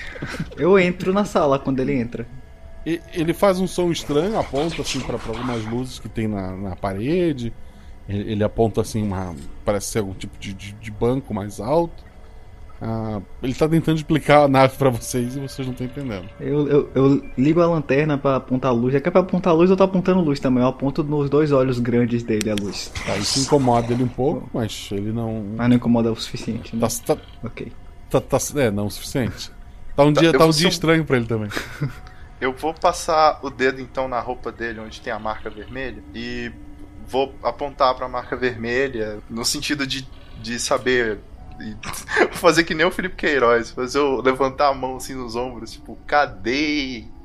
Eu 0.57 0.79
entro 0.79 1.13
na 1.13 1.25
sala 1.25 1.59
quando 1.59 1.79
ele 1.79 1.93
entra. 1.93 2.25
E- 2.85 3.01
Ele 3.13 3.33
faz 3.33 3.59
um 3.59 3.67
som 3.67 3.91
estranho, 3.91 4.39
aponta 4.39 4.81
assim 4.81 4.99
para 4.99 5.15
algumas 5.27 5.63
luzes 5.65 5.99
que 5.99 6.09
tem 6.09 6.27
na, 6.27 6.55
na 6.55 6.75
parede. 6.75 7.53
Ele, 8.09 8.31
ele 8.31 8.43
aponta 8.43 8.81
assim 8.81 9.03
uma. 9.03 9.35
Parece 9.63 9.87
ser 9.87 9.99
algum 9.99 10.13
tipo 10.13 10.37
de, 10.39 10.53
de- 10.53 10.71
de 10.73 10.89
banco 10.91 11.33
mais 11.35 11.59
alto. 11.59 12.03
Ah, 12.81 13.21
ele 13.41 13.53
tá 13.53 13.67
tentando 13.69 13.95
explicar 13.97 14.43
a 14.43 14.47
nave 14.47 14.77
pra 14.77 14.89
vocês 14.89 15.35
e 15.35 15.39
vocês 15.39 15.65
não 15.65 15.73
estão 15.73 15.87
entendendo. 15.87 16.29
Eu, 16.39 16.67
eu, 16.67 16.89
eu 16.93 17.21
ligo 17.37 17.61
a 17.61 17.65
lanterna 17.67 18.17
pra 18.17 18.35
apontar 18.35 18.71
a 18.71 18.73
luz. 18.73 18.93
Já 18.93 18.99
que 18.99 19.07
é 19.07 19.11
pra 19.11 19.21
apontar 19.21 19.53
a 19.53 19.55
luz, 19.55 19.69
eu 19.69 19.77
tô 19.77 19.83
apontando 19.83 20.19
luz 20.21 20.39
também. 20.39 20.61
Eu 20.61 20.69
aponto 20.69 21.03
nos 21.03 21.29
dois 21.29 21.51
olhos 21.51 21.79
grandes 21.79 22.21
dele 22.21 22.49
a 22.51 22.55
luz. 22.59 22.91
Tá, 23.05 23.15
isso 23.17 23.39
incomoda 23.39 23.93
ele 23.93 24.03
um 24.03 24.07
pouco, 24.09 24.49
mas 24.53 24.89
ele 24.91 25.11
não. 25.13 25.45
Mas 25.55 25.69
não 25.69 25.75
incomoda 25.77 26.11
o 26.11 26.15
suficiente, 26.15 26.75
né? 26.75 26.87
Tá, 27.05 27.15
tá, 27.15 27.21
ok. 27.43 27.71
Tá, 28.09 28.19
tá- 28.21 28.37
é, 28.57 28.69
não 28.69 28.87
o 28.87 28.91
suficiente. 28.91 29.49
Tá 29.95 30.03
um 30.03 30.13
Tá, 30.13 30.19
dia, 30.21 30.29
eu 30.31 30.37
tá 30.37 30.45
um 30.45 30.49
dia 30.49 30.59
ser 30.59 30.65
um- 30.65 30.69
estranho 30.69 31.05
pra 31.05 31.17
ele 31.17 31.25
também. 31.25 31.49
Eu 32.41 32.51
vou 32.51 32.73
passar 32.73 33.39
o 33.41 33.49
dedo 33.49 33.79
então 33.79 34.09
na 34.09 34.19
roupa 34.19 34.51
dele, 34.51 34.81
onde 34.81 34.99
tem 34.99 35.11
a 35.11 35.17
marca 35.17 35.49
vermelha, 35.49 36.03
e 36.13 36.51
vou 37.07 37.33
apontar 37.41 37.95
pra 37.95 38.09
marca 38.09 38.35
vermelha, 38.35 39.19
no 39.29 39.45
sentido 39.45 39.87
de, 39.87 40.05
de 40.43 40.59
saber. 40.59 41.19
E 41.59 41.75
vou 42.19 42.27
fazer 42.33 42.63
que 42.63 42.73
nem 42.73 42.85
o 42.85 42.91
Felipe 42.91 43.15
Queiroz, 43.15 43.71
fazer 43.71 43.99
eu 43.99 44.21
levantar 44.21 44.69
a 44.69 44.73
mão 44.73 44.97
assim 44.97 45.13
nos 45.15 45.35
ombros, 45.35 45.71
tipo, 45.73 45.97
cadê? 46.07 47.05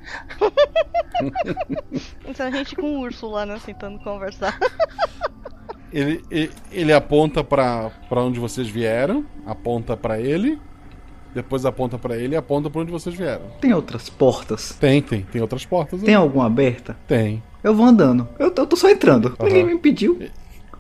Então 2.27 2.47
a 2.47 2.51
gente 2.51 2.75
com 2.75 2.97
o 2.97 3.01
urso 3.01 3.29
lá, 3.29 3.45
né? 3.45 3.61
Tentando 3.65 3.99
conversar. 4.01 4.59
Ele, 5.93 6.25
ele, 6.31 6.51
ele 6.71 6.93
aponta 6.93 7.43
pra 7.43 7.91
pra 8.09 8.23
onde 8.23 8.39
vocês 8.39 8.69
vieram, 8.69 9.27
aponta 9.45 9.97
pra 9.97 10.21
ele, 10.21 10.57
depois 11.35 11.67
aponta 11.67 11.99
pra 11.99 12.17
ele 12.17 12.35
e 12.35 12.37
aponta 12.37 12.71
pra 12.71 12.83
onde 12.83 12.93
vocês 12.93 13.13
vieram. 13.17 13.47
Tem 13.61 13.75
outras 13.75 14.09
portas? 14.09 14.77
Tem, 14.79 15.03
tem. 15.03 15.23
Tem 15.23 15.43
outras 15.43 15.67
portas. 15.67 16.01
Tem 16.01 16.15
ali. 16.15 16.23
alguma 16.23 16.47
aberta? 16.47 16.97
Tem. 17.09 17.43
Eu 17.65 17.75
vou 17.75 17.85
andando. 17.85 18.29
Eu, 18.39 18.53
tô- 18.53 18.63
eu 18.63 18.67
tô 18.69 18.77
só 18.77 18.89
entrando. 18.89 19.35
Aham. 19.37 19.49
Ninguém 19.49 19.65
me 19.67 19.73
impediu. 19.73 20.17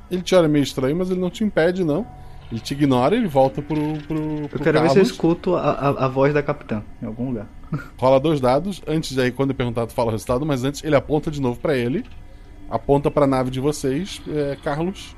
Ele 0.08 0.22
te 0.22 0.32
olha 0.36 0.46
meio 0.46 0.62
estranho, 0.62 0.94
mas 0.94 1.10
ele 1.10 1.18
não 1.18 1.28
te 1.28 1.42
impede, 1.42 1.82
não. 1.82 2.06
Ele 2.50 2.60
te 2.60 2.74
ignora 2.74 3.14
e 3.14 3.18
ele 3.18 3.28
volta 3.28 3.62
pro, 3.62 3.76
pro, 4.08 4.48
pro 4.48 4.58
Eu 4.58 4.60
quero 4.60 4.80
ver 4.80 4.88
se 4.90 4.94
eu 4.98 5.02
Carlos. 5.02 5.10
escuto 5.10 5.54
a, 5.56 5.70
a, 5.70 5.88
a 6.06 6.08
voz 6.08 6.34
da 6.34 6.42
capitã 6.42 6.82
em 7.00 7.06
algum 7.06 7.28
lugar. 7.28 7.46
Rola 7.96 8.18
dois 8.18 8.40
dados. 8.40 8.82
Antes 8.86 9.14
de 9.14 9.20
aí, 9.20 9.30
quando 9.30 9.50
eu 9.50 9.54
perguntar, 9.56 9.86
tu 9.86 9.92
fala 9.94 10.08
o 10.08 10.10
resultado, 10.10 10.44
mas 10.44 10.64
antes 10.64 10.82
ele 10.82 10.96
aponta 10.96 11.30
de 11.30 11.40
novo 11.40 11.60
pra 11.60 11.76
ele. 11.76 12.04
Aponta 12.68 13.10
pra 13.10 13.26
nave 13.26 13.50
de 13.50 13.60
vocês, 13.60 14.20
é, 14.28 14.56
Carlos. 14.62 15.14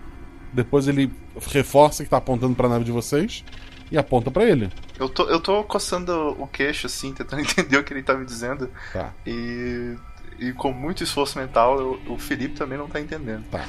Depois 0.53 0.87
ele 0.89 1.11
reforça 1.51 2.05
que 2.05 2.11
tá 2.11 2.19
apontando 2.19 2.55
pra 2.55 2.69
nave 2.69 2.85
de 2.85 2.93
vocês 2.93 3.43
e 3.91 3.97
aponta 3.97 4.31
pra 4.31 4.45
ele. 4.45 4.69
Eu 4.99 5.09
tô, 5.09 5.25
eu 5.25 5.41
tô 5.41 5.65
coçando 5.65 6.13
o 6.39 6.47
queixo, 6.47 6.87
assim, 6.87 7.13
tentando 7.15 7.41
entender 7.45 7.79
o 7.79 7.85
que 7.85 7.95
ele 7.95 8.03
tá 8.03 8.15
me 8.15 8.27
dizendo. 8.27 8.69
Tá. 8.93 9.11
E, 9.27 9.95
e 10.39 10.53
com 10.53 10.71
muito 10.73 11.03
esforço 11.03 11.39
mental, 11.39 11.79
eu- 11.79 12.01
o 12.13 12.19
Felipe 12.19 12.55
também 12.57 12.77
não 12.77 12.89
tá 12.89 13.01
entendendo. 13.01 13.45
Tá. 13.51 13.65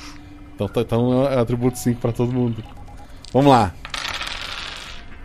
Então, 0.56 0.68
tá- 0.68 0.82
então 0.82 1.26
é 1.28 1.40
atributo 1.40 1.78
5 1.80 2.02
pra 2.02 2.12
todo 2.12 2.32
mundo. 2.34 2.62
Vamos 3.34 3.52
lá. 3.52 3.74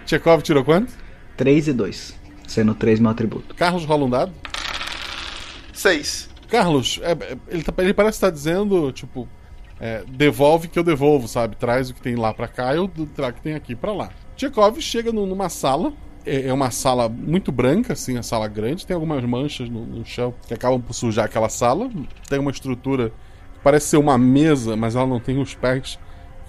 Tchekov 0.06 0.42
tirou 0.42 0.64
quanto? 0.64 0.92
3 1.36 1.68
e 1.68 1.72
2. 1.72 2.18
Sendo 2.46 2.74
3 2.74 2.98
meu 2.98 3.10
atributo. 3.10 3.54
Carlos 3.54 3.84
rola 3.84 4.04
um 4.04 4.10
dado. 4.10 4.32
Seis. 5.72 6.28
Carlos, 6.48 6.98
é- 7.02 7.12
é- 7.12 7.36
ele, 7.48 7.62
tá- 7.62 7.74
ele 7.82 7.92
parece 7.94 8.16
estar 8.16 8.30
dizendo, 8.30 8.90
tipo, 8.90 9.28
é, 9.78 10.02
devolve 10.08 10.66
que 10.66 10.78
eu 10.78 10.82
devolvo, 10.82 11.28
sabe? 11.28 11.56
Traz 11.56 11.90
o 11.90 11.94
que 11.94 12.00
tem 12.00 12.16
lá 12.16 12.32
pra 12.32 12.48
cá, 12.48 12.74
eu 12.74 12.88
trago 13.14 13.32
o 13.32 13.34
que 13.36 13.42
tem 13.42 13.54
aqui 13.54 13.76
pra 13.76 13.92
lá. 13.92 14.08
Tchekov 14.34 14.80
chega 14.80 15.12
nu- 15.12 15.26
numa 15.26 15.48
sala, 15.50 15.92
é 16.24 16.48
é 16.48 16.52
uma 16.52 16.70
sala 16.70 17.08
muito 17.08 17.52
branca, 17.52 17.92
assim, 17.92 18.16
a 18.16 18.22
sala 18.22 18.48
grande, 18.48 18.86
tem 18.86 18.94
algumas 18.94 19.22
manchas 19.24 19.68
no, 19.68 19.84
no 19.84 20.04
chão 20.06 20.34
que 20.46 20.54
acabam 20.54 20.80
por 20.80 20.94
sujar 20.94 21.26
aquela 21.26 21.48
sala. 21.50 21.90
Tem 22.28 22.38
uma 22.38 22.50
estrutura 22.50 23.10
que 23.10 23.60
parece 23.62 23.88
ser 23.88 23.98
uma 23.98 24.16
mesa, 24.16 24.74
mas 24.74 24.96
ela 24.96 25.06
não 25.06 25.20
tem 25.20 25.38
os 25.38 25.54
pés, 25.54 25.98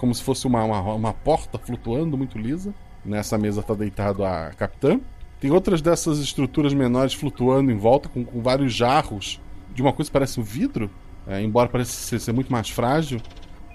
como 0.00 0.14
se 0.14 0.22
fosse 0.22 0.46
uma, 0.46 0.64
uma, 0.64 0.80
uma 0.94 1.12
porta 1.12 1.58
flutuando 1.58 2.16
muito 2.16 2.38
lisa. 2.38 2.74
Nessa 3.04 3.36
mesa 3.36 3.62
tá 3.62 3.74
deitado 3.74 4.24
a 4.24 4.50
capitã. 4.56 4.98
Tem 5.38 5.50
outras 5.50 5.82
dessas 5.82 6.18
estruturas 6.18 6.72
menores 6.72 7.12
flutuando 7.12 7.70
em 7.70 7.76
volta, 7.76 8.08
com, 8.08 8.24
com 8.24 8.40
vários 8.40 8.72
jarros 8.74 9.38
de 9.74 9.82
uma 9.82 9.92
coisa 9.92 10.10
que 10.10 10.12
parece 10.12 10.40
um 10.40 10.42
vidro, 10.42 10.90
é, 11.26 11.42
embora 11.42 11.68
pareça 11.68 11.92
ser, 11.92 12.18
ser 12.18 12.32
muito 12.32 12.50
mais 12.50 12.70
frágil. 12.70 13.20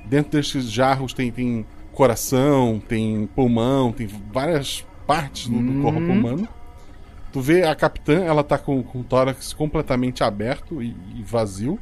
Dentro 0.06 0.32
desses 0.32 0.70
jarros 0.70 1.14
tem, 1.14 1.32
tem 1.32 1.64
coração, 1.94 2.82
tem 2.88 3.28
pulmão, 3.28 3.92
tem 3.92 4.08
várias 4.08 4.86
partes 5.06 5.48
do, 5.48 5.62
do 5.62 5.82
corpo 5.82 6.00
Hum. 6.00 6.12
humano. 6.12 6.48
Tu 7.32 7.40
vê 7.40 7.64
a 7.64 7.76
capitã, 7.76 8.24
ela 8.24 8.44
tá 8.44 8.58
com, 8.58 8.82
com 8.82 9.02
o 9.02 9.04
tórax 9.04 9.54
completamente 9.54 10.24
aberto 10.24 10.82
e, 10.82 10.96
e 11.16 11.24
vazio. 11.24 11.80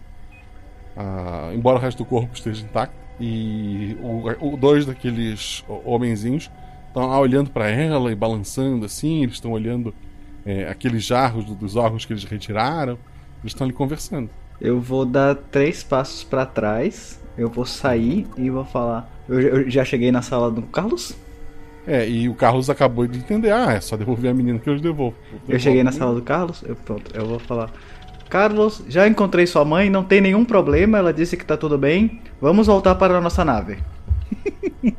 Ah, 0.98 1.52
embora 1.54 1.78
o 1.78 1.82
resto 1.82 2.00
do 2.00 2.06
corpo 2.06 2.34
esteja 2.34 2.64
intacto. 2.66 3.03
E 3.20 3.96
o, 4.02 4.54
o- 4.54 4.58
dois 4.58 4.86
daqueles 4.86 5.64
ho- 5.68 5.82
homenzinhos 5.86 6.50
estão 6.88 7.08
lá 7.08 7.20
olhando 7.20 7.50
pra 7.52 7.70
ela 7.70 8.12
e 8.12 8.16
balançando 8.16 8.86
assim. 8.86 9.24
Eles 9.24 9.36
estão 9.36 9.52
olhando 9.52 9.94
é, 10.46 10.68
aqueles 10.70 11.04
jarros 11.04 11.46
do- 11.46 11.56
dos 11.56 11.76
órgãos 11.76 12.06
que 12.06 12.14
eles 12.14 12.24
retiraram. 12.24 12.94
Eles 13.42 13.54
estão 13.54 13.66
ali 13.66 13.74
conversando. 13.74 14.30
Eu 14.60 14.80
vou 14.80 15.06
dar 15.06 15.36
três 15.36 15.84
passos 15.84 16.24
pra 16.24 16.46
trás. 16.46 17.20
Eu 17.38 17.50
vou 17.50 17.66
sair 17.66 18.28
e 18.38 18.50
vou 18.50 18.64
falar. 18.66 19.10
Eu, 19.28 19.40
eu 19.40 19.70
já 19.70 19.84
cheguei 19.84 20.12
na 20.12 20.22
sala 20.22 20.52
do 20.52 20.62
Carlos? 20.64 21.16
É, 21.86 22.08
e 22.08 22.30
o 22.30 22.36
Carlos 22.36 22.70
acabou 22.70 23.06
de 23.08 23.18
entender. 23.20 23.52
Ah, 23.52 23.74
é 23.74 23.82
só 23.82 23.98
devolver 23.98 24.32
a 24.32 24.34
menina 24.34 24.58
que 24.60 24.70
eu 24.70 24.80
devolvo. 24.80 25.18
Eu 25.50 25.60
cheguei 25.60 25.84
na 25.84 25.92
sala 25.92 26.16
do 26.16 26.22
Carlos? 26.22 26.64
Eu, 26.66 26.76
pronto, 26.76 27.12
eu 27.14 27.26
vou 27.26 27.40
falar. 27.40 27.72
Carlos, 28.34 28.82
já 28.88 29.08
encontrei 29.08 29.46
sua 29.46 29.64
mãe, 29.64 29.92
não 29.92 30.04
tem 30.04 30.20
nenhum 30.20 30.44
problema, 30.44 30.98
ela 30.98 31.14
disse 31.14 31.38
que 31.38 31.46
tá 31.46 31.56
tudo 31.56 31.78
bem. 31.78 32.20
Vamos 32.42 32.66
voltar 32.66 32.96
para 32.96 33.16
a 33.16 33.22
nossa 33.22 33.46
nave. 33.46 33.78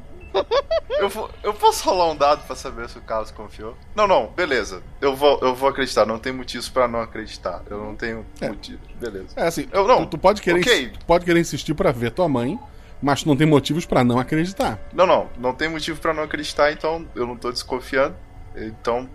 Eu, 0.96 1.08
vou, 1.08 1.28
eu 1.42 1.52
posso 1.52 1.84
rolar 1.84 2.10
um 2.12 2.16
dado 2.16 2.46
pra 2.46 2.56
saber 2.56 2.88
se 2.88 2.96
o 2.96 3.02
Carlos 3.02 3.30
confiou? 3.30 3.76
Não, 3.94 4.06
não, 4.06 4.28
beleza. 4.28 4.82
Eu 5.02 5.14
vou, 5.14 5.38
eu 5.42 5.54
vou 5.54 5.68
acreditar, 5.68 6.06
não 6.06 6.18
tem 6.18 6.32
motivos 6.32 6.68
pra 6.68 6.88
não 6.88 7.00
acreditar. 7.00 7.62
Eu 7.68 7.78
não 7.78 7.94
tenho 7.94 8.24
motivo. 8.40 8.78
Beleza. 8.98 9.28
É 9.36 9.46
assim, 9.46 9.68
Eu 9.70 9.86
não. 9.86 10.06
tu, 10.06 10.10
tu 10.10 10.18
pode 10.18 10.40
querer, 10.40 10.60
ok. 10.60 10.90
tu 10.98 11.04
pode 11.04 11.24
querer 11.26 11.40
insistir 11.40 11.74
pra 11.74 11.92
ver 11.92 12.10
tua 12.12 12.28
mãe, 12.28 12.58
mas 13.02 13.22
tu 13.22 13.28
não 13.28 13.36
tem 13.36 13.46
motivos 13.46 13.84
pra 13.84 14.02
não 14.02 14.18
acreditar. 14.18 14.78
Não, 14.94 15.06
não, 15.06 15.28
não 15.36 15.52
tem 15.52 15.68
motivo 15.68 16.00
pra 16.00 16.14
não 16.14 16.22
acreditar, 16.22 16.72
então 16.72 17.04
eu 17.14 17.26
não 17.26 17.36
tô 17.36 17.50
desconfiando. 17.50 18.14
Então, 18.56 19.06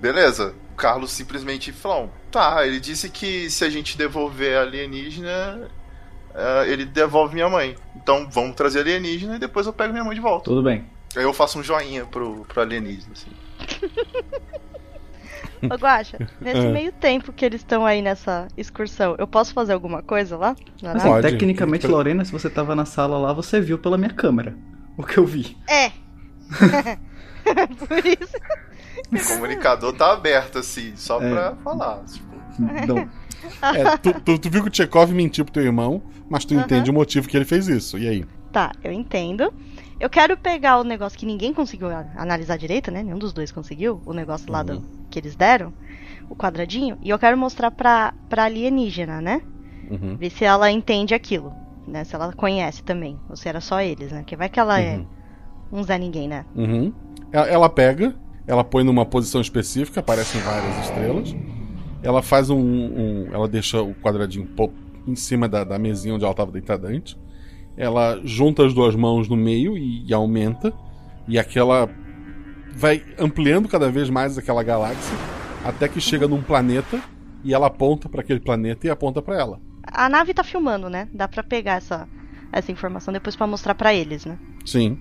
beleza. 0.00 0.54
O 0.72 0.76
Carlos 0.76 1.10
simplesmente 1.10 1.72
falou: 1.72 2.08
tá, 2.32 2.66
ele 2.66 2.80
disse 2.80 3.08
que 3.10 3.50
se 3.50 3.64
a 3.64 3.70
gente 3.70 3.96
devolver 3.96 4.56
a 4.56 4.62
alienígena, 4.62 5.68
eh, 6.34 6.64
ele 6.68 6.84
devolve 6.84 7.34
minha 7.34 7.48
mãe. 7.48 7.76
Então 7.94 8.28
vamos 8.30 8.56
trazer 8.56 8.78
a 8.78 8.82
alienígena 8.82 9.36
e 9.36 9.38
depois 9.38 9.66
eu 9.66 9.72
pego 9.72 9.92
minha 9.92 10.04
mãe 10.04 10.14
de 10.14 10.20
volta. 10.20 10.44
Tudo 10.44 10.62
bem. 10.62 10.84
Aí 11.14 11.22
eu 11.22 11.32
faço 11.32 11.58
um 11.58 11.62
joinha 11.62 12.06
pro, 12.06 12.44
pro 12.46 12.62
alienígena, 12.62 13.12
assim. 13.12 13.30
Ô, 15.70 15.76
Guaxa, 15.76 16.18
nesse 16.40 16.58
É. 16.58 16.72
meio 16.72 16.90
tempo 16.90 17.32
que 17.32 17.44
eles 17.44 17.60
estão 17.60 17.86
aí 17.86 18.02
nessa 18.02 18.48
excursão, 18.56 19.14
eu 19.16 19.28
posso 19.28 19.54
fazer 19.54 19.72
alguma 19.72 20.02
coisa 20.02 20.36
lá? 20.36 20.56
Mas, 20.82 21.04
nave? 21.04 21.08
assim, 21.10 21.28
tecnicamente, 21.28 21.86
Lorena, 21.86 22.24
se 22.24 22.32
você 22.32 22.50
tava 22.50 22.74
na 22.74 22.84
sala 22.84 23.16
lá, 23.16 23.32
você 23.32 23.60
viu 23.60 23.78
pela 23.78 23.96
minha 23.96 24.10
câmera. 24.10 24.56
O 24.96 25.04
que 25.04 25.18
eu 25.18 25.24
vi. 25.24 25.56
É. 25.68 25.92
Por 27.78 27.98
isso. 28.06 28.36
O 29.10 29.28
comunicador 29.34 29.92
tá 29.94 30.12
aberto, 30.12 30.58
assim, 30.58 30.92
só 30.96 31.20
É. 31.22 31.30
pra 31.30 31.54
falar. 31.64 32.02
Tipo, 32.04 32.26
Não. 32.86 33.08
É, 33.74 33.96
tu, 33.96 34.12
tu- 34.20 34.38
tu 34.38 34.50
viu 34.50 34.62
que 34.62 34.68
o 34.68 34.70
Tchekov 34.70 35.10
mentiu 35.12 35.44
pro 35.44 35.54
teu 35.54 35.64
irmão, 35.64 36.02
mas 36.28 36.44
tu 36.44 36.54
Aham. 36.54 36.62
entende 36.64 36.90
o 36.90 36.94
motivo 36.94 37.28
que 37.28 37.36
ele 37.36 37.44
fez 37.44 37.66
isso. 37.68 37.98
E 37.98 38.08
aí? 38.08 38.24
Tá, 38.52 38.72
eu 38.84 38.92
entendo. 38.92 39.52
Eu 39.98 40.10
quero 40.10 40.36
pegar 40.36 40.78
o 40.78 40.84
negócio 40.84 41.18
que 41.18 41.24
ninguém 41.26 41.52
conseguiu 41.54 41.88
analisar 42.16 42.56
direito, 42.58 42.90
né? 42.90 43.02
Nenhum 43.02 43.18
dos 43.18 43.32
dois 43.32 43.50
conseguiu. 43.52 44.00
O 44.04 44.12
negócio 44.12 44.50
lá 44.50 44.62
do, 44.62 44.82
que 45.10 45.18
eles 45.18 45.34
deram. 45.36 45.72
O 46.28 46.36
quadradinho. 46.36 46.98
E 47.02 47.10
eu 47.10 47.18
quero 47.18 47.36
mostrar 47.38 47.70
pra, 47.70 48.12
pra 48.28 48.44
alienígena, 48.44 49.20
né? 49.20 49.40
Uhum. 49.90 50.16
Ver 50.16 50.30
se 50.30 50.44
ela 50.44 50.70
entende 50.70 51.14
aquilo. 51.14 51.52
Né? 51.86 52.04
Se 52.04 52.14
ela 52.14 52.32
conhece 52.32 52.82
também. 52.82 53.18
Ou 53.28 53.36
se 53.36 53.48
era 53.48 53.60
só 53.60 53.80
eles, 53.80 54.10
né? 54.12 54.18
Porque 54.20 54.36
vai 54.36 54.48
que 54.48 54.58
ela 54.60 54.80
é 54.80 55.00
um 55.72 55.82
Zé 55.82 55.98
Ninguém, 55.98 56.28
né? 56.28 56.44
Uhum. 56.54 56.92
Ela 57.32 57.68
pega, 57.68 58.14
ela 58.46 58.64
põe 58.64 58.82
numa 58.84 59.04
posição 59.06 59.40
específica, 59.40 60.00
aparecem 60.00 60.40
várias 60.40 60.84
estrelas. 60.84 61.34
Ela 62.02 62.22
faz 62.22 62.50
um. 62.50 62.58
um- 62.58 63.28
ela 63.32 63.46
deixa 63.48 63.80
o 63.80 63.94
quadradinho 63.94 64.44
um 64.44 64.54
pouco 64.54 64.74
em 65.06 65.14
cima 65.14 65.48
da, 65.48 65.62
da 65.64 65.78
mesinha 65.78 66.14
onde 66.14 66.24
ela 66.24 66.32
estava 66.32 66.50
deitada 66.50 66.88
antes. 66.88 67.16
Ela 67.76 68.20
junta 68.24 68.66
as 68.66 68.74
duas 68.74 68.94
mãos 68.94 69.28
no 69.28 69.36
meio 69.36 69.78
e, 69.78 70.04
e 70.06 70.12
aumenta. 70.12 70.72
E 71.28 71.38
aquela. 71.38 71.88
Vai 72.74 73.02
ampliando 73.18 73.68
cada 73.68 73.90
vez 73.90 74.10
mais 74.10 74.36
aquela 74.36 74.62
galáxia. 74.62 75.16
Até 75.64 75.86
que 75.88 76.00
chega 76.00 76.26
num 76.26 76.42
planeta. 76.42 77.00
E 77.44 77.52
ela 77.52 77.66
aponta 77.66 78.08
para 78.08 78.20
aquele 78.20 78.40
planeta 78.40 78.86
e 78.86 78.90
aponta 78.90 79.20
para 79.20 79.36
ela. 79.38 79.60
A 79.84 80.08
nave 80.08 80.32
tá 80.32 80.44
filmando, 80.44 80.88
né? 80.88 81.08
Dá 81.12 81.26
pra 81.26 81.42
pegar 81.42 81.74
essa, 81.74 82.08
essa 82.52 82.70
informação 82.70 83.12
depois 83.12 83.34
pra 83.34 83.46
mostrar 83.48 83.74
pra 83.74 83.92
eles, 83.92 84.24
né? 84.24 84.38
Sim. 84.64 84.98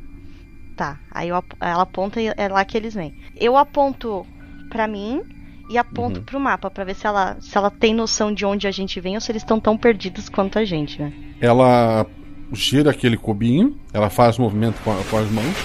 Tá, 0.81 0.97
aí 1.11 1.29
eu 1.29 1.43
ela 1.59 1.83
aponta 1.83 2.19
e 2.19 2.33
é 2.35 2.47
lá 2.47 2.65
que 2.65 2.75
eles 2.75 2.95
vêm. 2.95 3.13
Eu 3.39 3.55
aponto 3.55 4.25
pra 4.67 4.87
mim 4.87 5.21
e 5.69 5.77
aponto 5.77 6.17
Uhum. 6.21 6.25
pro 6.25 6.39
mapa 6.39 6.71
pra 6.71 6.83
ver 6.83 6.95
se 6.95 7.05
ela, 7.05 7.37
se 7.39 7.55
ela 7.55 7.69
tem 7.69 7.93
noção 7.93 8.33
de 8.33 8.47
onde 8.47 8.65
a 8.65 8.71
gente 8.71 8.99
vem 8.99 9.13
ou 9.13 9.21
se 9.21 9.31
eles 9.31 9.43
estão 9.43 9.59
tão 9.59 9.77
perdidos 9.77 10.27
quanto 10.27 10.57
a 10.57 10.65
gente, 10.65 10.99
né? 10.99 11.13
Ela 11.39 12.03
gira 12.51 12.89
aquele 12.89 13.15
cubinho, 13.15 13.79
ela 13.93 14.09
faz 14.09 14.39
movimento 14.39 14.81
com, 14.83 14.91
a- 14.91 15.03
com 15.07 15.17
as 15.19 15.29
mãos 15.29 15.55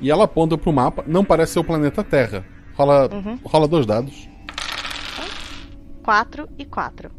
e 0.00 0.10
ela 0.10 0.24
aponta 0.24 0.58
pro 0.58 0.72
mapa. 0.72 1.04
Não 1.06 1.24
parece 1.24 1.52
ser 1.52 1.60
o 1.60 1.64
planeta 1.64 2.02
Terra. 2.02 2.44
Rola, 2.74 3.08
Uhum. 3.14 3.38
rola 3.44 3.68
dois 3.68 3.86
dados, 3.86 4.28
4 6.02 6.48
e 6.58 6.64
4. 6.64 7.12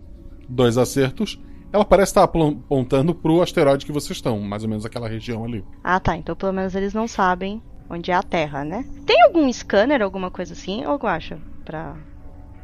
dois 0.49 0.77
acertos. 0.77 1.39
Ela 1.71 1.85
parece 1.85 2.11
estar 2.11 2.23
apontando 2.23 3.13
pro 3.13 3.41
asteroide 3.41 3.85
que 3.85 3.91
vocês 3.91 4.17
estão, 4.17 4.39
mais 4.39 4.63
ou 4.63 4.69
menos 4.69 4.85
aquela 4.85 5.07
região 5.07 5.45
ali. 5.45 5.63
Ah, 5.83 5.99
tá. 5.99 6.15
Então 6.17 6.35
pelo 6.35 6.53
menos 6.53 6.75
eles 6.75 6.93
não 6.93 7.07
sabem 7.07 7.61
onde 7.89 8.11
é 8.11 8.13
a 8.13 8.23
Terra, 8.23 8.63
né? 8.63 8.83
Tem 9.05 9.21
algum 9.23 9.51
scanner, 9.51 10.01
alguma 10.01 10.29
coisa 10.31 10.53
assim, 10.53 10.85
ou 10.85 10.99
acha? 11.07 11.39
Pra 11.65 11.95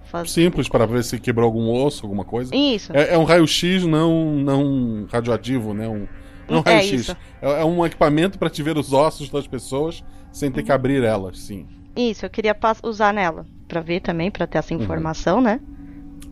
fazer. 0.06 0.30
Simples 0.30 0.68
para 0.68 0.86
ver 0.86 1.03
se 1.03 1.19
quebrou 1.19 1.45
algum 1.45 1.69
osso, 1.72 2.06
alguma 2.06 2.23
coisa. 2.26 2.56
Isso. 2.56 2.95
É, 2.95 3.14
é 3.14 3.18
um 3.18 3.23
raio-x 3.23 3.86
não, 3.86 4.36
não 4.38 5.07
radioativo, 5.11 5.73
né? 5.73 5.88
Um, 5.88 6.07
não 6.49 6.60
É 6.60 6.61
raio-x. 6.61 7.10
É, 7.41 7.61
é 7.61 7.65
um 7.65 7.86
equipamento 7.86 8.38
para 8.40 8.49
te 8.49 8.64
ver 8.64 8.77
os 8.77 8.94
ossos 8.94 9.30
das 9.30 9.48
pessoas 9.48 10.03
sem 10.32 10.52
ter 10.52 10.64
que 10.64 10.72
abrir 10.72 11.03
elas, 11.03 11.40
sim. 11.40 11.65
Isso, 11.95 12.26
eu 12.26 12.30
queria 12.30 12.56
usar 12.84 13.14
nela. 13.14 13.45
Pra 13.68 13.82
ver 13.82 13.99
também, 14.02 14.30
pra 14.30 14.45
ter 14.45 14.60
essa 14.60 14.73
Uhum. 14.73 14.82
informação, 14.82 15.41
né? 15.41 15.60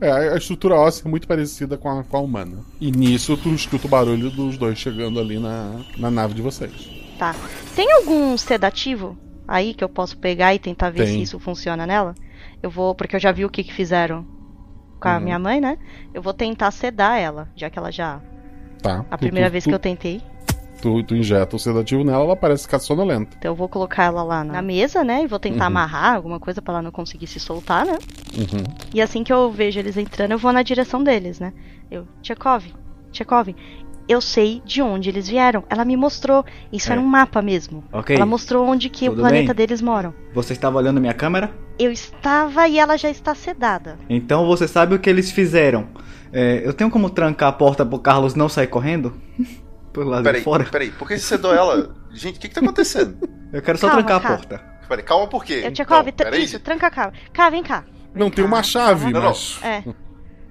É, 0.05 0.33
a 0.33 0.37
estrutura 0.37 0.75
óssea 0.75 1.03
é 1.07 1.09
muito 1.09 1.27
parecida 1.27 1.77
com 1.77 1.89
a, 1.89 2.03
com 2.03 2.17
a 2.17 2.19
humana. 2.19 2.57
E 2.79 2.91
nisso 2.91 3.37
tu 3.37 3.49
escuta 3.49 3.87
o 3.87 3.89
barulho 3.89 4.29
dos 4.29 4.57
dois 4.57 4.77
chegando 4.77 5.19
ali 5.19 5.39
na, 5.39 5.79
na 5.97 6.11
nave 6.11 6.33
de 6.33 6.41
vocês. 6.41 6.89
Tá. 7.17 7.35
Tem 7.75 7.91
algum 7.93 8.37
sedativo 8.37 9.17
aí 9.47 9.73
que 9.73 9.83
eu 9.83 9.89
posso 9.89 10.17
pegar 10.17 10.53
e 10.53 10.59
tentar 10.59 10.89
ver 10.89 11.05
Tem. 11.05 11.13
se 11.17 11.21
isso 11.21 11.39
funciona 11.39 11.85
nela? 11.87 12.15
Eu 12.61 12.69
vou, 12.69 12.93
porque 12.95 13.15
eu 13.15 13.19
já 13.19 13.31
vi 13.31 13.45
o 13.45 13.49
que, 13.49 13.63
que 13.63 13.73
fizeram 13.73 14.25
com 14.99 15.07
a 15.09 15.17
Uhum. 15.17 15.23
minha 15.23 15.39
mãe, 15.39 15.59
né? 15.61 15.77
Eu 16.13 16.21
vou 16.21 16.33
tentar 16.33 16.71
sedar 16.71 17.19
ela, 17.19 17.49
já 17.55 17.69
que 17.69 17.77
ela 17.79 17.91
já. 17.91 18.19
Tá. 18.81 19.05
A 19.09 19.17
Tu- 19.17 19.21
primeira 19.21 19.49
tu- 19.49 19.51
vez 19.51 19.63
tu- 19.63 19.69
que 19.69 19.75
eu 19.75 19.79
tentei. 19.79 20.21
Tu, 20.83 21.01
tu 21.03 21.15
injeta 21.15 21.55
o 21.55 21.59
sedativo 21.59 22.03
nela, 22.03 22.25
ela 22.25 22.35
parece 22.35 22.63
ficar 22.63 22.77
sonolenta. 22.79 23.37
Então 23.39 23.51
eu 23.51 23.55
vou 23.55 23.69
colocar 23.69 24.03
ela 24.03 24.21
lá 24.21 24.43
na 24.43 24.61
mesa, 24.61 25.01
né? 25.01 25.23
E 25.23 25.27
vou 25.27 25.39
tentar 25.39 25.61
Uhum. 25.61 25.67
amarrar 25.67 26.15
alguma 26.15 26.41
coisa 26.41 26.61
pra 26.61 26.73
ela 26.73 26.81
não 26.81 26.91
conseguir 26.91 27.25
se 27.27 27.39
soltar, 27.39 27.85
né? 27.85 27.97
Uhum. 28.37 28.63
E 28.93 29.01
assim 29.01 29.23
que 29.23 29.31
eu 29.31 29.49
vejo 29.49 29.79
eles 29.79 29.95
entrando, 29.95 30.31
eu 30.33 30.37
vou 30.37 30.51
na 30.51 30.61
direção 30.61 31.01
deles, 31.01 31.39
né? 31.39 31.53
Eu, 31.89 32.05
Tchekov, 32.21 32.65
Tchekov, 33.13 33.55
eu 34.09 34.19
sei 34.19 34.61
de 34.65 34.81
onde 34.81 35.07
eles 35.09 35.29
vieram. 35.29 35.63
Ela 35.69 35.85
me 35.85 35.95
mostrou. 35.95 36.43
Isso 36.69 36.89
É. 36.89 36.91
era 36.91 36.99
um 37.01 37.05
mapa 37.05 37.41
mesmo. 37.41 37.81
Ok. 37.93 38.13
Ela 38.13 38.25
mostrou 38.25 38.67
onde 38.67 38.89
que 38.89 39.07
o 39.07 39.11
Tudo 39.11 39.21
planeta 39.21 39.53
bem? 39.53 39.65
deles 39.65 39.81
moram. 39.81 40.13
Você 40.33 40.51
estava 40.51 40.77
olhando 40.79 40.99
minha 40.99 41.13
câmera? 41.13 41.49
Eu 41.79 41.93
estava 41.93 42.67
e 42.67 42.77
ela 42.77 42.97
já 42.97 43.09
está 43.09 43.33
sedada. 43.33 43.97
Então 44.09 44.45
você 44.45 44.67
sabe 44.67 44.95
o 44.95 44.99
que 44.99 45.09
eles 45.09 45.31
fizeram. 45.31 45.87
É, 46.33 46.61
eu 46.65 46.73
tenho 46.73 46.89
como 46.91 47.09
trancar 47.09 47.47
a 47.47 47.53
porta 47.53 47.85
pro 47.85 47.99
Carlos 47.99 48.35
não 48.35 48.49
sair 48.49 48.67
correndo? 48.67 49.13
Pelo 49.93 50.09
lado 50.09 50.23
Peraí, 50.23 50.41
de 50.41 50.43
fora? 50.45 50.63
peraí, 50.65 50.91
por 50.91 51.07
que 51.07 51.17
você 51.17 51.23
cedou 51.25 51.53
ela? 51.53 51.95
Gente, 52.11 52.37
o 52.37 52.39
que 52.39 52.49
que 52.49 52.55
tá 52.55 52.61
acontecendo? 52.61 53.17
Eu 53.53 53.61
quero 53.61 53.77
só 53.77 53.87
Calma, 53.87 54.03
trancar 54.03 54.21
cara. 54.21 54.33
a 54.33 54.37
porta. 54.37 54.73
Peraí, 54.89 55.03
calma 55.05 55.27
por 55.27 55.45
quê? 55.45 55.61
Eu, 55.65 55.71
Tchekov, 55.71 56.07
Então, 56.09 56.25
peraí. 56.25 56.43
isso, 56.43 56.59
tranca 56.59 56.87
a 56.87 56.91
cara. 56.91 57.13
Cá, 57.31 57.49
vem 57.49 57.63
cá. 57.63 57.83
Não 58.13 58.29
tem 58.29 58.43
uma 58.43 58.61
chave, 58.63 59.05
Não, 59.11 59.21
não. 59.21 59.29
mas. 59.29 59.59
É. 59.63 59.83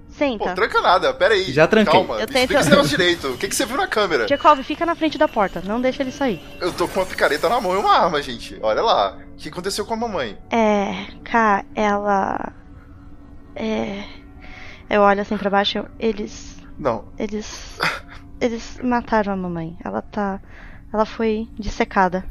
Senta. 0.09 0.45
Pô, 0.45 0.55
tranca 0.55 0.81
nada, 0.81 1.15
peraí. 1.15 1.51
Já 1.53 1.67
tranquei. 1.67 1.93
Calma, 1.93 2.15
Eu 2.17 2.21
explica 2.21 2.47
tento- 2.49 2.61
esse 2.61 2.71
negócio 2.71 2.91
direito. 2.91 3.29
O 3.29 3.39
que, 3.39 3.49
que 3.49 3.55
você 3.55 3.65
viu 3.65 3.77
na 3.79 3.87
câmera? 3.87 4.27
Tchekov, 4.27 4.63
fica 4.63 4.85
na 4.85 4.95
frente 4.95 5.17
da 5.17 5.27
porta. 5.27 5.63
Não 5.65 5.81
deixa 5.81 6.03
ele 6.03 6.13
sair. 6.13 6.41
Eu 6.61 6.73
tô 6.73 6.87
com 6.87 7.01
uma 7.01 7.07
picareta 7.07 7.49
na 7.49 7.61
mão 7.61 7.75
e 7.75 7.79
uma 7.79 7.97
arma, 7.99 8.21
gente. 8.23 8.59
Olha 8.63 8.83
lá. 8.83 9.17
O 9.33 9.37
que 9.37 9.49
aconteceu 9.49 9.85
com 9.87 9.95
a 9.95 9.97
mamãe? 9.97 10.37
É. 10.51 11.07
Cá, 11.25 11.65
ela. 11.75 12.53
É. 13.57 14.05
Eu 14.91 15.01
olho 15.03 15.21
assim 15.23 15.37
pra 15.39 15.49
baixo. 15.51 15.79
eu- 15.79 15.89
Eles. 15.99 16.59
Não. 16.79 17.07
Eles. 17.19 17.79
Eles 18.43 18.79
mataram 18.83 19.33
a 19.33 19.37
mamãe. 19.37 19.77
Ela 19.85 20.03
tá. 20.03 20.41
Ela 20.93 21.07
foi 21.07 21.49
dissecada. 21.59 22.25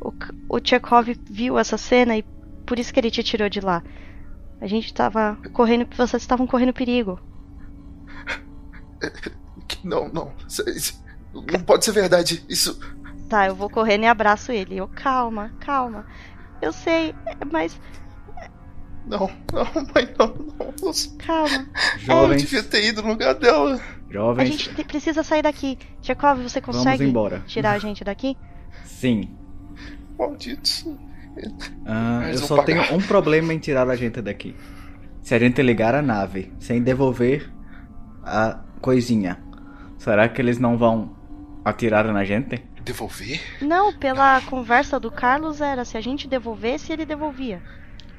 O, 0.00 0.12
o 0.48 0.60
Tchekov 0.60 1.08
viu 1.28 1.58
essa 1.58 1.76
cena 1.76 2.16
e 2.16 2.22
por 2.66 2.78
isso 2.78 2.92
que 2.92 3.00
ele 3.00 3.10
te 3.10 3.22
tirou 3.22 3.48
de 3.48 3.60
lá. 3.60 3.82
A 4.60 4.66
gente 4.66 4.92
tava 4.94 5.36
correndo. 5.52 5.86
Vocês 5.96 6.22
estavam 6.22 6.46
correndo 6.46 6.72
perigo. 6.72 7.18
Que- 9.68 9.86
Não, 9.86 10.08
não. 10.08 10.32
Isso- 10.46 11.02
Não 11.34 11.60
pode 11.60 11.84
ser 11.84 11.92
verdade. 11.92 12.44
Isso. 12.48 12.78
Tá, 13.28 13.46
eu 13.48 13.54
vou 13.54 13.68
correndo 13.68 14.04
e 14.04 14.06
abraço 14.06 14.52
ele. 14.52 14.76
Eu, 14.76 14.86
calma, 14.88 15.50
calma. 15.60 16.06
Eu 16.62 16.72
sei, 16.72 17.14
mas. 17.50 17.78
Não, 19.06 19.28
não, 19.52 19.64
mãe, 19.94 20.14
não, 20.18 20.26
não. 20.58 20.92
Calma. 21.18 21.66
Eu 21.94 21.98
Jovens, 22.00 22.42
devia 22.42 22.62
ter 22.62 22.84
ido 22.86 23.02
no 23.02 23.08
lugar 23.08 23.34
dela. 23.34 23.80
A 24.08 24.12
jovens, 24.12 24.48
gente 24.48 24.74
te- 24.74 24.84
precisa 24.84 25.22
sair 25.22 25.42
daqui. 25.42 25.78
Tchekov, 26.00 26.42
você 26.42 26.60
Vamos 26.60 26.76
consegue 26.78 27.04
embora. 27.04 27.42
tirar 27.46 27.72
a 27.72 27.78
gente 27.78 28.02
daqui? 28.04 28.36
sim. 28.84 29.30
Malditos. 30.18 30.86
Ah, 31.84 32.22
eu 32.30 32.38
só 32.38 32.56
pagar. 32.56 32.64
tenho 32.66 32.94
um 32.98 33.02
problema 33.06 33.52
em 33.52 33.58
tirar 33.58 33.88
a 33.90 33.96
gente 33.96 34.22
daqui. 34.22 34.56
Se 35.20 35.34
a 35.34 35.38
gente 35.38 35.60
ligar 35.60 35.94
a 35.94 36.00
nave 36.00 36.50
sem 36.58 36.82
devolver 36.82 37.50
a 38.24 38.60
coisinha, 38.80 39.38
será 39.98 40.28
que 40.28 40.40
eles 40.40 40.58
não 40.58 40.78
vão 40.78 41.14
atirar 41.64 42.06
na 42.12 42.24
gente? 42.24 42.62
Devolver? 42.82 43.40
Não, 43.60 43.92
pela 43.92 44.40
conversa 44.42 44.98
do 44.98 45.10
Carlos 45.10 45.60
era 45.60 45.84
se 45.84 45.96
a 45.98 46.00
gente 46.00 46.26
devolvesse, 46.28 46.92
ele 46.92 47.04
devolvia. 47.04 47.60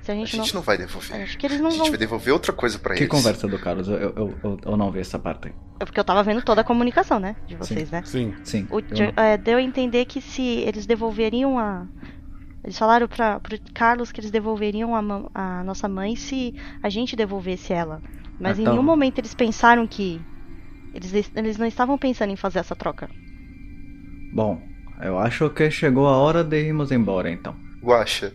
Se 0.07 0.11
a 0.11 0.13
A 0.13 0.17
gente, 0.17 0.38
gente 0.38 0.55
não 0.55 0.61
vai 0.61 0.77
devolver. 0.77 1.21
Acho 1.21 1.38
que 1.38 1.45
eles 1.45 1.59
A 1.59 1.63
não 1.63 1.69
gente 1.69 1.79
vão. 1.81 1.89
vai 1.89 1.97
devolver 1.97 2.34
outra 2.34 2.53
coisa 2.53 2.79
pra 2.79 2.93
Que 2.95 3.01
eles. 3.03 3.11
conversa 3.11 3.45
do 3.45 3.59
Carlos? 3.59 3.89
Eu, 3.89 3.97
eu, 3.97 4.38
eu, 4.41 4.59
eu 4.65 4.77
não 4.77 4.89
vi 4.89 4.99
essa 4.99 5.19
parte. 5.19 5.53
É 5.81 5.84
porque 5.85 5.99
eu 5.99 6.03
tava 6.05 6.23
vendo 6.23 6.41
toda 6.41 6.61
a 6.61 6.63
comunicação, 6.63 7.19
né? 7.19 7.35
De 7.45 7.57
vocês, 7.57 7.91
né? 7.91 8.01
Sim. 8.05 8.34
Sim. 8.41 8.65
O 8.71 8.79
é, 9.19 9.38
deu 9.38 9.57
a 9.57 9.61
entender 9.61 10.05
que 10.05 10.21
se 10.21 10.41
eles 10.41 10.85
devolveriam 10.85 11.59
a. 11.59 11.85
Eles 12.63 12.77
falaram 12.77 13.05
pra, 13.07 13.39
pro 13.41 13.57
Carlos 13.73 14.11
que 14.11 14.21
eles 14.21 14.31
devolveriam 14.31 14.95
a, 14.95 15.01
a 15.35 15.63
nossa 15.65 15.89
mãe 15.89 16.15
se 16.15 16.55
a 16.81 16.88
gente 16.89 17.13
devolvesse 17.15 17.73
ela. 17.73 18.01
Mas 18.39 18.57
em 18.57 18.61
Então. 18.61 18.73
nenhum 18.75 18.85
momento 18.85 19.19
eles 19.19 19.34
pensaram 19.35 19.85
que. 19.85 20.21
Eles, 20.93 21.31
eles 21.35 21.57
não 21.57 21.65
estavam 21.67 21.97
pensando 21.97 22.31
em 22.31 22.38
fazer 22.38 22.59
essa 22.59 22.77
troca. 22.77 23.09
Bom, 24.34 24.61
eu 25.01 25.19
acho 25.19 25.49
que 25.49 25.69
chegou 25.69 26.07
a 26.07 26.15
hora 26.15 26.45
de 26.45 26.57
irmos 26.61 26.93
embora 26.93 27.29
então. 27.29 27.53
Guaxa, 27.84 28.34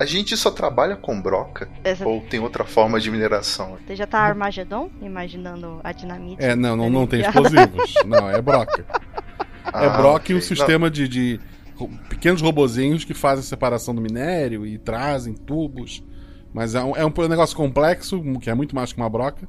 a 0.00 0.04
gente 0.04 0.36
só 0.36 0.50
trabalha 0.50 0.96
com 0.96 1.20
broca? 1.20 1.68
Essa- 1.84 2.06
Ou 2.06 2.20
tem 2.22 2.40
outra 2.40 2.64
forma 2.64 2.98
de 3.00 3.10
mineração? 3.10 3.76
Você 3.86 3.94
já 3.96 4.06
tá 4.06 4.18
Armagedon? 4.20 4.90
Imaginando 5.00 5.80
a 5.84 5.92
dinamite? 5.92 6.42
É, 6.42 6.54
não, 6.56 6.76
não, 6.76 6.90
não 6.90 7.06
tem 7.06 7.20
explosivos. 7.20 7.94
Não, 8.06 8.28
é 8.28 8.40
broca. 8.42 8.84
É 9.72 9.86
Ah, 9.86 9.88
broca 9.90 10.30
e 10.32 10.34
um 10.34 10.40
sistema 10.40 10.90
de, 10.90 11.08
de 11.08 11.40
pequenos 12.08 12.40
robozinhos 12.42 13.04
que 13.04 13.14
fazem 13.14 13.40
a 13.40 13.46
separação 13.46 13.94
do 13.94 14.00
minério 14.00 14.66
e 14.66 14.78
trazem 14.78 15.34
tubos. 15.34 16.02
Mas 16.52 16.74
é 16.74 16.82
um, 16.84 16.94
é 16.96 17.04
um 17.04 17.12
negócio 17.28 17.56
complexo, 17.56 18.22
que 18.40 18.48
é 18.50 18.54
muito 18.54 18.74
mais 18.74 18.92
que 18.92 19.00
uma 19.00 19.08
broca, 19.10 19.48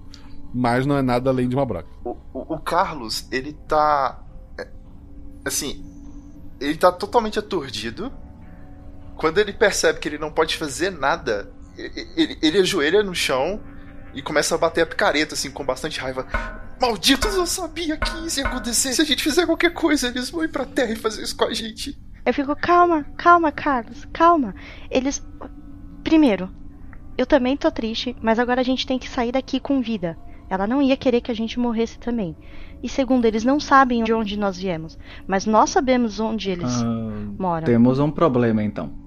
mas 0.54 0.86
não 0.86 0.98
é 0.98 1.02
nada 1.02 1.30
além 1.30 1.48
de 1.50 1.56
uma 1.56 1.66
broca. 1.66 1.90
O, 2.04 2.12
o- 2.34 2.56
o 2.56 2.60
Carlos, 2.60 3.28
ele 3.32 3.54
tá. 3.68 4.24
é, 4.60 4.68
Assim, 5.44 5.84
ele 6.60 6.78
tá 6.78 6.92
totalmente 6.92 7.38
aturdido. 7.38 8.12
Quando 9.18 9.38
ele 9.40 9.54
percebe 9.54 10.00
que 10.00 10.08
ele 10.08 10.18
não 10.18 10.32
pode 10.32 10.58
fazer 10.58 10.90
nada, 10.92 11.52
ele, 11.78 12.08
ele, 12.16 12.38
ele 12.42 12.58
ajoelha 12.60 13.04
no 13.04 13.16
chão 13.16 13.62
e 14.14 14.22
começa 14.22 14.56
a 14.56 14.58
bater 14.58 14.82
a 14.82 14.86
picareta, 14.86 15.34
assim, 15.34 15.52
com 15.52 15.66
bastante 15.66 16.00
raiva. 16.00 16.26
Malditos, 16.82 17.36
eu 17.36 17.46
sabia 17.46 17.98
que 17.98 18.26
isso 18.28 18.40
ia 18.40 18.48
acontecer. 18.48 18.94
Se 18.94 19.02
a 19.02 19.06
gente 19.06 19.24
fizer 19.24 19.46
qualquer 19.46 19.74
coisa, 19.74 20.08
eles 20.08 20.30
vão 20.30 20.44
ir 20.44 20.50
pra 20.52 20.66
terra 20.66 20.92
e 20.92 20.96
fazer 20.98 21.24
isso 21.24 21.36
com 21.36 21.46
a 21.46 21.54
gente. 21.54 21.98
Eu 22.26 22.34
fico, 22.34 22.56
calma, 22.56 23.06
calma, 23.18 23.52
Carlos, 23.52 24.06
calma. 24.12 24.54
Eles. 24.90 25.26
Primeiro, 26.04 26.50
eu 27.18 27.26
também 27.26 27.56
tô 27.56 27.72
triste, 27.72 28.16
mas 28.22 28.40
agora 28.40 28.62
a 28.62 28.64
gente 28.64 28.86
tem 28.86 29.00
que 29.00 29.10
sair 29.10 29.32
daqui 29.32 29.60
com 29.60 29.82
vida. 29.82 30.18
Ela 30.50 30.68
não 30.68 30.82
ia 30.82 30.98
querer 30.98 31.22
que 31.22 31.32
a 31.32 31.36
gente 31.36 31.60
morresse 31.60 31.98
também. 31.98 32.36
E 32.84 32.90
segundo, 32.90 33.26
eles 33.26 33.44
não 33.44 33.60
sabem 33.60 34.04
de 34.04 34.14
onde 34.14 34.38
nós 34.38 34.58
viemos, 34.58 34.98
mas 35.28 35.46
nós 35.46 35.72
sabemos 35.72 36.20
onde 36.20 36.52
eles 36.52 36.72
Ah, 36.84 37.10
moram. 37.40 37.66
Temos 37.66 38.00
um 38.00 38.12
problema 38.12 38.62
então. 38.64 39.05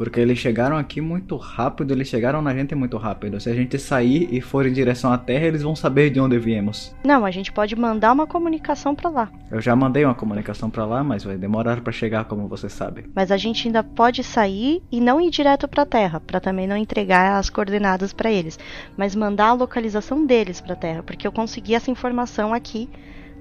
Porque 0.00 0.18
eles 0.18 0.38
chegaram 0.38 0.78
aqui 0.78 0.98
muito 0.98 1.36
rápido, 1.36 1.92
eles 1.92 2.08
chegaram 2.08 2.40
na 2.40 2.54
gente 2.54 2.74
muito 2.74 2.96
rápido. 2.96 3.38
Se 3.38 3.50
a 3.50 3.54
gente 3.54 3.78
sair 3.78 4.30
e 4.32 4.40
for 4.40 4.64
em 4.64 4.72
direção 4.72 5.12
à 5.12 5.18
Terra, 5.18 5.44
eles 5.44 5.60
vão 5.60 5.76
saber 5.76 6.08
de 6.08 6.18
onde 6.18 6.38
viemos. 6.38 6.96
Não, 7.04 7.22
a 7.22 7.30
gente 7.30 7.52
pode 7.52 7.76
mandar 7.76 8.10
uma 8.10 8.26
comunicação 8.26 8.94
pra 8.94 9.10
lá. 9.10 9.30
Eu 9.50 9.60
já 9.60 9.76
mandei 9.76 10.02
uma 10.02 10.14
comunicação 10.14 10.70
pra 10.70 10.86
lá, 10.86 11.04
mas 11.04 11.22
vai 11.22 11.36
demorar 11.36 11.82
pra 11.82 11.92
chegar, 11.92 12.24
como 12.24 12.48
você 12.48 12.66
sabe. 12.66 13.10
Mas 13.14 13.30
a 13.30 13.36
gente 13.36 13.68
ainda 13.68 13.82
pode 13.82 14.24
sair 14.24 14.82
e 14.90 15.02
não 15.02 15.20
ir 15.20 15.28
direto 15.28 15.68
pra 15.68 15.84
Terra, 15.84 16.18
pra 16.18 16.40
também 16.40 16.66
não 16.66 16.78
entregar 16.78 17.38
as 17.38 17.50
coordenadas 17.50 18.14
pra 18.14 18.32
eles, 18.32 18.58
mas 18.96 19.14
mandar 19.14 19.48
a 19.48 19.52
localização 19.52 20.24
deles 20.24 20.62
pra 20.62 20.74
Terra, 20.74 21.02
porque 21.02 21.26
eu 21.26 21.32
consegui 21.32 21.74
essa 21.74 21.90
informação 21.90 22.54
aqui 22.54 22.88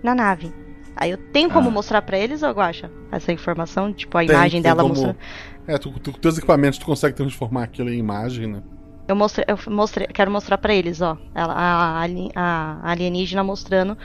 na 0.03 0.13
nave. 0.13 0.51
Aí 1.01 1.11
eu 1.11 1.17
tenho 1.17 1.49
como 1.49 1.69
Ah. 1.69 1.71
mostrar 1.71 2.01
pra 2.01 2.17
eles, 2.19 2.43
ou 2.43 2.51
Guaxa? 2.51 2.91
Essa 3.09 3.31
informação, 3.31 3.93
tipo 3.93 4.17
a 4.17 4.21
Tem- 4.21 4.29
imagem 4.31 4.51
tem 4.51 4.61
dela 4.63 4.81
como- 4.83 4.93
mostrando. 4.93 5.17
É, 5.65 5.77
tu, 5.77 5.91
tu, 5.99 6.11
com 6.11 6.19
teus 6.19 6.37
equipamentos 6.37 6.77
tu 6.77 6.85
consegue 6.85 7.15
transformar 7.15 7.63
aquilo 7.63 7.89
em 7.89 7.97
imagem, 7.97 8.47
né? 8.47 8.61
Eu 9.07 9.15
mostrei, 9.15 9.45
eu 9.47 9.57
mostrei, 9.71 10.07
quero 10.07 10.29
mostrar 10.29 10.57
pra 10.57 10.73
eles, 10.73 10.99
ó. 11.01 11.17
A, 11.33 12.01
ali- 12.01 12.29
a 12.35 12.79
alienígena 12.83 13.43
mostrando, 13.43 13.97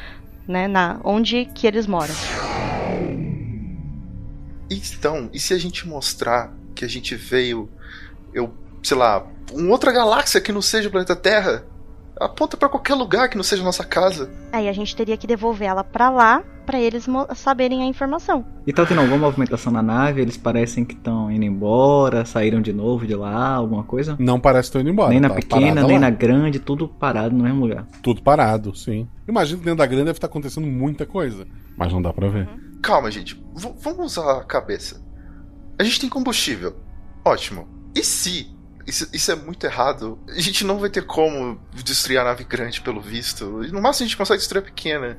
né, 0.46 0.68
na, 0.68 1.00
onde 1.04 1.46
que 1.46 1.66
eles 1.66 1.86
moram. 1.86 2.14
Então, 4.70 5.28
e 5.32 5.38
se 5.38 5.52
a 5.52 5.58
gente 5.58 5.86
mostrar 5.86 6.52
que 6.74 6.84
a 6.84 6.88
gente 6.88 7.14
veio, 7.14 7.68
eu, 8.32 8.52
sei 8.82 8.96
lá, 8.96 9.26
uma 9.52 9.70
outra 9.70 9.92
galáxia 9.92 10.40
que 10.40 10.52
não 10.52 10.62
seja 10.62 10.88
o 10.88 10.92
planeta 10.92 11.14
Terra? 11.14 11.64
Aponta 12.24 12.56
pra 12.56 12.68
qualquer 12.68 12.94
lugar 12.94 13.28
que 13.28 13.36
não 13.36 13.44
seja 13.44 13.62
nossa 13.62 13.84
casa. 13.84 14.30
Aí 14.52 14.68
a 14.68 14.72
gente 14.72 14.94
teria 14.96 15.16
que 15.16 15.26
devolver 15.26 15.68
ela 15.68 15.84
pra 15.84 16.08
lá, 16.10 16.42
pra 16.64 16.80
eles 16.80 17.06
saberem 17.34 17.82
a 17.82 17.86
informação. 17.86 18.44
E 18.66 18.72
tá 18.72 18.86
tendo 18.86 19.00
alguma 19.00 19.18
movimentação 19.18 19.70
na 19.72 19.82
nave? 19.82 20.22
Eles 20.22 20.36
parecem 20.36 20.84
que 20.84 20.94
estão 20.94 21.30
indo 21.30 21.44
embora, 21.44 22.24
saíram 22.24 22.62
de 22.62 22.72
novo 22.72 23.06
de 23.06 23.14
lá, 23.14 23.54
alguma 23.54 23.84
coisa? 23.84 24.16
Não 24.18 24.40
parece 24.40 24.62
que 24.62 24.68
estão 24.68 24.80
indo 24.80 24.90
embora. 24.90 25.10
nem 25.10 25.20
na 25.20 25.28
tá 25.28 25.34
pequena, 25.34 25.82
nem 25.82 25.94
lá. 25.96 26.00
na 26.00 26.10
grande, 26.10 26.58
tudo 26.58 26.88
parado 26.88 27.34
no 27.36 27.44
mesmo 27.44 27.60
lugar. 27.60 27.86
Tudo 28.02 28.22
parado, 28.22 28.74
sim. 28.74 29.06
Imagino 29.28 29.58
que 29.58 29.64
dentro 29.66 29.78
da 29.78 29.86
grande 29.86 30.04
deve 30.06 30.16
estar 30.16 30.26
acontecendo 30.26 30.66
muita 30.66 31.04
coisa. 31.04 31.46
Mas 31.76 31.92
não 31.92 32.00
dá 32.00 32.12
pra 32.12 32.28
ver. 32.28 32.48
Calma, 32.82 33.10
gente. 33.10 33.34
V- 33.54 33.74
vamos 33.82 34.12
usar 34.18 34.38
a 34.38 34.44
cabeça. 34.44 35.02
A 35.78 35.82
gente 35.84 36.00
tem 36.00 36.08
combustível. 36.08 36.74
Ótimo. 37.24 37.66
E 37.94 38.02
se 38.02 38.53
isso, 38.86 39.08
isso 39.12 39.30
é 39.32 39.34
muito 39.34 39.64
errado? 39.64 40.18
A 40.28 40.40
gente 40.40 40.64
não 40.64 40.78
vai 40.78 40.90
ter 40.90 41.04
como 41.06 41.58
destruir 41.72 42.18
a 42.18 42.24
nave 42.24 42.44
grande, 42.44 42.80
pelo 42.80 43.00
visto. 43.00 43.44
No 43.72 43.80
máximo 43.80 44.04
a 44.04 44.08
gente 44.08 44.16
consegue 44.16 44.38
destruir 44.38 44.60
a 44.62 44.64
pequena. 44.64 45.18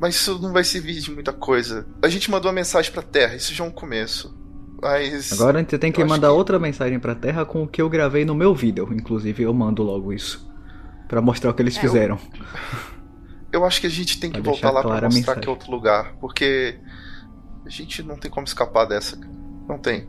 Mas 0.00 0.16
isso 0.16 0.38
não 0.40 0.52
vai 0.52 0.64
servir 0.64 1.00
de 1.00 1.10
muita 1.10 1.32
coisa. 1.32 1.86
A 2.02 2.08
gente 2.08 2.30
mandou 2.30 2.48
uma 2.50 2.54
mensagem 2.54 2.90
pra 2.92 3.02
Terra, 3.02 3.34
isso 3.36 3.54
já 3.54 3.64
é 3.64 3.66
um 3.66 3.70
começo. 3.70 4.36
Mas. 4.82 5.32
Agora 5.32 5.58
a 5.58 5.60
gente 5.60 5.78
tem 5.78 5.90
que 5.92 6.02
eu 6.02 6.06
mandar 6.06 6.32
outra 6.32 6.58
mensagem 6.58 6.98
pra 6.98 7.14
Terra 7.14 7.44
com 7.46 7.62
o 7.62 7.68
que 7.68 7.80
eu 7.80 7.88
gravei 7.88 8.24
no 8.24 8.34
meu 8.34 8.54
vídeo. 8.54 8.88
Inclusive 8.92 9.42
eu 9.42 9.54
mando 9.54 9.82
logo 9.82 10.12
isso. 10.12 10.46
Pra 11.08 11.20
mostrar 11.22 11.50
o 11.50 11.54
que 11.54 11.62
eles 11.62 11.76
É, 11.76 11.78
eu- 11.78 11.82
fizeram. 11.82 12.18
Eu 13.52 13.64
acho 13.64 13.80
que 13.80 13.86
a 13.86 13.90
gente 13.90 14.18
tem 14.18 14.30
que 14.32 14.40
Pra 14.40 14.50
voltar 14.50 14.70
lá 14.72 14.82
pra 14.82 15.08
mostrar 15.08 15.36
que 15.36 15.46
é 15.46 15.50
outro 15.50 15.70
lugar. 15.70 16.14
Porque 16.20 16.78
a 17.64 17.68
gente 17.70 18.02
não 18.02 18.16
tem 18.16 18.30
como 18.30 18.44
escapar 18.46 18.84
dessa. 18.84 19.16
Não 19.68 19.78
tem. 19.78 20.08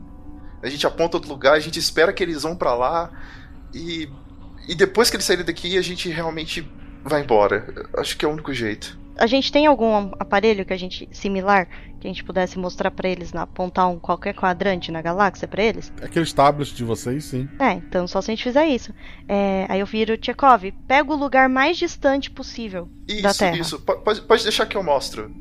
A 0.66 0.70
gente 0.70 0.86
aponta 0.88 1.18
outro 1.18 1.30
lugar, 1.30 1.54
a 1.54 1.60
gente 1.60 1.80
espera 1.80 2.12
que 2.14 2.24
eles 2.24 2.44
vão 2.44 2.56
pra 2.56 2.74
lá 2.74 3.12
e. 3.74 4.10
E 4.68 4.74
depois 4.74 5.10
que 5.12 5.16
eles 5.16 5.26
saírem 5.26 5.46
daqui, 5.46 5.78
a 5.78 5.82
gente 5.82 6.10
realmente 6.10 6.68
vai 7.04 7.22
embora. 7.22 7.88
Acho 7.98 8.18
que 8.18 8.26
é 8.26 8.28
o 8.28 8.32
único 8.32 8.52
jeito. 8.52 8.98
A 9.16 9.28
gente 9.28 9.52
tem 9.52 9.68
algum 9.68 10.12
aparelho 10.20 10.66
que 10.66 10.74
a 10.74 10.78
gente 10.78 11.08
similar 11.12 11.68
que 12.02 12.08
a 12.08 12.10
gente 12.10 12.24
pudesse 12.24 12.58
mostrar 12.60 12.92
pra 12.92 13.08
eles, 13.08 13.32
na, 13.32 13.44
apontar 13.44 13.88
um 13.90 13.98
qualquer 14.00 14.34
quadrante 14.36 14.92
na 14.92 15.02
galáxia 15.02 15.48
pra 15.48 15.64
eles? 15.64 15.94
Aqueles 16.02 16.34
tablets 16.34 16.76
de 16.76 16.84
vocês, 16.84 17.24
sim. 17.26 17.48
É, 17.60 17.74
então 17.74 18.08
só 18.08 18.22
se 18.22 18.32
a 18.32 18.34
gente 18.36 18.44
fizer 18.44 18.66
isso. 18.68 18.92
É, 19.28 19.66
aí 19.70 19.80
eu 19.80 19.86
viro 19.86 20.18
Tchekov, 20.18 20.72
pega 20.88 21.14
o 21.14 21.16
lugar 21.16 21.48
mais 21.48 21.78
distante 21.78 22.30
possível 22.30 22.90
da 23.22 23.30
Isso, 23.30 23.40
Terra. 23.40 23.58
isso. 23.58 23.80
Po- 23.80 23.98
Pode, 24.00 24.22
pode 24.22 24.44
deixar 24.44 24.66
que 24.66 24.76
eu 24.76 24.84
mostro. 24.84 25.32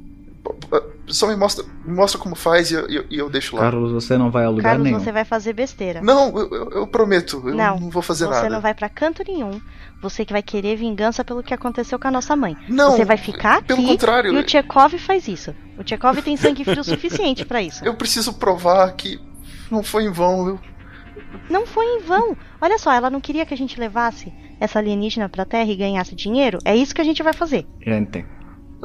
Só 1.07 1.27
me 1.27 1.37
mostra, 1.37 1.65
me 1.85 1.95
mostra 1.95 2.19
como 2.21 2.35
faz 2.35 2.71
e 2.71 2.75
eu, 2.75 2.91
e 2.91 2.97
eu- 2.97 3.05
eu 3.11 3.31
deixo 3.31 3.57
lá. 3.57 3.63
Carlos, 3.63 3.93
você 3.93 4.17
não 4.17 4.31
vai 4.31 4.45
a 4.45 4.49
lugar 4.51 4.63
Carlos, 4.71 4.85
nenhum. 4.85 4.99
você 4.99 5.13
vai 5.13 5.25
fazer 5.25 5.53
besteira. 5.53 6.01
Não, 6.03 6.37
eu, 6.39 6.51
eu- 6.51 6.71
eu 6.71 6.87
prometo, 6.87 7.43
eu 7.47 7.55
não, 7.55 7.91
vou 7.91 8.03
fazer 8.03 8.25
você 8.27 8.31
nada. 8.43 8.49
não 8.51 8.61
vai 8.61 8.73
pra 8.75 8.89
canto 8.89 9.23
nenhum. 9.27 9.61
Você 10.03 10.25
que 10.25 10.33
vai 10.33 10.43
querer 10.43 10.77
vingança 10.77 11.23
pelo 11.25 11.43
que 11.43 11.53
aconteceu 11.55 11.99
com 11.99 12.09
a 12.09 12.11
nossa 12.11 12.35
mãe. 12.35 12.57
Não, 12.69 12.93
você 12.93 13.05
vai 13.05 13.17
ficar 13.17 13.59
aqui 13.59 13.69
pelo 13.69 13.85
contrário. 13.87 14.33
e 14.35 14.39
o 14.39 14.43
Tchekov 14.43 14.99
faz 14.99 15.29
isso. 15.29 15.55
O 15.79 15.85
Tchekov 15.85 16.21
tem 16.23 16.37
sangue 16.37 16.65
frio 16.65 16.83
suficiente 16.85 17.45
pra 17.45 17.63
isso. 17.63 17.85
Eu 17.85 17.95
preciso 17.95 18.33
provar 18.35 18.93
que 18.95 19.21
não 19.71 19.83
foi 19.83 20.05
em 20.05 20.11
vão. 20.11 20.49
Eu... 20.49 20.61
Não 21.51 21.67
foi 21.67 21.85
em 21.85 22.01
vão. 22.01 22.37
Olha 22.61 22.79
só, 22.79 22.93
ela 22.93 23.11
não 23.11 23.21
queria 23.21 23.45
que 23.47 23.55
a 23.55 23.57
gente 23.57 23.79
levasse 23.79 24.33
essa 24.61 24.79
alienígena 24.79 25.29
pra 25.29 25.45
Terra 25.45 25.71
e 25.71 25.77
ganhasse 25.77 26.15
dinheiro. 26.15 26.59
É 26.65 26.75
isso 26.75 26.95
que 26.95 27.01
a 27.01 27.05
gente 27.05 27.23
vai 27.23 27.33
fazer. 27.33 27.67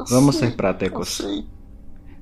Gente, 0.00 0.10
vamos 0.10 0.36
ser 0.36 0.54
práticos. 0.56 1.22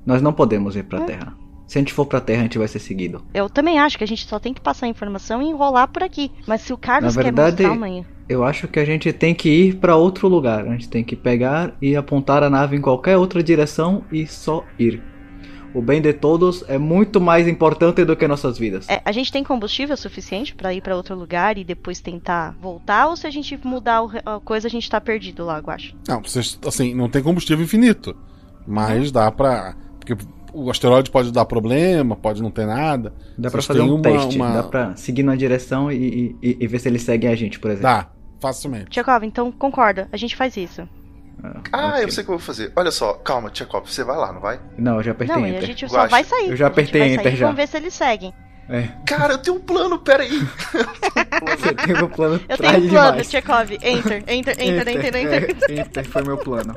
Nós 0.05 0.21
não 0.21 0.33
podemos 0.33 0.75
ir 0.75 0.83
pra 0.83 1.01
Terra. 1.01 1.33
Se 1.67 1.77
a 1.77 1.81
gente 1.81 1.93
for 1.93 2.05
pra 2.05 2.19
Terra, 2.19 2.39
a 2.39 2.43
gente 2.43 2.57
vai 2.57 2.67
ser 2.67 2.79
seguido. 2.79 3.23
Eu 3.33 3.47
também 3.47 3.77
acho 3.77 3.97
que 3.97 4.03
a 4.03 4.07
gente 4.07 4.25
só 4.25 4.39
tem 4.39 4.53
que 4.53 4.61
passar 4.61 4.87
a 4.87 4.89
informação 4.89 5.39
e 5.41 5.45
enrolar 5.49 5.87
por 5.87 6.01
aqui. 6.01 6.31
Mas 6.47 6.61
se 6.61 6.73
o 6.73 6.77
Carlos 6.77 7.15
Na 7.15 7.21
verdade, 7.21 7.57
quer 7.57 7.63
mostrar 7.67 7.77
amanhã. 7.77 8.05
eu 8.27 8.43
acho 8.43 8.67
que 8.67 8.79
a 8.79 8.85
gente 8.85 9.13
tem 9.13 9.35
que 9.35 9.49
ir 9.49 9.75
pra 9.75 9.95
outro 9.95 10.27
lugar. 10.27 10.65
A 10.65 10.71
gente 10.71 10.89
tem 10.89 11.03
que 11.03 11.15
pegar 11.15 11.75
e 11.79 11.95
apontar 11.95 12.41
a 12.41 12.49
nave 12.49 12.75
em 12.75 12.81
qualquer 12.81 13.17
outra 13.17 13.43
direção 13.43 14.03
e 14.11 14.25
só 14.25 14.63
ir. 14.79 15.03
O 15.73 15.81
bem 15.81 16.01
de 16.01 16.11
todos 16.13 16.63
é 16.67 16.77
muito 16.77 17.21
mais 17.21 17.47
importante 17.47 18.03
do 18.03 18.15
que 18.15 18.27
nossas 18.27 18.57
vidas. 18.57 18.87
É, 18.89 19.01
a 19.05 19.11
gente 19.11 19.31
tem 19.31 19.43
combustível 19.43 19.95
suficiente 19.95 20.55
pra 20.55 20.73
ir 20.73 20.81
pra 20.81 20.95
outro 20.95 21.15
lugar 21.15 21.57
e 21.57 21.63
depois 21.63 21.99
tentar 22.01 22.55
voltar? 22.59 23.07
Ou 23.07 23.15
se 23.15 23.27
a 23.27 23.29
gente 23.29 23.59
mudar 23.63 24.01
a 24.25 24.39
coisa, 24.39 24.67
a 24.67 24.71
gente 24.71 24.89
tá 24.89 24.99
perdido 24.99 25.45
lá, 25.45 25.59
eu 25.65 25.71
acho? 25.71 25.95
Não, 26.07 26.21
vocês, 26.23 26.59
assim, 26.65 26.93
não 26.95 27.07
tem 27.09 27.21
combustível 27.21 27.63
infinito. 27.63 28.15
Mas 28.67 29.11
dá 29.11 29.31
pra. 29.31 29.75
Porque 29.99 30.15
o 30.53 30.69
asteroide 30.71 31.11
pode 31.11 31.31
dar 31.31 31.45
problema, 31.45 32.15
pode 32.15 32.41
não 32.41 32.49
ter 32.51 32.65
nada. 32.65 33.13
Dá 33.37 33.49
pra 33.51 33.61
Vocês 33.61 33.65
fazer 33.65 33.81
um 33.81 33.93
uma- 33.95 34.01
teste. 34.01 34.35
uma- 34.35 34.49
Dá 34.53 34.63
pra 34.63 34.95
seguir 34.95 35.23
numa 35.23 35.37
direção 35.37 35.91
e, 35.91 36.35
e- 36.41 36.57
e 36.59 36.67
ver 36.67 36.79
se 36.79 36.87
eles 36.89 37.03
seguem 37.03 37.29
a 37.29 37.35
gente, 37.35 37.59
por 37.59 37.69
exemplo. 37.69 37.83
Dá, 37.89 38.07
facilmente. 38.39 38.89
Tchekov, 38.89 39.23
então 39.23 39.51
concorda, 39.51 40.07
a 40.11 40.17
gente 40.17 40.35
faz 40.35 40.57
isso. 40.57 40.87
Ah, 41.71 42.01
eu 42.01 42.11
sei 42.11 42.23
o 42.23 42.25
que 42.25 42.31
eu 42.31 42.37
vou 42.37 42.45
fazer. 42.45 42.71
Olha 42.75 42.91
só, 42.91 43.13
calma, 43.13 43.49
Tchekov, 43.49 43.89
você 43.89 44.03
vai 44.03 44.17
lá, 44.17 44.33
não 44.33 44.41
vai? 44.41 44.59
Não, 44.77 44.97
eu 44.97 45.03
já 45.03 45.11
apertei 45.11 45.35
não, 45.35 45.45
e 45.45 45.51
a 45.51 45.53
Enter. 45.57 45.65
gente 45.67 45.89
só 45.89 46.07
vai 46.07 46.23
sair. 46.23 46.49
Eu 46.49 46.55
já 46.57 46.67
apertei 46.67 47.01
vai 47.01 47.09
Enter 47.11 47.23
sair 47.23 47.35
já. 47.37 47.45
Vamos 47.45 47.57
ver 47.61 47.67
se 47.67 47.77
eles 47.77 47.93
seguem. 47.93 48.33
É. 48.69 48.87
Cara, 49.05 49.33
eu 49.33 49.37
tenho 49.39 49.57
um 49.57 49.59
plano, 49.59 49.97
peraí. 49.97 50.29
Você 50.29 51.73
tem 51.73 52.03
um 52.03 52.07
plano 52.07 52.39
Eu 52.47 52.57
tenho 52.57 52.85
um 52.85 52.89
plano. 52.89 53.21
Tchekov. 53.23 53.71
Enter, 53.81 54.23
enter, 54.27 54.55
enter, 54.59 54.87
enter, 54.87 55.15
enter. 55.15 55.57
É, 55.69 55.81
enter 55.81 56.05
foi 56.05 56.21
meu 56.21 56.37
plano. 56.37 56.75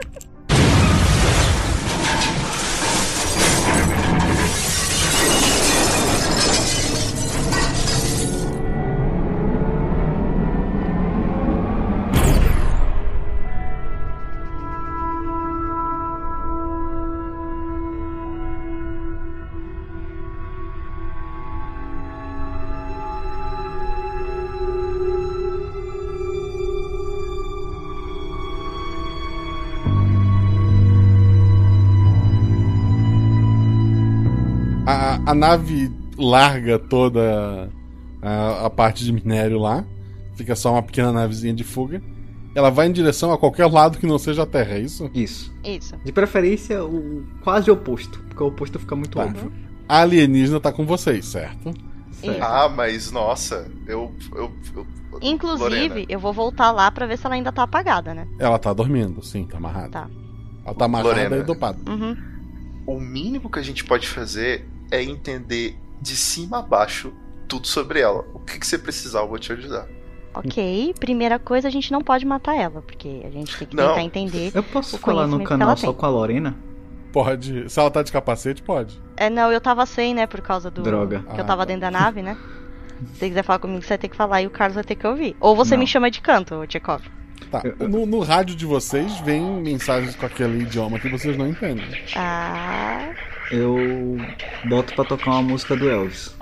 A, 35.32 35.34
nave 35.34 35.90
larga 36.16 36.78
toda 36.78 37.70
a, 38.20 38.66
a 38.66 38.70
parte 38.70 39.04
de 39.04 39.12
minério 39.12 39.58
lá. 39.58 39.84
Fica 40.34 40.54
só 40.56 40.72
uma 40.72 40.82
pequena 40.82 41.12
navezinha 41.12 41.52
de 41.54 41.64
fuga. 41.64 42.02
Ela 42.54 42.70
vai 42.70 42.86
em 42.86 42.92
direção 42.92 43.32
a 43.32 43.38
qualquer 43.38 43.66
lado 43.66 43.98
que 43.98 44.06
não 44.06 44.18
seja 44.18 44.42
a 44.42 44.46
Terra, 44.46 44.74
é 44.74 44.80
isso? 44.80 45.10
Isso. 45.14 45.52
Isso. 45.64 45.96
De 46.04 46.12
preferência, 46.12 46.84
o 46.84 47.24
quase 47.42 47.70
oposto. 47.70 48.18
Porque 48.28 48.42
o 48.42 48.46
oposto 48.48 48.78
fica 48.78 48.94
muito 48.94 49.16
Tá. 49.18 49.24
óbvio. 49.24 49.50
A 49.88 50.00
alienígena 50.02 50.60
tá 50.60 50.70
com 50.72 50.84
vocês, 50.86 51.24
certo? 51.26 51.72
Ah, 52.40 52.68
mas 52.68 53.10
nossa, 53.10 53.66
eu. 53.86 54.12
eu, 54.34 54.52
eu 54.76 54.86
Inclusive, 55.20 55.62
Lorena. 55.88 56.06
eu 56.08 56.20
vou 56.20 56.32
voltar 56.32 56.70
lá 56.70 56.90
pra 56.90 57.04
ver 57.06 57.18
se 57.18 57.26
ela 57.26 57.34
ainda 57.34 57.50
tá 57.50 57.64
apagada, 57.64 58.14
né? 58.14 58.26
Ela 58.38 58.58
tá 58.58 58.72
dormindo, 58.72 59.22
sim, 59.24 59.44
tá 59.44 59.56
amarrada. 59.56 59.88
Tá. 59.90 60.10
Ela 60.64 60.74
tá 60.74 60.84
amarrada 60.84 61.08
Lorena. 61.08 61.36
e 61.38 61.42
dopada. 61.42 61.78
Uhum. 61.90 62.16
O 62.86 63.00
mínimo 63.00 63.50
que 63.50 63.58
a 63.58 63.62
gente 63.62 63.84
pode 63.84 64.06
fazer 64.08 64.66
é 64.92 65.02
entender 65.02 65.76
de 66.00 66.14
cima 66.16 66.58
a 66.58 66.62
baixo 66.62 67.12
tudo 67.48 67.66
sobre 67.66 68.00
ela. 68.00 68.24
O 68.34 68.38
que, 68.38 68.58
que 68.58 68.66
você 68.66 68.78
precisar, 68.78 69.20
eu 69.20 69.28
vou 69.28 69.38
te 69.38 69.52
ajudar. 69.52 69.86
Ok, 70.34 70.94
primeira 70.98 71.38
coisa, 71.38 71.68
a 71.68 71.70
gente 71.70 71.92
não 71.92 72.00
pode 72.00 72.24
matar 72.24 72.56
ela, 72.56 72.80
porque 72.82 73.20
a 73.24 73.30
gente 73.30 73.56
tem 73.58 73.68
que 73.68 73.76
Não. 73.76 73.88
tentar 73.88 74.02
entender. 74.02 74.50
Eu 74.54 74.62
posso 74.62 74.96
o 74.96 74.98
falar 74.98 75.26
no 75.26 75.42
canal 75.44 75.76
só 75.76 75.88
tem. 75.88 75.96
com 75.96 76.06
a 76.06 76.08
Lorena? 76.08 76.56
Pode. 77.12 77.68
Se 77.70 77.78
ela 77.78 77.90
tá 77.90 78.02
de 78.02 78.10
capacete, 78.10 78.62
pode. 78.62 78.98
É, 79.16 79.28
não, 79.28 79.52
eu 79.52 79.60
tava 79.60 79.84
sem, 79.84 80.14
né, 80.14 80.26
por 80.26 80.40
causa 80.40 80.70
do. 80.70 80.82
Droga. 80.82 81.20
Que 81.34 81.40
eu 81.40 81.44
Ah, 81.44 81.46
tava 81.46 81.66
dentro 81.66 81.82
da 81.82 81.90
nave, 81.90 82.22
né? 82.22 82.38
Se 83.12 83.18
você 83.18 83.28
quiser 83.28 83.42
falar 83.42 83.58
comigo, 83.58 83.82
você 83.82 83.88
vai 83.90 83.98
ter 83.98 84.08
que 84.08 84.16
falar 84.16 84.40
e 84.40 84.46
o 84.46 84.50
Carlos 84.50 84.74
vai 84.76 84.84
ter 84.84 84.94
que 84.94 85.06
ouvir. 85.06 85.36
Ou 85.38 85.54
você 85.54 85.74
Não. 85.74 85.80
me 85.80 85.86
chama 85.86 86.10
de 86.10 86.20
canto, 86.22 86.54
ô 86.54 86.66
Tchekov. 86.66 87.02
Tá. 87.50 87.62
No, 87.86 88.06
no 88.06 88.20
rádio 88.20 88.54
de 88.56 88.64
vocês 88.64 89.18
vem 89.20 89.42
mensagens 89.60 90.16
com 90.16 90.24
aquele 90.24 90.62
idioma 90.62 90.98
que 90.98 91.10
vocês 91.10 91.36
não 91.36 91.46
entendem. 91.46 91.84
Ah. 92.16 93.10
Eu 93.52 93.76
boto 94.64 94.94
pra 94.94 95.04
tocar 95.04 95.32
uma 95.32 95.42
música 95.42 95.76
do 95.76 95.88
Elvis. 95.88 96.34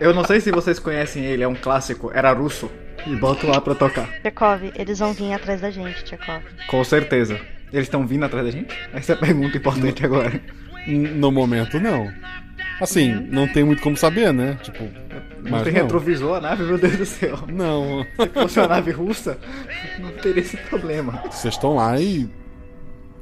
Eu 0.00 0.14
não 0.14 0.24
sei 0.24 0.40
se 0.40 0.50
vocês 0.50 0.78
conhecem 0.78 1.22
ele, 1.24 1.42
é 1.42 1.48
um 1.48 1.54
clássico, 1.54 2.10
era 2.14 2.32
russo. 2.32 2.70
E 3.06 3.14
boto 3.14 3.46
lá 3.46 3.60
pra 3.60 3.74
tocar. 3.74 4.08
Tchekov, 4.20 4.72
eles 4.74 4.98
vão 4.98 5.12
vir 5.12 5.32
atrás 5.34 5.60
da 5.60 5.70
gente, 5.70 6.02
Tchekov. 6.02 6.42
Com 6.66 6.82
certeza. 6.82 7.38
Eles 7.72 7.86
estão 7.86 8.06
vindo 8.06 8.24
atrás 8.24 8.46
da 8.46 8.50
gente? 8.50 8.74
Essa 8.92 9.12
é 9.12 9.14
a 9.14 9.18
pergunta 9.18 9.56
importante 9.56 10.04
agora. 10.04 10.40
No 10.86 11.30
momento, 11.30 11.78
não. 11.78 12.10
Assim, 12.80 13.12
não 13.30 13.46
tem 13.46 13.64
muito 13.64 13.82
como 13.82 13.96
saber, 13.96 14.32
né? 14.32 14.58
Tipo. 14.62 14.84
Não 15.42 15.50
mas 15.50 15.62
tem 15.62 15.72
retrovisor 15.72 16.36
a 16.36 16.40
nave, 16.40 16.64
meu 16.64 16.78
Deus 16.78 16.96
do 16.96 17.06
céu. 17.06 17.38
Não. 17.48 18.06
Se 18.18 18.28
fosse 18.28 18.58
uma 18.58 18.68
nave 18.68 18.90
russa, 18.92 19.38
não 19.98 20.10
teria 20.12 20.42
esse 20.42 20.56
problema. 20.56 21.22
Vocês 21.30 21.54
estão 21.54 21.76
lá 21.76 22.00
e 22.00 22.28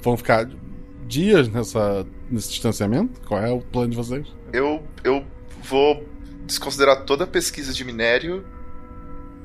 vão 0.05 0.16
ficar 0.16 0.48
dias 1.06 1.48
nessa, 1.48 2.06
nesse 2.31 2.51
distanciamento? 2.51 3.20
Qual 3.26 3.43
é 3.43 3.51
o 3.51 3.60
plano 3.60 3.90
de 3.90 3.97
vocês? 3.97 4.26
Eu, 4.52 4.82
eu 5.02 5.24
vou 5.62 6.06
desconsiderar 6.47 7.05
toda 7.05 7.24
a 7.24 7.26
pesquisa 7.26 7.72
de 7.72 7.85
minério 7.85 8.44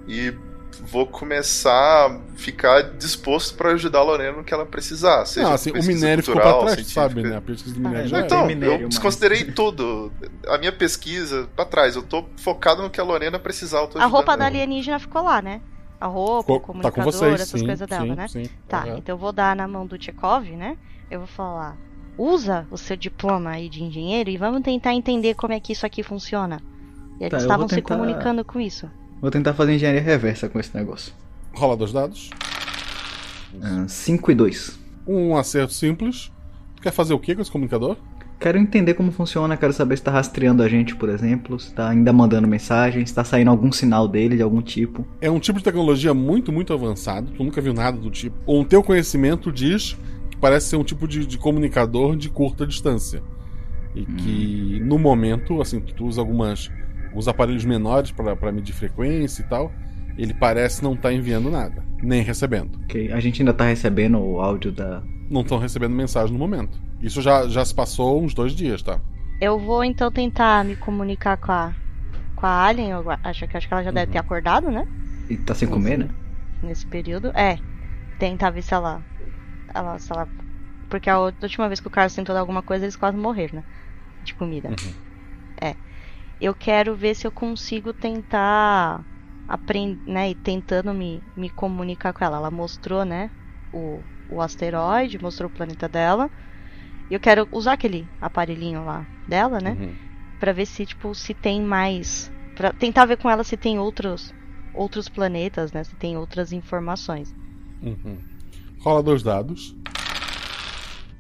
e 0.08 0.34
vou 0.82 1.06
começar 1.06 1.72
a 2.08 2.20
ficar 2.36 2.82
disposto 2.82 3.56
para 3.56 3.72
ajudar 3.72 4.00
a 4.00 4.04
Lorena 4.04 4.38
no 4.38 4.44
que 4.44 4.54
ela 4.54 4.66
precisar. 4.66 5.26
Seja 5.26 5.48
Não, 5.48 5.54
assim, 5.54 5.72
o 5.72 5.84
minério 5.84 6.24
ficou 6.24 6.36
cultural, 6.42 6.60
pra 6.64 6.74
trás, 6.74 6.88
científica. 6.88 7.02
sabe, 7.02 7.24
né? 7.24 7.38
A 7.38 7.42
pesquisa 7.42 7.76
do 7.76 7.82
minério 7.82 8.06
Ah, 8.06 8.08
já 8.08 8.18
é. 8.18 8.22
Então, 8.22 8.46
minério 8.46 8.82
eu 8.84 8.90
desconsiderei 8.90 9.46
tudo. 9.46 10.12
A 10.48 10.58
minha 10.58 10.72
pesquisa 10.72 11.48
pra 11.56 11.66
trás. 11.66 11.96
Eu 11.96 12.04
tô 12.04 12.26
focado 12.38 12.82
no 12.82 12.90
que 12.90 13.00
a 13.00 13.04
Lorena 13.04 13.38
precisar. 13.40 13.80
Eu 13.80 13.88
tô 13.88 14.00
A 14.00 14.06
roupa 14.06 14.38
da 14.38 14.46
alienígena 14.46 15.00
ficou 15.00 15.24
lá, 15.24 15.42
né? 15.42 15.62
A 16.00 16.08
roupa, 16.08 16.48
Co- 16.48 16.54
o 16.54 16.60
tá 16.60 16.62
com 16.66 16.68
comunicador, 17.02 17.04
vocês, 17.14 17.42
essas 17.42 17.60
sim, 17.60 17.66
coisas 17.66 17.88
dela, 17.88 18.06
sim, 18.06 18.16
né? 18.16 18.28
sim. 18.28 18.44
Tá, 18.68 18.84
Aham. 18.84 18.98
então 18.98 19.14
eu 19.16 19.20
vou 19.20 19.32
dar 19.34 19.56
na 19.56 19.68
mão 19.68 19.86
do 19.86 19.98
Tchekov, 19.98 20.46
né? 20.56 20.78
Eu 21.12 21.20
vou 21.20 21.28
falar, 21.28 21.76
usa 22.18 22.66
o 22.72 22.78
seu 22.78 22.96
diploma 22.96 23.50
aí 23.52 23.68
de 23.70 23.84
engenheiro 23.84 24.30
e 24.30 24.38
vamos 24.38 24.62
tentar 24.62 24.94
entender 24.94 25.34
como 25.36 25.54
é 25.54 25.60
que 25.60 25.74
isso 25.74 25.86
aqui 25.86 26.02
funciona. 26.04 26.62
E 27.20 27.24
eles 27.24 27.32
Tá, 27.32 27.38
estavam 27.40 27.60
vou 27.68 27.70
se 27.70 27.76
tentar- 27.76 27.96
comunicando 27.98 28.46
com 28.46 28.60
isso. 28.62 28.90
Vou 29.20 29.30
tentar 29.30 29.54
fazer 29.54 29.74
engenharia 29.76 30.02
reversa 30.02 30.48
com 30.48 30.58
esse 30.60 30.74
negócio. 30.76 31.14
Rola 31.54 31.76
dois 31.76 31.92
dados. 31.92 32.30
5 33.88 34.32
e 34.32 34.36
2. 34.36 34.80
Um 35.08 35.36
acerto 35.36 35.74
simples. 35.74 36.32
Tu 36.76 36.82
quer 36.84 36.92
fazer 36.92 37.14
o 37.14 37.20
que 37.20 37.36
com 37.36 37.42
esse 37.42 37.52
comunicador? 37.52 37.98
Quero 38.40 38.58
entender 38.58 38.94
como 38.94 39.12
funciona, 39.12 39.58
quero 39.58 39.74
saber 39.74 39.98
se 39.98 40.04
tá 40.04 40.12
rastreando 40.12 40.64
a 40.64 40.70
gente, 40.70 40.96
por 40.96 41.10
exemplo, 41.10 41.60
se 41.60 41.74
tá 41.74 41.90
ainda 41.90 42.14
mandando 42.14 42.48
mensagem, 42.48 43.06
se 43.06 43.14
tá 43.14 43.22
saindo 43.22 43.52
algum 43.52 43.70
sinal 43.70 44.08
dele 44.08 44.38
de 44.38 44.42
algum 44.42 44.62
tipo. 44.62 45.06
É 45.20 45.30
um 45.30 45.40
tipo 45.40 45.60
de 45.60 45.66
tecnologia 45.66 46.14
muito, 46.14 46.50
muito 46.50 46.74
avançado. 46.74 47.32
Tu 47.32 47.44
nunca 47.44 47.60
viu 47.60 47.74
nada 47.74 47.98
do 47.98 48.10
tipo. 48.10 48.38
Ou 48.46 48.62
o 48.62 48.66
teu 48.66 48.82
conhecimento 48.82 49.52
diz 49.52 49.98
que 50.32 50.38
parece 50.38 50.70
ser 50.70 50.78
um 50.78 50.86
tipo 50.86 51.06
de, 51.06 51.26
de 51.26 51.38
comunicador 51.38 52.16
de 52.16 52.30
curta 52.30 52.66
distância. 52.66 53.22
E 53.94 54.06
que 54.06 54.80
no 54.86 54.98
momento, 54.98 55.62
assim, 55.62 55.82
tu 55.82 56.06
usa 56.06 56.22
algumas. 56.22 56.72
os 57.14 57.28
aparelhos 57.28 57.66
menores 57.66 58.12
para 58.12 58.52
medir 58.54 58.72
frequência 58.72 59.42
e 59.42 59.46
tal. 59.46 59.70
Ele 60.18 60.34
parece 60.34 60.82
não 60.82 60.94
estar 60.94 61.14
enviando 61.14 61.50
nada, 61.50 61.84
nem 62.02 62.22
recebendo. 62.22 62.78
Ok, 62.84 63.12
a 63.12 63.20
gente 63.20 63.42
ainda 63.42 63.54
tá 63.54 63.66
recebendo 63.66 64.18
o 64.18 64.40
áudio 64.40 64.72
da. 64.72 65.04
Não 65.30 65.42
estão 65.42 65.58
recebendo 65.58 65.94
mensagem 65.94 66.32
no 66.32 66.40
momento. 66.40 66.89
Isso 67.02 67.22
já, 67.22 67.48
já 67.48 67.64
se 67.66 67.74
passou 67.74 68.22
uns 68.22 68.34
dois 68.34 68.54
dias, 68.54 68.82
tá? 68.82 69.00
Eu 69.40 69.60
vou 69.60 69.84
então 69.84 70.10
tentar 70.12 70.64
me 70.64 70.78
comunicar 70.78 71.36
com 71.38 71.52
a 71.52 71.76
com 72.36 72.46
a 72.48 72.66
Alien, 72.68 72.92
eu 72.92 73.06
acho 73.24 73.48
que 73.48 73.58
acho 73.58 73.68
que 73.68 73.74
ela 73.74 73.84
já 73.84 73.92
deve 73.92 74.12
ter 74.12 74.20
acordado, 74.20 74.72
né? 74.72 74.86
E 75.30 75.38
tá 75.38 75.56
sem 75.56 75.70
comer, 75.70 75.98
né? 75.98 76.10
Nesse 76.62 76.86
período. 76.86 77.32
É. 77.36 77.60
Tentar 78.18 78.52
ver 78.52 78.62
se 78.64 78.74
ela 78.74 79.06
ela 79.74 80.00
se 80.00 80.12
ela 80.14 80.30
porque 80.90 81.10
a 81.10 81.20
outra- 81.20 81.48
última 81.48 81.68
vez 81.70 81.80
que 81.82 81.88
o 81.88 81.92
Carlos 81.92 82.16
tentou 82.16 82.34
dar 82.36 82.42
alguma 82.42 82.64
coisa, 82.64 82.86
eles 82.86 82.96
quase 82.98 83.18
morreram, 83.18 83.60
né? 83.60 83.66
De 84.22 84.36
comida. 84.36 84.76
É. 85.62 85.78
Eu 86.40 86.56
quero 86.56 86.96
ver 86.96 87.16
se 87.16 87.28
eu 87.28 87.32
consigo 87.32 87.94
tentar 87.94 89.08
aprender, 89.48 90.02
né, 90.08 90.32
e 90.32 90.36
tentando 90.36 90.94
me, 90.94 91.26
me 91.36 91.50
comunicar 91.52 92.14
com 92.14 92.24
ela. 92.26 92.38
Ela 92.38 92.52
mostrou, 92.52 93.06
né, 93.06 93.32
o, 93.72 94.06
o 94.28 94.42
asteroide, 94.42 95.20
mostrou 95.22 95.48
o 95.50 95.52
planeta 95.54 95.90
dela. 95.90 96.32
E 97.10 97.14
eu 97.14 97.20
quero 97.20 97.48
usar 97.52 97.74
aquele 97.74 98.08
aparelhinho 98.22 98.86
lá 98.86 99.06
dela, 99.28 99.60
né, 99.60 99.78
Uhum. 99.80 99.94
Pra 100.40 100.54
ver 100.54 100.66
se 100.66 100.86
tipo 100.86 101.14
se 101.14 101.34
tem 101.34 101.62
mais, 101.62 102.32
Pra 102.56 102.72
tentar 102.74 103.06
ver 103.06 103.18
com 103.18 103.30
ela 103.30 103.44
se 103.44 103.58
tem 103.58 103.80
outros 103.80 104.34
outros 104.74 105.10
planetas, 105.10 105.72
né, 105.72 105.84
se 105.84 105.96
tem 105.96 106.16
outras 106.18 106.54
informações. 106.54 107.36
Uhum. 107.82 108.18
Rola 108.80 109.04
dois 109.04 109.24
dados. 109.24 109.76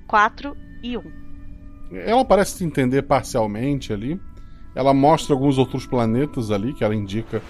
4 0.07 0.56
e 0.82 0.98
1. 0.98 1.03
Ela 1.91 2.24
parece 2.26 2.57
te 2.57 2.64
entender 2.64 3.03
parcialmente 3.03 3.91
ali. 3.91 4.20
Ela 4.76 4.94
mostra 4.94 5.34
alguns 5.34 5.57
outros 5.57 5.86
planetas 5.86 6.52
ali, 6.52 6.74
que 6.74 6.84
ela 6.84 6.95
indica. 6.95 7.41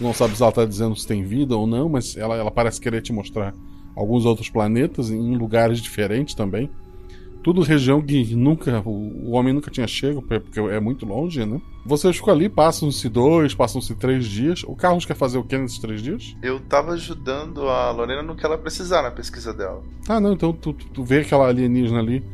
Não 0.00 0.12
sabe 0.12 0.36
se 0.36 0.42
ela 0.42 0.50
está 0.50 0.64
dizendo 0.64 0.94
se 0.94 1.06
tem 1.06 1.24
vida 1.24 1.56
ou 1.56 1.66
não, 1.66 1.88
mas 1.88 2.16
ela, 2.16 2.36
ela 2.36 2.50
parece 2.50 2.80
querer 2.80 3.00
te 3.00 3.12
mostrar 3.12 3.54
alguns 3.94 4.26
outros 4.26 4.50
planetas 4.50 5.10
em 5.10 5.36
lugares 5.36 5.80
diferentes 5.80 6.34
também. 6.34 6.70
Tudo 7.46 7.62
região 7.62 8.02
que 8.02 8.34
nunca 8.34 8.82
o, 8.84 9.30
homem 9.30 9.54
nunca 9.54 9.70
tinha 9.70 9.86
chego, 9.86 10.20
porque 10.20 10.58
é 10.58 10.80
muito 10.80 11.06
longe, 11.06 11.46
né? 11.46 11.60
Vocês 11.84 12.16
ficam 12.16 12.34
ali, 12.34 12.48
passam-se 12.48 13.08
dois, 13.08 13.54
passam-se 13.54 13.94
três 13.94 14.24
dias. 14.24 14.64
O 14.66 14.74
Carlos 14.74 15.06
quer 15.06 15.14
fazer 15.14 15.38
o 15.38 15.44
que 15.44 15.56
nesses 15.56 15.78
três 15.78 16.02
dias? 16.02 16.36
Eu 16.42 16.58
tava 16.58 16.94
ajudando 16.94 17.68
a 17.68 17.92
Lorena 17.92 18.20
no 18.20 18.34
que 18.34 18.44
ela 18.44 18.58
precisar 18.58 19.00
na 19.00 19.12
pesquisa 19.12 19.54
dela. 19.54 19.80
Ah, 20.08 20.18
não, 20.18 20.32
então 20.32 20.52
tu, 20.52 20.72
tu, 20.72 20.88
tu 20.88 21.04
vê 21.04 21.20
aquela 21.20 21.46
alienígena 21.46 22.00
ali 22.00 22.24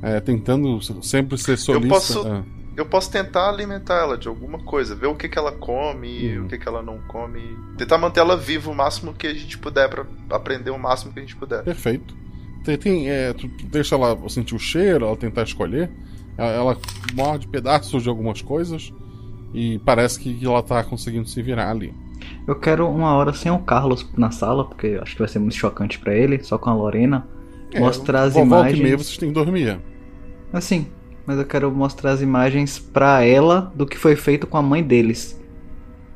é, 0.00 0.18
tentando 0.20 0.80
sempre 1.02 1.36
ser 1.36 1.58
solista. 1.58 1.86
Eu 1.86 1.90
posso, 1.90 2.26
é. 2.26 2.42
eu 2.78 2.86
posso 2.86 3.12
tentar 3.12 3.50
alimentar 3.50 3.96
ela 3.96 4.16
de 4.16 4.26
alguma 4.26 4.58
coisa, 4.60 4.94
ver 4.94 5.08
o 5.08 5.14
que, 5.14 5.28
que 5.28 5.38
ela 5.38 5.52
come, 5.52 6.38
Uhum. 6.38 6.46
o 6.46 6.48
que, 6.48 6.56
que 6.56 6.66
ela 6.66 6.82
não 6.82 6.96
come. 7.08 7.42
Tentar 7.76 7.98
manter 7.98 8.20
ela 8.20 8.38
viva 8.38 8.70
o 8.70 8.74
máximo 8.74 9.12
que 9.12 9.26
a 9.26 9.34
gente 9.34 9.58
puder 9.58 9.90
pra 9.90 10.06
aprender 10.30 10.70
o 10.70 10.78
máximo 10.78 11.12
que 11.12 11.18
a 11.18 11.22
gente 11.22 11.36
puder. 11.36 11.62
Perfeito. 11.62 12.22
Tem, 12.64 12.78
tem, 12.78 13.10
é, 13.10 13.32
tu, 13.32 13.48
deixa 13.64 13.94
ela 13.94 14.18
sentir 14.28 14.54
o 14.54 14.58
cheiro, 14.58 15.04
ela 15.04 15.16
tentar 15.16 15.42
escolher. 15.42 15.90
Ela, 16.36 16.50
ela 16.50 16.78
morde 17.14 17.46
pedaços 17.48 18.02
de 18.02 18.08
algumas 18.08 18.40
coisas 18.40 18.92
e 19.52 19.78
parece 19.80 20.18
que 20.18 20.44
ela 20.44 20.62
tá 20.62 20.82
conseguindo 20.82 21.28
se 21.28 21.42
virar 21.42 21.70
ali. 21.70 21.94
Eu 22.46 22.56
quero 22.56 22.88
uma 22.88 23.14
hora 23.14 23.32
sem 23.32 23.50
o 23.50 23.58
Carlos 23.58 24.08
na 24.16 24.30
sala, 24.30 24.64
porque 24.64 24.98
acho 25.00 25.12
que 25.12 25.18
vai 25.18 25.28
ser 25.28 25.38
muito 25.38 25.56
chocante 25.56 25.98
pra 25.98 26.14
ele, 26.14 26.42
só 26.42 26.56
com 26.56 26.70
a 26.70 26.74
Lorena. 26.74 27.26
É, 27.72 27.80
mostrar 27.80 28.22
as 28.22 28.34
vovó, 28.34 28.46
volta 28.46 28.70
e 28.70 28.72
imagens. 28.72 28.82
meia 28.82 28.96
vocês 28.96 29.16
têm 29.16 29.28
que 29.28 29.34
dormir. 29.34 29.80
Assim, 30.52 30.86
mas 31.26 31.38
eu 31.38 31.44
quero 31.44 31.70
mostrar 31.70 32.12
as 32.12 32.20
imagens 32.20 32.78
pra 32.78 33.24
ela 33.24 33.72
do 33.74 33.86
que 33.86 33.96
foi 33.96 34.16
feito 34.16 34.46
com 34.46 34.56
a 34.56 34.62
mãe 34.62 34.82
deles. 34.82 35.40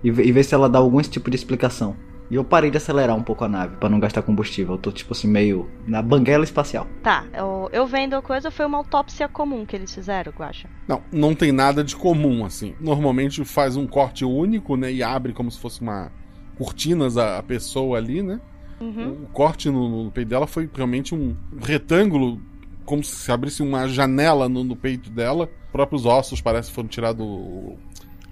E, 0.03 0.09
e 0.09 0.33
ver 0.33 0.45
se 0.45 0.55
ela 0.55 0.69
dá 0.69 0.79
algum 0.79 1.01
tipo 1.01 1.31
de 1.31 1.37
explicação. 1.37 1.97
E 2.31 2.35
eu 2.35 2.43
parei 2.43 2.71
de 2.71 2.77
acelerar 2.77 3.15
um 3.17 3.23
pouco 3.23 3.45
a 3.45 3.49
nave 3.49 3.77
pra 3.77 3.89
não 3.89 4.01
gastar 4.01 4.23
combustível. 4.23 4.75
Eu 4.75 4.79
tô 4.79 4.91
tipo 4.91 5.13
assim, 5.13 5.29
meio 5.29 5.71
na 5.87 6.03
banguela 6.03 6.43
espacial. 6.45 6.87
Tá, 7.03 7.25
eu, 7.33 7.69
eu 7.73 7.87
vendo 7.87 8.15
a 8.17 8.23
coisa 8.23 8.51
foi 8.51 8.67
uma 8.67 8.79
autópsia 8.79 9.29
comum 9.29 9.65
que 9.65 9.77
eles 9.77 9.95
fizeram, 9.95 10.33
Guacha. 10.33 10.69
Não, 10.89 11.03
não 11.13 11.35
tem 11.35 11.53
nada 11.53 11.85
de 11.85 11.95
comum, 11.95 12.45
assim. 12.45 12.75
Normalmente 12.81 13.45
faz 13.45 13.77
um 13.77 13.87
corte 13.87 14.25
único, 14.25 14.77
né? 14.77 14.93
E 14.93 15.03
abre 15.05 15.33
como 15.33 15.51
se 15.51 15.59
fosse 15.61 15.81
uma 15.81 16.11
cortinas 16.59 17.17
a, 17.17 17.39
a 17.39 17.43
pessoa 17.43 17.99
ali, 17.99 18.23
né? 18.23 18.41
Uhum. 18.81 19.23
O 19.23 19.27
corte 19.29 19.71
no, 19.71 20.05
no 20.05 20.11
peito 20.11 20.29
dela 20.29 20.47
foi 20.47 20.69
realmente 20.75 21.15
um 21.15 21.37
retângulo, 21.63 22.41
como 22.85 23.03
se 23.05 23.31
abrisse 23.31 23.63
uma 23.63 23.87
janela 23.89 24.49
no, 24.49 24.65
no 24.65 24.75
peito 24.77 25.11
dela. 25.11 25.45
Os 25.67 25.71
próprios 25.73 26.05
ossos 26.07 26.41
parece 26.41 26.69
que 26.71 26.75
foram 26.75 26.89
tirados. 26.89 27.25
o- 27.25 27.77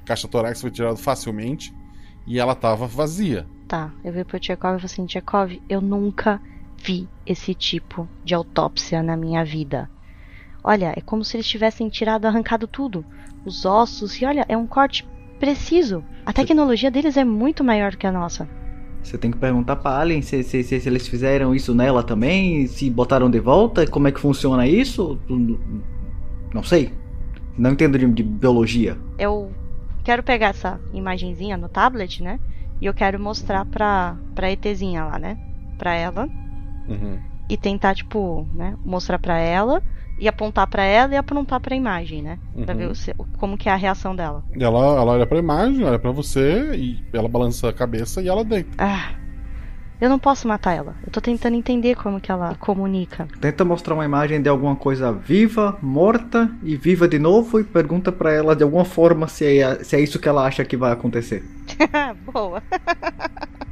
Caixa 0.05 0.29
torácica 0.29 0.61
foi 0.63 0.71
tirado 0.71 0.97
facilmente. 0.99 1.73
E 2.27 2.39
ela 2.39 2.55
tava 2.55 2.87
vazia. 2.87 3.47
Tá, 3.69 3.91
eu 4.05 4.13
vi 4.13 4.25
pro 4.25 4.39
Tchekov 4.39 4.77
e 4.77 4.81
falei 4.81 4.85
assim, 4.85 5.07
Tchekov, 5.07 5.61
eu 5.69 5.81
nunca 5.81 6.41
vi 6.77 7.09
esse 7.27 7.55
tipo 7.55 8.09
de 8.25 8.35
autópsia 8.35 9.03
na 9.03 9.17
minha 9.17 9.45
vida. 9.45 9.91
Olha, 10.63 10.93
é 10.97 11.01
como 11.01 11.25
se 11.25 11.37
eles 11.37 11.47
tivessem 11.47 11.89
tirado, 11.89 12.27
arrancado 12.27 12.67
tudo. 12.67 13.05
Os 13.45 13.65
ossos, 13.67 14.21
e 14.21 14.25
olha, 14.25 14.45
é 14.49 14.57
um 14.57 14.67
corte 14.67 15.07
preciso. 15.39 16.03
A 16.25 16.33
tecnologia 16.33 16.91
deles 16.91 17.17
é 17.17 17.25
muito 17.25 17.63
maior 17.63 17.97
que 17.97 18.07
a 18.07 18.13
nossa. 18.13 18.49
Você 19.03 19.19
tem 19.19 19.31
que 19.31 19.37
perguntar 19.37 19.77
pra 19.77 19.99
Alien 19.99 20.23
se, 20.23 20.43
se, 20.43 20.63
se, 20.63 20.81
se 20.81 20.89
eles 20.89 21.07
fizeram 21.07 21.55
isso 21.55 21.75
nela 21.75 22.03
também, 22.03 22.67
se 22.67 22.89
botaram 22.89 23.31
de 23.31 23.39
volta, 23.39 23.87
como 23.87 24.09
é 24.09 24.13
que 24.13 24.19
funciona 24.19 24.67
isso. 24.67 25.19
Não 26.55 26.63
sei. 26.63 26.91
Não 27.59 27.73
entendo 27.73 27.99
de, 27.99 28.07
de 28.07 28.23
biologia. 28.23 28.97
Eu 29.19 29.53
quero 30.05 30.23
pegar 30.23 30.49
essa 30.49 30.81
imagenzinha 30.93 31.57
no 31.57 31.69
tablet, 31.69 32.23
né? 32.23 32.39
E 32.81 32.87
eu 32.87 32.95
quero 32.95 33.19
mostrar 33.19 33.65
pra, 33.65 34.17
pra 34.35 34.51
ETzinha 34.53 35.05
lá, 35.05 35.19
né? 35.19 35.39
Pra 35.79 35.95
ela. 35.95 36.29
Uhum. 36.89 37.19
E 37.49 37.57
tentar, 37.57 37.95
tipo, 37.95 38.47
né? 38.55 38.77
Mostrar 38.85 39.19
pra 39.19 39.39
ela. 39.39 39.83
E 40.19 40.29
apontar 40.29 40.67
pra 40.69 40.85
ela 40.85 41.13
e 41.13 41.17
apontar 41.17 41.59
pra 41.61 41.75
imagem, 41.75 42.23
né? 42.23 42.39
Pra 42.65 42.73
Uhum. 42.73 42.79
ver 42.81 42.87
o 42.91 42.95
se- 42.95 43.15
como 43.39 43.57
que 43.59 43.69
é 43.69 43.73
a 43.73 43.77
reação 43.77 44.15
dela. 44.15 44.45
Ela, 44.53 44.79
ela 45.01 45.13
olha 45.13 45.27
pra 45.27 45.39
imagem, 45.39 45.85
olha 45.85 45.99
pra 45.99 46.13
você, 46.13 46.73
e 46.77 47.03
ela 47.13 47.29
balança 47.29 47.69
a 47.69 47.73
cabeça 47.73 48.23
e 48.23 48.29
ela 48.29 48.45
deita. 48.45 48.71
Ah, 48.79 49.11
eu 50.05 50.11
não 50.11 50.19
posso 50.19 50.47
matar 50.47 50.75
ela. 50.75 50.95
Eu 51.03 51.11
tô 51.11 51.19
tentando 51.19 51.57
entender 51.57 51.95
como 51.95 52.21
que 52.21 52.31
ela 52.31 52.55
comunica. 52.57 53.27
Tenta 53.41 53.65
mostrar 53.65 53.95
uma 53.95 54.05
imagem 54.05 54.43
de 54.43 54.51
alguma 54.51 54.77
coisa 54.77 55.11
viva, 55.11 55.79
morta 55.81 56.51
e 56.63 56.77
viva 56.77 57.09
de 57.09 57.19
novo 57.19 57.59
e 57.59 57.65
pergunta 57.65 58.13
pra 58.13 58.31
ela 58.31 58.55
de 58.55 58.63
alguma 58.63 58.85
forma 58.85 59.27
se 59.29 59.61
é, 59.61 59.83
se 59.83 59.97
é 59.97 60.01
isso 60.01 60.19
que 60.19 60.29
ela 60.29 60.45
acha 60.45 60.63
que 60.63 60.77
vai 60.77 60.93
acontecer. 60.93 61.43
Boa. 62.31 62.63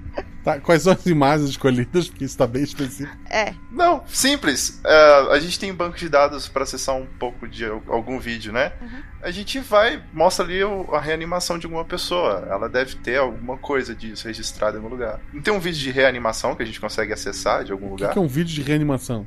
Tá, 0.45 0.59
quais 0.59 0.83
são 0.83 0.93
as 0.93 1.07
imagens 1.07 1.51
escolhidas? 1.51 2.09
Porque 2.09 2.25
isso 2.25 2.37
tá 2.37 2.47
bem 2.47 2.65
específico. 2.65 3.17
É. 3.31 3.55
Não, 3.71 4.03
simples. 4.09 4.81
É, 4.85 5.29
a 5.31 5.39
gente 5.39 5.59
tem 5.59 5.73
banco 5.73 5.97
de 5.97 6.09
dados 6.09 6.49
para 6.49 6.65
acessar 6.65 6.97
um 6.97 7.07
pouco 7.07 7.47
de 7.47 7.65
algum 7.65 8.19
vídeo, 8.19 8.53
né? 8.53 8.73
Uhum. 8.81 9.03
A 9.23 9.31
gente 9.31 9.61
vai, 9.61 10.03
mostra 10.13 10.45
ali 10.45 10.61
a 10.93 10.99
reanimação 10.99 11.59
de 11.59 11.67
alguma 11.67 11.85
pessoa. 11.85 12.45
Ela 12.51 12.69
deve 12.69 12.97
ter 12.97 13.19
alguma 13.19 13.57
coisa 13.57 13.95
disso 13.95 14.27
registrada 14.27 14.77
em 14.77 14.81
algum 14.83 14.91
lugar. 14.91 15.21
Não 15.33 15.41
tem 15.41 15.55
um 15.55 15.61
vídeo 15.61 15.79
de 15.79 15.91
reanimação 15.93 16.57
que 16.57 16.63
a 16.63 16.67
gente 16.67 16.81
consegue 16.81 17.13
acessar 17.13 17.63
de 17.65 17.71
algum 17.71 17.87
O 17.87 17.97
que, 17.97 18.03
lugar? 18.03 18.13
que 18.13 18.19
é 18.19 18.23
um 18.23 18.27
vídeo 18.27 18.53
de 18.53 18.63
reanimação? 18.63 19.25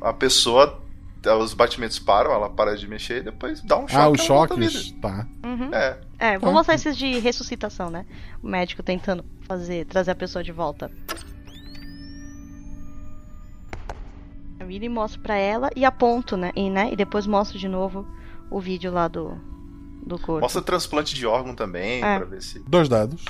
A 0.00 0.12
pessoa, 0.12 0.82
os 1.40 1.54
batimentos 1.54 1.98
param, 1.98 2.32
ela 2.32 2.48
para 2.50 2.76
de 2.76 2.86
mexer 2.88 3.18
e 3.18 3.24
depois 3.24 3.60
dá 3.62 3.76
um 3.78 3.86
choque. 3.88 3.94
ah, 3.96 4.08
os 4.08 4.20
choques. 4.22 4.84
vida. 4.84 5.00
Tá. 5.00 5.26
Uhum. 5.44 5.74
É. 5.74 5.98
É, 6.18 6.38
vou 6.38 6.48
Tá. 6.50 6.54
mostrar 6.54 6.74
esses 6.74 6.96
de 6.96 7.18
ressuscitação, 7.18 7.90
né? 7.90 8.06
O 8.42 8.48
médico 8.48 8.82
tentando 8.82 9.24
fazer, 9.42 9.84
trazer 9.86 10.10
a 10.12 10.14
pessoa 10.14 10.42
de 10.42 10.52
volta. 10.52 10.90
Eu 14.58 14.66
viro 14.66 14.84
e 14.84 14.88
mostro 14.88 15.20
pra 15.20 15.36
ela 15.36 15.70
e 15.74 15.84
aponto, 15.84 16.36
né? 16.36 16.52
E, 16.54 16.68
né? 16.70 16.90
e 16.92 16.96
depois 16.96 17.26
mostro 17.26 17.58
de 17.58 17.66
novo 17.68 18.06
o 18.50 18.60
vídeo 18.60 18.92
lá 18.92 19.08
do, 19.08 19.38
do 20.04 20.18
corpo. 20.18 20.40
Mostra 20.42 20.60
transplante 20.62 21.14
de 21.14 21.26
órgão 21.26 21.54
também, 21.54 22.02
É. 22.04 22.18
pra 22.18 22.26
ver 22.26 22.42
se. 22.42 22.58
Dois 22.68 22.88
dados. 22.88 23.24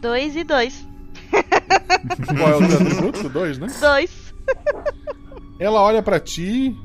Dois 0.00 0.34
e 0.36 0.44
dois. 0.44 0.86
Qual 2.38 2.48
é 2.48 2.56
o 2.56 2.64
atributo? 2.64 3.28
Dois, 3.28 3.58
né? 3.58 3.66
Dois. 3.80 4.34
Ela 5.58 5.80
olha 5.82 6.02
pra 6.02 6.20
ti, 6.20 6.76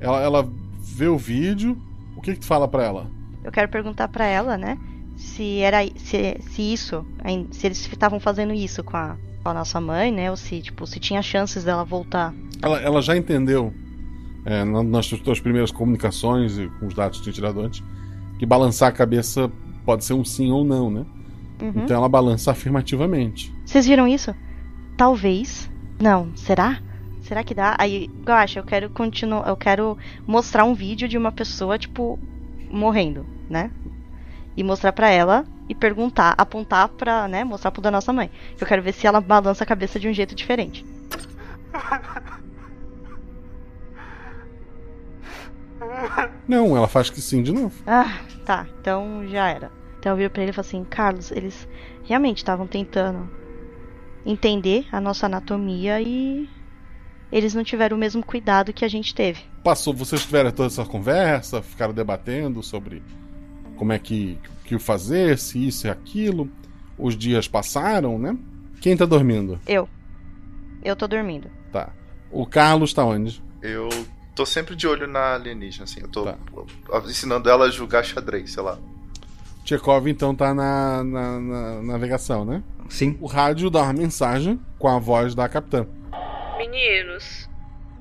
ela, 0.00 0.20
ela 0.20 0.48
vê 0.80 1.06
o 1.08 1.16
vídeo. 1.18 1.76
O 2.16 2.20
que 2.20 2.32
que 2.34 2.40
tu 2.40 2.46
fala 2.46 2.66
pra 2.66 2.82
ela? 2.84 3.10
Eu 3.44 3.52
quero 3.52 3.68
perguntar 3.68 4.08
pra 4.08 4.24
ela, 4.26 4.56
né? 4.56 4.78
Se 5.16 5.58
era 5.60 5.78
se, 5.96 6.36
se 6.40 6.62
isso, 6.72 7.06
se 7.52 7.66
eles 7.66 7.86
estavam 7.86 8.18
fazendo 8.20 8.52
isso 8.52 8.82
com 8.82 8.96
a, 8.96 9.16
com 9.42 9.48
a 9.50 9.54
nossa 9.54 9.80
mãe, 9.80 10.10
né? 10.12 10.30
Ou 10.30 10.36
se 10.36 10.60
tipo 10.60 10.86
se 10.86 10.98
tinha 10.98 11.22
chances 11.22 11.64
dela 11.64 11.84
voltar. 11.84 12.34
Ela, 12.60 12.80
ela 12.80 13.00
já 13.02 13.16
entendeu 13.16 13.72
é, 14.44 14.64
na- 14.64 14.82
nas 14.82 15.06
suas 15.06 15.40
primeiras 15.40 15.70
comunicações 15.70 16.58
e 16.58 16.68
com 16.80 16.86
os 16.86 16.94
dados 16.94 17.18
que 17.18 17.24
tinha 17.24 17.32
tirado 17.32 17.60
antes 17.60 17.82
que 18.38 18.44
balançar 18.44 18.88
a 18.90 18.92
cabeça 18.92 19.50
pode 19.84 20.04
ser 20.04 20.12
um 20.12 20.24
sim 20.24 20.50
ou 20.52 20.62
não, 20.64 20.90
né? 20.90 21.06
Uhum. 21.62 21.72
Então 21.84 21.96
ela 21.96 22.08
balança 22.08 22.50
afirmativamente. 22.50 23.50
Vocês 23.64 23.86
viram 23.86 24.06
isso? 24.06 24.34
Talvez. 24.96 25.70
Não, 26.00 26.28
será? 26.36 26.78
Será 27.26 27.42
que 27.42 27.54
dá? 27.54 27.74
Aí, 27.76 28.08
acho, 28.24 28.60
eu 28.60 28.62
quero 28.62 28.88
continuar, 28.88 29.48
eu 29.48 29.56
quero 29.56 29.98
mostrar 30.24 30.64
um 30.64 30.74
vídeo 30.74 31.08
de 31.08 31.18
uma 31.18 31.32
pessoa 31.32 31.76
tipo 31.76 32.20
morrendo, 32.70 33.26
né? 33.50 33.72
E 34.56 34.62
mostrar 34.62 34.92
pra 34.92 35.10
ela 35.10 35.44
e 35.68 35.74
perguntar, 35.74 36.36
apontar 36.38 36.88
pra, 36.88 37.26
né, 37.26 37.42
mostrar 37.42 37.72
pro 37.72 37.82
da 37.82 37.90
nossa 37.90 38.12
mãe. 38.12 38.30
Eu 38.60 38.64
quero 38.64 38.80
ver 38.80 38.92
se 38.92 39.08
ela 39.08 39.20
balança 39.20 39.64
a 39.64 39.66
cabeça 39.66 39.98
de 39.98 40.08
um 40.08 40.12
jeito 40.12 40.36
diferente. 40.36 40.86
Não, 46.46 46.76
ela 46.76 46.86
faz 46.86 47.10
que 47.10 47.20
sim 47.20 47.42
de 47.42 47.52
novo. 47.52 47.74
Ah, 47.84 48.20
tá. 48.44 48.68
Então 48.80 49.26
já 49.26 49.48
era. 49.48 49.72
Então 49.98 50.12
eu 50.12 50.16
viro 50.16 50.30
pra 50.30 50.42
ele 50.42 50.52
e 50.52 50.54
falo 50.54 50.64
assim, 50.64 50.84
Carlos, 50.84 51.32
eles 51.32 51.68
realmente 52.04 52.38
estavam 52.38 52.68
tentando 52.68 53.28
entender 54.24 54.86
a 54.92 55.00
nossa 55.00 55.26
anatomia 55.26 56.00
e 56.00 56.48
eles 57.30 57.54
não 57.54 57.64
tiveram 57.64 57.96
o 57.96 58.00
mesmo 58.00 58.24
cuidado 58.24 58.72
que 58.72 58.84
a 58.84 58.88
gente 58.88 59.14
teve. 59.14 59.40
Passou, 59.64 59.92
vocês 59.94 60.22
tiveram 60.24 60.50
toda 60.50 60.68
essa 60.68 60.84
conversa, 60.84 61.60
ficaram 61.62 61.92
debatendo 61.92 62.62
sobre 62.62 63.02
como 63.76 63.92
é 63.92 63.98
que, 63.98 64.38
que 64.64 64.74
o 64.74 64.80
fazer, 64.80 65.38
se 65.38 65.66
isso 65.66 65.86
e 65.86 65.90
aquilo. 65.90 66.48
Os 66.98 67.16
dias 67.16 67.46
passaram, 67.46 68.18
né? 68.18 68.36
Quem 68.80 68.96
tá 68.96 69.04
dormindo? 69.04 69.58
Eu. 69.66 69.88
Eu 70.82 70.94
tô 70.96 71.06
dormindo. 71.06 71.50
Tá. 71.72 71.90
O 72.30 72.46
Carlos 72.46 72.92
tá 72.94 73.04
onde? 73.04 73.42
Eu 73.60 73.88
tô 74.34 74.46
sempre 74.46 74.74
de 74.76 74.86
olho 74.86 75.06
na 75.06 75.34
alienígena, 75.34 75.84
assim. 75.84 76.00
Eu 76.00 76.08
tô 76.08 76.24
Tá. 76.24 76.36
ensinando 77.06 77.50
ela 77.50 77.66
a 77.66 77.70
julgar 77.70 78.04
xadrez, 78.04 78.52
sei 78.52 78.62
lá. 78.62 78.78
Tchekov 79.64 80.06
então 80.08 80.34
tá 80.34 80.54
na, 80.54 81.02
na- 81.02 81.40
na 81.40 81.82
navegação, 81.82 82.44
né? 82.44 82.62
Sim. 82.88 83.16
O 83.20 83.26
rádio 83.26 83.68
dá 83.68 83.82
uma 83.82 83.92
mensagem 83.92 84.60
com 84.78 84.86
a 84.88 84.98
voz 84.98 85.34
da 85.34 85.48
capitã. 85.48 85.86
Meninos, 86.56 87.48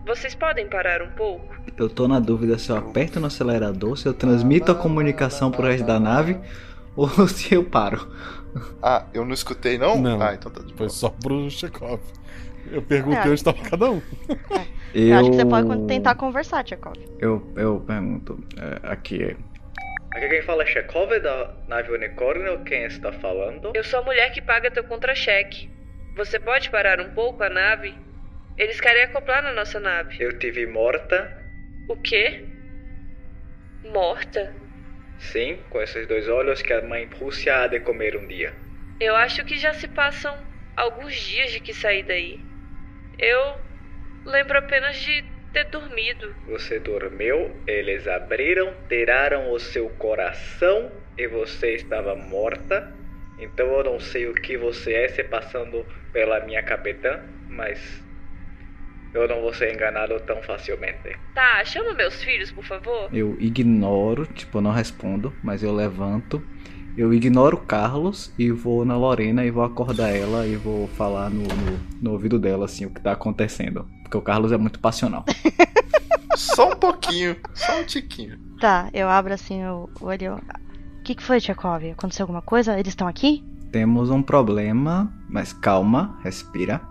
vocês 0.05 0.33
podem 0.35 0.67
parar 0.67 1.01
um 1.01 1.09
pouco? 1.11 1.55
Eu 1.77 1.89
tô 1.89 2.07
na 2.07 2.19
dúvida 2.19 2.57
se 2.57 2.69
eu 2.69 2.77
aperto 2.77 3.19
no 3.19 3.27
acelerador, 3.27 3.97
se 3.97 4.07
eu 4.07 4.13
transmito 4.13 4.71
a 4.71 4.75
comunicação 4.75 5.51
pro 5.51 5.67
resto 5.67 5.85
da 5.85 5.99
nave 5.99 6.39
ou 6.95 7.09
se 7.27 7.53
eu 7.53 7.63
paro. 7.63 8.07
Ah, 8.81 9.05
eu 9.13 9.25
não 9.25 9.33
escutei, 9.33 9.77
não? 9.77 9.99
Não. 10.01 10.21
Ah, 10.21 10.33
então 10.33 10.51
tá 10.51 10.61
de 10.61 10.73
Foi 10.73 10.89
só 10.89 11.09
pro 11.09 11.49
Chekhov. 11.49 11.99
Eu 12.71 12.81
perguntei 12.81 13.19
É. 13.19 13.25
onde 13.25 13.33
estava 13.33 13.57
cada 13.61 13.91
um. 13.91 14.01
Eu... 14.93 15.17
acho 15.17 15.29
que 15.29 15.35
você 15.35 15.45
pode 15.45 15.87
tentar 15.87 16.15
conversar, 16.15 16.63
Tchekov. 16.63 16.95
Eu, 17.19 17.45
eu 17.55 17.81
pergunto, 17.85 18.41
é, 18.57 18.89
aqui 18.89 19.21
é. 19.21 19.35
Aqui 20.11 20.29
quem 20.29 20.41
fala 20.41 20.63
é 20.63 20.65
Chekhov 20.65 21.19
da 21.19 21.53
nave 21.67 21.91
Unicórnio, 21.91 22.63
quem 22.63 22.85
está 22.85 23.11
falando? 23.11 23.71
Eu 23.75 23.83
sou 23.83 23.99
a 23.99 24.03
mulher 24.03 24.31
que 24.31 24.41
paga 24.41 24.71
teu 24.71 24.83
contra-cheque. 24.85 25.69
Você 26.15 26.39
pode 26.39 26.69
parar 26.69 27.01
um 27.01 27.09
pouco 27.09 27.43
a 27.43 27.49
nave? 27.49 27.93
Eles 28.57 28.79
querem 28.79 29.03
acoplar 29.03 29.43
na 29.43 29.53
nossa 29.53 29.79
nave. 29.79 30.15
Eu 30.19 30.37
tive 30.39 30.65
morta, 30.65 31.31
O 31.87 31.95
quê? 31.95 32.45
Morta? 33.83 34.53
sim, 35.17 35.57
com 35.69 35.81
esses 35.81 36.07
dois 36.07 36.27
olhos 36.27 36.61
que 36.61 36.73
a 36.73 36.81
mãe 36.81 37.05
Rússia 37.05 37.55
há 37.61 37.67
de 37.67 37.79
comer 37.79 38.15
um 38.17 38.27
dia. 38.27 38.53
Eu 38.99 39.15
acho 39.15 39.43
que 39.45 39.57
já 39.57 39.73
se 39.73 39.87
passam 39.87 40.33
alguns 40.75 41.13
dias 41.15 41.51
de 41.51 41.59
que 41.59 41.73
saí 41.73 42.03
daí. 42.03 42.39
Eu 43.17 43.55
lembro 44.25 44.57
apenas 44.57 44.97
de 44.97 45.23
ter 45.53 45.65
dormido. 45.65 46.35
Você 46.47 46.79
dormiu, 46.79 47.63
eles 47.67 48.07
abriram, 48.07 48.73
tiraram 48.89 49.51
o 49.51 49.59
seu 49.59 49.89
coração 49.91 50.91
e 51.17 51.27
você 51.27 51.75
estava 51.75 52.15
morta. 52.15 52.93
Então 53.39 53.67
eu 53.77 53.83
não 53.83 53.99
sei 53.99 54.27
o 54.27 54.33
que 54.33 54.57
você 54.57 54.93
é 54.93 55.07
se 55.07 55.23
passando 55.23 55.83
pela 56.11 56.39
minha 56.41 56.63
capitã, 56.63 57.21
mas 57.49 58.04
eu 59.15 59.27
não 59.27 59.41
vou 59.41 59.53
ser 59.53 59.73
enganado 59.73 60.19
tão 60.21 60.41
facilmente. 60.43 61.17
Tá, 61.33 61.63
chama 61.63 61.93
meus 61.93 62.23
filhos, 62.23 62.51
por 62.51 62.63
favor. 62.63 63.09
Eu 63.13 63.35
ignoro, 63.39 64.25
tipo, 64.25 64.57
eu 64.57 64.61
não 64.61 64.71
respondo, 64.71 65.33
mas 65.43 65.63
eu 65.63 65.73
levanto. 65.73 66.41
Eu 66.97 67.13
ignoro 67.13 67.57
o 67.57 67.61
Carlos 67.61 68.33
e 68.39 68.51
vou 68.51 68.85
na 68.85 68.95
Lorena 68.95 69.43
e 69.45 69.51
vou 69.51 69.63
acordar 69.63 70.09
ela 70.15 70.47
e 70.47 70.55
vou 70.55 70.87
falar 70.89 71.29
no, 71.29 71.43
no, 71.43 71.79
no 72.01 72.11
ouvido 72.11 72.39
dela, 72.39 72.65
assim, 72.65 72.85
o 72.85 72.89
que 72.89 73.01
tá 73.01 73.11
acontecendo. 73.11 73.85
Porque 74.03 74.17
o 74.17 74.21
Carlos 74.21 74.51
é 74.51 74.57
muito 74.57 74.79
passional. 74.79 75.25
Só 76.35 76.71
um 76.71 76.75
pouquinho, 76.75 77.37
só 77.53 77.79
um 77.79 77.85
tiquinho. 77.85 78.37
Tá, 78.59 78.89
eu 78.93 79.07
abro 79.07 79.33
assim 79.33 79.63
o 79.65 79.89
o 80.01 80.05
olho. 80.07 80.35
O 80.99 81.03
que, 81.03 81.15
que 81.15 81.23
foi, 81.23 81.39
Tchekov? 81.39 81.89
Aconteceu 81.91 82.23
alguma 82.23 82.41
coisa? 82.41 82.77
Eles 82.77 82.89
estão 82.89 83.07
aqui? 83.07 83.41
Temos 83.71 84.09
um 84.09 84.21
problema, 84.21 85.13
mas 85.29 85.53
calma, 85.53 86.19
respira. 86.23 86.81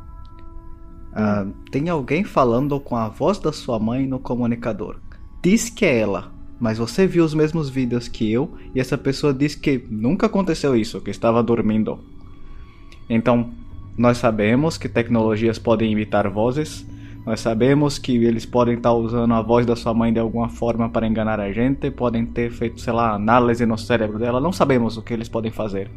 Ah, 1.15 1.47
tem 1.71 1.89
alguém 1.89 2.25
falando 2.25 2.79
com 2.81 2.97
a 2.97 3.09
voz 3.09 3.39
da 3.39 3.53
sua 3.53 3.79
mãe 3.79 4.07
no 4.07 4.19
comunicador. 4.19 4.97
Diz 5.43 5.71
que 5.71 5.85
é 5.85 6.01
ela, 6.01 6.33
mas 6.59 6.79
você 6.79 7.07
viu 7.07 7.25
os 7.25 7.35
mesmos 7.35 7.69
vídeos 7.71 8.09
que 8.09 8.31
eu 8.33 8.51
e 8.75 8.81
essa 8.81 8.99
pessoa 8.99 9.33
diz 9.33 9.55
que 9.55 9.85
nunca 9.91 10.27
aconteceu 10.27 10.75
isso, 10.75 11.01
que 11.01 11.11
estava 11.11 11.43
dormindo. 11.43 11.99
Então, 13.09 13.51
nós 13.97 14.19
sabemos 14.19 14.77
que 14.77 14.89
tecnologias 14.89 15.59
podem 15.59 15.93
imitar 15.93 16.29
vozes, 16.29 16.85
nós 17.25 17.41
sabemos 17.41 17.97
que 17.99 18.13
eles 18.25 18.45
podem 18.45 18.75
estar 18.75 18.93
usando 18.93 19.33
a 19.35 19.41
voz 19.41 19.65
da 19.65 19.77
sua 19.77 19.95
mãe 19.95 20.13
de 20.13 20.19
alguma 20.19 20.49
forma 20.49 20.89
para 20.91 21.07
enganar 21.07 21.39
a 21.41 21.53
gente, 21.53 21.91
podem 21.91 22.27
ter 22.27 22.51
feito, 22.51 22.81
sei 22.81 22.93
lá, 22.93 23.13
análise 23.15 23.65
no 23.65 23.79
cérebro 23.79 24.19
dela, 24.19 24.41
não 24.41 24.53
sabemos 24.53 24.97
o 24.97 25.03
que 25.03 25.15
eles 25.15 25.29
podem 25.29 25.51
fazer. 25.53 25.91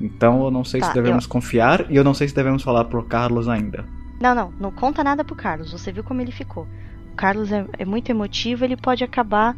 Então 0.00 0.44
eu 0.44 0.50
não 0.50 0.64
sei 0.64 0.80
Tá, 0.80 0.88
se 0.88 0.94
devemos 0.94 1.24
eu- 1.24 1.30
confiar 1.30 1.86
e 1.90 1.96
eu 1.96 2.02
não 2.04 2.14
sei 2.14 2.26
se 2.26 2.34
devemos 2.34 2.62
falar 2.62 2.84
pro 2.86 3.02
Carlos 3.04 3.48
ainda. 3.48 3.84
Não, 4.20 4.34
não, 4.34 4.52
não 4.60 4.70
conta 4.70 5.02
nada 5.02 5.24
pro 5.24 5.34
Carlos. 5.34 5.72
Você 5.72 5.90
viu 5.90 6.04
como 6.04 6.20
ele 6.20 6.30
ficou. 6.32 6.66
O 7.12 7.16
Carlos 7.16 7.50
é, 7.50 7.66
é 7.78 7.84
muito 7.84 8.10
emotivo, 8.10 8.64
ele 8.64 8.76
pode 8.76 9.02
acabar 9.02 9.56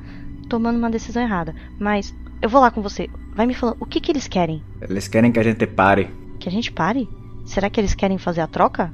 tomando 0.49 0.79
uma 0.79 0.91
decisão 0.91 1.23
errada. 1.23 1.55
Mas 1.79 2.15
eu 2.41 2.49
vou 2.49 2.61
lá 2.61 2.71
com 2.71 2.81
você. 2.81 3.11
Vai 3.35 3.47
me 3.47 3.55
falando, 3.55 3.77
o 3.81 3.87
que 3.87 4.01
que 4.01 4.13
eles 4.13 4.29
querem? 4.29 4.63
Eles 4.81 5.09
querem 5.09 5.33
que 5.33 5.39
a 5.39 5.43
gente 5.43 5.67
pare. 5.67 6.11
Que 6.39 6.49
a 6.49 6.53
gente 6.53 6.71
pare? 6.71 7.09
Será 7.45 7.69
que 7.69 7.81
eles 7.81 7.95
querem 7.95 8.19
fazer 8.19 8.41
a 8.41 8.47
troca? 8.47 8.93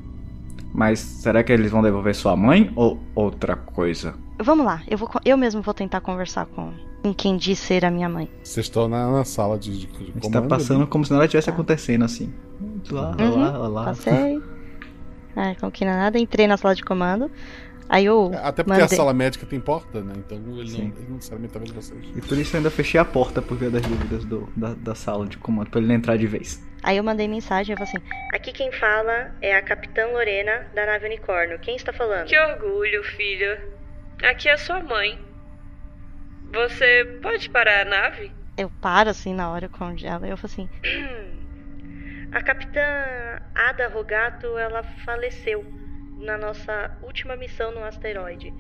Mas 0.73 1.01
será 1.01 1.43
que 1.43 1.53
eles 1.53 1.71
vão 1.71 1.83
devolver 1.83 2.15
sua 2.15 2.37
mãe 2.37 2.71
ou 2.77 2.99
outra 3.15 3.57
coisa? 3.57 4.15
Vamos 4.41 4.65
lá, 4.65 4.83
eu, 4.87 4.97
vou, 4.97 5.11
eu 5.25 5.37
mesmo 5.37 5.61
vou 5.63 5.75
tentar 5.75 6.01
conversar 6.01 6.47
com, 6.47 6.73
com 7.03 7.13
quem 7.13 7.37
diz 7.37 7.59
ser 7.59 7.85
a 7.85 7.91
minha 7.91 8.09
mãe. 8.09 8.31
Vocês 8.45 8.67
estão 8.67 8.87
na, 8.87 9.11
na 9.11 9.25
sala 9.25 9.59
de, 9.59 9.81
de, 9.81 9.87
de 9.87 10.03
Está 10.11 10.21
comando 10.21 10.49
passando 10.49 10.83
ali. 10.83 10.91
como 10.91 11.05
se 11.05 11.13
nada 11.13 11.25
estivesse 11.25 11.51
acontecendo 11.51 12.05
assim. 12.05 12.33
Lá, 12.91 13.17
Uhum, 13.19 13.41
lá, 13.41 13.69
lá. 13.69 13.85
Passei. 13.87 14.41
Ah, 15.39 15.55
não 15.63 15.73
é 15.93 15.97
nada, 15.97 16.19
entrei 16.19 16.49
na 16.49 16.57
sala 16.57 16.75
de 16.75 16.83
comando. 16.83 17.31
Aí 17.89 18.05
eu. 18.05 18.33
Até 18.43 18.63
porque 18.63 18.81
mandei... 18.81 18.85
a 18.85 18.89
sala 18.89 19.15
médica 19.15 19.47
tem 19.47 19.61
porta, 19.61 20.03
né? 20.03 20.13
Então 20.17 20.37
ele 20.37 20.73
não, 20.73 20.81
ele 20.81 21.07
não 21.09 21.15
necessariamente 21.15 21.55
tá 21.55 21.59
vendo 21.61 21.75
vocês. 21.75 22.05
E 22.15 22.21
por 22.21 22.37
isso 22.37 22.55
eu 22.55 22.59
ainda 22.59 22.71
fechei 22.71 23.01
a 23.01 23.05
porta 23.05 23.41
por 23.41 23.57
via 23.57 23.71
das 23.71 23.83
dúvidas 23.83 24.25
do, 24.25 24.49
da, 24.55 24.75
da 24.75 24.95
sala 24.95 25.27
de 25.27 25.39
comando, 25.39 25.71
pra 25.71 25.79
ele 25.79 25.89
não 25.89 25.95
entrar 25.95 26.19
de 26.19 26.27
vez. 26.27 26.63
Aí 26.83 26.97
eu 26.97 27.05
mandei 27.05 27.27
mensagem 27.27 27.73
e 27.73 27.75
eu 27.75 27.79
falei 27.79 27.93
assim: 27.95 28.37
Aqui 28.37 28.53
quem 28.53 28.71
fala 28.73 29.33
é 29.41 29.57
a 29.57 29.63
Capitã 29.63 30.07
Lorena 30.09 30.67
da 30.75 30.85
nave 30.85 31.07
Unicórnio. 31.07 31.59
Quem 31.61 31.77
está 31.77 31.93
falando? 31.93 32.27
Que 32.27 32.39
orgulho, 32.39 33.03
filha. 33.05 33.65
Aqui 34.23 34.49
é 34.49 34.57
sua 34.57 34.83
mãe. 34.83 35.19
Você 36.53 37.19
pode 37.23 37.49
parar 37.49 37.83
a 37.83 37.85
nave? 37.85 38.33
Eu 38.57 38.71
paro 38.83 39.11
assim 39.11 39.33
na 39.33 39.51
hora 39.51 39.69
com 39.69 39.95
ela 40.03 40.29
eu 40.29 40.37
falo 40.37 40.53
assim: 40.53 40.69
A 42.33 42.43
Capitã 42.43 42.81
Ada 43.55 43.89
Rogato, 43.89 44.59
ela 44.59 44.83
faleceu 44.83 45.65
na 46.19 46.37
nossa 46.37 46.97
última 47.03 47.37
missão 47.37 47.73
no 47.73 47.83
asteroide. 47.83 48.53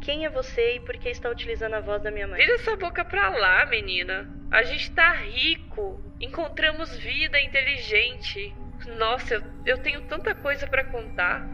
Quem 0.00 0.24
é 0.24 0.30
você 0.30 0.76
e 0.76 0.80
por 0.80 0.96
que 0.96 1.08
está 1.08 1.28
utilizando 1.28 1.74
a 1.74 1.80
voz 1.80 2.02
da 2.02 2.10
minha 2.10 2.28
mãe? 2.28 2.38
Vira 2.38 2.54
essa 2.54 2.76
boca 2.76 3.04
pra 3.04 3.28
lá, 3.30 3.66
menina. 3.66 4.30
A 4.50 4.62
gente 4.62 4.92
tá 4.92 5.12
rico. 5.12 6.00
Encontramos 6.20 6.96
vida 6.96 7.40
inteligente. 7.40 8.54
Nossa, 8.96 9.34
eu, 9.34 9.42
eu 9.64 9.78
tenho 9.78 10.02
tanta 10.02 10.34
coisa 10.34 10.66
para 10.66 10.84
contar. 10.84 11.48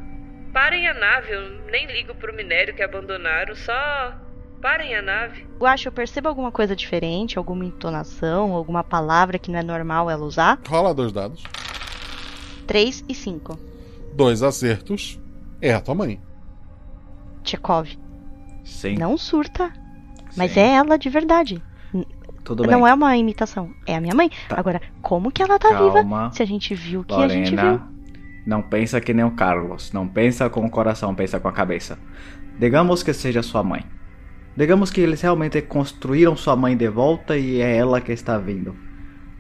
Parem 0.52 0.86
a 0.86 0.92
nave, 0.92 1.32
eu 1.32 1.48
nem 1.70 1.86
ligo 1.86 2.14
pro 2.14 2.34
minério 2.34 2.74
que 2.74 2.82
abandonaram, 2.82 3.54
só 3.54 4.14
parem 4.60 4.94
a 4.94 5.00
nave. 5.00 5.46
Eu 5.58 5.66
acho, 5.66 5.88
eu 5.88 5.92
percebo 5.92 6.28
alguma 6.28 6.52
coisa 6.52 6.76
diferente, 6.76 7.38
alguma 7.38 7.64
entonação, 7.64 8.52
alguma 8.52 8.84
palavra 8.84 9.38
que 9.38 9.50
não 9.50 9.58
é 9.58 9.62
normal 9.62 10.10
ela 10.10 10.24
usar. 10.24 10.58
Rola 10.68 10.92
dois 10.92 11.10
dados. 11.10 11.42
3 12.72 13.04
e 13.06 13.14
5. 13.14 13.58
Dois 14.14 14.42
acertos. 14.42 15.20
É 15.60 15.74
a 15.74 15.80
tua 15.82 15.94
mãe. 15.94 16.18
Tchekov. 17.42 17.86
Sim. 18.64 18.94
Não 18.94 19.18
surta. 19.18 19.70
Mas 20.34 20.56
é 20.56 20.76
ela 20.76 20.96
de 20.96 21.10
verdade. 21.10 21.62
Tudo 22.42 22.64
não 22.64 22.80
bem. 22.80 22.90
é 22.90 22.94
uma 22.94 23.14
imitação. 23.14 23.70
É 23.86 23.94
a 23.94 24.00
minha 24.00 24.14
mãe. 24.14 24.30
Agora, 24.48 24.80
como 25.02 25.30
que 25.30 25.42
ela 25.42 25.58
tá 25.58 25.68
Calma. 25.68 26.02
viva 26.02 26.30
se 26.32 26.42
a 26.42 26.46
gente 26.46 26.74
viu 26.74 27.00
o 27.00 27.04
que 27.04 27.12
a 27.12 27.28
gente 27.28 27.54
viu? 27.54 27.78
Não 28.46 28.62
pensa 28.62 29.02
que 29.02 29.12
nem 29.12 29.26
o 29.26 29.32
Carlos. 29.32 29.92
Não 29.92 30.08
pensa 30.08 30.48
com 30.48 30.64
o 30.64 30.70
coração, 30.70 31.14
pensa 31.14 31.38
com 31.38 31.48
a 31.48 31.52
cabeça. 31.52 31.98
Digamos 32.58 33.02
que 33.02 33.12
seja 33.12 33.42
sua 33.42 33.62
mãe. 33.62 33.84
Digamos 34.56 34.90
que 34.90 35.02
eles 35.02 35.20
realmente 35.20 35.60
construíram 35.60 36.34
sua 36.34 36.56
mãe 36.56 36.74
de 36.74 36.88
volta 36.88 37.36
e 37.36 37.60
é 37.60 37.76
ela 37.76 38.00
que 38.00 38.12
está 38.12 38.38
vindo. 38.38 38.74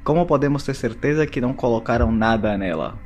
Como 0.04 0.26
podemos 0.26 0.64
ter 0.64 0.74
certeza 0.74 1.26
que 1.26 1.40
não 1.40 1.54
colocaram 1.54 2.12
nada 2.12 2.58
nela? 2.58 3.00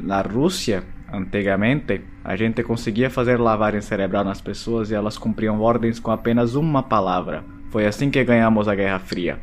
Na 0.00 0.20
Rússia, 0.20 0.84
antigamente, 1.12 2.02
a 2.24 2.36
gente 2.36 2.62
conseguia 2.62 3.10
fazer 3.10 3.38
lavagem 3.38 3.80
cerebral 3.80 4.24
nas 4.24 4.40
pessoas 4.40 4.90
e 4.90 4.94
elas 4.94 5.18
cumpriam 5.18 5.60
ordens 5.60 5.98
com 5.98 6.10
apenas 6.10 6.54
uma 6.54 6.82
palavra. 6.82 7.44
Foi 7.70 7.86
assim 7.86 8.10
que 8.10 8.22
ganhamos 8.24 8.68
a 8.68 8.74
Guerra 8.74 8.98
Fria. 8.98 9.40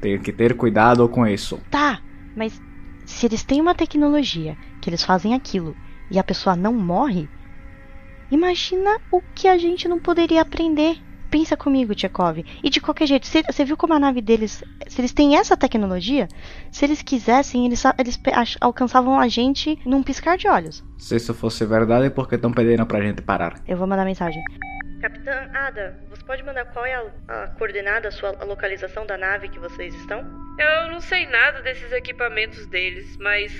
Tem 0.00 0.18
que 0.18 0.32
ter 0.32 0.56
cuidado 0.56 1.08
com 1.08 1.26
isso. 1.26 1.60
Tá, 1.70 2.00
mas 2.36 2.60
se 3.04 3.26
eles 3.26 3.42
têm 3.42 3.60
uma 3.60 3.74
tecnologia 3.74 4.56
que 4.80 4.88
eles 4.88 5.04
fazem 5.04 5.34
aquilo 5.34 5.74
e 6.10 6.18
a 6.18 6.24
pessoa 6.24 6.54
não 6.54 6.72
morre, 6.72 7.28
imagina 8.30 8.98
o 9.10 9.20
que 9.34 9.48
a 9.48 9.58
gente 9.58 9.88
não 9.88 9.98
poderia 9.98 10.42
aprender. 10.42 10.98
Pensa 11.30 11.56
comigo, 11.56 11.94
Tchekov. 11.94 12.44
E 12.62 12.70
de 12.70 12.80
qualquer 12.80 13.06
jeito, 13.06 13.26
você 13.26 13.64
viu 13.64 13.76
como 13.76 13.94
a 13.94 13.98
nave 13.98 14.20
deles. 14.20 14.64
Se 14.86 15.00
eles 15.00 15.12
têm 15.12 15.36
essa 15.36 15.56
tecnologia, 15.56 16.26
se 16.70 16.84
eles 16.84 17.02
quisessem, 17.02 17.66
eles, 17.66 17.82
eles 17.98 18.18
alcançavam 18.60 19.20
a 19.20 19.28
gente 19.28 19.78
num 19.84 20.02
piscar 20.02 20.36
de 20.36 20.48
olhos. 20.48 20.82
Se 20.96 21.16
isso 21.16 21.34
fosse 21.34 21.64
verdade, 21.66 22.10
por 22.10 22.28
que 22.28 22.36
estão 22.36 22.52
pedindo 22.52 22.86
pra 22.86 23.00
gente 23.00 23.22
parar? 23.22 23.60
Eu 23.66 23.76
vou 23.76 23.86
mandar 23.86 24.04
mensagem. 24.04 24.42
Capitã 25.00 25.48
Ada, 25.54 25.96
você 26.10 26.24
pode 26.24 26.42
mandar 26.42 26.64
qual 26.66 26.84
é 26.84 26.94
a, 26.94 27.04
a 27.28 27.46
coordenada, 27.48 28.08
a 28.08 28.10
sua 28.10 28.36
a 28.40 28.44
localização 28.44 29.06
da 29.06 29.16
nave 29.16 29.48
que 29.48 29.58
vocês 29.58 29.94
estão? 29.94 30.20
Eu 30.58 30.90
não 30.90 31.00
sei 31.00 31.26
nada 31.26 31.62
desses 31.62 31.92
equipamentos 31.92 32.66
deles, 32.66 33.16
mas 33.18 33.52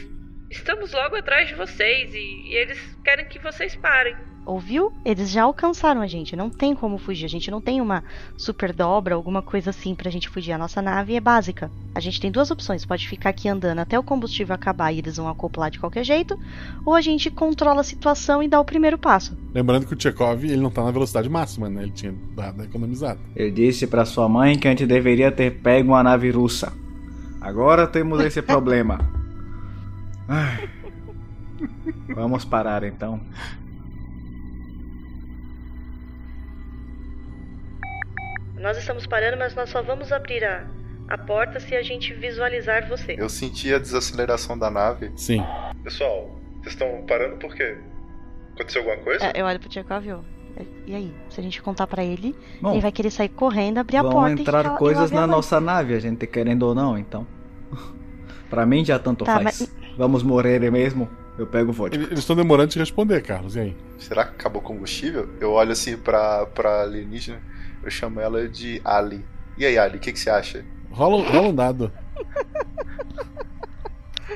estamos 0.51 0.93
logo 0.93 1.15
atrás 1.15 1.47
de 1.49 1.55
vocês 1.55 2.13
e, 2.13 2.19
e 2.19 2.57
eles 2.57 2.79
querem 3.05 3.27
que 3.27 3.39
vocês 3.39 3.77
parem. 3.77 4.17
Ouviu? 4.49 4.91
Eles 5.05 5.31
já 5.31 5.43
alcançaram 5.43 6.01
a 6.01 6.07
gente. 6.07 6.35
Não 6.35 6.49
tem 6.49 6.75
como 6.75 6.97
fugir. 6.97 7.27
A 7.27 7.29
gente 7.29 7.51
não 7.51 7.61
tem 7.61 7.83
uma 7.83 8.03
super 8.35 8.73
dobra, 8.73 9.15
alguma 9.15 9.43
coisa 9.43 9.69
assim 9.69 9.95
pra 9.95 10.11
gente 10.11 10.27
fugir. 10.27 10.53
A 10.53 10.59
nossa 10.59 10.81
nave 10.81 11.15
é 11.15 11.21
básica. 11.21 11.71
A 11.95 12.01
gente 12.01 12.19
tem 12.19 12.31
duas 12.31 12.51
opções. 12.51 12.87
Pode 12.87 13.07
ficar 13.07 13.29
aqui 13.29 13.47
andando 13.47 13.81
até 13.81 13.99
o 13.99 14.03
combustível 14.03 14.55
acabar 14.55 14.91
e 14.91 15.01
eles 15.01 15.19
vão 15.19 15.29
acoplar 15.29 15.71
de 15.71 15.79
qualquer 15.79 16.03
jeito. 16.03 16.39
Ou 16.83 16.95
a 16.95 17.03
gente 17.03 17.31
controla 17.31 17.83
a 17.83 17.85
situação 17.85 18.43
e 18.43 18.49
dá 18.49 18.59
o 18.59 18.65
primeiro 18.65 18.97
passo. 18.97 19.37
Lembrando 19.53 19.87
que 19.87 19.93
o 19.93 19.97
Tchekov 19.97 20.43
ele 20.43 20.57
não 20.57 20.71
tá 20.71 20.83
na 20.83 20.93
velocidade 20.93 21.29
máxima, 21.29 21.69
né? 21.69 21.83
Ele 21.83 21.93
tinha 21.93 22.15
dado 22.35 22.63
a 22.63 22.65
economizada. 22.65 23.21
Eu 23.37 23.51
disse 23.51 23.87
pra 23.87 24.07
sua 24.07 24.31
mãe 24.31 24.59
que 24.59 24.67
a 24.67 24.71
gente 24.71 24.87
deveria 24.87 25.31
ter 25.31 25.61
pego 25.61 25.91
uma 25.91 26.03
nave 26.03 26.31
russa. 26.31 26.73
Agora 27.39 27.87
temos 27.87 28.19
esse 28.21 28.41
problema. 28.41 28.99
Ai. 30.27 30.71
Vamos 32.15 32.47
parar 32.47 32.83
então. 32.83 33.21
Nós 38.61 38.77
estamos 38.77 39.07
parando, 39.07 39.37
mas 39.37 39.55
nós 39.55 39.71
só 39.71 39.83
vamos 39.83 40.13
abrir 40.13 40.45
a, 40.45 40.67
a 41.09 41.19
porta 41.19 41.61
se 41.61 41.77
a 41.77 41.83
gente 41.83 42.13
visualizar 42.15 42.89
você. 42.89 43.15
Eu 43.19 43.29
senti 43.29 43.73
a 43.73 43.79
desaceleração 43.79 44.59
da 44.59 44.71
nave. 44.71 45.13
Sim. 45.17 45.45
Pessoal, 45.85 46.39
vocês 46.61 46.75
estão 46.75 47.05
parando 47.07 47.37
por 47.37 47.55
quê? 47.55 47.77
Aconteceu 48.55 48.83
alguma 48.83 48.99
coisa? 49.05 49.27
É, 49.27 49.41
eu 49.41 49.47
olho 49.47 49.61
pro 49.61 49.69
Tchekov 49.69 50.05
e 50.05 50.09
eu. 50.09 50.25
E 50.87 50.95
aí? 50.95 51.15
Se 51.31 51.39
a 51.39 51.43
gente 51.43 51.63
contar 51.63 51.87
pra 51.87 52.03
ele, 52.05 52.35
Bom, 52.61 52.73
ele 52.73 52.81
vai 52.81 52.91
querer 52.91 53.11
sair 53.11 53.29
correndo, 53.29 53.79
abrir 53.79 53.99
a 53.99 54.03
Vão 54.03 54.11
porta 54.11 54.37
e 54.37 54.41
entrar 54.43 54.67
e 54.67 54.77
coisas 54.77 55.11
na 55.13 55.21
mãe. 55.21 55.31
nossa 55.31 55.61
nave, 55.61 55.95
a 55.95 56.01
gente 56.01 56.27
querendo 56.27 56.65
ou 56.65 56.75
não, 56.75 56.99
então. 56.99 57.25
pra 58.51 58.67
mim 58.67 58.85
já 58.85 58.99
tanto 58.99 59.25
Tá, 59.25 59.41
faz. 59.41 59.73
Vamos 59.97 60.23
morrer 60.25 60.59
mesmo? 60.71 61.09
Eu 61.39 61.47
pego 61.47 61.71
vodka. 61.73 61.97
Eles 61.97 62.19
estão 62.19 62.35
demorando 62.35 62.71
de 62.73 62.79
responder, 62.81 63.23
Carlos. 63.23 63.55
E 63.55 63.61
aí? 63.61 63.77
Será 63.99 64.25
que 64.25 64.31
acabou 64.31 64.61
o 64.61 64.65
combustível? 64.65 65.29
Eu 65.41 65.53
olho 65.53 65.71
assim 65.71 65.97
pra, 65.97 66.45
pra 66.47 66.83
alienígena, 66.83 67.41
eu 67.83 67.91
chamo 67.91 68.21
ela 68.21 68.49
de 68.49 68.81
Ali. 68.85 69.25
E 69.57 69.65
aí, 69.67 69.79
Ali, 69.79 69.97
o 69.97 70.01
que, 70.01 70.13
que 70.13 70.21
você 70.21 70.31
acha? 70.31 70.65
Rola, 70.91 71.29
rola 71.29 71.49
um 71.49 71.55
dado. 71.55 71.93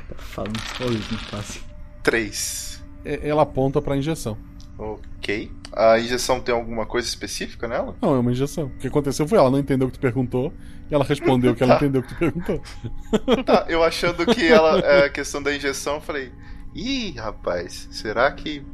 Tá 0.09 0.17
falando 0.17 0.59
sozinho, 0.77 1.21
quase. 1.31 1.61
Três. 2.03 2.83
É- 3.05 3.29
Ela 3.29 3.43
aponta 3.43 3.81
pra 3.81 3.97
injeção. 3.97 4.37
Ok. 4.79 5.51
A 5.75 5.99
injeção 5.99 6.41
tem 6.41 6.55
alguma 6.55 6.85
coisa 6.87 7.07
específica 7.07 7.67
nela? 7.69 7.97
Não, 8.01 8.15
é 8.15 8.19
uma 8.19 8.33
injeção. 8.33 8.67
O 8.67 8.79
que 8.79 8.89
aconteceu 8.89 9.27
foi 9.29 9.39
ela 9.39 9.51
não 9.51 9.59
entendeu 9.59 9.89
o 9.89 9.91
que 9.91 9.99
tu 9.99 10.03
perguntou 10.03 10.53
e 10.91 10.95
ela 10.95 11.05
respondeu 11.05 11.55
que 11.55 11.63
ela 11.63 11.77
Tá. 11.79 11.85
entendeu 11.85 12.01
o 12.01 12.05
que 12.05 12.15
tu 12.15 12.19
perguntou. 12.19 12.63
Tá, 13.45 13.67
eu 13.69 13.83
achando 13.83 14.27
que 14.27 14.47
ela, 14.47 14.79
é 14.81 15.07
a 15.07 15.11
questão 15.11 15.43
da 15.43 15.55
injeção, 15.55 15.95
eu 15.97 16.01
falei, 16.01 16.33
ih, 16.75 17.13
rapaz, 17.17 17.89
será 17.91 18.31
que. 18.33 18.65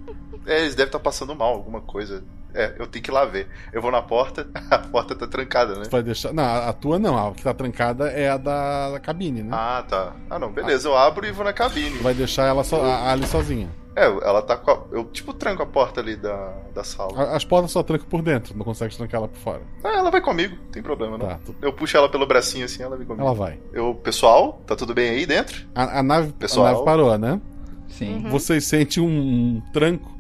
É, 0.47 0.61
eles 0.63 0.75
devem 0.75 0.89
estar 0.89 0.99
passando 1.01 1.35
mal, 1.37 1.53
alguma 1.55 1.81
coisa. 1.81 2.25
É, 2.55 2.75
eu 2.79 2.87
tenho 2.87 3.03
que 3.05 3.11
ir 3.11 3.13
lá 3.15 3.25
ver. 3.25 3.47
Eu 3.73 3.83
vou 3.83 3.91
na 3.91 4.01
porta, 4.03 4.49
a 4.71 4.79
porta 4.79 5.15
tá 5.15 5.27
trancada, 5.27 5.75
né? 5.75 5.83
Tu 5.85 5.91
vai 5.91 6.03
deixar. 6.03 6.33
Não, 6.33 6.43
a 6.45 6.73
tua 6.73 6.99
não. 6.99 7.29
A 7.29 7.33
que 7.33 7.43
tá 7.43 7.53
trancada 7.55 8.09
é 8.11 8.29
a 8.31 8.37
da, 8.37 8.91
da 8.93 9.01
cabine, 9.01 9.43
né? 9.43 9.51
Ah, 9.53 9.85
tá. 9.89 10.13
Ah, 10.31 10.39
não, 10.39 10.51
beleza, 10.51 10.89
eu 10.89 10.97
abro 10.97 11.27
e 11.27 11.31
vou 11.33 11.45
na 11.45 11.53
cabine. 11.53 11.97
Tu 11.99 12.03
vai 12.03 12.15
deixar 12.15 12.47
ela 12.47 12.65
so, 12.65 12.77
a 12.77 13.11
Ali 13.13 13.27
sozinha. 13.27 13.69
É, 13.97 14.05
ela 14.05 14.41
tá 14.43 14.57
com 14.57 14.71
a... 14.71 14.79
Eu, 14.93 15.05
tipo, 15.07 15.33
tranco 15.35 15.61
a 15.61 15.67
porta 15.67 16.01
ali 16.01 16.15
da, 16.15 16.53
da 16.73 16.85
sala. 16.85 17.21
A- 17.21 17.37
As 17.37 17.45
portas 17.45 17.73
só 17.73 17.83
trancam 17.83 18.07
por 18.09 18.23
dentro, 18.23 18.57
não 18.57 18.65
consegue 18.65 18.97
trancar 18.97 19.19
ela 19.19 19.27
por 19.29 19.39
fora. 19.39 19.63
Ah, 19.83 19.89
ela 19.99 20.09
vai 20.11 20.21
comigo, 20.21 20.55
não 20.57 20.71
tem 20.71 20.81
problema, 20.83 21.19
não. 21.19 21.27
Tá, 21.27 21.41
tu- 21.45 21.55
Eu 21.61 21.73
puxo 21.73 21.97
ela 21.97 22.09
pelo 22.09 22.25
bracinho 22.25 22.65
assim, 22.65 22.81
ela 22.83 22.97
vem 22.97 23.05
comigo. 23.05 23.25
Ela 23.25 23.35
vai. 23.35 23.59
Eu, 23.73 23.95
pessoal, 23.97 24.63
tá 24.67 24.77
tudo 24.77 24.95
bem 24.95 25.11
aí 25.11 25.27
dentro? 25.27 25.67
A, 25.75 25.99
a 25.99 26.03
nave, 26.03 26.33
Pessoal. 26.33 26.67
a 26.69 26.73
nave 26.73 26.85
parou, 26.85 27.19
né? 27.19 27.41
Sim. 27.89 28.23
Uhum. 28.25 28.31
Vocês 28.31 28.65
sentem 28.67 29.03
um, 29.03 29.61
tranco 29.73 30.17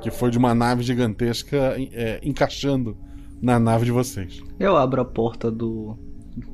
que 0.00 0.10
foi 0.10 0.30
de 0.30 0.38
uma 0.38 0.54
nave 0.54 0.82
gigantesca 0.82 1.76
é, 1.92 2.20
encaixando 2.22 2.96
na 3.40 3.58
nave 3.58 3.84
de 3.84 3.92
vocês. 3.92 4.42
Eu 4.58 4.76
abro 4.76 5.00
a 5.00 5.04
porta 5.04 5.50
do 5.50 5.98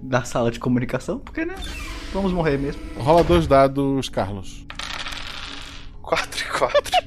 da 0.02 0.24
sala 0.24 0.51
de 0.51 0.59
comunicação, 0.59 1.18
porque 1.18 1.44
né? 1.44 1.55
Vamos 2.12 2.32
morrer 2.32 2.59
mesmo. 2.59 2.81
Rola 2.98 3.23
dois 3.23 3.47
dados, 3.47 4.09
Carlos. 4.09 4.66
4 6.02 6.40
e 6.40 6.59
4. 6.59 7.06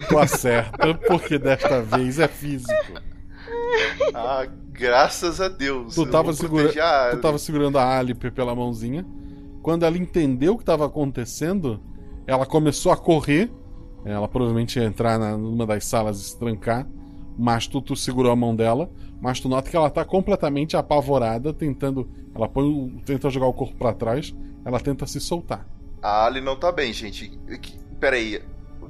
Tu 0.08 0.18
acerta, 0.18 0.94
porque 1.06 1.38
desta 1.38 1.82
vez 1.82 2.18
é 2.18 2.28
físico. 2.28 2.72
ah, 4.14 4.46
graças 4.70 5.40
a 5.40 5.48
Deus. 5.48 5.94
Tu 5.94 6.06
tava, 6.06 6.32
segura... 6.32 6.68
a 6.68 7.10
tu 7.10 7.20
tava 7.20 7.38
segurando 7.38 7.78
a 7.78 7.98
Alipe 7.98 8.30
pela 8.30 8.54
mãozinha. 8.54 9.06
Quando 9.62 9.84
ela 9.84 9.98
entendeu 9.98 10.54
o 10.54 10.56
que 10.56 10.62
estava 10.62 10.86
acontecendo, 10.86 11.80
ela 12.26 12.46
começou 12.46 12.92
a 12.92 12.96
correr. 12.96 13.50
Ela 14.04 14.26
provavelmente 14.28 14.78
ia 14.78 14.84
entrar 14.84 15.18
na, 15.18 15.36
numa 15.36 15.66
das 15.66 15.84
salas 15.84 16.20
e 16.20 16.24
se 16.24 16.38
trancar. 16.38 16.86
Mas 17.38 17.66
tu, 17.66 17.80
tu 17.80 17.94
segurou 17.96 18.32
a 18.32 18.36
mão 18.36 18.54
dela. 18.54 18.90
Mas 19.20 19.40
tu 19.40 19.48
nota 19.48 19.70
que 19.70 19.76
ela 19.76 19.90
tá 19.90 20.04
completamente 20.04 20.76
apavorada, 20.76 21.52
tentando. 21.52 22.08
Ela 22.34 22.48
põe, 22.48 22.64
o- 22.64 23.00
tenta 23.04 23.28
jogar 23.30 23.46
o 23.46 23.52
corpo 23.52 23.76
para 23.76 23.92
trás. 23.92 24.34
Ela 24.64 24.80
tenta 24.80 25.06
se 25.06 25.20
soltar. 25.20 25.66
A 26.02 26.26
Ali 26.26 26.40
não 26.40 26.56
tá 26.56 26.72
bem, 26.72 26.92
gente. 26.92 27.28
Que- 27.60 27.78
Peraí. 27.98 28.42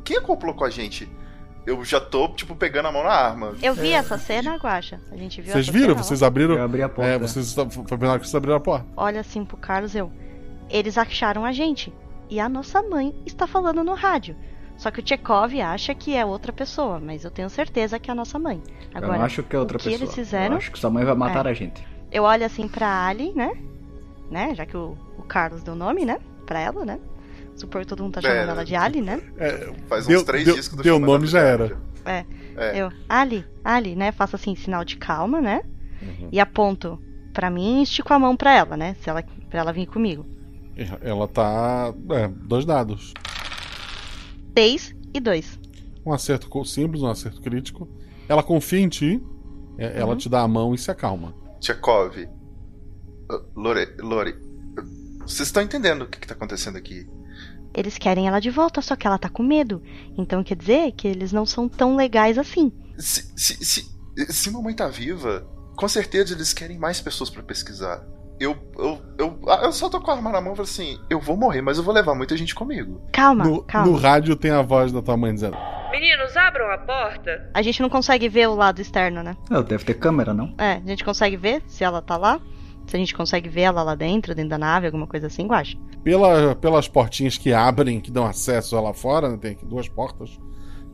Quem 0.04 0.16
acoplou 0.18 0.54
com 0.54 0.64
a 0.64 0.70
gente? 0.70 1.08
eu 1.66 1.84
já 1.84 2.00
tô, 2.00 2.26
tipo, 2.30 2.56
pegando 2.56 2.86
a 2.88 2.92
mão 2.92 3.04
na 3.04 3.10
arma. 3.10 3.54
Eu 3.62 3.74
vi 3.74 3.92
essa 3.92 4.16
cena, 4.18 4.56
Guaxa. 4.56 4.98
A 5.12 5.16
gente 5.16 5.40
viu 5.42 5.52
Vocês 5.52 5.68
viram? 5.68 5.88
cena, 5.94 6.02
Vocês 6.02 6.22
abriram. 6.22 6.54
Eu 6.54 6.64
abri 6.64 6.82
a 6.82 6.88
porta. 6.88 7.10
É, 7.10 7.18
vocês. 7.18 7.52
Foi 7.54 8.08
hora 8.08 8.18
que 8.18 8.24
vocês 8.24 8.34
abriram 8.34 8.56
a 8.56 8.60
porta. 8.60 8.86
Olha 8.96 9.20
assim 9.20 9.44
pro 9.44 9.56
Carlos, 9.56 9.94
eu. 9.94 10.10
Eles 10.68 10.96
acharam 10.96 11.44
a 11.44 11.52
gente. 11.52 11.92
E 12.28 12.40
a 12.40 12.48
nossa 12.48 12.82
mãe 12.82 13.14
está 13.26 13.46
falando 13.46 13.84
no 13.84 13.94
rádio. 13.94 14.34
Só 14.80 14.90
que 14.90 15.00
o 15.00 15.02
Tchekov 15.02 15.60
acha 15.60 15.94
que 15.94 16.16
é 16.16 16.24
outra 16.24 16.54
pessoa, 16.54 16.98
mas 16.98 17.22
eu 17.22 17.30
tenho 17.30 17.50
certeza 17.50 17.98
que 17.98 18.10
é 18.10 18.12
a 18.12 18.14
nossa 18.14 18.38
mãe. 18.38 18.62
Agora, 18.94 19.12
eu 19.12 19.18
não 19.18 19.24
acho 19.26 19.42
que 19.42 19.54
é 19.54 19.58
outra 19.58 19.76
o 19.76 19.80
que 19.80 19.90
pessoa. 19.90 20.02
eles 20.04 20.14
fizeram? 20.14 20.52
Eu 20.54 20.58
acho 20.58 20.72
que 20.72 20.78
sua 20.78 20.88
mãe 20.88 21.04
vai 21.04 21.14
matar 21.14 21.44
É. 21.44 21.50
a 21.50 21.52
gente. 21.52 21.84
Eu 22.10 22.22
olho 22.24 22.46
assim 22.46 22.66
pra 22.66 23.06
Ali, 23.06 23.30
né? 23.34 23.52
Né? 24.30 24.54
Já 24.54 24.64
que 24.64 24.74
o, 24.76 24.96
o 25.18 25.22
Carlos 25.22 25.62
deu 25.62 25.74
nome, 25.74 26.06
né? 26.06 26.18
Pra 26.46 26.58
ela, 26.60 26.84
né? 26.86 26.98
Supor 27.56 27.82
que 27.82 27.88
todo 27.88 28.02
mundo 28.02 28.14
tá 28.14 28.22
chamando 28.22 28.48
É. 28.48 28.50
ela 28.52 28.64
de 28.64 28.74
Ali, 28.74 29.02
né? 29.02 29.20
Faz 29.86 30.04
uns 30.06 30.08
Deu- 30.08 30.24
três 30.24 30.44
deu- 30.46 30.54
dias 30.54 30.66
que 30.66 30.72
eu 30.74 30.78
tô 30.78 30.82
deu 30.82 30.98
nome, 30.98 31.26
já 31.26 31.40
era. 31.40 31.76
É. 32.06 32.24
É. 32.56 32.80
Eu, 32.80 32.90
Ali, 33.06 33.44
Ali, 33.62 33.94
né? 33.94 34.12
Faço 34.12 34.36
assim, 34.36 34.54
sinal 34.56 34.82
de 34.82 34.96
calma, 34.96 35.42
né? 35.42 35.60
Uhum. 36.00 36.30
E 36.32 36.40
aponto 36.40 36.98
pra 37.34 37.50
mim 37.50 37.80
e 37.80 37.82
estico 37.82 38.14
a 38.14 38.18
mão 38.18 38.34
pra 38.34 38.54
ela, 38.56 38.78
né? 38.78 38.96
Se 39.02 39.10
ela, 39.10 39.22
pra 39.50 39.60
ela 39.60 39.72
vir 39.74 39.86
comigo. 39.86 40.24
Ela 41.02 41.28
tá. 41.28 41.92
É, 42.12 42.28
dois 42.28 42.64
dados. 42.64 43.12
Seis 44.56 44.94
e 45.14 45.20
dois. 45.20 45.58
Um 46.04 46.12
acerto 46.12 46.64
simples, 46.64 47.02
um 47.02 47.08
acerto 47.08 47.40
crítico. 47.40 47.88
Ela 48.28 48.42
confia 48.42 48.80
em 48.80 48.88
ti. 48.88 49.22
é, 49.78 49.98
Ela 50.00 50.12
Uhum. 50.12 50.16
te 50.18 50.28
dá 50.28 50.42
a 50.42 50.48
mão 50.48 50.74
e 50.74 50.78
se 50.78 50.90
acalma. 50.90 51.34
Tchekov. 51.60 52.16
Uh, 53.30 53.44
Lore, 53.54 53.88
Lore. 54.00 54.34
Vocês 55.20 55.48
estão 55.48 55.62
entendendo 55.62 56.02
o 56.02 56.06
que, 56.08 56.18
que 56.18 56.26
tá 56.26 56.34
acontecendo 56.34 56.76
aqui? 56.76 57.06
Eles 57.72 57.96
querem 57.98 58.26
ela 58.26 58.40
de 58.40 58.50
volta, 58.50 58.82
só 58.82 58.96
que 58.96 59.06
ela 59.06 59.18
tá 59.18 59.28
com 59.28 59.42
medo. 59.42 59.80
Então 60.18 60.42
quer 60.42 60.56
dizer 60.56 60.92
que 60.92 61.06
eles 61.06 61.30
não 61.32 61.46
são 61.46 61.68
tão 61.68 61.94
legais 61.96 62.36
assim. 62.38 62.72
Se, 62.98 63.30
se, 63.36 63.64
se, 63.64 63.86
se 64.32 64.50
mamãe 64.50 64.74
tá 64.74 64.88
viva, 64.88 65.46
com 65.76 65.86
certeza 65.86 66.34
eles 66.34 66.52
querem 66.52 66.78
mais 66.78 67.00
pessoas 67.00 67.30
pra 67.30 67.42
pesquisar. 67.42 68.04
Eu, 68.40 68.56
eu, 68.78 68.98
eu, 69.18 69.38
ah, 69.48 69.60
eu 69.64 69.72
só 69.72 69.90
tô 69.90 70.00
com 70.00 70.10
a 70.10 70.14
arma 70.16 70.30
na 70.30 70.40
mão 70.40 70.54
e 70.54 70.56
falo 70.56 70.66
assim: 70.66 70.98
eu 71.10 71.20
vou 71.20 71.36
morrer, 71.36 71.60
mas 71.60 71.76
eu 71.76 71.84
vou 71.84 71.92
levar 71.94 72.14
muita 72.14 72.34
gente 72.36 72.54
comigo. 72.54 73.00
Calma, 73.12 73.44
No, 73.44 73.62
calma. 73.62 73.86
no 73.86 73.96
rádio 73.96 74.34
tem 74.34 74.50
a 74.50 74.62
voz 74.62 74.90
da 74.90 75.02
tua 75.02 75.16
mãe 75.16 75.34
dizendo: 75.34 75.56
Meninos, 75.90 76.34
abram 76.36 76.70
a 76.72 76.78
porta. 76.78 77.50
A 77.52 77.60
gente 77.60 77.82
não 77.82 77.90
consegue 77.90 78.28
ver 78.30 78.48
o 78.48 78.54
lado 78.54 78.80
externo, 78.80 79.22
né? 79.22 79.36
Não, 79.50 79.62
deve 79.62 79.84
ter 79.84 79.94
câmera, 79.94 80.32
não? 80.32 80.54
É, 80.56 80.80
a 80.84 80.88
gente 80.88 81.04
consegue 81.04 81.36
ver 81.36 81.62
se 81.66 81.84
ela 81.84 82.00
tá 82.00 82.16
lá. 82.16 82.40
Se 82.86 82.96
a 82.96 82.98
gente 82.98 83.14
consegue 83.14 83.48
ver 83.48 83.60
ela 83.62 83.82
lá 83.82 83.94
dentro, 83.94 84.34
dentro 84.34 84.50
da 84.50 84.58
nave, 84.58 84.86
alguma 84.86 85.06
coisa 85.06 85.26
assim, 85.28 85.46
Guaxa. 85.46 85.76
Pela, 86.02 86.56
pelas 86.56 86.88
portinhas 86.88 87.36
que 87.36 87.52
abrem, 87.52 88.00
que 88.00 88.10
dão 88.10 88.24
acesso 88.26 88.74
a 88.76 88.80
lá 88.80 88.92
fora, 88.94 89.28
né, 89.28 89.36
tem 89.36 89.52
aqui 89.52 89.64
duas 89.66 89.86
portas. 89.88 90.40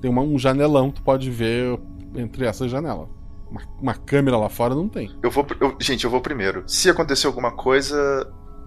Tem 0.01 0.10
uma- 0.10 0.20
um 0.20 0.36
janelão, 0.39 0.90
tu 0.90 1.01
pode 1.02 1.31
ver 1.31 1.78
entre 2.16 2.44
essas 2.44 2.70
janelas. 2.70 3.09
Uma, 3.51 3.62
uma 3.81 3.94
câmera 3.94 4.36
lá 4.36 4.48
fora 4.48 4.74
não 4.74 4.89
tem. 4.89 5.10
Eu 5.23 5.31
vou. 5.31 5.44
pr- 5.44 5.56
eu- 5.60 5.77
gente, 5.81 6.05
eu 6.05 6.10
vou 6.10 6.20
primeiro. 6.20 6.64
Se 6.66 6.90
acontecer 6.90 7.27
alguma 7.27 7.52
coisa, 7.52 7.97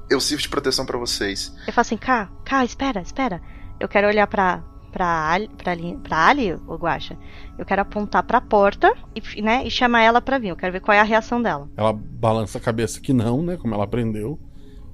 eu 0.10 0.20
sirvo 0.22 0.42
de 0.42 0.50
proteção 0.50 0.86
pra 0.86 0.98
vocês. 0.98 1.54
Eu 1.68 1.74
falo 1.74 1.82
assim, 1.82 1.98
Cá, 1.98 2.30
Cá, 2.46 2.64
espera, 2.64 3.02
espera. 3.02 3.42
Eu 3.80 3.88
quero 3.88 4.08
olhar 4.08 4.26
pra, 4.28 4.64
pra, 4.92 5.32
Ali, 5.32 5.50
pra, 5.58 5.72
Ali, 5.74 5.98
pra 6.02 6.28
Ali, 6.28 6.54
o 6.54 6.76
Guaxa. 6.76 7.18
Eu 7.58 7.66
quero 7.66 7.82
apontar 7.82 8.24
pra 8.24 8.40
porta 8.42 8.94
e, 9.16 9.42
né, 9.42 9.66
e 9.66 9.70
chamar 9.72 10.02
ela 10.02 10.22
pra 10.22 10.38
vir. 10.40 10.50
Eu 10.50 10.56
quero 10.56 10.72
ver 10.74 10.80
qual 10.82 10.96
é 10.96 11.00
a 11.00 11.04
reação 11.04 11.42
dela. 11.42 11.70
Ela 11.78 11.92
balança 11.94 12.58
a 12.58 12.62
cabeça 12.62 13.00
que 13.02 13.12
não, 13.14 13.42
né? 13.44 13.58
Como 13.58 13.74
ela 13.74 13.84
aprendeu. 13.84 14.40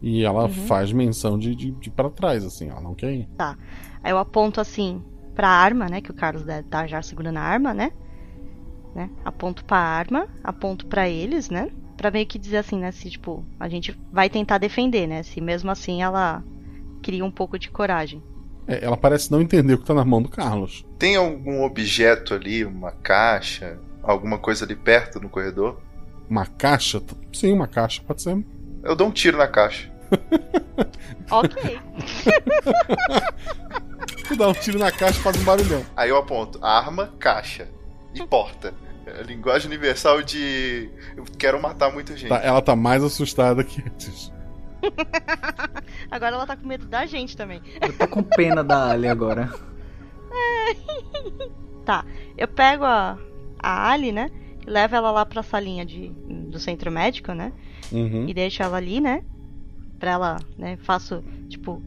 E 0.01 0.23
ela 0.23 0.43
Uhum. 0.43 0.49
faz 0.49 0.91
menção 0.91 1.37
de, 1.39 1.55
de, 1.55 1.71
de 1.71 1.89
ir 1.89 1.91
pra 1.91 2.09
trás, 2.09 2.43
assim. 2.43 2.69
Ela 2.69 2.81
não 2.81 2.93
quer 2.93 3.11
ir. 3.13 3.29
Tá. 3.37 3.55
Aí 4.03 4.11
eu 4.11 4.17
aponto 4.17 4.59
assim 4.61 5.03
pra 5.33 5.47
arma, 5.47 5.85
né? 5.87 6.01
Que 6.01 6.11
o 6.11 6.15
Carlos 6.15 6.43
deve 6.43 6.61
estar 6.61 6.85
já 6.87 7.01
segurando 7.01 7.37
a 7.37 7.41
arma, 7.41 7.73
né? 7.73 7.91
Né? 8.95 9.09
Aponto 9.23 9.63
pra 9.65 9.77
arma, 9.77 10.27
aponto 10.43 10.85
pra 10.87 11.09
eles, 11.09 11.49
né? 11.49 11.69
Pra 11.97 12.09
meio 12.09 12.25
que 12.25 12.39
dizer 12.39 12.57
assim, 12.57 12.79
né? 12.79 12.91
Se, 12.91 13.09
tipo, 13.09 13.45
a 13.59 13.67
gente 13.67 13.97
vai 14.11 14.29
tentar 14.29 14.57
defender, 14.57 15.05
né? 15.07 15.21
Se 15.23 15.39
mesmo 15.41 15.69
assim 15.69 16.01
ela 16.01 16.43
cria 17.03 17.23
um 17.23 17.31
pouco 17.31 17.59
de 17.59 17.69
coragem. 17.69 18.23
É, 18.67 18.83
ela 18.83 18.97
parece 18.97 19.31
não 19.31 19.41
entender 19.41 19.75
o 19.75 19.77
que 19.77 19.85
tá 19.85 19.93
na 19.93 20.03
mão 20.03 20.21
do 20.21 20.29
Carlos. 20.29 20.85
Tem 20.97 21.15
algum 21.15 21.63
objeto 21.63 22.33
ali, 22.33 22.65
uma 22.65 22.91
caixa, 22.91 23.77
alguma 24.01 24.39
coisa 24.39 24.65
ali 24.65 24.75
perto 24.75 25.19
no 25.19 25.29
corredor? 25.29 25.79
Uma 26.27 26.45
caixa? 26.45 27.01
Sim, 27.31 27.53
uma 27.53 27.67
caixa, 27.67 28.01
pode 28.05 28.23
ser. 28.23 28.43
Eu 28.81 28.95
dou 28.95 29.07
um 29.07 29.11
tiro 29.11 29.37
na 29.37 29.47
caixa. 29.47 29.91
Ok. 31.31 31.79
Tu 34.27 34.35
dá 34.35 34.47
um 34.47 34.53
tiro 34.53 34.79
na 34.79 34.91
caixa 34.91 35.19
e 35.19 35.23
faz 35.23 35.37
um 35.37 35.43
barulhão. 35.43 35.83
Aí 35.95 36.09
eu 36.09 36.17
aponto 36.17 36.63
arma, 36.63 37.13
caixa 37.19 37.67
e 38.13 38.25
porta. 38.25 38.73
É 39.05 39.19
a 39.19 39.23
linguagem 39.23 39.67
universal 39.67 40.21
de 40.21 40.89
eu 41.15 41.23
quero 41.37 41.61
matar 41.61 41.91
muita 41.91 42.17
gente. 42.17 42.29
Tá, 42.29 42.37
ela 42.37 42.61
tá 42.61 42.75
mais 42.75 43.03
assustada 43.03 43.63
que 43.63 43.81
antes. 43.81 44.33
Agora 46.09 46.35
ela 46.35 46.47
tá 46.47 46.55
com 46.55 46.67
medo 46.67 46.87
da 46.87 47.05
gente 47.05 47.37
também. 47.37 47.61
Eu 47.81 47.95
tô 47.97 48.07
com 48.07 48.23
pena 48.23 48.63
da 48.63 48.91
Ali 48.91 49.07
agora. 49.07 49.51
Tá, 51.85 52.03
eu 52.35 52.47
pego 52.47 52.83
a, 52.83 53.15
a 53.59 53.91
Ali, 53.91 54.11
né? 54.11 54.31
E 54.65 54.69
levo 54.69 54.95
ela 54.95 55.11
lá 55.11 55.23
pra 55.23 55.43
salinha 55.43 55.85
de, 55.85 56.09
do 56.09 56.59
centro 56.59 56.91
médico, 56.91 57.31
né? 57.31 57.53
Uhum. 57.91 58.27
E 58.27 58.33
deixo 58.33 58.63
ela 58.63 58.77
ali, 58.77 58.99
né? 58.99 59.23
Pra 59.99 60.11
ela, 60.11 60.39
né? 60.57 60.77
Faço, 60.77 61.23
tipo, 61.47 61.79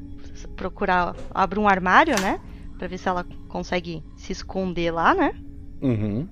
procurar. 0.55 1.17
Abro 1.35 1.61
um 1.61 1.69
armário, 1.69 2.15
né? 2.21 2.41
Pra 2.79 2.87
ver 2.87 2.97
se 2.97 3.09
ela 3.09 3.27
consegue 3.49 4.05
se 4.17 4.31
esconder 4.31 4.93
lá, 4.93 5.13
né? 5.13 5.33
Uhum. 5.83 6.29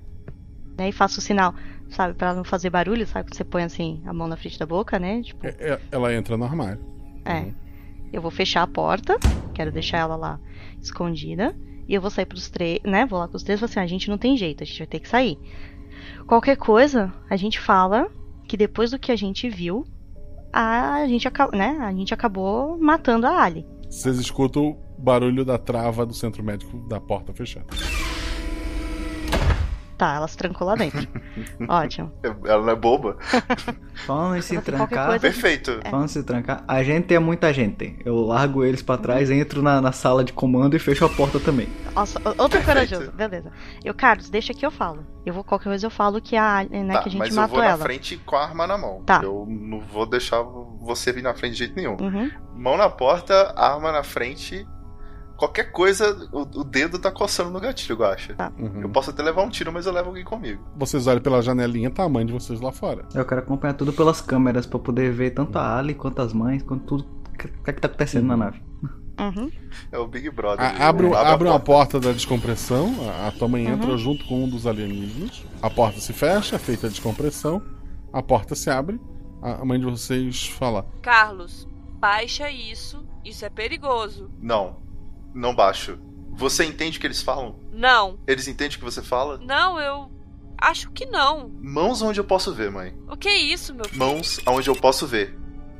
Né? 0.77 0.89
E 0.89 0.91
faço 0.91 1.19
o 1.19 1.21
sinal, 1.21 1.53
sabe? 1.89 2.13
Pra 2.13 2.27
ela 2.29 2.37
não 2.37 2.43
fazer 2.43 2.69
barulho, 2.69 3.05
sabe? 3.07 3.29
Quando 3.29 3.35
você 3.35 3.43
põe 3.43 3.63
assim 3.63 4.01
a 4.05 4.13
mão 4.13 4.27
na 4.27 4.37
frente 4.37 4.57
da 4.59 4.65
boca, 4.65 4.97
né? 4.99 5.21
Tipo, 5.21 5.45
É- 5.45 5.55
é- 5.59 5.79
ela 5.91 6.13
entra 6.13 6.37
no 6.37 6.43
armário. 6.43 6.79
é. 7.25 7.45
Eu 8.13 8.21
vou 8.21 8.31
fechar 8.31 8.61
a 8.63 8.67
porta, 8.67 9.17
quero 9.53 9.69
deixar 9.69 9.97
ela 9.97 10.15
lá 10.15 10.39
escondida. 10.81 11.53
E 11.89 11.93
eu 11.93 11.99
vou 12.01 12.09
sair 12.09 12.25
pros 12.25 12.49
três, 12.49 12.79
né? 12.85 13.05
Vou 13.05 13.19
lá 13.19 13.27
com 13.27 13.35
os 13.35 13.43
três 13.43 13.61
e 13.61 13.65
assim: 13.65 13.79
"Ah, 13.81 13.83
a 13.83 13.87
gente 13.87 14.09
não 14.09 14.17
tem 14.17 14.37
jeito, 14.37 14.63
a 14.63 14.65
gente 14.65 14.77
vai 14.77 14.87
ter 14.87 14.99
que 15.01 15.09
sair. 15.09 15.37
Qualquer 16.25 16.55
coisa, 16.55 17.13
a 17.29 17.35
gente 17.35 17.59
fala 17.59 18.07
que 18.47 18.55
depois 18.55 18.91
do 18.91 18.99
que 18.99 19.11
a 19.11 19.15
gente 19.15 19.49
viu, 19.49 19.85
a 20.53 21.05
gente, 21.05 21.27
né? 21.53 21.77
a 21.81 21.91
gente 21.91 22.13
acabou 22.13 22.77
matando 22.77 23.27
a 23.27 23.41
Ali. 23.43 23.65
Vocês 23.89 24.17
escutam 24.19 24.69
o 24.69 25.01
barulho 25.01 25.43
da 25.43 25.57
trava 25.57 26.05
do 26.05 26.13
centro 26.13 26.41
médico 26.43 26.77
da 26.87 26.99
porta 26.99 27.33
fechada. 27.33 27.67
Tá, 29.97 30.13
ela 30.15 30.27
se 30.27 30.37
trancou 30.37 30.67
lá 30.67 30.75
dentro. 30.75 31.07
Ótimo. 31.67 32.11
Ela 32.45 32.61
não 32.63 32.69
é 32.71 32.75
boba. 32.75 33.17
Falando 34.05 34.37
em 34.37 34.41
se 34.41 34.61
trancar. 34.61 35.07
coisa- 35.07 35.19
Perfeito. 35.19 35.79
É. 35.83 35.89
Falando 35.89 36.05
em 36.05 36.09
se 36.09 36.23
trancar, 36.23 36.63
a 36.67 36.83
gente 36.83 37.13
é 37.15 37.19
muita 37.19 37.51
gente. 37.51 37.97
Eu 38.05 38.15
largo 38.21 38.63
eles 38.63 38.81
pra 38.83 38.97
trás, 38.97 39.31
entro 39.31 39.61
na, 39.63 39.81
na 39.81 39.91
sala 39.91 40.23
de 40.23 40.31
comando 40.33 40.75
e 40.75 40.79
fecho 40.79 41.03
a 41.03 41.09
porta 41.09 41.39
também. 41.39 41.67
Nossa, 41.95 42.21
outro 42.37 42.61
corajoso, 42.63 43.11
beleza. 43.11 43.51
Eu, 43.83 43.93
Carlos, 43.95 44.29
deixa 44.29 44.53
que 44.53 44.63
eu 44.65 44.69
falo. 44.69 45.03
Eu 45.25 45.33
vou, 45.33 45.43
qualquer 45.43 45.65
coisa 45.69 45.87
eu 45.87 45.91
falo 45.91 46.21
que 46.21 46.35
a, 46.37 46.63
né, 46.69 46.93
Tá, 46.93 47.01
que 47.01 47.09
a 47.09 47.11
gente 47.11 47.19
mas 47.19 47.29
eu 47.29 47.41
matou 47.41 47.55
vou 47.55 47.63
ela. 47.63 47.77
na 47.77 47.83
frente 47.83 48.17
com 48.17 48.35
a 48.35 48.43
arma 48.43 48.67
na 48.67 48.77
mão. 48.77 49.01
Tá. 49.03 49.21
Eu 49.23 49.47
não 49.49 49.79
vou 49.79 50.05
deixar 50.05 50.41
você 50.79 51.11
vir 51.11 51.23
na 51.23 51.33
frente 51.33 51.53
de 51.53 51.57
jeito 51.59 51.75
nenhum. 51.75 51.97
Uhum. 51.99 52.29
Mão 52.55 52.77
na 52.77 52.89
porta, 52.89 53.51
arma 53.57 53.91
na 53.91 54.03
frente. 54.03 54.63
Qualquer 55.37 55.71
coisa, 55.71 56.27
o, 56.31 56.41
o 56.41 56.63
dedo 56.63 56.97
tá 56.97 57.11
coçando 57.11 57.51
no 57.51 57.59
gatilho, 57.59 57.95
eu 58.01 58.05
acho. 58.05 58.33
Tá. 58.35 58.51
Uhum. 58.57 58.81
Eu 58.81 58.89
posso 58.89 59.11
até 59.11 59.21
levar 59.21 59.43
um 59.43 59.49
tiro, 59.49 59.71
mas 59.71 59.85
eu 59.85 59.93
levo 59.93 60.07
alguém 60.09 60.23
comigo. 60.25 60.63
Vocês 60.75 61.05
olham 61.07 61.21
pela 61.21 61.41
janelinha, 61.41 61.89
tá 61.91 62.03
a 62.03 62.09
mãe 62.09 62.25
de 62.25 62.33
vocês 62.33 62.59
lá 62.59 62.71
fora. 62.71 63.05
Eu 63.13 63.23
quero 63.25 63.41
acompanhar 63.41 63.73
tudo 63.75 63.93
pelas 63.93 64.19
câmeras 64.19 64.65
pra 64.65 64.79
poder 64.79 65.11
ver 65.11 65.31
tanto 65.31 65.57
a 65.59 65.77
Ali 65.77 65.93
quanto 65.93 66.21
as 66.21 66.33
mães, 66.33 66.63
quanto 66.63 66.85
tudo 66.85 67.05
que, 67.37 67.47
que, 67.47 67.73
que 67.73 67.81
tá 67.81 67.87
acontecendo 67.87 68.25
na 68.25 68.35
nave. 68.35 68.61
Uhum. 69.19 69.49
É 69.91 69.97
o 69.97 70.07
Big 70.07 70.29
Brother. 70.29 70.63
A- 70.63 70.87
abre 70.89 71.07
abro 71.07 71.15
abre 71.15 71.47
a 71.47 71.51
uma 71.51 71.59
porta. 71.59 71.93
porta 71.93 72.07
da 72.07 72.13
descompressão, 72.13 72.93
a, 73.09 73.27
a 73.27 73.31
tua 73.31 73.47
mãe 73.47 73.65
entra 73.65 73.91
Uhum. 73.91 73.97
junto 73.97 74.25
com 74.25 74.43
um 74.43 74.49
dos 74.49 74.65
alienígenas. 74.67 75.43
A 75.61 75.69
porta 75.69 75.99
se 75.99 76.13
fecha, 76.13 76.55
é 76.55 76.59
feita 76.59 76.87
a 76.87 76.89
descompressão. 76.89 77.61
A 78.13 78.21
porta 78.21 78.53
se 78.55 78.69
abre. 78.69 78.99
A 79.41 79.61
a 79.61 79.65
mãe 79.65 79.79
de 79.79 79.85
vocês 79.85 80.47
fala: 80.47 80.85
Carlos, 81.01 81.67
baixa 81.99 82.49
isso. 82.51 83.03
Isso 83.25 83.43
é 83.45 83.49
perigoso. 83.49 84.29
Não, 84.41 84.77
não 85.37 85.55
baixo. 85.55 85.97
Você 86.31 86.65
entende 86.65 86.97
o 86.97 87.01
que 87.01 87.07
eles 87.07 87.21
falam? 87.21 87.59
Não. 87.71 88.19
Eles 88.27 88.47
entendem 88.47 88.75
o 88.75 88.79
que 88.79 88.85
você 88.85 89.01
fala? 89.01 89.39
Não, 89.39 89.79
eu 89.79 90.11
acho 90.59 90.91
que 90.91 91.05
não. 91.05 91.49
Mãos 91.61 92.01
onde 92.01 92.19
eu 92.19 92.23
posso 92.23 92.53
ver, 92.53 92.69
mãe. 92.71 92.93
O 93.09 93.15
que 93.17 93.27
é 93.29 93.37
isso, 93.37 93.73
meu 93.73 93.85
filho? 93.85 93.97
Mãos 93.99 94.39
aonde 94.45 94.69
eu 94.69 94.75
posso 94.75 95.07
ver. 95.07 95.37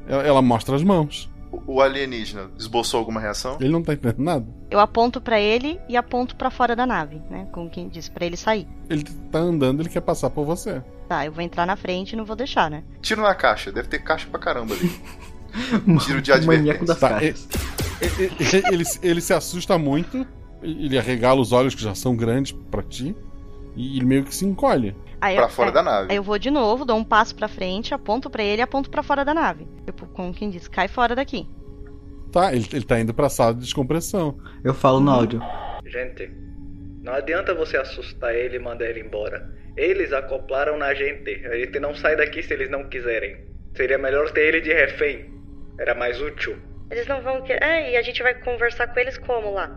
Ela, 0.07 0.23
ela 0.23 0.41
mostra 0.41 0.75
as 0.75 0.83
mãos. 0.83 1.29
O- 1.65 1.81
alienígena 1.81 2.51
esboçou 2.57 2.99
alguma 2.99 3.19
reação? 3.21 3.57
Ele 3.59 3.69
não 3.71 3.81
tá 3.81 3.93
entendendo 3.93 4.19
nada. 4.23 4.47
Eu 4.69 4.79
aponto 4.79 5.21
pra 5.21 5.39
ele 5.39 5.79
e 5.87 5.95
aponto 5.95 6.35
pra 6.35 6.49
fora 6.51 6.75
da 6.75 6.85
nave, 6.85 7.21
né? 7.29 7.47
Como 7.53 7.69
quem 7.69 7.87
disse, 7.87 8.11
pra 8.11 8.25
ele 8.25 8.35
sair. 8.35 8.67
Ele 8.89 9.03
tá 9.31 9.39
andando, 9.39 9.81
ele 9.81 9.89
quer 9.89 10.01
passar 10.01 10.29
por 10.29 10.45
você. 10.45 10.83
Tá, 11.07 11.25
eu 11.25 11.31
vou 11.31 11.41
entrar 11.43 11.65
na 11.65 11.75
frente 11.77 12.13
e 12.13 12.15
não 12.17 12.25
vou 12.25 12.35
deixar, 12.35 12.69
né? 12.69 12.83
Tiro 13.01 13.21
na 13.21 13.33
caixa, 13.33 13.71
deve 13.71 13.87
ter 13.87 13.99
caixa 13.99 14.27
pra 14.29 14.39
caramba 14.39 14.73
ali. 14.75 14.89
Tiro 16.05 16.21
de 16.21 16.31
Maníaco 16.45 16.83
advertência. 16.83 16.85
das 16.85 16.99
Tá, 16.99 17.09
caixas. 17.09 17.47
E- 18.01 18.23
e- 18.23 18.73
Ele, 18.73 18.83
ele 19.01 19.21
se 19.21 19.33
assusta 19.33 19.77
muito 19.77 20.25
Ele 20.61 20.97
arregala 20.97 21.39
os 21.41 21.51
olhos 21.51 21.73
que 21.75 21.81
já 21.81 21.93
são 21.95 22.15
grandes 22.15 22.51
pra 22.71 22.81
ti 22.83 23.15
e 23.75 23.97
ele 23.97 24.05
meio 24.05 24.23
que 24.23 24.33
se 24.33 24.43
encolhe. 24.43 24.95
Aí 25.21 25.35
Pra 25.35 25.45
eu, 25.45 25.49
fora 25.49 25.69
é, 25.69 25.71
da 25.73 25.83
nave. 25.83 26.07
Aí 26.11 26.17
eu 26.17 26.23
vou 26.23 26.39
de 26.39 26.49
novo, 26.49 26.83
dou 26.83 26.97
um 26.97 27.03
passo 27.03 27.35
pra 27.35 27.47
frente, 27.47 27.93
aponto 27.93 28.27
pra 28.27 28.43
ele 28.43 28.59
e 28.59 28.63
aponto 28.63 28.89
pra 28.89 29.03
fora 29.03 29.23
da 29.23 29.35
nave. 29.35 29.67
Tipo, 29.85 30.07
como 30.07 30.33
quem 30.33 30.49
diz, 30.49 30.67
cai 30.67 30.87
fora 30.87 31.15
daqui. 31.15 31.47
Tá, 32.31 32.51
ele, 32.53 32.67
ele 32.73 32.83
tá 32.85 32.99
indo 32.99 33.13
pra 33.13 33.29
sala 33.29 33.53
de 33.53 33.59
descompressão. 33.61 34.37
Eu 34.63 34.73
falo 34.73 34.99
no 34.99 35.11
áudio. 35.11 35.39
Gente, 35.85 36.27
não 37.03 37.13
adianta 37.13 37.53
você 37.53 37.77
assustar 37.77 38.33
ele 38.35 38.57
e 38.57 38.59
mandar 38.59 38.85
ele 38.89 39.01
embora. 39.01 39.47
Eles 39.75 40.11
acoplaram 40.11 40.75
na 40.77 40.93
gente. 40.95 41.29
A 41.45 41.55
gente 41.55 41.79
não 41.79 41.93
sai 41.95 42.15
daqui 42.15 42.41
se 42.41 42.51
eles 42.53 42.69
não 42.71 42.89
quiserem. 42.89 43.37
Seria 43.75 43.97
melhor 43.99 44.31
ter 44.31 44.41
ele 44.47 44.61
de 44.61 44.73
refém. 44.73 45.31
Era 45.79 45.93
mais 45.93 46.19
útil. 46.19 46.57
Eles 46.89 47.07
não 47.07 47.21
vão 47.21 47.41
querer. 47.41 47.63
É, 47.63 47.91
e 47.91 47.97
a 47.97 48.01
gente 48.01 48.21
vai 48.23 48.33
conversar 48.35 48.87
com 48.87 48.99
eles 48.99 49.17
como 49.17 49.53
lá? 49.53 49.67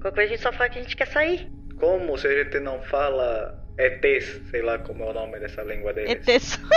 Qualquer 0.00 0.14
coisa 0.14 0.22
a 0.22 0.36
gente 0.36 0.42
só 0.42 0.52
fala 0.52 0.70
que 0.70 0.78
a 0.78 0.82
gente 0.82 0.96
quer 0.96 1.06
sair. 1.06 1.50
Como 1.78 2.16
se 2.16 2.26
a 2.26 2.44
gente 2.44 2.60
não 2.60 2.80
fala 2.82 3.60
ETs, 3.78 4.40
sei 4.50 4.62
lá 4.62 4.78
como 4.78 5.04
é 5.04 5.10
o 5.10 5.14
nome 5.14 5.38
dessa 5.40 5.62
língua 5.62 5.92
deles. 5.92 6.26
ETs. 6.28 6.58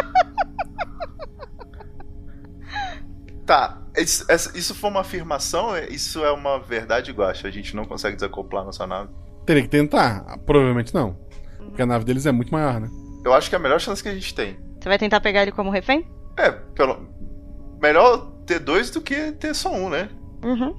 Tá, 3.45 3.80
isso, 3.95 4.26
isso 4.56 4.74
foi 4.74 4.90
uma 4.90 5.02
afirmação? 5.02 5.78
Isso 5.78 6.26
é 6.26 6.32
uma 6.32 6.60
verdade, 6.60 7.12
Guacha? 7.12 7.48
A 7.48 7.52
gente 7.52 7.76
não 7.76 7.86
consegue 7.86 8.16
desacoplar 8.16 8.66
nossa 8.66 8.88
nave? 8.88 9.12
Teria 9.45 9.62
que 9.62 9.70
tentar. 9.70 10.40
Provavelmente 10.48 10.94
não. 10.95 11.16
Porque 11.60 11.82
a 11.82 11.86
nave 11.86 12.03
deles 12.06 12.26
é 12.26 12.32
muito 12.32 12.52
maior, 12.52 12.80
né? 12.80 12.90
Eu 13.24 13.34
acho 13.34 13.48
que 13.48 13.56
é 13.56 13.60
a 13.60 13.62
melhor 13.62 13.80
chance 13.80 14.02
que 14.02 14.10
a 14.10 14.14
gente 14.14 14.34
tem. 14.34 14.57
Você 14.80 14.90
vai 14.90 14.98
tentar 14.98 15.22
pegar 15.22 15.44
ele 15.44 15.52
como 15.52 15.70
refém? 15.70 16.10
É, 16.38 16.52
pelo... 16.52 17.07
melhor 17.80 18.35
ter 18.45 18.59
dois 18.59 18.89
do 18.89 19.01
que 19.01 19.31
ter 19.34 19.53
só 19.55 19.72
um, 19.73 19.89
né? 19.89 20.09
Uhum. 20.43 20.76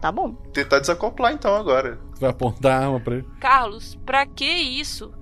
Tá 0.00 0.12
bom. 0.12 0.32
Tentar 0.52 0.78
desacoplar 0.80 1.32
então 1.32 1.54
agora. 1.56 1.98
Vai 2.20 2.30
apontar 2.30 2.80
a 2.82 2.84
arma 2.86 3.00
pra 3.00 3.16
ele. 3.16 3.28
Carlos, 3.40 3.94
pra 4.06 4.24
que 4.26 4.44
isso? 4.44 5.12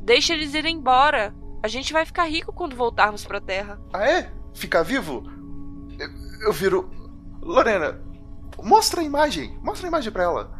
Deixa 0.00 0.32
eles 0.34 0.54
irem 0.54 0.76
embora. 0.76 1.34
A 1.62 1.68
gente 1.68 1.92
vai 1.92 2.04
ficar 2.06 2.24
rico 2.24 2.52
quando 2.52 2.76
voltarmos 2.76 3.24
pra 3.24 3.40
Terra. 3.40 3.80
Ah, 3.92 4.06
é? 4.08 4.30
Ficar 4.54 4.82
vivo? 4.82 5.24
Eu, 5.98 6.08
eu 6.48 6.52
viro. 6.52 6.90
Lorena, 7.42 8.00
mostra 8.62 9.00
a 9.00 9.04
imagem. 9.04 9.58
Mostra 9.62 9.86
a 9.86 9.88
imagem 9.88 10.12
pra 10.12 10.22
ela. 10.24 10.52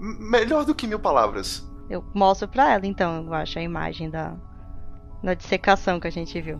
M- 0.00 0.30
melhor 0.30 0.64
do 0.64 0.74
que 0.74 0.86
mil 0.86 0.98
palavras. 0.98 1.68
Eu 1.90 2.02
mostro 2.14 2.48
pra 2.48 2.72
ela, 2.72 2.86
então, 2.86 3.26
eu 3.26 3.34
acho, 3.34 3.58
a 3.58 3.62
imagem 3.62 4.08
da, 4.08 4.34
da 5.22 5.34
dissecação 5.34 6.00
que 6.00 6.06
a 6.08 6.12
gente 6.12 6.40
viu. 6.40 6.58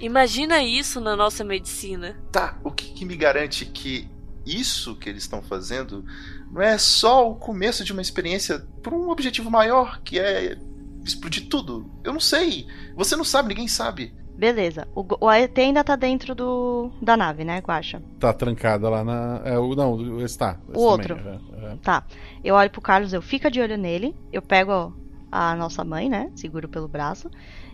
Imagina 0.00 0.62
isso 0.62 1.00
na 1.00 1.16
nossa 1.16 1.42
medicina. 1.44 2.16
Tá, 2.30 2.58
o 2.62 2.70
que, 2.70 2.92
que 2.92 3.04
me 3.04 3.16
garante 3.16 3.64
que 3.66 4.08
isso 4.44 4.94
que 4.96 5.08
eles 5.08 5.24
estão 5.24 5.42
fazendo 5.42 6.04
não 6.52 6.62
é 6.62 6.78
só 6.78 7.28
o 7.28 7.34
começo 7.34 7.84
de 7.84 7.92
uma 7.92 8.02
experiência 8.02 8.60
por 8.82 8.94
um 8.94 9.10
objetivo 9.10 9.50
maior, 9.50 10.00
que 10.02 10.18
é 10.18 10.56
explodir 11.04 11.48
tudo? 11.48 11.90
Eu 12.04 12.12
não 12.12 12.20
sei. 12.20 12.66
Você 12.94 13.16
não 13.16 13.24
sabe, 13.24 13.48
ninguém 13.48 13.68
sabe. 13.68 14.14
Beleza. 14.36 14.86
O, 14.94 15.04
o 15.24 15.28
AET 15.28 15.58
ainda 15.58 15.82
tá 15.82 15.96
dentro 15.96 16.34
do 16.34 16.90
da 17.00 17.16
nave, 17.16 17.42
né, 17.42 17.58
Guacha? 17.58 18.02
Tá 18.20 18.32
trancada 18.34 18.88
lá 18.88 19.02
na. 19.02 19.40
É, 19.44 19.58
o, 19.58 19.74
não, 19.74 19.96
tá. 19.96 20.20
esse 20.22 20.38
O 20.74 20.80
outro. 20.80 21.16
também, 21.16 21.40
é, 21.62 21.72
é. 21.72 21.76
Tá. 21.82 22.04
Eu 22.44 22.54
olho 22.54 22.70
pro 22.70 22.82
Carlos, 22.82 23.14
eu 23.14 23.22
fico 23.22 23.50
de 23.50 23.60
olho 23.60 23.78
nele, 23.78 24.14
eu 24.30 24.42
pego 24.42 24.94
a 25.32 25.56
nossa 25.56 25.82
mãe, 25.82 26.10
né? 26.10 26.30
Seguro 26.34 26.68
pelo 26.68 26.86
braço 26.86 27.30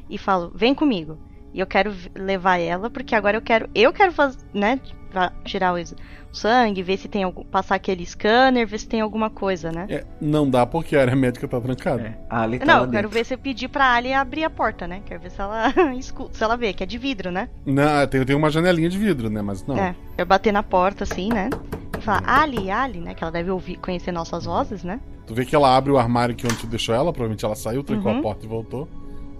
e 0.08 0.16
falo: 0.16 0.52
"Vem 0.54 0.72
comigo". 0.72 1.18
E 1.54 1.60
eu 1.60 1.66
quero 1.66 1.92
levar 2.14 2.58
ela 2.58 2.88
porque 2.88 3.14
agora 3.14 3.36
eu 3.36 3.42
quero, 3.42 3.68
eu 3.74 3.92
quero 3.92 4.12
fazer, 4.12 4.38
né, 4.54 4.80
pra 5.10 5.30
tirar 5.44 5.74
o 5.74 5.84
sangue, 6.32 6.82
ver 6.82 6.96
se 6.96 7.06
tem 7.08 7.22
algum, 7.24 7.44
passar 7.44 7.74
aquele 7.74 8.06
scanner, 8.06 8.66
ver 8.66 8.78
se 8.78 8.88
tem 8.88 9.02
alguma 9.02 9.28
coisa, 9.28 9.70
né? 9.70 9.86
É, 9.90 10.04
não 10.18 10.48
dá 10.48 10.64
porque 10.64 10.96
a 10.96 11.02
área 11.02 11.14
médica 11.14 11.46
tá 11.46 11.60
trancada. 11.60 12.18
A 12.30 12.40
Ali 12.42 12.58
tá 12.58 12.64
Não, 12.64 12.74
lá 12.74 12.80
eu 12.86 12.90
quero 12.90 13.08
dentro. 13.08 13.18
ver 13.18 13.26
se 13.26 13.34
eu 13.34 13.38
pedir 13.38 13.68
pra 13.68 13.92
Ali 13.94 14.14
abrir 14.14 14.44
a 14.44 14.48
porta, 14.50 14.88
né? 14.88 15.02
Quero 15.04 15.20
ver 15.20 15.30
se 15.30 15.38
ela 15.40 15.68
escuta, 15.98 16.34
se 16.34 16.42
ela 16.42 16.56
vê 16.56 16.72
que 16.72 16.82
é 16.82 16.86
de 16.86 16.96
vidro, 16.96 17.30
né? 17.30 17.50
Não, 17.66 18.06
tem, 18.06 18.24
tem 18.24 18.34
uma 18.34 18.48
janelinha 18.50 18.88
de 18.88 18.96
vidro, 18.96 19.28
né? 19.28 19.42
Mas 19.42 19.66
não. 19.66 19.76
É, 19.76 19.94
eu 20.16 20.24
bater 20.24 20.52
na 20.52 20.62
porta 20.62 21.04
assim, 21.04 21.28
né? 21.28 21.50
E 21.98 22.00
falar, 22.00 22.22
Ali, 22.26 22.70
Ali, 22.70 23.00
né? 23.00 23.12
Que 23.14 23.22
ela 23.22 23.30
deve 23.30 23.50
ouvir, 23.50 23.76
conhecer 23.76 24.10
nossas 24.12 24.46
vozes, 24.46 24.82
né? 24.82 24.98
Tu 25.26 25.34
vê 25.34 25.44
que 25.44 25.54
ela 25.54 25.76
abre 25.76 25.92
o 25.92 25.98
armário 25.98 26.34
que 26.34 26.46
onde 26.46 26.56
tu 26.56 26.66
deixou 26.66 26.94
ela, 26.94 27.12
provavelmente 27.12 27.44
ela 27.44 27.54
saiu, 27.54 27.84
trancou 27.84 28.10
Uhum. 28.10 28.18
a 28.18 28.22
porta 28.22 28.46
e 28.46 28.48
voltou. 28.48 28.88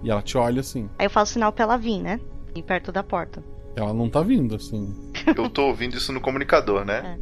E 0.03 0.11
ela 0.11 0.21
te 0.21 0.37
olha 0.37 0.59
assim. 0.59 0.89
Aí 0.99 1.05
eu 1.05 1.09
faço 1.09 1.33
sinal 1.33 1.51
pra 1.51 1.63
ela 1.63 1.77
vir, 1.77 2.01
né? 2.01 2.19
Ir 2.55 2.63
perto 2.63 2.91
da 2.91 3.01
porta. 3.03 3.43
Ela 3.75 3.93
não 3.93 4.09
tá 4.09 4.21
vindo, 4.21 4.55
assim. 4.55 4.93
Eu 5.35 5.49
tô 5.49 5.67
ouvindo 5.67 5.97
isso 5.97 6.11
no 6.11 6.21
comunicador, 6.21 6.85
né? 6.85 7.17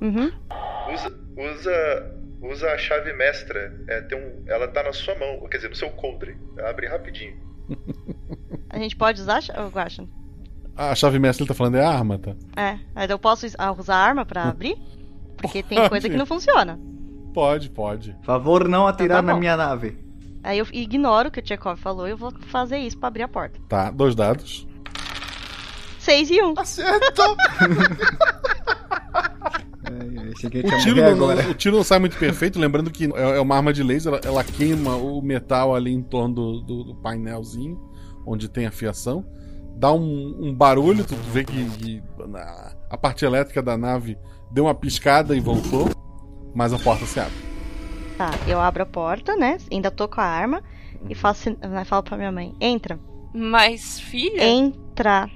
Uhum. 0.00 0.30
Usa, 0.92 1.18
usa, 1.36 2.16
usa 2.42 2.70
a 2.72 2.78
chave 2.78 3.12
mestra. 3.12 3.78
É, 3.88 4.00
tem 4.02 4.18
um, 4.18 4.44
ela 4.46 4.68
tá 4.68 4.82
na 4.82 4.92
sua 4.92 5.14
mão, 5.18 5.46
quer 5.48 5.58
dizer, 5.58 5.68
no 5.68 5.74
seu 5.76 5.90
coldre. 5.90 6.36
Abre 6.64 6.86
rapidinho. 6.86 7.36
A 8.70 8.78
gente 8.78 8.96
pode 8.96 9.20
usar, 9.20 9.40
Cha- 9.40 9.64
ô, 9.64 9.68
Guaxa? 9.68 10.04
A 10.76 10.94
chave 10.94 11.18
mestra 11.20 11.42
ele 11.44 11.48
tá 11.48 11.54
falando 11.54 11.76
é 11.76 11.84
a 11.84 11.88
arma, 11.88 12.18
tá? 12.18 12.34
É, 12.56 12.78
aí 12.94 13.08
eu 13.08 13.18
posso 13.18 13.46
ah, 13.56 13.70
usar 13.72 13.94
a 13.94 14.04
arma 14.04 14.24
pra 14.26 14.48
abrir? 14.48 14.76
Porque 15.36 15.62
tem 15.64 15.78
Pode. 15.78 15.90
coisa 15.90 16.08
que 16.08 16.16
não 16.16 16.26
funciona. 16.26 16.80
Pode, 17.32 17.70
pode. 17.70 18.16
Favor 18.24 18.68
não 18.68 18.86
atirar 18.86 19.18
tá 19.18 19.22
na 19.22 19.36
minha 19.36 19.56
nave. 19.56 19.96
Aí 20.44 20.58
eu 20.58 20.66
ignoro 20.72 21.28
o 21.28 21.32
que 21.32 21.40
o 21.40 21.42
Tchekov 21.42 21.80
falou 21.80 22.06
e 22.06 22.10
eu 22.10 22.16
vou 22.16 22.30
fazer 22.48 22.78
isso 22.78 22.98
pra 22.98 23.08
abrir 23.08 23.22
a 23.22 23.28
porta. 23.28 23.58
Tá, 23.68 23.90
dois 23.90 24.14
dados. 24.14 24.68
6 25.98 26.30
e 26.30 26.42
1. 26.42 26.46
Um. 26.50 26.54
Acertou! 26.58 27.34
Cheguei 30.38 30.62
O 30.62 30.78
tiro, 30.78 31.16
não, 31.16 31.50
o 31.50 31.54
tiro 31.54 31.76
não 31.76 31.84
sai 31.84 31.98
muito 31.98 32.16
perfeito, 32.18 32.58
lembrando 32.58 32.90
que 32.90 33.04
é 33.14 33.36
é 33.36 33.40
uma 33.40 33.56
arma 33.56 33.72
de 33.72 33.82
laser, 33.82 34.12
ela, 34.12 34.20
ela 34.24 34.44
queima 34.44 34.96
o 34.96 35.22
metal 35.22 35.74
ali 35.74 35.92
em 35.92 36.02
torno 36.02 36.34
do, 36.34 36.60
do- 36.60 36.84
do 36.84 36.94
painelzinho, 36.96 37.78
onde 38.26 38.48
tem 38.48 38.66
a 38.66 38.70
fiação. 38.72 39.24
Dá 39.76 39.92
um, 39.92 40.36
um 40.40 40.54
barulho, 40.54 41.04
tu 41.04 41.14
vê 41.32 41.44
que, 41.44 41.64
que 41.78 42.02
a 42.90 42.96
parte 42.98 43.24
elétrica 43.24 43.62
da 43.62 43.76
nave 43.76 44.18
deu 44.50 44.64
uma 44.64 44.74
piscada 44.74 45.34
e 45.36 45.40
voltou, 45.40 45.88
mas 46.54 46.72
a 46.72 46.78
porta 46.78 47.06
se 47.06 47.20
abre. 47.20 47.53
Tá, 48.16 48.30
eu 48.46 48.60
abro 48.60 48.82
a 48.82 48.86
porta, 48.86 49.36
né? 49.36 49.56
Ainda 49.70 49.90
tô 49.90 50.06
com 50.08 50.20
a 50.20 50.24
arma 50.24 50.62
e 51.08 51.14
faço, 51.14 51.42
sin- 51.44 51.56
né, 51.68 51.84
falo 51.84 52.02
pra 52.02 52.16
minha 52.16 52.30
mãe: 52.32 52.54
entra. 52.60 52.98
Mas, 53.34 53.98
filha. 53.98 54.44
Entra. 54.44 55.28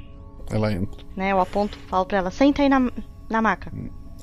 Ela 0.51 0.73
entra. 0.73 1.05
Né? 1.17 1.33
Eu 1.33 1.41
aponto, 1.41 1.79
falo 1.89 2.07
pra 2.07 2.19
ela: 2.19 2.31
senta 2.31 2.63
aí 2.63 2.69
na, 2.69 2.91
na 3.29 3.43
maca. 3.43 3.73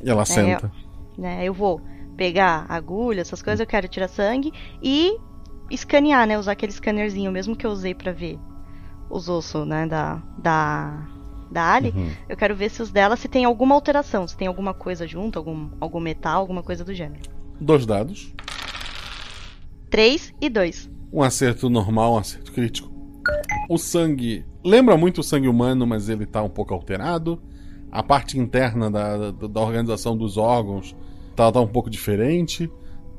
E 0.04 0.10
ela 0.10 0.22
É, 0.22 0.26
senta. 0.26 0.72
Eu, 1.18 1.22
né, 1.22 1.44
eu 1.44 1.54
vou 1.54 1.82
pegar 2.16 2.66
agulha, 2.70 3.20
essas 3.22 3.42
coisas, 3.42 3.60
eu 3.60 3.68
quero 3.68 3.88
tirar 3.90 4.08
sangue 4.08 4.54
e 4.82 5.18
escanear, 5.70 6.26
né? 6.26 6.38
Usar 6.40 6.54
aquele 6.54 6.72
scannerzinho 6.72 7.32
mesmo 7.32 7.56
que 7.56 7.66
eu 7.66 7.72
usei 7.72 7.94
pra 7.94 8.12
ver 8.14 8.40
os 9.10 9.28
ossos, 9.28 9.68
né? 9.68 9.86
Da. 9.86 10.22
Da. 10.38 11.08
Da 11.52 11.74
Ali. 11.74 11.94
Uhum. 11.96 12.10
Eu 12.28 12.36
quero 12.36 12.56
ver 12.56 12.70
se 12.70 12.82
os 12.82 12.92
dela 12.92 13.16
se 13.16 13.28
tem 13.28 13.46
alguma 13.46 13.76
alteração, 13.76 14.28
se 14.28 14.36
tem 14.36 14.48
alguma 14.48 14.74
coisa 14.74 15.06
junto, 15.06 15.38
algum, 15.38 15.70
algum 15.80 16.00
metal, 16.00 16.40
alguma 16.40 16.64
coisa 16.64 16.84
do 16.84 16.94
gênero. 16.94 17.35
Dois 17.60 17.86
dados. 17.86 18.34
3 19.90 20.34
e 20.42 20.50
2. 20.50 20.90
Um 21.12 21.22
acerto 21.24 21.70
normal, 21.70 22.14
um 22.14 22.18
acerto 22.18 22.52
crítico. 22.52 22.92
O 23.70 23.78
sangue 23.78 24.46
lembra 24.64 24.98
muito 24.98 25.22
o 25.22 25.24
sangue 25.24 25.48
humano, 25.48 25.88
mas 25.88 26.10
ele 26.10 26.26
tá 26.26 26.44
um 26.44 26.50
pouco 26.50 26.74
alterado. 26.74 27.42
A 27.92 28.04
parte 28.04 28.38
interna 28.38 28.92
da, 28.92 29.32
da, 29.32 29.48
da 29.48 29.62
organização 29.62 30.18
dos 30.18 30.38
órgãos 30.38 30.96
tá, 31.36 31.50
tá 31.52 31.62
um 31.62 31.68
pouco 31.68 31.90
diferente. 31.90 32.70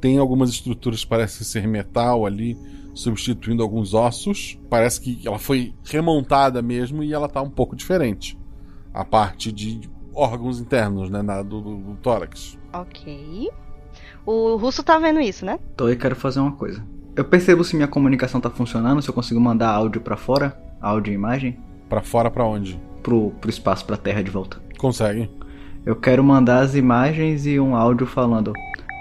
Tem 0.01 0.19
algumas 0.19 0.51
estruturas 0.51 1.03
que 1.03 1.09
parecem 1.09 1.45
ser 1.47 1.67
metal 1.67 2.27
ali, 2.27 2.57
substituindo 2.95 3.63
alguns 3.63 3.95
ossos. 3.95 4.59
Parece 4.69 5.01
que 5.01 5.27
ela 5.27 5.39
foi 5.39 5.75
remontada 5.85 6.61
mesmo 6.61 7.03
e 7.03 7.15
ela 7.15 7.29
tá 7.29 7.41
um 7.41 7.51
pouco 7.51 7.75
diferente. 7.75 8.39
A 8.93 9.05
parte 9.05 9.51
de 9.51 9.81
órgãos 10.15 10.61
internos, 10.61 11.09
né, 11.09 11.23
na- 11.23 11.43
do, 11.43 11.61
do- 11.61 11.77
do 11.79 11.95
tórax. 11.97 12.59
Ok. 12.75 13.49
O 14.25 14.57
russo 14.57 14.83
tá 14.83 14.99
vendo 14.99 15.21
isso, 15.21 15.45
né? 15.45 15.59
Então 15.75 15.89
eu 15.89 15.97
quero 15.97 16.17
fazer 16.17 16.41
uma 16.41 16.53
coisa. 16.53 16.83
Eu 17.15 17.25
percebo 17.25 17.65
se 17.65 17.77
minha 17.77 17.89
comunicação 17.89 18.41
tá 18.41 18.51
funcionando, 18.51 19.01
se 19.01 19.09
eu 19.09 19.15
consigo 19.15 19.41
mandar 19.41 19.71
áudio 19.71 20.01
pra 20.01 20.17
fora, 20.17 20.57
áudio 20.81 21.13
e 21.13 21.15
imagem. 21.15 21.59
Pra 21.89 22.03
fora 22.03 22.31
pra 22.31 22.45
onde? 22.45 22.81
Pro, 23.03 23.31
pro 23.41 23.49
espaço, 23.49 23.85
pra 23.85 23.97
terra 23.97 24.23
de 24.23 24.31
volta. 24.31 24.61
Consegue. 24.77 25.31
Eu 25.85 25.97
quero 25.97 26.23
mandar 26.25 26.61
as 26.61 26.75
imagens 26.75 27.47
e 27.47 27.61
um 27.61 27.77
áudio 27.77 28.07
falando. 28.07 28.53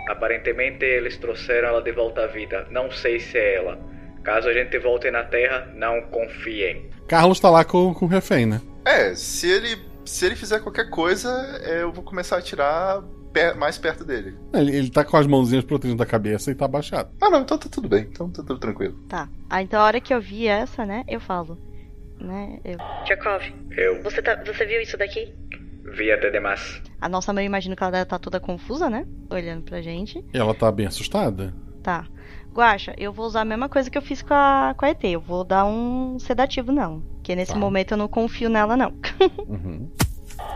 Aparentemente 0.08 0.86
eles 0.86 1.18
trouxeram 1.18 1.70
ela 1.70 1.82
de 1.82 1.92
volta 1.92 2.24
à 2.24 2.28
vida. 2.28 2.68
Não 2.70 2.92
sei 2.92 3.20
se 3.20 3.38
é 3.38 3.56
ela. 3.56 3.80
Caso 4.24 4.48
a 4.48 4.54
gente 4.54 4.78
volte 4.80 5.10
na 5.12 5.24
Terra, 5.24 5.68
não 5.76 6.02
confiem. 6.04 6.90
Carlos 7.08 7.40
tá 7.40 7.50
lá 7.50 7.64
com, 7.64 7.94
com 7.94 8.06
o 8.06 8.10
refém, 8.10 8.46
né? 8.46 8.62
É, 8.86 9.14
se 9.14 9.50
ele, 9.50 9.78
se 10.04 10.26
ele 10.26 10.36
fizer 10.36 10.60
qualquer 10.60 10.90
coisa, 10.90 11.30
é, 11.64 11.82
eu 11.82 11.92
vou 11.92 12.04
começar 12.04 12.38
a 12.38 12.40
atirar 12.40 13.04
per- 13.36 13.56
mais 13.58 13.78
perto 13.78 14.06
dele. 14.06 14.38
Ele, 14.54 14.76
ele 14.76 14.90
tá 14.90 15.04
com 15.04 15.18
as 15.18 15.28
mãozinhas 15.28 15.66
protegendo 15.66 16.02
a 16.02 16.06
cabeça 16.06 16.50
e 16.52 16.56
tá 16.56 16.64
abaixado. 16.66 17.10
Ah, 17.22 17.30
não, 17.30 17.42
então 17.42 17.58
tá 17.58 17.68
tudo 17.70 17.90
bem. 17.90 18.08
Então 18.10 18.30
tá 18.30 18.42
tudo 18.42 18.58
tranquilo. 18.58 18.96
Tá. 19.10 19.28
Ah, 19.50 19.62
então 19.62 19.80
a 19.82 19.84
hora 19.86 20.00
que 20.00 20.14
eu 20.14 20.22
vi 20.22 20.48
essa, 20.48 20.86
né, 20.86 21.04
eu 21.08 21.20
falo. 21.20 21.58
Né? 22.20 22.60
Eu... 22.64 22.78
Tchekov, 23.04 23.44
Eu. 23.78 24.02
você, 24.02 24.22
tá, 24.22 24.42
você 24.46 24.66
viu 24.66 24.82
isso 24.82 24.98
daqui? 24.98 25.34
Vi 25.98 26.10
até 26.12 26.32
demais. 26.32 26.82
A 27.02 27.10
nossa 27.10 27.34
mãe, 27.34 27.46
imagino 27.46 27.76
que 27.76 27.84
ela 27.84 27.92
deve 27.92 28.04
estar 28.04 28.18
toda 28.20 28.40
confusa, 28.40 28.90
né? 28.90 29.06
Olhando 29.30 29.64
pra 29.64 29.82
gente. 29.82 30.24
Ela 30.34 30.54
tá 30.56 30.72
bem 30.72 30.88
assustada. 30.88 31.54
Tá. 31.84 32.08
Guaxa, 32.54 32.96
eu 32.98 33.12
vou 33.12 33.26
usar 33.26 33.42
a 33.42 33.46
mesma 33.46 33.68
coisa 33.68 33.90
que 33.92 33.98
eu 33.98 34.02
fiz 34.02 34.22
com 34.22 34.34
a, 34.34 34.74
com 34.78 34.86
a 34.86 34.90
ET. 34.90 35.04
Eu 35.04 35.20
vou 35.20 35.44
dar 35.44 35.66
um 35.66 36.18
sedativo, 36.20 36.72
não. 36.72 37.02
Porque 37.16 37.36
nesse 37.36 37.52
Tá. 37.52 37.60
momento 37.60 37.92
eu 37.92 37.98
não 37.98 38.08
confio 38.08 38.50
nela, 38.50 38.78
não. 38.78 38.94
Uhum. 39.46 39.92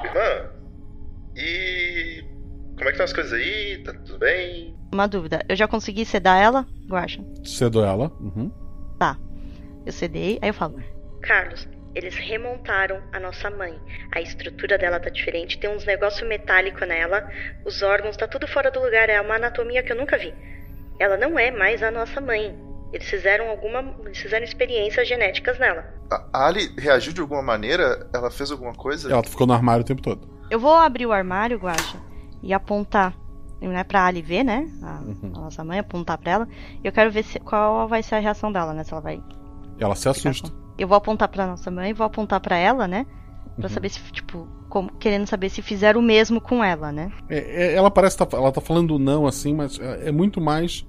Irmã, 0.04 0.50
e. 1.36 2.24
Como 2.80 2.90
é 2.90 2.94
que 2.94 3.02
estão 3.02 3.04
as 3.04 3.14
coisas 3.14 3.34
aí? 3.34 3.84
Tá 3.84 3.92
tudo 3.92 4.20
bem? 4.20 4.74
Uma 4.94 5.06
dúvida. 5.06 5.44
Eu 5.50 5.56
já 5.58 5.68
consegui 5.68 6.06
sedar 6.06 6.42
ela, 6.42 6.66
Guaxa? 6.88 7.22
Cedo 7.44 7.84
ela. 7.84 8.10
Uhum. 8.22 8.50
Tá. 8.98 9.18
Eu 9.86 9.92
sedei, 9.92 10.40
aí 10.42 10.48
eu 10.48 10.54
falo. 10.54 10.82
Carlos, 11.22 11.68
eles 11.94 12.16
remontaram 12.16 13.02
a 13.12 13.20
nossa 13.20 13.50
mãe. 13.50 13.78
A 14.16 14.22
estrutura 14.22 14.78
dela 14.78 14.98
tá 14.98 15.10
diferente, 15.10 15.60
tem 15.60 15.70
uns 15.70 15.84
negócio 15.86 16.26
metálico 16.26 16.86
nela, 16.86 17.30
os 17.66 17.82
órgãos 17.82 18.16
tá 18.16 18.30
tudo 18.30 18.48
fora 18.48 18.72
do 18.72 18.80
lugar, 18.80 19.10
é 19.10 19.20
uma 19.20 19.36
anatomia 19.36 19.84
que 19.84 19.92
eu 19.92 19.98
nunca 19.98 20.18
vi. 20.18 20.34
Ela 20.98 21.18
não 21.18 21.38
é 21.38 21.52
mais 21.52 21.84
a 21.84 21.92
nossa 21.92 22.22
mãe. 22.22 22.58
Eles 22.94 23.10
fizeram 23.10 23.50
alguma, 23.50 23.94
eles 24.06 24.20
fizeram 24.20 24.46
experiências 24.46 25.06
genéticas 25.06 25.60
nela. 25.60 25.86
A 26.10 26.30
a 26.34 26.48
Ali 26.48 26.74
reagiu 26.78 27.12
de 27.12 27.20
alguma 27.20 27.42
maneira? 27.42 28.10
Ela 28.14 28.32
fez 28.32 28.52
alguma 28.52 28.74
coisa? 28.74 29.12
Ela 29.12 29.24
ficou 29.24 29.46
no 29.46 29.52
armário 29.52 29.82
o 29.82 29.86
tempo 29.86 30.02
todo. 30.02 30.30
Eu 30.50 30.60
vou 30.60 30.74
abrir 30.74 31.06
o 31.06 31.12
armário, 31.12 31.58
Guaxa, 31.60 31.98
e 32.44 32.54
apontar. 32.54 33.16
Não 33.62 33.74
é 33.78 33.84
pra 33.84 34.06
Ali 34.06 34.22
ver, 34.22 34.44
né? 34.44 34.70
A, 34.82 35.02
Uhum. 35.02 35.32
a 35.36 35.40
nossa 35.42 35.64
mãe, 35.64 35.80
apontar 35.80 36.18
pra 36.18 36.32
ela. 36.32 36.48
E 36.84 36.88
eu 36.88 36.92
quero 36.92 37.12
ver 37.12 37.24
se- 37.24 37.40
qual 37.40 37.88
vai 37.88 38.02
ser 38.02 38.16
a 38.16 38.20
reação 38.20 38.52
dela, 38.52 38.74
né? 38.74 38.84
Se 38.84 38.94
ela 38.94 39.02
vai. 39.02 39.22
Ela 39.80 39.96
se 39.96 40.08
assusta. 40.08 40.50
Eu 40.78 40.88
vou 40.88 40.96
apontar 40.98 41.28
pra 41.28 41.46
nossa 41.46 41.70
mãe, 41.70 41.92
vou 41.94 42.06
apontar 42.06 42.40
pra 42.40 42.56
ela, 42.58 42.88
né? 42.88 43.06
Pra 43.58 43.66
Uhum. 43.68 43.70
saber 43.74 43.90
se, 43.90 44.00
tipo, 44.14 44.48
como- 44.70 44.92
querendo 44.94 45.28
saber 45.28 45.50
se 45.50 45.62
fizeram 45.62 46.00
o 46.00 46.04
mesmo 46.04 46.40
com 46.40 46.64
ela, 46.64 46.90
né? 46.92 47.12
É, 47.30 47.38
é, 47.38 47.74
ela 47.76 47.92
parece 47.92 48.18
tá, 48.18 48.26
ela 48.32 48.52
tá 48.52 48.62
falando 48.62 48.98
não 48.98 49.28
assim, 49.28 49.54
mas 49.54 49.78
é, 49.80 50.08
é 50.08 50.12
muito 50.12 50.40
mais. 50.40 50.86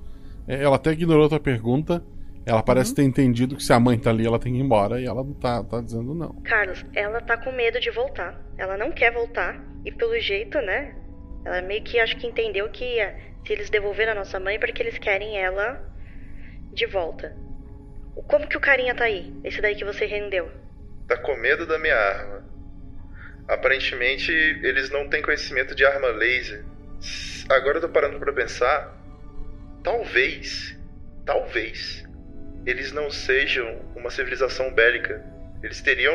é, 0.48 0.62
ela 0.62 0.76
até 0.76 0.90
ignorou 0.92 1.26
a 1.26 1.28
tua 1.28 1.40
pergunta. 1.40 2.02
Ela 2.46 2.62
parece 2.62 2.94
ter 2.94 3.02
entendido 3.04 3.54
que 3.56 3.62
se 3.62 3.72
a 3.72 3.78
mãe 3.78 3.98
tá 3.98 4.10
ali, 4.10 4.26
ela 4.26 4.38
tem 4.38 4.52
que 4.52 4.58
ir 4.58 4.62
embora. 4.62 5.00
E 5.00 5.04
ela 5.06 5.22
não 5.22 5.34
tá, 5.34 5.62
tá 5.62 5.80
dizendo 5.80 6.14
não. 6.14 6.32
Carlos, 6.42 6.84
ela 6.94 7.20
tá 7.20 7.36
com 7.36 7.52
medo 7.52 7.78
de 7.78 7.90
voltar. 7.90 8.40
Ela 8.56 8.76
não 8.76 8.90
quer 8.90 9.12
voltar. 9.12 9.60
E 9.84 9.92
pelo 9.92 10.18
jeito, 10.20 10.58
né? 10.62 10.94
Ela 11.44 11.62
meio 11.62 11.82
que 11.82 11.98
acho 11.98 12.16
que 12.16 12.26
entendeu 12.26 12.68
que 12.70 13.00
eh, 13.00 13.16
se 13.44 13.52
eles 13.52 13.70
devolveram 13.70 14.12
a 14.12 14.16
nossa 14.16 14.38
mãe 14.38 14.58
porque 14.58 14.82
eles 14.82 14.98
querem 14.98 15.38
ela 15.38 15.80
de 16.72 16.86
volta. 16.86 17.36
Como 18.26 18.46
que 18.46 18.56
o 18.56 18.60
carinha 18.60 18.94
tá 18.94 19.04
aí? 19.04 19.32
Esse 19.42 19.60
daí 19.60 19.74
que 19.74 19.84
você 19.84 20.06
rendeu. 20.06 20.50
Tá 21.08 21.16
com 21.16 21.34
medo 21.36 21.66
da 21.66 21.78
minha 21.78 21.96
arma. 21.96 22.44
Aparentemente, 23.48 24.30
eles 24.30 24.90
não 24.90 25.08
têm 25.08 25.22
conhecimento 25.22 25.74
de 25.74 25.84
arma 25.84 26.08
laser. 26.08 26.64
Agora 27.48 27.78
eu 27.78 27.80
tô 27.80 27.88
parando 27.88 28.18
pra 28.18 28.32
pensar. 28.32 28.96
Talvez, 29.82 30.78
talvez, 31.24 32.04
eles 32.66 32.92
não 32.92 33.10
sejam 33.10 33.80
uma 33.96 34.10
civilização 34.10 34.72
bélica. 34.72 35.24
Eles 35.62 35.80
teriam 35.80 36.14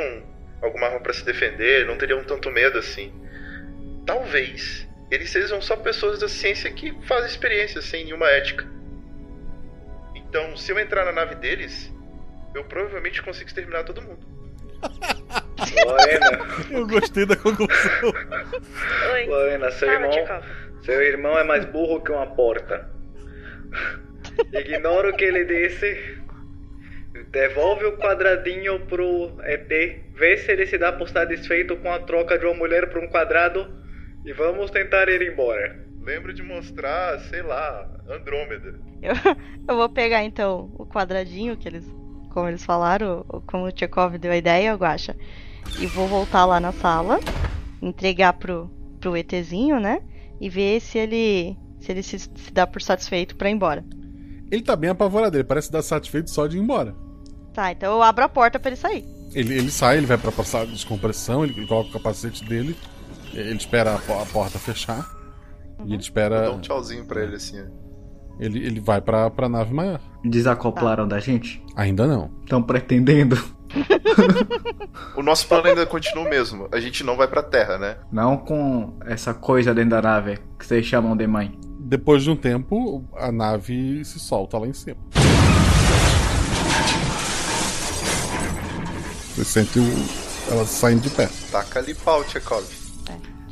alguma 0.61 0.88
arma 0.88 1.02
pra 1.02 1.11
se 1.11 1.26
defender, 1.26 1.85
não 1.85 1.97
teriam 1.97 2.23
tanto 2.23 2.52
medo 2.52 2.77
assim. 2.77 3.11
Talvez 4.06 4.88
eles 5.11 5.30
sejam 5.30 5.61
só 5.61 5.76
pessoas 5.76 6.19
da 6.19 6.27
ciência 6.27 6.72
que 6.72 6.91
fazem 7.06 7.27
experiências 7.30 7.86
sem 7.86 8.06
nenhuma 8.06 8.27
ética. 8.30 8.65
Então, 10.15 10.56
se 10.57 10.72
eu 10.72 10.80
entrar 10.80 11.06
na 11.06 11.11
nave 11.11 11.36
deles, 11.36 11.91
eu 12.53 12.64
provavelmente 12.64 13.22
consigo 13.22 13.48
exterminar 13.48 13.84
todo 13.84 14.02
mundo. 14.02 14.26
Lorena, 15.86 16.40
Eu 16.72 16.88
gostei 16.88 17.26
da 17.26 17.36
conclusão. 17.36 18.14
Oi. 19.14 19.26
Lorena, 19.26 19.72
seu 19.72 19.88
Fala, 19.88 19.99
irmão, 19.99 20.11
Tchekov. 20.11 20.45
seu 20.84 21.02
irmão 21.02 21.38
é 21.40 21.44
mais 21.44 21.65
burro 21.65 22.02
que 22.02 22.11
uma 22.11 22.27
porta. 22.27 22.90
Ignora 24.53 25.10
o 25.10 25.15
que 25.15 25.23
ele 25.23 25.45
disse. 25.45 26.15
Devolve 27.32 27.86
o 27.86 27.98
quadradinho 27.98 28.80
pro 28.88 29.38
ET. 29.44 29.69
Vê 30.14 30.38
se 30.38 30.52
ele 30.52 30.65
se 30.65 30.77
dá 30.77 30.91
por 30.91 31.10
satisfeito 31.10 31.77
com 31.77 31.91
a 31.91 31.99
troca 31.99 32.38
de 32.38 32.45
uma 32.45 32.53
mulher 32.53 32.90
por 32.90 33.02
um 33.02 33.07
quadrado. 33.07 33.68
E 34.26 34.34
vamos 34.34 34.72
tentar 34.72 35.07
ir 35.07 35.22
embora. 35.22 35.85
Lembra 36.02 36.34
de 36.34 36.41
mostrar, 36.41 37.19
sei 37.30 37.43
lá, 37.43 37.88
Andrômeda. 38.10 38.80
Eu, 39.02 39.14
eu 39.69 39.76
vou 39.76 39.88
pegar 39.88 40.23
então 40.23 40.72
o 40.77 40.85
quadradinho 40.85 41.56
que 41.56 41.68
eles, 41.68 41.85
como 42.31 42.47
eles 42.47 42.65
falaram, 42.65 43.23
como 43.45 43.65
o 43.65 43.72
Tchekov 43.72 44.18
deu 44.18 44.31
a 44.31 44.38
ideia, 44.38 44.73
Guaxa, 44.73 45.15
e 45.80 45.85
vou 45.85 46.07
voltar 46.07 46.45
lá 46.45 46.60
na 46.60 46.72
sala, 46.72 47.19
entregar 47.81 48.34
pro, 48.34 48.69
pro 48.99 49.15
ETzinho, 49.15 49.80
né? 49.80 50.02
E 50.41 50.49
ver 50.49 50.80
se 50.80 50.97
ele 50.97 51.57
se 51.80 51.91
ele 51.91 52.02
se, 52.02 52.18
se 52.18 52.52
dá 52.52 52.65
por 52.65 52.81
satisfeito 52.81 53.35
pra 53.35 53.49
ir 53.49 53.53
embora. 53.53 53.85
Ele 54.49 54.64
tá 54.64 54.76
bem 54.76 54.89
apavorado, 54.89 55.38
ele 55.38 55.43
parece 55.43 55.72
dar 55.72 55.84
satisfeito 55.84 56.31
só 56.31 56.47
de 56.47 56.57
ir 56.57 56.61
embora. 56.61 56.95
Tá, 57.53 57.72
então 57.72 57.93
eu 57.93 58.02
abro 58.02 58.23
a 58.23 58.30
porta 58.30 58.60
pra 58.60 58.69
ele 58.69 58.76
sair. 58.76 59.06
Ele, 59.34 59.53
ele 59.53 59.72
sai, 59.72 59.97
ele 59.97 60.06
vai 60.06 60.18
pra 60.18 60.65
de 60.65 60.72
descompressão, 60.72 61.43
ele, 61.43 61.53
ele 61.57 61.68
coloca 61.68 61.89
o 61.89 61.93
capacete 61.93 62.43
dele, 62.43 62.76
ele 63.36 63.57
espera 63.57 63.91
a, 63.91 63.95
a 64.22 64.26
porta 64.26 64.57
fechar. 64.57 65.06
E 65.86 65.94
ele 65.94 66.02
espera. 66.02 66.44
Dá 66.44 66.52
um 66.52 66.62
tchauzinho 66.62 67.06
pra 67.06 67.22
ele 67.24 67.36
assim. 67.36 67.62
ó. 67.62 67.66
Ele, 68.40 68.66
ele 68.66 68.80
vai 68.82 68.99
pra, 68.99 69.30
pra 69.30 69.48
nave 69.48 69.74
maior. 69.74 69.99
Desacoplaram 70.24 71.07
da 71.07 71.20
gente? 71.20 71.64
Ainda 71.76 72.06
não. 72.06 72.32
Estão 72.44 72.62
pretendendo? 72.62 73.38
O 75.18 75.22
nosso 75.22 75.48
plano 75.48 75.68
ainda 75.68 75.86
continua 75.86 76.26
o 76.26 76.30
mesmo. 76.30 76.68
A 76.72 76.80
gente 76.80 77.03
não 77.03 77.18
vai 77.18 77.28
pra 77.28 77.44
Terra, 77.44 77.78
né? 77.78 77.98
Não 78.12 78.38
com 78.38 78.98
essa 79.06 79.34
coisa 79.34 79.74
dentro 79.74 79.90
da 79.91 80.02
nave 80.02 80.40
que 80.57 80.66
vocês 80.66 80.86
chamam 80.86 81.16
de 81.16 81.28
mãe. 81.28 81.57
Depois 81.80 82.24
de 82.24 82.30
um 82.30 82.36
tempo, 82.36 83.03
a 83.18 83.32
nave 83.32 84.03
se 84.06 84.20
solta 84.20 84.57
lá 84.57 84.68
em 84.68 84.74
cima. 84.74 84.98
Você 89.36 89.44
sente 89.44 89.80
o... 89.80 89.84
ela 90.52 90.66
saindo 90.66 91.02
de 91.02 91.10
pé. 91.10 91.30
Taca 91.52 91.80
ali 91.80 91.94
pau, 91.94 92.24
Tchekov. 92.24 92.64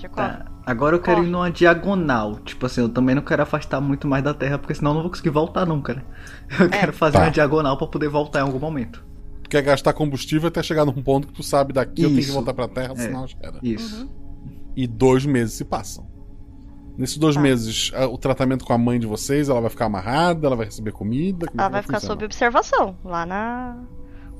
Tchekov. 0.07 0.15
Tá. 0.27 0.45
Agora 0.65 0.95
eu 0.95 1.01
quero 1.01 1.23
ir 1.23 1.27
numa 1.30 1.49
diagonal. 1.51 2.35
Tipo 2.39 2.65
assim, 2.65 2.81
eu 2.81 2.89
também 2.89 3.13
não 3.15 3.21
quero 3.21 3.41
afastar 3.43 3.81
muito 3.81 4.07
mais 4.07 4.23
da 4.23 4.34
Terra, 4.34 4.57
porque 4.57 4.73
senão 4.75 4.91
eu 4.91 4.95
não 4.95 5.01
vou 5.03 5.09
conseguir 5.11 5.30
voltar 5.30 5.65
nunca, 5.65 5.93
né? 5.95 6.03
Eu 6.59 6.69
quero 6.69 6.93
fazer 6.93 7.17
Tá. 7.17 7.23
uma 7.25 7.31
diagonal 7.31 7.77
pra 7.77 7.88
poder 7.88 8.07
voltar 8.09 8.39
em 8.39 8.43
algum 8.43 8.59
momento. 8.59 9.03
Tu 9.43 9.49
quer 9.49 9.61
gastar 9.61 9.93
combustível 9.93 10.47
até 10.47 10.63
chegar 10.63 10.85
num 10.85 10.93
ponto 11.03 11.27
que 11.27 11.34
tu 11.34 11.43
sabe 11.43 11.73
daqui 11.73 12.01
eu 12.03 12.07
tenho 12.09 12.19
que 12.19 12.25
Isso. 12.25 12.34
voltar 12.34 12.53
pra 12.53 12.67
Terra, 12.67 12.93
É, 12.93 12.95
senão 12.95 13.25
espera. 13.25 13.57
Isso. 13.61 14.09
E 14.75 14.88
dois 14.88 15.25
meses 15.25 15.53
se 15.55 15.65
passam. 15.65 16.07
Nesses 16.97 17.17
dois 17.17 17.35
meses, 17.35 17.91
a- 17.95 18.05
o 18.07 18.17
tratamento 18.17 18.63
com 18.63 18.71
a 18.71 18.77
mãe 18.77 18.99
de 18.99 19.07
vocês, 19.07 19.49
ela 19.49 19.59
vai 19.59 19.69
ficar 19.69 19.85
amarrada, 19.85 20.45
ela 20.47 20.55
vai 20.55 20.65
receber 20.67 20.91
comida? 20.91 21.47
É 21.47 21.49
Ela 21.57 21.65
que 21.67 21.71
vai 21.73 21.81
ficar 21.81 21.99
sob 21.99 22.23
observação, 22.23 22.95
lá 23.03 23.25
na. 23.25 23.77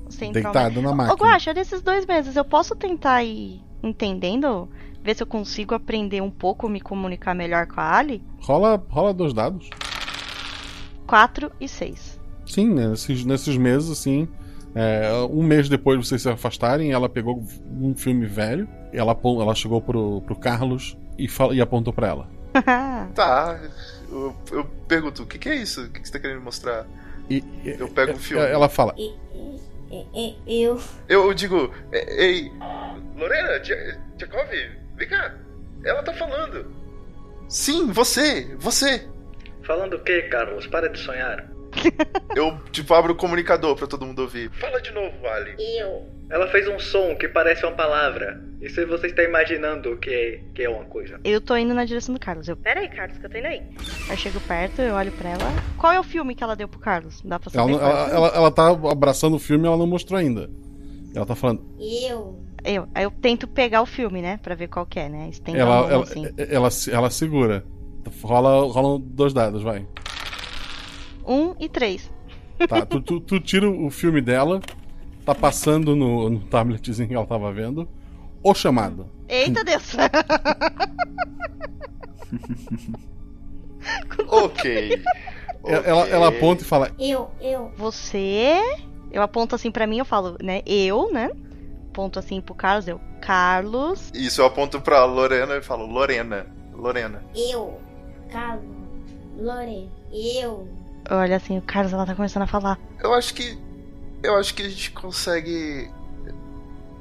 central- 0.10 0.54
Deitada 0.54 0.82
na 0.82 0.94
máquina. 0.94 1.14
Ô, 1.14 1.18
Guaxa, 1.18 1.54
desses 1.54 1.82
dois 1.82 2.06
meses, 2.06 2.36
eu 2.36 2.46
posso 2.46 2.76
tentar 2.76 3.24
ir 3.24 3.62
entendendo? 3.82 4.70
Ver 5.04 5.16
se 5.16 5.24
eu 5.24 5.28
consigo 5.28 5.76
aprender 5.76 6.22
um 6.22 6.32
pouco, 6.32 6.70
me 6.70 6.80
comunicar 6.80 7.34
melhor 7.36 7.68
com 7.68 7.80
a 7.82 7.98
Ali? 7.98 8.24
Rola, 8.40 8.82
rola 8.90 9.14
dois 9.14 9.34
dados. 9.34 9.70
4 11.06 11.52
e 11.60 11.68
6. 11.68 12.20
Sim, 12.46 12.70
né, 12.74 12.88
nesses, 12.88 13.26
nesses 13.26 13.58
meses, 13.58 13.90
assim. 13.92 14.28
é, 14.76 15.12
um 15.30 15.44
mês 15.44 15.68
depois 15.70 16.00
de 16.00 16.08
vocês 16.08 16.22
se 16.22 16.30
afastarem, 16.30 16.92
ela 16.92 17.10
pegou 17.10 17.44
um 17.80 17.94
filme 17.96 18.26
velho. 18.26 18.68
Ela, 18.94 19.18
ela 19.42 19.56
chegou 19.56 19.82
pro, 19.82 20.22
pro 20.22 20.36
Carlos 20.36 20.98
e, 21.18 21.28
fala- 21.28 21.54
e 21.54 21.62
apontou 21.62 21.92
pra 21.94 22.08
ela. 22.08 22.30
Tá. 23.14 23.60
Eu, 24.10 24.36
eu 24.52 24.66
pergunto, 24.88 25.24
o 25.24 25.26
que, 25.26 25.38
que 25.40 25.50
é 25.50 25.56
isso? 25.56 25.84
O 25.86 25.90
que, 25.90 26.00
que 26.02 26.08
você 26.08 26.14
tá 26.14 26.20
querendo 26.20 26.42
mostrar? 26.42 26.86
E, 27.30 27.44
eu 27.66 27.88
pego 27.90 28.14
o 28.14 28.18
filme. 28.18 28.44
Ela 28.44 28.70
fala: 28.70 28.94
Eu. 30.48 30.80
Eu 31.08 31.34
digo, 31.34 31.72
"É, 31.92 32.24
ei, 32.26 32.52
Lorena, 33.18 33.60
Tche- 33.60 33.98
Tchekov, 34.18 34.50
vem 35.04 35.10
cá. 35.10 35.36
Ela 35.84 36.04
tá 36.04 36.14
falando. 36.14 36.66
Sim, 37.48 37.92
você, 37.92 38.56
você. 38.58 39.08
Falando 39.64 39.96
o 39.96 40.00
que, 40.04 40.24
Carlos? 40.24 40.66
Para 40.68 40.90
de 40.90 41.00
sonhar. 41.00 41.50
Eu, 42.36 42.58
tipo, 42.72 42.94
abro 42.94 43.14
o 43.14 43.16
comunicador 43.16 43.76
pra 43.76 43.88
todo 43.88 44.06
mundo 44.06 44.22
ouvir. 44.22 44.50
Fala 44.52 44.80
de 44.82 44.92
novo, 44.92 45.28
Ali. 45.28 45.56
Eu. 45.78 46.08
Ela 46.30 46.48
fez 46.48 46.68
um 46.68 46.80
som 46.80 47.16
que 47.16 47.28
parece 47.28 47.66
uma 47.66 47.76
palavra. 47.76 48.42
E 48.62 48.70
se 48.70 48.86
você 48.86 49.08
está 49.08 49.24
imaginando 49.24 49.98
que 49.98 50.10
é, 50.10 50.40
que 50.56 50.64
é 50.64 50.70
uma 50.70 50.86
coisa? 50.86 51.20
Eu 51.24 51.42
tô 51.42 51.56
indo 51.58 51.74
na 51.74 51.84
direção 51.86 52.14
do 52.14 52.20
Carlos. 52.20 52.48
Eu... 52.48 52.56
Pera 52.56 52.80
aí, 52.80 52.90
Carlos, 52.90 53.18
que 53.18 53.26
eu 53.26 53.30
tô 53.30 53.38
indo 53.38 53.48
aí. 53.48 53.62
eu 54.10 54.18
chego 54.18 54.40
perto, 54.42 54.82
eu 54.82 54.96
olho 54.96 55.12
pra 55.12 55.32
ela. 55.32 55.44
Qual 55.78 55.92
é 55.92 56.00
o 56.00 56.04
filme 56.04 56.34
que 56.34 56.44
ela 56.44 56.56
deu 56.56 56.68
pro 56.68 56.80
Carlos? 56.80 57.22
Dá 57.24 57.40
pra 57.40 57.52
Ela, 57.54 57.68
saber? 57.68 57.80
qual 57.80 57.92
é 57.92 57.94
o 57.94 57.98
ela, 57.98 58.10
ela, 58.16 58.28
ela 58.38 58.52
tá 58.52 58.70
abraçando 58.70 59.36
o 59.36 59.40
filme 59.40 59.66
e 59.66 59.68
ela 59.68 59.78
não 59.78 59.86
mostrou 59.88 60.18
ainda. 60.18 60.50
Ela 61.16 61.26
tá 61.26 61.36
falando. 61.36 61.64
Eu. 61.80 62.43
Eu, 62.64 62.88
aí 62.96 63.04
eu 63.04 63.12
tento 63.12 63.48
pegar 63.48 63.82
o 63.82 63.86
filme, 63.86 64.22
né? 64.22 64.38
Pra 64.38 64.56
ver 64.56 64.68
qual 64.68 64.86
que 64.86 65.00
é, 65.00 65.10
né? 65.10 65.30
Ela, 65.48 65.82
mão, 65.82 65.90
ela, 65.90 66.04
assim. 66.04 66.26
ela, 66.38 66.70
ela 66.92 67.10
segura. 67.10 67.66
Rola, 68.22 68.72
rolam 68.72 69.00
dois 69.00 69.34
dados, 69.34 69.62
vai. 69.62 69.86
Um 71.28 71.54
e 71.60 71.68
três. 71.68 72.10
Tá, 72.68 72.86
tu, 72.86 73.00
tu, 73.02 73.20
tu 73.20 73.40
tira 73.40 73.70
o 73.70 73.90
filme 73.90 74.22
dela, 74.22 74.62
tá 75.26 75.36
passando 75.36 75.96
no, 75.96 76.30
no 76.30 76.40
tabletzinho 76.40 77.08
que 77.08 77.14
ela 77.14 77.26
tava 77.26 77.52
vendo. 77.52 77.88
o 78.42 78.54
chamado. 78.54 79.08
Eita 79.28 79.64
Deus! 79.64 79.96
ok. 84.28 85.02
Ela, 85.66 85.86
ela, 85.86 86.08
ela 86.08 86.28
aponta 86.30 86.64
e 86.64 86.66
fala: 86.66 86.92
Eu, 87.00 87.30
eu. 87.42 87.72
Você. 87.78 88.60
Eu 89.12 89.22
aponto 89.22 89.56
assim 89.56 89.70
pra 89.70 89.86
mim, 89.86 90.00
eu 90.00 90.06
falo, 90.06 90.38
né? 90.42 90.62
Eu, 90.66 91.12
né? 91.12 91.30
Aponto 91.94 92.18
assim 92.18 92.42
pro 92.42 92.56
Carlos, 92.56 92.88
eu. 92.88 93.00
Carlos. 93.22 94.10
Isso, 94.16 94.42
eu 94.42 94.46
aponto 94.48 94.82
pra 94.82 95.06
Lorena 95.06 95.58
e 95.58 95.62
falo: 95.62 95.86
Lorena. 95.86 96.48
Lorena. 96.74 97.24
Eu. 97.36 97.80
Carlos. 98.32 98.66
Lore. 99.38 99.90
Eu. 100.12 100.68
Olha 101.10 101.36
assim, 101.36 101.60
o 101.60 101.62
Carlos, 101.62 101.94
ela 101.94 102.04
tá 102.06 102.16
começando 102.16 102.44
a 102.44 102.48
falar. 102.48 102.80
Eu 103.02 103.14
acho 103.14 103.34
que. 103.36 103.58
Eu 104.24 104.36
acho 104.38 104.56
que 104.56 104.64
a 104.64 104.70
gente 104.70 104.90
consegue. 104.92 105.88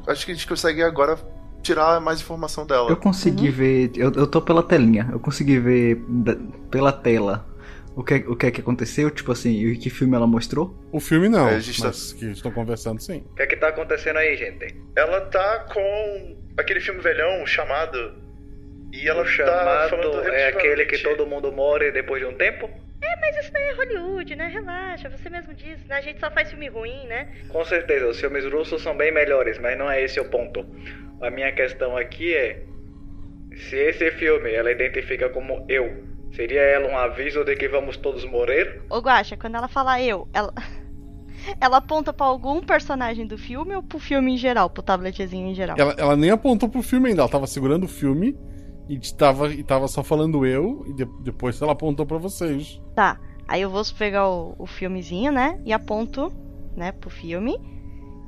Acho 0.07 0.27
que 0.27 0.33
a 0.33 0.35
gente 0.35 0.47
consegue 0.47 0.83
agora 0.83 1.19
tirar 1.63 1.99
mais 2.01 2.21
informação 2.21 2.67
dela. 2.67 2.91
Eu 2.91 2.97
consegui 2.99 3.49
ver. 3.49 3.93
Eu, 3.97 4.13
eu 4.13 4.27
tô 4.27 4.43
pela 4.43 4.63
telinha. 4.63 5.09
Eu 5.11 5.19
consegui 5.21 5.59
ver 5.59 6.05
da- 6.07 6.37
pela 6.71 6.93
tela 6.93 7.47
o 7.95 8.03
que, 8.05 8.15
o 8.27 8.35
que 8.37 8.47
é 8.47 8.51
que 8.51 8.61
aconteceu, 8.61 9.11
tipo 9.11 9.33
assim, 9.33 9.51
e 9.67 9.77
que 9.77 9.91
filme 9.91 10.15
ela 10.17 10.27
mostrou. 10.27 10.75
O 10.91 11.01
filme 11.01 11.29
não, 11.29 11.49
É, 11.49 11.57
a 11.57 11.61
gente 11.61 11.81
tá- 11.81 11.89
mas 11.89 12.13
que 12.13 12.27
estão 12.27 12.51
conversando 12.51 13.01
sim. 13.03 13.25
O 13.33 13.35
que 13.35 13.43
é 13.43 13.47
que 13.47 13.57
tá 13.57 13.69
acontecendo 13.69 14.17
aí, 14.19 14.37
gente? 14.37 14.75
Ela 14.97 15.21
tá 15.23 15.61
com 15.73 16.37
aquele 16.57 16.81
filme 16.81 17.01
velhão 17.01 17.45
chamado. 17.47 18.21
E 18.93 19.09
ela 19.09 19.23
o 19.23 19.25
tá 19.25 19.31
chamado 19.31 19.91
falando 19.91 20.29
é 20.29 20.49
aquele 20.49 20.85
que 20.87 20.99
todo 20.99 21.27
mundo 21.27 21.51
morre 21.53 21.91
depois 21.91 22.21
de 22.23 22.29
um 22.29 22.35
tempo? 22.35 22.69
É, 23.03 23.21
mas 23.21 23.37
isso 23.39 23.53
daí 23.53 23.69
é 23.69 23.73
Hollywood, 23.73 24.37
né? 24.37 24.49
Relaxa, 24.49 25.09
você 25.09 25.29
mesmo 25.29 25.53
disse, 25.55 25.89
né? 25.89 25.97
A 25.97 26.01
gente 26.01 26.21
só 26.21 26.31
faz 26.31 26.51
filme 26.51 26.69
ruim, 26.69 27.07
né? 27.09 27.27
Com 27.49 27.65
certeza, 27.65 28.07
os 28.07 28.21
filmes 28.21 28.45
russos 28.45 28.81
são 28.83 28.97
bem 28.97 29.11
melhores, 29.13 29.59
mas 29.59 29.77
não 29.79 29.91
é 29.91 30.03
esse 30.03 30.21
o 30.21 30.25
ponto. 30.27 30.65
A 31.21 31.31
minha 31.31 31.51
questão 31.53 31.97
aqui 31.97 32.33
é: 32.35 32.63
se 33.55 33.77
esse 33.77 34.11
filme 34.13 34.53
ela 34.53 34.71
identifica 34.71 35.29
como 35.29 35.65
eu, 35.69 36.05
seria 36.33 36.61
ela 36.61 36.89
um 36.89 36.97
aviso 36.97 37.45
de 37.45 37.57
que 37.57 37.69
vamos 37.69 37.97
todos 37.97 38.25
morrer? 38.25 38.83
Ô 38.91 38.99
Guaxa, 38.99 39.37
quando 39.37 39.57
ela 39.57 39.69
fala 39.69 40.01
eu, 40.01 40.29
ela. 40.33 40.53
Ela 41.61 41.79
aponta 41.79 42.13
pra 42.13 42.27
algum 42.27 42.61
personagem 42.61 43.27
do 43.27 43.37
filme 43.37 43.75
ou 43.75 43.83
pro 43.83 43.99
filme 43.99 44.33
em 44.35 44.37
geral, 44.37 44.71
pro 44.71 44.83
tabletzinho 44.83 45.49
em 45.49 45.55
geral? 45.55 45.77
Ela, 45.77 45.93
ela 45.99 46.17
nem 46.17 46.31
apontou 46.31 46.69
pro 46.69 46.83
filme 46.83 47.09
ainda, 47.09 47.23
ela 47.23 47.29
tava 47.29 47.49
segurando 47.49 47.85
o 47.85 47.89
filme 47.89 48.39
e 48.89 48.99
tava, 49.17 49.49
e 49.53 49.63
tava 49.65 49.89
só 49.89 50.03
falando 50.05 50.47
eu, 50.47 50.85
e 50.87 50.95
de- 50.95 51.09
depois 51.23 51.61
ela 51.61 51.73
apontou 51.73 52.07
pra 52.07 52.19
vocês. 52.19 52.81
Tá, 52.95 53.19
aí 53.49 53.63
eu 53.63 53.71
vou 53.71 53.83
pegar 53.99 54.29
o, 54.29 54.55
o 54.59 54.67
filmezinho, 54.67 55.33
né? 55.33 55.61
E 55.65 55.73
aponto, 55.73 56.33
né, 56.77 56.93
pro 56.93 57.11
filme. 57.11 57.59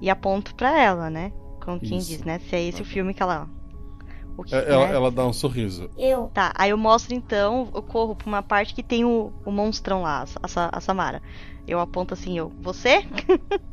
E 0.01 0.10
aponto 0.10 0.55
pra 0.55 0.81
ela, 0.81 1.09
né? 1.09 1.32
Como 1.64 1.81
quem 1.81 1.98
Isso. 1.98 2.09
diz, 2.09 2.24
né? 2.24 2.39
Se 2.40 2.56
é 2.56 2.62
esse 2.62 2.82
o 2.82 2.85
filme 2.85 3.14
que 3.14 3.22
ela. 3.22 3.48
O 4.36 4.43
que, 4.43 4.55
É, 4.55 4.70
Ela, 4.70 4.89
né? 4.89 4.94
ela 4.94 5.11
dá 5.11 5.27
um 5.27 5.32
sorriso. 5.32 5.89
Eu. 5.97 6.31
Tá, 6.35 6.52
aí 6.56 6.70
eu 6.70 6.78
mostro 6.78 7.15
então, 7.15 7.69
eu 7.74 7.82
corro 7.82 8.15
pra 8.16 8.27
uma 8.27 8.43
parte 8.43 8.74
que 8.74 8.82
tem 8.82 9.05
o, 9.05 9.32
o 9.44 9.51
monstrão 9.51 10.02
lá, 10.02 10.24
a, 10.43 10.77
a 10.77 10.81
Samara. 10.81 11.23
Eu 11.66 11.81
aponto 11.81 12.12
assim, 12.15 12.36
eu, 12.39 12.52
você? 12.61 13.06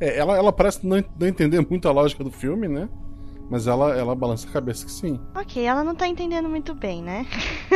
É, 0.00 0.18
ela, 0.18 0.36
ela 0.36 0.52
parece 0.52 0.86
não, 0.86 1.02
não 1.18 1.26
entender 1.26 1.60
muito 1.68 1.88
a 1.88 1.92
lógica 1.92 2.24
do 2.24 2.30
filme, 2.30 2.68
né? 2.68 2.88
Mas 3.50 3.66
ela, 3.66 3.94
ela 3.94 4.14
balança 4.14 4.48
a 4.48 4.52
cabeça 4.52 4.86
que 4.86 4.92
sim. 4.92 5.20
Ok, 5.36 5.62
ela 5.62 5.84
não 5.84 5.94
tá 5.94 6.08
entendendo 6.08 6.48
muito 6.48 6.74
bem, 6.74 7.02
né? 7.02 7.26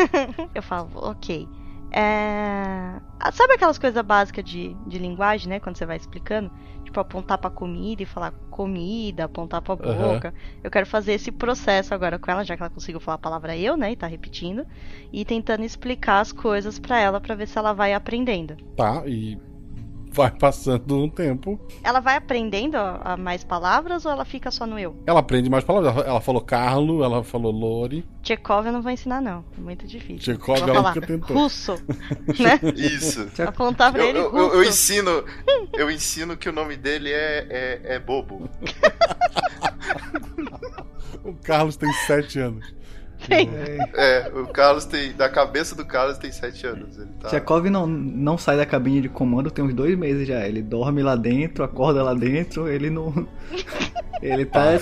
eu 0.54 0.62
falo, 0.62 0.88
ok. 0.94 1.46
É... 1.92 3.00
Sabe 3.32 3.54
aquelas 3.54 3.78
coisas 3.78 4.02
básicas 4.02 4.44
de, 4.44 4.74
de 4.86 4.98
linguagem, 4.98 5.48
né? 5.48 5.60
Quando 5.60 5.76
você 5.76 5.84
vai 5.84 5.96
explicando? 5.98 6.50
Tipo, 6.86 7.00
apontar 7.00 7.36
pra 7.36 7.50
comida 7.50 8.02
e 8.02 8.06
falar 8.06 8.30
comida, 8.48 9.24
apontar 9.24 9.60
pra 9.60 9.74
boca. 9.74 10.32
Eu 10.62 10.70
quero 10.70 10.86
fazer 10.86 11.14
esse 11.14 11.32
processo 11.32 11.92
agora 11.92 12.16
com 12.16 12.30
ela, 12.30 12.44
já 12.44 12.56
que 12.56 12.62
ela 12.62 12.70
conseguiu 12.70 13.00
falar 13.00 13.16
a 13.16 13.18
palavra 13.18 13.56
eu, 13.56 13.76
né? 13.76 13.90
E 13.90 13.96
tá 13.96 14.06
repetindo. 14.06 14.64
E 15.12 15.24
tentando 15.24 15.64
explicar 15.64 16.20
as 16.20 16.30
coisas 16.30 16.78
pra 16.78 17.00
ela 17.00 17.20
pra 17.20 17.34
ver 17.34 17.48
se 17.48 17.58
ela 17.58 17.72
vai 17.72 17.92
aprendendo. 17.92 18.56
Tá, 18.76 19.02
e 19.04 19.36
vai 20.16 20.30
passando 20.30 20.97
um 20.97 21.09
tempo. 21.10 21.60
Ela 21.84 22.01
vai 22.01 22.16
aprendendo 22.16 22.76
a, 22.76 23.16
mais 23.18 23.44
palavras 23.44 24.06
ou 24.06 24.10
ela 24.12 24.24
fica 24.24 24.51
só 24.51 24.66
no 24.66 24.78
eu? 24.78 24.97
Ela 25.06 25.20
aprende 25.20 25.51
mais 25.51 25.62
palavras. 25.62 26.06
Ela, 26.06 26.20
falou 26.22 26.40
Carlo, 26.40 27.05
ela 27.05 27.22
falou 27.22 27.52
Lore. 27.52 28.02
Tchekov 28.22 28.66
eu 28.66 28.72
não 28.72 28.80
vou 28.80 28.90
ensinar, 28.90 29.20
não. 29.20 29.44
É 29.56 29.60
muito 29.60 29.86
difícil. 29.86 30.34
Tchekov 30.34 30.59
Vou 30.60 30.68
ela 30.70 30.74
falar 30.76 30.94
nunca 30.94 31.06
tentou. 31.06 31.36
russo, 31.36 31.74
né? 32.40 32.59
Isso. 32.74 33.28
Apontar 33.47 33.93
pra 33.93 34.02
Eu, 34.02 34.09
ele 34.09 34.18
eu, 34.18 34.30
russo. 34.30 34.44
eu, 34.55 34.62
eu 34.62 34.64
ensino. 34.68 35.24
Eu 35.74 35.90
ensino 35.90 36.36
que 36.36 36.48
o 36.48 36.52
nome 36.52 36.76
dele 36.76 37.10
é, 37.12 37.47
é, 37.51 37.94
é 37.97 37.98
bobo. 37.98 38.48
O 41.24 41.34
Carlos 41.34 41.76
tem 41.76 41.93
7 42.06 42.38
anos. 42.38 42.72
É, 43.94 44.31
o 44.35 44.47
Carlos 44.47 44.85
tem. 44.85 45.12
Da 45.12 45.28
cabeça 45.28 45.74
do 45.74 45.85
Carlos 45.85 46.19
tem 46.19 46.31
7 46.31 46.66
anos. 46.66 46.98
Ele 46.98 47.09
tá. 47.20 47.28
Tchekov 47.28 47.69
não, 47.69 47.86
não 47.86 48.39
sai 48.39 48.57
da 48.57 48.66
cabine 48.66 49.01
de 49.03 49.09
comando 49.09 49.51
tem 49.51 49.65
uns 49.65 49.74
dois 49.74 49.97
meses 49.98 50.27
já. 50.27 50.47
Ele 50.47 50.62
dorme 50.62 51.03
lá 51.03 51.16
dentro, 51.16 51.65
acorda 51.65 52.03
lá 52.03 52.15
dentro, 52.15 52.69
ele 52.69 52.90
não. 52.90 53.27
ele 54.23 54.44
tá 54.44 54.78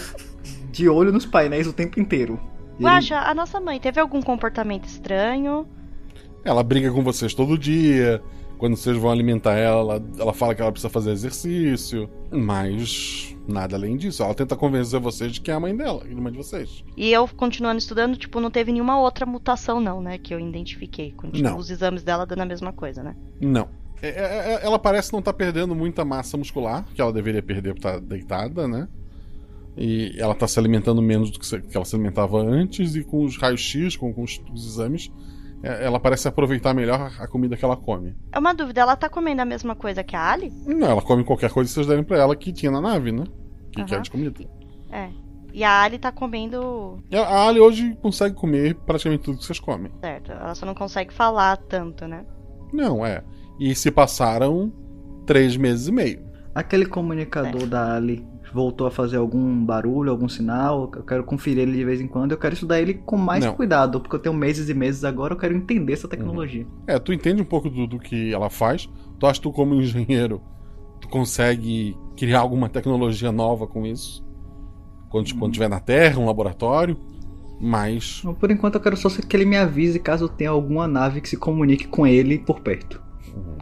de 0.70 0.88
olho 0.88 1.12
nos 1.12 1.24
painéis 1.26 1.66
o 1.66 1.72
tempo 1.72 2.00
inteiro. 2.00 2.38
Ele- 2.78 2.84
Guaxa, 2.88 3.18
a 3.18 3.34
nossa 3.34 3.60
mãe 3.60 3.78
teve 3.78 4.00
algum 4.00 4.20
comportamento 4.20 4.84
estranho? 4.86 5.66
Ela 6.44 6.62
briga 6.62 6.90
com 6.90 7.02
vocês 7.02 7.32
todo 7.32 7.56
dia. 7.56 8.20
Quando 8.64 8.76
vocês 8.78 8.96
vão 8.96 9.10
alimentar 9.10 9.52
ela, 9.56 10.02
ela 10.18 10.32
fala 10.32 10.54
que 10.54 10.62
ela 10.62 10.72
precisa 10.72 10.88
fazer 10.88 11.10
exercício. 11.10 12.08
Mas 12.32 13.36
nada 13.46 13.76
além 13.76 13.94
disso. 13.94 14.22
Ela 14.22 14.32
tenta 14.32 14.56
convencer 14.56 14.98
vocês 14.98 15.32
de 15.32 15.42
que 15.42 15.50
é 15.50 15.54
a 15.54 15.60
mãe 15.60 15.76
dela, 15.76 16.02
irmã 16.08 16.32
de 16.32 16.38
vocês. 16.38 16.82
E 16.96 17.12
eu 17.12 17.28
continuando 17.28 17.76
estudando, 17.76 18.16
tipo, 18.16 18.40
não 18.40 18.50
teve 18.50 18.72
nenhuma 18.72 18.98
outra 18.98 19.26
mutação, 19.26 19.80
não, 19.82 20.00
né? 20.00 20.16
Que 20.16 20.32
eu 20.32 20.40
identifiquei. 20.40 21.12
Continua 21.12 21.50
Não. 21.50 21.58
os 21.58 21.68
exames 21.68 22.02
dela 22.02 22.24
dando 22.24 22.40
a 22.40 22.46
mesma 22.46 22.72
coisa, 22.72 23.02
né? 23.02 23.14
Não. 23.38 23.68
É- 24.00 24.08
é- 24.08 24.54
é- 24.54 24.60
ela 24.64 24.78
parece 24.78 25.12
não 25.12 25.18
estar 25.18 25.34
perdendo 25.34 25.74
muita 25.74 26.02
massa 26.02 26.38
muscular, 26.38 26.86
que 26.94 27.02
ela 27.02 27.12
deveria 27.12 27.42
perder 27.42 27.74
por 27.74 27.80
estar 27.80 28.00
deitada, 28.00 28.66
né? 28.66 28.88
E 29.76 30.14
ela 30.16 30.32
está 30.32 30.48
se 30.48 30.58
alimentando 30.58 31.02
menos 31.02 31.30
do 31.30 31.38
que 31.38 31.44
se- 31.46 31.60
que 31.60 31.76
ela 31.76 31.84
se 31.84 31.94
alimentava 31.94 32.40
antes, 32.40 32.96
e 32.96 33.04
com 33.04 33.24
os 33.26 33.36
raios-x, 33.36 33.94
com, 33.94 34.10
com 34.10 34.22
os, 34.22 34.40
os 34.54 34.66
exames, 34.66 35.12
ela 35.64 35.98
parece 35.98 36.28
aproveitar 36.28 36.74
melhor 36.74 37.12
a 37.18 37.26
comida 37.26 37.56
que 37.56 37.64
ela 37.64 37.76
come. 37.76 38.14
É 38.32 38.38
uma 38.38 38.52
dúvida, 38.52 38.80
ela 38.80 38.96
tá 38.96 39.08
comendo 39.08 39.42
a 39.42 39.44
mesma 39.44 39.74
coisa 39.74 40.02
que 40.04 40.14
a 40.14 40.32
Ali? 40.32 40.52
Não, 40.66 40.90
ela 40.90 41.02
come 41.02 41.24
qualquer 41.24 41.50
coisa 41.50 41.68
que 41.68 41.74
vocês 41.74 41.86
derem 41.86 42.04
pra 42.04 42.18
ela 42.18 42.36
que 42.36 42.52
tinha 42.52 42.70
na 42.70 42.80
nave, 42.80 43.12
né? 43.12 43.24
Que, 43.72 43.84
que 43.84 43.92
é 43.94 43.96
Aham. 43.96 44.02
de 44.02 44.10
comida. 44.10 44.44
É. 44.90 45.08
E 45.52 45.62
a 45.62 45.82
Ali 45.82 45.98
tá 45.98 46.10
comendo. 46.10 46.98
A 47.12 47.18
a 47.18 47.48
Ali 47.48 47.60
hoje 47.60 47.96
consegue 48.02 48.34
comer 48.34 48.74
praticamente 48.74 49.22
tudo 49.22 49.38
que 49.38 49.44
vocês 49.44 49.60
comem. 49.60 49.92
Certo. 50.00 50.32
Ela 50.32 50.54
só 50.54 50.66
não 50.66 50.74
consegue 50.74 51.14
falar 51.14 51.56
tanto, 51.56 52.06
né? 52.08 52.24
Não, 52.72 53.06
é. 53.06 53.22
E 53.58 53.74
se 53.74 53.90
passaram 53.90 54.72
três 55.24 55.56
meses 55.56 55.86
e 55.86 55.92
meio. 55.92 56.24
Aquele 56.54 56.86
comunicador 56.86 57.66
da 57.66 57.94
Ali 57.94 58.26
voltou 58.54 58.86
a 58.86 58.90
fazer 58.90 59.16
algum 59.16 59.64
barulho, 59.64 60.10
algum 60.10 60.28
sinal. 60.28 60.90
Eu 60.94 61.02
quero 61.02 61.24
conferir 61.24 61.64
ele 61.64 61.76
de 61.76 61.84
vez 61.84 62.00
em 62.00 62.06
quando. 62.06 62.30
Eu 62.30 62.38
quero 62.38 62.54
estudar 62.54 62.80
ele 62.80 62.94
com 62.94 63.16
mais 63.16 63.44
Não. 63.44 63.54
cuidado, 63.54 64.00
porque 64.00 64.14
eu 64.14 64.20
tenho 64.20 64.34
meses 64.34 64.68
e 64.68 64.74
meses 64.74 65.04
agora. 65.04 65.34
Eu 65.34 65.38
quero 65.38 65.54
entender 65.54 65.92
essa 65.92 66.06
tecnologia. 66.06 66.64
É, 66.86 66.98
tu 66.98 67.12
entende 67.12 67.42
um 67.42 67.44
pouco 67.44 67.68
do, 67.68 67.86
do 67.86 67.98
que 67.98 68.32
ela 68.32 68.48
faz. 68.48 68.88
Tu 69.18 69.26
acha 69.26 69.40
que 69.40 69.42
tu, 69.42 69.52
como 69.52 69.74
engenheiro, 69.74 70.40
tu 71.00 71.08
consegue 71.08 71.96
criar 72.16 72.40
alguma 72.40 72.68
tecnologia 72.68 73.32
nova 73.32 73.66
com 73.66 73.84
isso? 73.84 74.24
Quando, 75.10 75.34
quando 75.34 75.52
tiver 75.52 75.68
na 75.68 75.80
Terra, 75.80 76.20
um 76.20 76.26
laboratório. 76.26 76.96
Mas. 77.60 78.22
Por 78.38 78.50
enquanto 78.50 78.76
eu 78.76 78.80
quero 78.80 78.96
só 78.96 79.08
que 79.08 79.36
ele 79.36 79.44
me 79.44 79.56
avise 79.56 79.98
caso 79.98 80.28
tenha 80.28 80.50
alguma 80.50 80.86
nave 80.86 81.20
que 81.20 81.28
se 81.28 81.36
comunique 81.36 81.88
com 81.88 82.06
ele 82.06 82.38
por 82.38 82.60
perto. 82.60 83.02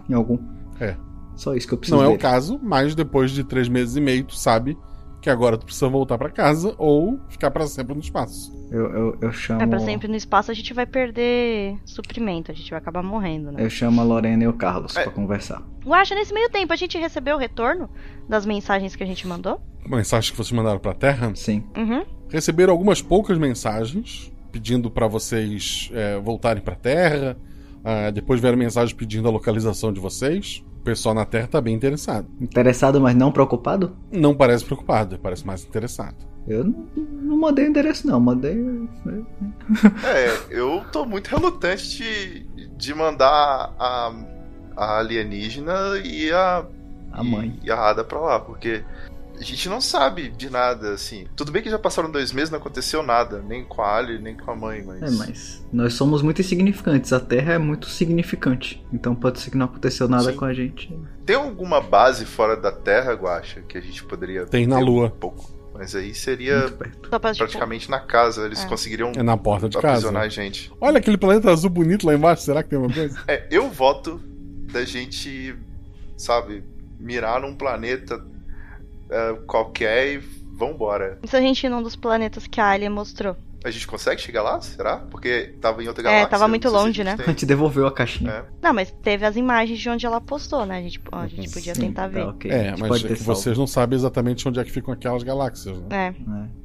Em 0.08 0.14
algum. 0.14 0.38
Só 1.36 1.54
isso 1.54 1.66
que 1.66 1.74
eu 1.74 1.78
preciso. 1.78 1.96
Não 2.00 2.04
é 2.04 2.08
o 2.08 2.18
caso, 2.18 2.58
mas 2.62 2.94
depois 2.94 3.30
de 3.30 3.42
três 3.44 3.68
meses 3.68 3.96
e 3.96 4.00
meio, 4.00 4.24
tu 4.24 4.36
sabe 4.36 4.76
que 5.20 5.30
agora 5.30 5.56
tu 5.56 5.64
precisa 5.64 5.88
voltar 5.88 6.18
pra 6.18 6.28
casa 6.28 6.74
ou 6.78 7.20
ficar 7.28 7.50
pra 7.50 7.66
sempre 7.66 7.94
no 7.94 8.00
espaço. 8.00 8.52
Eu, 8.72 8.86
eu, 8.90 9.18
eu 9.20 9.32
chamo. 9.32 9.62
É, 9.62 9.66
pra 9.66 9.78
sempre 9.78 10.08
no 10.08 10.16
espaço 10.16 10.50
a 10.50 10.54
gente 10.54 10.74
vai 10.74 10.84
perder 10.84 11.76
suprimento, 11.84 12.50
a 12.50 12.54
gente 12.54 12.68
vai 12.70 12.78
acabar 12.80 13.02
morrendo, 13.02 13.52
né? 13.52 13.62
Eu 13.64 13.70
chamo 13.70 14.00
a 14.00 14.04
Lorena 14.04 14.42
e 14.42 14.48
o 14.48 14.52
Carlos 14.52 14.96
É. 14.96 15.04
pra 15.04 15.12
conversar. 15.12 15.62
Guaxa, 15.84 16.14
nesse 16.14 16.34
meio 16.34 16.50
tempo 16.50 16.72
a 16.72 16.76
gente 16.76 16.98
recebeu 16.98 17.36
o 17.36 17.38
retorno 17.38 17.88
das 18.28 18.44
mensagens 18.44 18.96
que 18.96 19.02
a 19.02 19.06
gente 19.06 19.26
mandou? 19.26 19.60
Mensagens 19.86 20.30
que 20.30 20.36
vocês 20.36 20.52
mandaram 20.52 20.80
pra 20.80 20.94
Terra? 20.94 21.30
Sim. 21.36 21.64
Uhum. 21.76 22.04
Receberam 22.28 22.72
algumas 22.72 23.00
poucas 23.00 23.38
mensagens 23.38 24.32
pedindo 24.50 24.90
pra 24.90 25.06
vocês 25.06 25.88
é, 25.92 26.18
voltarem 26.18 26.62
pra 26.62 26.74
Terra. 26.74 27.36
Ah, 27.84 28.10
depois 28.10 28.40
vieram 28.40 28.58
mensagens 28.58 28.92
pedindo 28.92 29.28
a 29.28 29.30
localização 29.30 29.92
de 29.92 30.00
vocês. 30.00 30.64
O 30.82 30.84
pessoal 30.84 31.14
na 31.14 31.24
Terra 31.24 31.46
tá 31.46 31.60
bem 31.60 31.72
interessado. 31.76 32.26
Interessado, 32.40 33.00
mas 33.00 33.14
não 33.14 33.30
preocupado? 33.30 33.96
Não 34.10 34.34
parece 34.34 34.64
preocupado, 34.64 35.16
parece 35.16 35.46
mais 35.46 35.64
interessado. 35.64 36.16
Eu 36.44 36.64
não, 36.64 36.88
não 36.96 37.38
mandei 37.38 37.66
o 37.66 37.68
endereço, 37.68 38.04
não. 38.04 38.18
Mandei. 38.18 38.56
né? 38.56 39.22
É, 40.04 40.40
eu 40.50 40.82
tô 40.90 41.06
muito 41.06 41.28
relutante 41.28 41.88
de, 41.88 42.68
de 42.76 42.94
mandar 42.94 43.72
a, 43.78 44.12
a 44.76 44.98
alienígena 44.98 45.98
e 46.04 46.32
a. 46.32 46.66
A 47.12 47.22
mãe. 47.22 47.56
E, 47.62 47.70
a 47.70 47.76
Ada 47.76 48.02
pra 48.02 48.18
lá, 48.18 48.40
porque 48.40 48.82
A 49.42 49.44
gente 49.44 49.68
não 49.68 49.80
sabe 49.80 50.28
de 50.28 50.48
nada, 50.48 50.92
assim. 50.94 51.26
Tudo 51.34 51.50
bem 51.50 51.60
que 51.64 51.68
já 51.68 51.76
passaram 51.76 52.08
dois 52.08 52.30
meses, 52.30 52.48
não 52.48 52.60
aconteceu 52.60 53.02
nada, 53.02 53.42
nem 53.42 53.64
com 53.64 53.82
a 53.82 53.96
Ali, 53.96 54.16
nem 54.20 54.36
com 54.36 54.48
a 54.52 54.54
mãe, 54.54 54.84
mas. 54.86 55.02
É, 55.02 55.10
mas 55.10 55.66
nós 55.72 55.94
somos 55.94 56.22
muito 56.22 56.40
insignificantes. 56.40 57.12
A 57.12 57.18
Terra 57.18 57.54
é 57.54 57.58
muito 57.58 57.88
significante. 57.88 58.80
Então 58.92 59.16
pode 59.16 59.40
ser 59.40 59.50
que 59.50 59.56
não 59.56 59.66
aconteceu 59.66 60.06
nada 60.08 60.30
Sim. 60.30 60.36
com 60.36 60.44
a 60.44 60.54
gente. 60.54 60.96
Tem 61.26 61.34
alguma 61.34 61.80
base 61.80 62.24
fora 62.24 62.56
da 62.56 62.70
Terra, 62.70 63.14
Guacha, 63.14 63.62
que 63.62 63.76
a 63.76 63.80
gente 63.80 64.04
poderia. 64.04 64.46
Tem 64.46 64.64
na 64.64 64.76
ter 64.78 64.84
Lua. 64.84 65.06
Um 65.06 65.10
pouco. 65.10 65.50
Mas 65.74 65.96
aí 65.96 66.14
seria 66.14 66.66
tipo, 66.66 67.18
praticamente 67.18 67.90
na 67.90 67.98
casa. 67.98 68.46
Eles 68.46 68.62
É. 68.62 68.68
conseguiriam 68.68 69.10
É 69.16 69.24
na 69.24 69.36
porta 69.36 69.68
de 69.68 69.74
casa. 69.76 69.88
aprisionar 69.88 70.22
a 70.22 70.28
gente. 70.28 70.70
Olha 70.80 70.98
aquele 70.98 71.16
planeta 71.18 71.50
azul 71.50 71.68
bonito 71.70 72.06
lá 72.06 72.14
embaixo, 72.14 72.42
será 72.44 72.62
que 72.62 72.70
tem 72.70 72.78
uma 72.78 72.92
coisa? 72.92 73.20
É, 73.26 73.44
eu 73.50 73.68
voto 73.70 74.20
da 74.72 74.84
gente, 74.84 75.52
sabe, 76.16 76.62
mirar 77.00 77.40
num 77.40 77.54
planeta 77.56 78.24
é, 79.12 79.34
qualquer 79.46 80.14
e 80.14 80.18
vambora. 80.18 81.18
E 81.22 81.28
se 81.28 81.36
a 81.36 81.40
gente 81.40 81.64
ir 81.64 81.68
num 81.68 81.82
dos 81.82 81.96
planetas 81.96 82.46
que 82.46 82.60
a 82.60 82.70
Alien 82.70 82.90
mostrou? 82.90 83.36
A 83.64 83.70
gente 83.70 83.86
consegue 83.86 84.20
chegar 84.20 84.42
lá? 84.42 84.60
Será? 84.60 84.96
Porque 84.96 85.54
tava 85.60 85.82
em 85.84 85.86
outra 85.86 86.02
galáxia. 86.02 86.24
É, 86.24 86.28
tava 86.28 86.48
muito 86.48 86.68
longe, 86.68 87.00
a 87.02 87.04
né? 87.04 87.16
A 87.18 87.22
gente 87.22 87.46
devolveu 87.46 87.86
a 87.86 87.92
caixinha. 87.92 88.30
É. 88.30 88.44
Não, 88.60 88.74
mas 88.74 88.90
teve 89.02 89.24
as 89.24 89.36
imagens 89.36 89.78
de 89.78 89.88
onde 89.88 90.04
ela 90.04 90.20
postou, 90.20 90.66
né? 90.66 90.78
A 90.78 90.82
gente, 90.82 91.00
a 91.12 91.26
gente 91.28 91.50
podia 91.50 91.74
Sim, 91.74 91.82
tentar 91.82 92.02
tá 92.02 92.08
ver. 92.08 92.22
ok. 92.26 92.50
É, 92.50 92.54
A 92.54 92.64
gente 92.70 92.80
mas 92.80 92.88
pode 92.88 93.06
é 93.06 93.08
salvo. 93.16 93.24
vocês 93.24 93.56
não 93.56 93.66
sabem 93.66 93.96
exatamente 93.96 94.48
onde 94.48 94.58
é 94.58 94.64
que 94.64 94.72
ficam 94.72 94.92
aquelas 94.92 95.22
galáxias, 95.22 95.78
né? 95.82 96.14
É. 96.18 96.62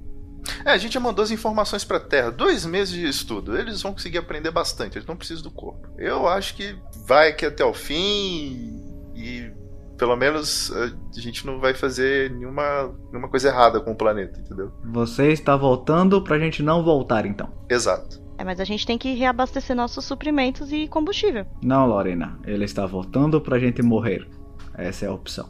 É, 0.65 0.71
a 0.71 0.77
gente 0.77 0.93
já 0.93 0.99
mandou 0.99 1.23
as 1.23 1.29
informações 1.29 1.83
pra 1.83 1.99
Terra. 1.99 2.31
Dois 2.31 2.65
meses 2.65 2.93
de 2.93 3.07
estudo. 3.07 3.55
Eles 3.57 3.81
vão 3.81 3.93
conseguir 3.93 4.17
aprender 4.17 4.49
bastante. 4.49 4.97
Eles 4.97 5.07
não 5.07 5.15
precisam 5.15 5.43
do 5.43 5.51
corpo. 5.51 5.87
Eu 5.97 6.27
acho 6.27 6.55
que 6.55 6.75
vai 7.05 7.29
aqui 7.29 7.45
até 7.45 7.63
o 7.63 7.73
fim 7.73 8.81
e 9.13 9.51
pelo 9.97 10.15
menos 10.15 10.71
a 10.71 11.19
gente 11.19 11.45
não 11.45 11.59
vai 11.59 11.73
fazer 11.73 12.31
nenhuma, 12.31 12.93
nenhuma 13.11 13.27
coisa 13.29 13.49
errada 13.49 13.79
com 13.81 13.91
o 13.91 13.95
planeta, 13.95 14.39
entendeu? 14.39 14.71
Você 14.93 15.31
está 15.31 15.55
voltando 15.55 16.21
pra 16.23 16.37
gente 16.39 16.61
não 16.63 16.83
voltar 16.83 17.25
então. 17.25 17.49
Exato. 17.69 18.21
É, 18.37 18.43
mas 18.43 18.59
a 18.59 18.63
gente 18.63 18.85
tem 18.85 18.97
que 18.97 19.13
reabastecer 19.15 19.75
nossos 19.75 20.05
suprimentos 20.05 20.71
e 20.71 20.87
combustível. 20.87 21.45
Não, 21.63 21.87
Lorena. 21.87 22.37
Ele 22.45 22.65
está 22.65 22.85
voltando 22.85 23.41
pra 23.41 23.57
gente 23.57 23.81
morrer. 23.81 24.27
Essa 24.75 25.05
é 25.05 25.09
a 25.09 25.13
opção. 25.13 25.49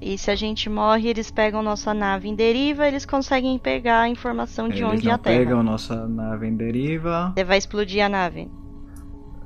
E 0.00 0.18
se 0.18 0.30
a 0.30 0.34
gente 0.34 0.68
morre, 0.68 1.08
eles 1.08 1.30
pegam 1.30 1.62
nossa 1.62 1.94
nave 1.94 2.28
em 2.28 2.34
deriva, 2.34 2.86
eles 2.88 3.06
conseguem 3.06 3.56
pegar 3.58 4.00
a 4.00 4.08
informação 4.08 4.68
de 4.68 4.82
Eles 4.82 4.92
onde 4.92 5.06
é 5.06 5.08
não 5.08 5.14
a 5.14 5.18
Terra. 5.18 5.38
pegam 5.38 5.62
nossa 5.62 6.06
nave 6.08 6.46
em 6.48 6.56
deriva. 6.56 7.32
Você 7.34 7.44
vai 7.44 7.56
explodir 7.56 8.04
a 8.04 8.08
nave. 8.08 8.50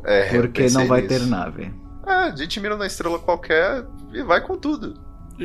É, 0.05 0.29
Porque 0.41 0.67
não 0.71 0.87
vai 0.87 1.03
nisso. 1.03 1.19
ter 1.21 1.27
nave. 1.27 1.73
É, 2.07 2.13
a 2.13 2.35
gente 2.37 2.59
mira 2.61 2.77
na 2.77 2.87
estrela 2.87 3.19
qualquer 3.19 3.85
e 4.13 4.23
vai 4.23 4.41
com 4.41 4.57
tudo. 4.57 4.95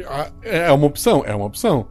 Ah, 0.08 0.32
É 0.42 0.72
uma 0.72 0.88
opção, 0.88 1.24
é 1.26 1.36
uma 1.36 1.46
opção. 1.46 1.88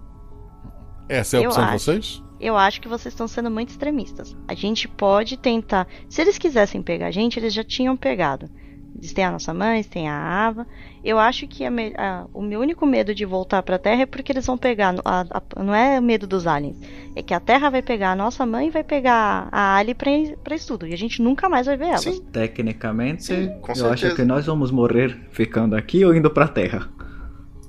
Essa 1.08 1.36
é 1.36 1.40
a 1.40 1.42
Eu 1.42 1.48
opção 1.50 1.64
de 1.66 1.70
acho. 1.74 1.84
vocês? 1.84 2.22
Eu 2.40 2.56
acho 2.56 2.80
que 2.80 2.88
vocês 2.88 3.12
estão 3.12 3.28
sendo 3.28 3.50
muito 3.50 3.68
extremistas. 3.68 4.34
A 4.48 4.54
gente 4.54 4.88
pode 4.88 5.36
tentar. 5.36 5.86
Se 6.08 6.22
eles 6.22 6.38
quisessem 6.38 6.82
pegar 6.82 7.08
a 7.08 7.10
gente, 7.10 7.38
eles 7.38 7.52
já 7.52 7.62
tinham 7.62 7.96
pegado. 7.96 8.48
Eles 8.96 9.12
têm 9.12 9.24
a 9.24 9.30
nossa 9.30 9.54
mãe, 9.54 9.76
eles 9.76 9.86
têm 9.86 10.08
a 10.08 10.14
Ava. 10.46 10.66
Eu 11.02 11.18
acho 11.18 11.46
que 11.46 11.64
a 11.64 11.70
me- 11.70 11.94
a- 11.96 12.26
o 12.34 12.42
meu 12.42 12.60
único 12.60 12.84
medo 12.84 13.14
de 13.14 13.24
voltar 13.24 13.62
pra 13.62 13.78
Terra 13.78 14.02
é 14.02 14.06
porque 14.06 14.30
eles 14.32 14.44
vão 14.46 14.58
pegar. 14.58 14.94
a- 15.04 15.24
a- 15.30 15.62
não 15.62 15.74
é 15.74 15.98
o 15.98 16.02
medo 16.02 16.26
dos 16.26 16.46
aliens. 16.46 16.76
É 17.16 17.22
que 17.22 17.32
a 17.32 17.40
Terra 17.40 17.70
vai 17.70 17.80
pegar 17.82 18.12
a 18.12 18.16
nossa 18.16 18.44
mãe 18.44 18.66
e 18.68 18.70
vai 18.70 18.84
pegar 18.84 19.48
a 19.50 19.76
Ali 19.76 19.94
pra, 19.94 20.10
pra 20.44 20.54
estudo. 20.54 20.86
E 20.86 20.92
a 20.92 20.96
gente 20.98 21.22
nunca 21.22 21.48
mais 21.48 21.66
vai 21.66 21.76
ver 21.76 21.86
elas. 21.86 22.02
Sim. 22.02 22.22
Tecnicamente, 22.32 23.24
Sim, 23.24 23.48
com 23.62 23.72
eu 23.72 23.76
certeza. 23.76 24.06
acho 24.08 24.16
que 24.16 24.24
nós 24.24 24.44
vamos 24.46 24.70
morrer 24.70 25.16
ficando 25.30 25.74
aqui 25.76 26.04
ou 26.04 26.14
indo 26.14 26.30
pra 26.30 26.46
Terra. 26.48 26.88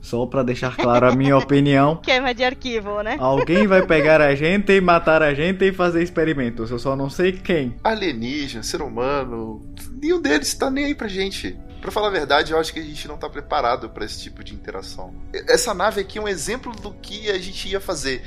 Só 0.02 0.26
pra 0.26 0.42
deixar 0.44 0.76
claro 0.76 1.08
a 1.08 1.16
minha 1.16 1.38
opinião. 1.38 1.98
Queima 1.98 2.34
de 2.34 2.44
arquivo, 2.44 3.02
né? 3.04 3.18
Alguém 3.20 3.68
vai 3.68 3.86
pegar 3.86 4.20
a 4.20 4.34
gente 4.34 4.72
e 4.72 4.82
matar 4.82 5.22
a 5.22 5.34
gente 5.34 5.64
e 5.64 5.72
fazer 5.72 6.02
experimentos. 6.02 6.72
Eu 6.72 6.80
só 6.80 6.96
não 6.96 7.10
sei 7.10 7.34
quem. 7.34 7.76
Alienígena, 7.84 8.64
ser 8.64 8.82
humano, 8.82 9.64
nenhum 10.02 10.20
deles 10.20 10.54
tá 10.56 10.70
nem 10.72 10.86
aí 10.86 10.96
pra 10.96 11.08
gente. 11.08 11.58
Pra 11.80 11.92
falar 11.92 12.08
a 12.08 12.12
verdade, 12.12 12.52
eu 12.52 12.60
acho 12.60 12.74
que 12.74 12.80
a 12.80 12.84
gente 12.84 13.08
não 13.08 13.18
tá 13.18 13.28
preparado 13.30 13.90
pra 13.90 14.06
esse 14.06 14.22
tipo 14.22 14.44
de 14.44 14.54
interação. 14.54 15.14
Essa 15.48 15.74
nave 15.74 16.02
aqui 16.02 16.20
é 16.20 16.22
um 16.22 16.28
exemplo 16.28 16.72
do 16.74 16.92
que 16.94 17.30
a 17.30 17.38
gente 17.40 17.68
ia 17.70 17.80
fazer. 17.80 18.22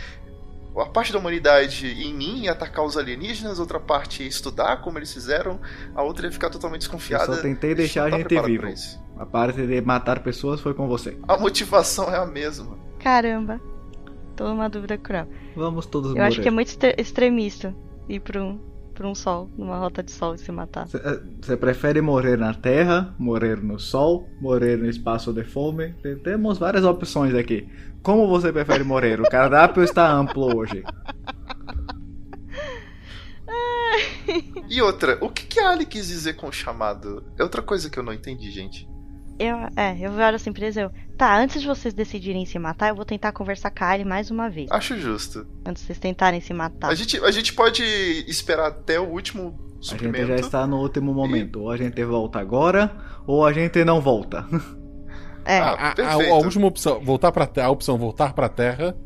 A 0.77 0.87
parte 0.87 1.13
da 1.13 1.21
humanidade 1.21 1.87
em 1.87 2.13
mim 2.13 2.43
ia 2.45 2.51
atacar 2.53 2.85
os 2.85 2.97
alienígenas, 2.97 3.61
outra 3.61 3.79
parte 3.79 4.25
ia 4.25 4.29
estudar 4.29 4.79
como 4.83 4.99
eles 4.99 5.13
fizeram, 5.13 5.61
a 5.95 6.03
outra 6.03 6.27
ia 6.27 6.33
ficar 6.33 6.51
totalmente 6.51 6.83
Eu 6.87 6.91
desconfiada. 6.91 7.27
só 7.37 7.41
tentei 7.43 7.71
gente 7.71 7.77
deixar 7.77 8.07
a 8.07 8.09
não 8.11 8.23
tá 8.25 8.29
gente 8.29 8.47
vivo. 8.47 8.67
A 9.19 9.25
parte 9.27 9.65
de 9.67 9.81
matar 9.81 10.21
pessoas 10.23 10.61
foi 10.61 10.75
com 10.75 10.89
você. 10.89 11.17
A 11.29 11.37
motivação 11.39 12.11
é 12.13 12.17
a 12.19 12.27
mesma. 12.27 12.77
Caramba. 12.99 13.61
Tô 14.37 14.49
numa 14.49 14.69
dúvida 14.69 14.99
cruel. 14.99 15.29
Vamos 15.55 15.87
todos 15.87 16.11
Eu 16.11 16.17
morrer. 16.17 16.27
acho 16.29 16.41
que 16.43 16.49
é 16.49 16.51
muito 16.51 16.69
extre- 16.69 16.95
extremista 16.99 17.73
ir 18.09 18.19
pra 18.21 18.43
um, 18.43 18.59
pra 18.93 19.07
um 19.07 19.15
sol, 19.15 19.49
numa 19.57 19.77
rota 19.79 20.03
de 20.03 20.11
sol 20.11 20.35
e 20.35 20.39
se 20.39 20.51
matar. 20.51 20.89
Você 21.41 21.57
prefere 21.57 22.01
morrer 22.01 22.37
na 22.37 22.53
Terra, 22.53 23.15
morrer 23.19 23.63
no 23.63 23.79
Sol, 23.79 24.29
morrer 24.41 24.77
no 24.77 24.87
espaço 24.89 25.33
de 25.33 25.45
fome? 25.45 25.93
Tem- 26.03 26.19
Temos 26.19 26.59
várias 26.59 26.85
opções 26.85 27.35
aqui. 27.35 27.69
Como 28.03 28.27
você 28.27 28.53
prefere 28.53 28.83
morrer? 28.83 29.21
O 29.21 29.31
cardápio 29.31 29.85
está 29.85 30.11
amplo 30.11 30.57
hoje. 30.57 30.83
E 34.69 34.83
outra, 34.83 35.19
o 35.21 35.29
que, 35.31 35.47
que 35.47 35.61
a 35.61 35.71
Ali 35.71 35.87
quis 35.87 36.09
dizer 36.09 36.35
com 36.35 36.49
o 36.49 36.53
chamado? 36.53 37.23
É 37.39 37.43
outra 37.43 37.63
coisa 37.63 37.89
que 37.89 37.99
eu 37.99 38.03
não 38.03 38.13
entendi, 38.13 38.51
gente. 38.51 38.89
Eu, 39.39 39.57
é, 39.77 39.97
eu 40.01 40.13
olho 40.13 40.37
assim 40.37 40.53
pra 40.53 40.63
eles, 40.65 40.77
eu. 40.77 40.91
Tá, 41.19 41.37
antes 41.39 41.61
de 41.61 41.67
vocês 41.67 41.93
decidirem 41.93 42.45
se 42.47 42.59
matar, 42.59 42.89
eu 42.91 42.95
vou 42.95 43.05
tentar 43.05 43.33
conversar 43.33 43.71
com 43.71 43.85
a 43.85 43.89
Ali 43.89 44.05
mais 44.05 44.31
uma 44.31 44.49
vez. 44.49 44.71
Acho 44.71 44.97
justo. 44.99 45.47
Antes 45.67 45.83
de 45.83 45.87
vocês 45.89 45.99
tentarem 45.99 46.41
se 46.41 46.53
matar. 46.55 46.89
A, 46.91 46.95
gente, 46.95 47.19
a 47.19 47.31
gente 47.31 47.53
pode 47.53 47.83
esperar 48.29 48.69
até 48.69 48.99
o 49.01 49.05
último 49.09 49.59
A 49.59 49.75
gente 49.77 49.87
suprimento. 49.89 50.27
já 50.29 50.37
está 50.37 50.67
no 50.67 50.79
último 50.79 51.13
momento. 51.13 51.61
Ou 51.63 51.71
a 51.71 51.77
gente 51.77 52.03
volta 52.05 52.39
agora, 52.39 52.91
ou 53.27 53.45
a 53.45 53.53
gente 53.53 53.85
não 53.85 54.01
volta. 54.01 54.47
É. 55.47 55.59
A, 55.59 55.73
a- 55.75 55.95
a- 55.99 56.13
a 56.15 56.37
última 56.39 56.67
opção, 56.67 57.01
voltar 57.05 57.31
para 57.31 57.47
a 57.63 57.69
opção 57.69 57.99
voltar 57.99 58.33
para 58.33 58.47
a 58.47 58.49
Terra, 58.49 58.97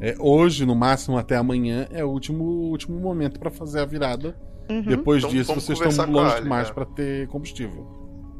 é, 0.00 0.14
hoje 0.18 0.64
no 0.64 0.74
máximo 0.74 1.18
até 1.18 1.36
amanhã 1.36 1.86
é 1.90 2.02
o 2.02 2.08
último 2.08 2.44
último 2.44 2.98
momento 2.98 3.38
para 3.38 3.50
fazer 3.50 3.80
a 3.80 3.84
virada. 3.84 4.34
Uhum. 4.70 4.80
Depois 4.80 5.18
Então 5.22 5.30
disso 5.30 5.54
vocês 5.54 5.78
estão 5.78 6.10
longe 6.10 6.40
demais 6.40 6.68
né? 6.68 6.72
para 6.74 6.86
ter 6.86 7.28
combustível. 7.28 7.86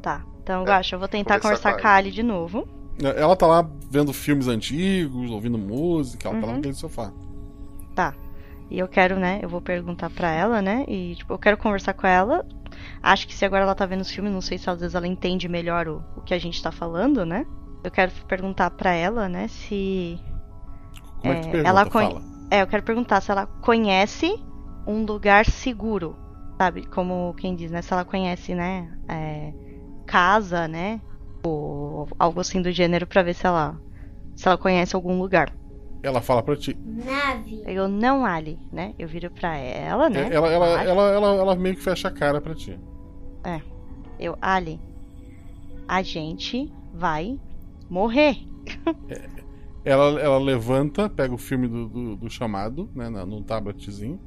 Tá, 0.00 0.24
então, 0.42 0.62
É, 0.62 0.64
Gacha, 0.64 0.94
eu 0.96 0.98
vou 0.98 1.08
tentar 1.08 1.40
conversar 1.40 1.72
conversar 1.72 1.82
com 1.82 1.88
a 1.88 1.94
Ali 1.94 2.10
de 2.10 2.22
novo. 2.22 2.66
Ela 3.00 3.34
tá 3.36 3.46
lá 3.46 3.68
vendo 3.90 4.12
filmes 4.12 4.48
antigos, 4.48 5.30
ouvindo 5.30 5.58
música, 5.58 6.28
ela 6.28 6.38
tá 6.38 6.46
lá 6.46 6.52
Uhum. 6.52 6.56
naquele 6.56 6.74
sofá. 6.74 7.12
Tá. 7.94 8.14
E 8.70 8.78
eu 8.78 8.88
quero, 8.88 9.18
né? 9.18 9.40
Eu 9.42 9.48
vou 9.48 9.60
perguntar 9.60 10.08
pra 10.10 10.30
ela, 10.30 10.62
né? 10.62 10.84
E, 10.88 11.14
tipo, 11.16 11.32
eu 11.32 11.38
quero 11.38 11.56
conversar 11.56 11.92
com 11.94 12.06
ela. 12.06 12.46
Acho 13.02 13.26
que 13.26 13.34
se 13.34 13.44
agora 13.44 13.64
ela 13.64 13.74
tá 13.74 13.84
vendo 13.86 14.00
os 14.00 14.10
filmes, 14.10 14.32
não 14.32 14.40
sei 14.40 14.56
se 14.58 14.68
às 14.70 14.80
vezes 14.80 14.94
ela 14.94 15.06
entende 15.06 15.48
melhor 15.48 15.88
o, 15.88 16.02
o 16.16 16.22
que 16.22 16.32
a 16.32 16.38
gente 16.38 16.62
tá 16.62 16.72
falando, 16.72 17.24
né? 17.26 17.44
Eu 17.84 17.90
quero 17.90 18.12
perguntar 18.26 18.70
pra 18.70 18.92
ela, 18.92 19.28
né, 19.28 19.48
se. 19.48 20.18
Como 21.20 21.32
é, 21.32 21.36
que 21.36 21.42
tu 21.42 21.50
pergunta? 21.50 21.68
ela 21.68 21.86
conhe- 21.86 22.12
Fala. 22.12 22.22
É, 22.50 22.62
eu 22.62 22.66
quero 22.66 22.82
perguntar 22.82 23.20
se 23.20 23.30
ela 23.30 23.46
conhece 23.46 24.38
um 24.86 25.04
lugar 25.04 25.44
seguro, 25.46 26.16
sabe? 26.58 26.86
Como 26.86 27.34
quem 27.38 27.54
diz, 27.54 27.70
né? 27.70 27.82
Se 27.82 27.92
ela 27.92 28.04
conhece, 28.04 28.54
né? 28.54 28.88
é, 29.08 29.52
casa, 30.02 30.68
né? 30.68 31.00
Ou 31.42 32.08
algo 32.18 32.40
assim 32.40 32.60
do 32.60 32.70
gênero 32.70 33.06
pra 33.06 33.22
ver 33.22 33.34
se 33.34 33.46
ela 33.46 33.80
se 34.34 34.46
ela 34.48 34.56
conhece 34.58 34.94
algum 34.96 35.18
lugar. 35.18 35.52
Ela 36.02 36.20
fala 36.20 36.42
pra 36.42 36.56
ti. 36.56 36.76
Nave. 36.84 37.62
Eu 37.66 37.86
não 37.88 38.24
Ali, 38.24 38.58
né? 38.72 38.94
Eu 38.98 39.06
viro 39.06 39.30
pra 39.30 39.56
ela, 39.56 40.10
né? 40.10 40.28
É, 40.30 40.34
Ela, 40.34 40.48
ela, 40.52 40.80
Ali. 40.80 40.90
ela, 40.90 41.10
ela, 41.10 41.34
ela 41.36 41.56
meio 41.56 41.76
que 41.76 41.82
fecha 41.82 42.08
a 42.08 42.10
cara 42.10 42.40
pra 42.40 42.54
ti. 42.54 42.78
É. 43.44 43.60
Eu, 44.18 44.36
Ali, 44.40 44.80
a 45.86 46.02
gente 46.02 46.72
vai 46.92 47.38
morrer. 47.88 48.36
Ela, 49.84 50.20
ela 50.20 50.38
levanta, 50.38 51.08
pega 51.08 51.34
o 51.34 51.38
filme 51.38 51.66
do, 51.66 51.88
do, 51.88 52.16
do 52.16 52.30
chamado, 52.30 52.88
né, 52.94 53.10
num 53.10 53.42
tabletzinho, 53.42 54.18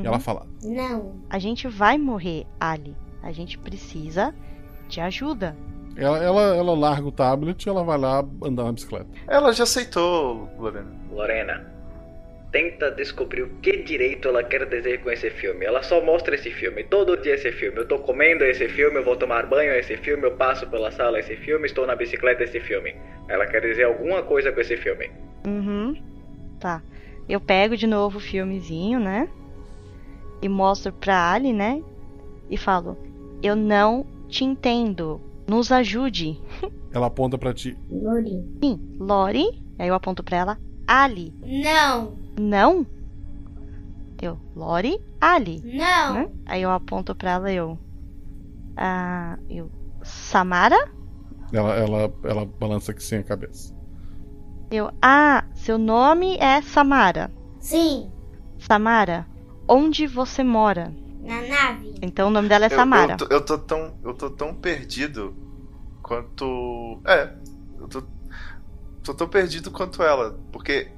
e 0.00 0.06
ela 0.06 0.20
fala: 0.20 0.46
Não. 0.62 1.16
A 1.28 1.38
gente 1.40 1.66
vai 1.66 1.98
morrer, 1.98 2.46
Ali. 2.60 2.96
A 3.22 3.32
gente 3.32 3.58
precisa 3.58 4.32
de 4.92 5.00
ajuda. 5.00 5.56
Ela, 5.96 6.18
ela, 6.18 6.42
ela 6.56 6.74
larga 6.74 7.06
o 7.06 7.12
tablet 7.12 7.64
e 7.64 7.68
ela 7.68 7.82
vai 7.82 7.98
lá 7.98 8.24
andar 8.42 8.64
na 8.64 8.72
bicicleta. 8.72 9.06
Ela 9.26 9.52
já 9.52 9.64
aceitou, 9.64 10.48
Lorena. 10.58 10.90
Lorena, 11.10 11.72
tenta 12.50 12.90
descobrir 12.90 13.42
o 13.42 13.48
que 13.60 13.82
direito 13.82 14.28
ela 14.28 14.42
quer 14.42 14.66
dizer 14.66 15.02
com 15.02 15.10
esse 15.10 15.30
filme. 15.30 15.64
Ela 15.64 15.82
só 15.82 16.02
mostra 16.02 16.34
esse 16.34 16.50
filme, 16.50 16.84
todo 16.84 17.16
dia 17.16 17.34
esse 17.34 17.52
filme. 17.52 17.78
Eu 17.78 17.88
tô 17.88 17.98
comendo 17.98 18.44
esse 18.44 18.68
filme, 18.68 18.96
eu 18.96 19.04
vou 19.04 19.16
tomar 19.16 19.46
banho 19.46 19.74
esse 19.74 19.96
filme, 19.98 20.24
eu 20.24 20.32
passo 20.32 20.66
pela 20.68 20.90
sala 20.90 21.18
esse 21.18 21.36
filme, 21.36 21.66
estou 21.66 21.86
na 21.86 21.94
bicicleta 21.94 22.44
esse 22.44 22.60
filme. 22.60 22.94
Ela 23.28 23.46
quer 23.46 23.60
dizer 23.60 23.84
alguma 23.84 24.22
coisa 24.22 24.50
com 24.50 24.60
esse 24.60 24.76
filme. 24.76 25.10
Uhum. 25.46 25.94
Tá. 26.58 26.82
Eu 27.28 27.40
pego 27.40 27.76
de 27.76 27.86
novo 27.86 28.18
o 28.18 28.20
filmezinho, 28.20 28.98
né? 28.98 29.28
E 30.40 30.48
mostro 30.48 30.92
pra 30.92 31.32
Ali, 31.32 31.52
né? 31.52 31.82
E 32.50 32.56
falo: 32.56 32.96
Eu 33.42 33.54
não 33.54 34.06
te 34.32 34.44
entendo. 34.44 35.20
Nos 35.46 35.70
ajude. 35.70 36.40
Ela 36.92 37.06
aponta 37.06 37.36
pra 37.36 37.52
ti. 37.52 37.76
Lori. 37.90 38.42
Sim, 38.62 38.96
Lori. 38.98 39.62
Aí 39.78 39.88
eu 39.88 39.94
aponto 39.94 40.22
pra 40.24 40.36
ela. 40.38 40.58
Ali. 40.86 41.32
Não. 41.44 42.16
Não? 42.38 42.86
Eu, 44.20 44.38
Lori 44.54 45.00
Ali. 45.20 45.62
Não. 45.64 46.14
Né? 46.14 46.30
Aí 46.46 46.62
eu 46.62 46.70
aponto 46.70 47.14
pra 47.14 47.32
ela, 47.32 47.52
eu. 47.52 47.78
Ah, 48.76 49.38
eu. 49.48 49.70
Samara? 50.02 50.90
Ela, 51.52 51.74
ela, 51.74 52.14
ela 52.24 52.46
balança 52.46 52.92
aqui 52.92 53.02
sem 53.02 53.18
a 53.18 53.22
cabeça. 53.22 53.74
Eu. 54.70 54.90
Ah, 55.02 55.44
seu 55.54 55.76
nome 55.76 56.36
é 56.38 56.60
Samara. 56.62 57.30
Sim. 57.60 58.10
Samara, 58.58 59.26
onde 59.68 60.06
você 60.06 60.42
mora? 60.42 60.92
Na 61.22 61.40
nave. 61.42 61.94
Então 62.02 62.28
o 62.28 62.30
nome 62.30 62.48
dela 62.48 62.66
é 62.66 62.72
Eu- 62.72 62.76
Samara. 62.76 63.12
Eu, 63.12 63.16
tô, 63.16 63.26
eu 63.34 63.40
tô 63.40 63.58
tão, 63.58 63.94
eu 64.04 64.14
tô 64.14 64.30
tão 64.30 64.54
perdido 64.54 65.34
quanto. 66.02 67.00
É, 67.06 67.32
eu 67.78 67.88
tô, 67.88 68.02
tô 69.04 69.14
tão 69.14 69.28
perdido 69.28 69.70
quanto 69.70 70.02
ela. 70.02 70.38
Porque 70.52 70.88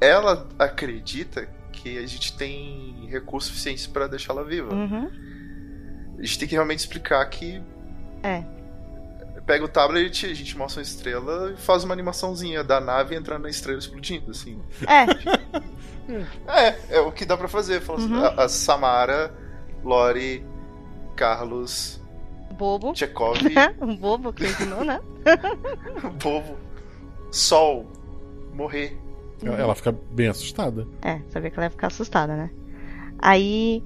ela 0.00 0.46
acredita 0.58 1.48
que 1.72 1.96
a 1.98 2.06
gente 2.06 2.36
tem 2.36 3.06
recursos 3.08 3.50
suficientes 3.50 3.86
pra 3.86 4.06
deixá-la 4.06 4.42
viva. 4.42 4.74
Uhum. 4.74 5.10
A 6.18 6.22
gente 6.22 6.38
tem 6.38 6.48
que 6.48 6.54
realmente 6.54 6.80
explicar 6.80 7.24
que. 7.30 7.62
É. 8.22 8.44
Pega 9.46 9.64
o 9.64 9.68
tablet, 9.68 10.24
a 10.26 10.34
gente 10.34 10.56
mostra 10.56 10.78
uma 10.80 10.84
estrela 10.84 11.50
e 11.52 11.56
faz 11.60 11.82
uma 11.82 11.92
animaçãozinha 11.92 12.62
da 12.62 12.80
nave 12.80 13.16
entrando 13.16 13.42
na 13.42 13.50
estrela 13.50 13.78
explodindo, 13.78 14.30
assim. 14.30 14.60
É. 14.86 15.62
É, 16.48 16.96
é 16.96 17.00
o 17.00 17.12
que 17.12 17.24
dá 17.24 17.36
pra 17.36 17.46
fazer. 17.48 17.80
Fala 17.80 17.98
assim, 18.00 18.12
Uhum. 18.12 18.24
a, 18.24 18.44
a 18.44 18.48
Samara, 18.48 19.32
Lori, 19.84 20.44
Carlos, 21.16 22.00
Bobo. 22.52 22.94
Chekhov, 22.94 23.38
um 23.80 23.96
bobo 23.96 24.32
que 24.32 24.44
ensinou, 24.44 24.84
né? 24.84 25.00
Bobo, 26.22 26.56
Sol, 27.30 27.86
morrer. 28.54 28.98
Ela, 29.42 29.56
ela 29.58 29.74
fica 29.74 29.92
bem 30.12 30.28
assustada. 30.28 30.86
É, 31.02 31.20
sabia 31.30 31.50
que 31.50 31.58
ela 31.58 31.66
ia 31.66 31.70
ficar 31.70 31.88
assustada, 31.88 32.36
né? 32.36 32.50
Aí 33.18 33.82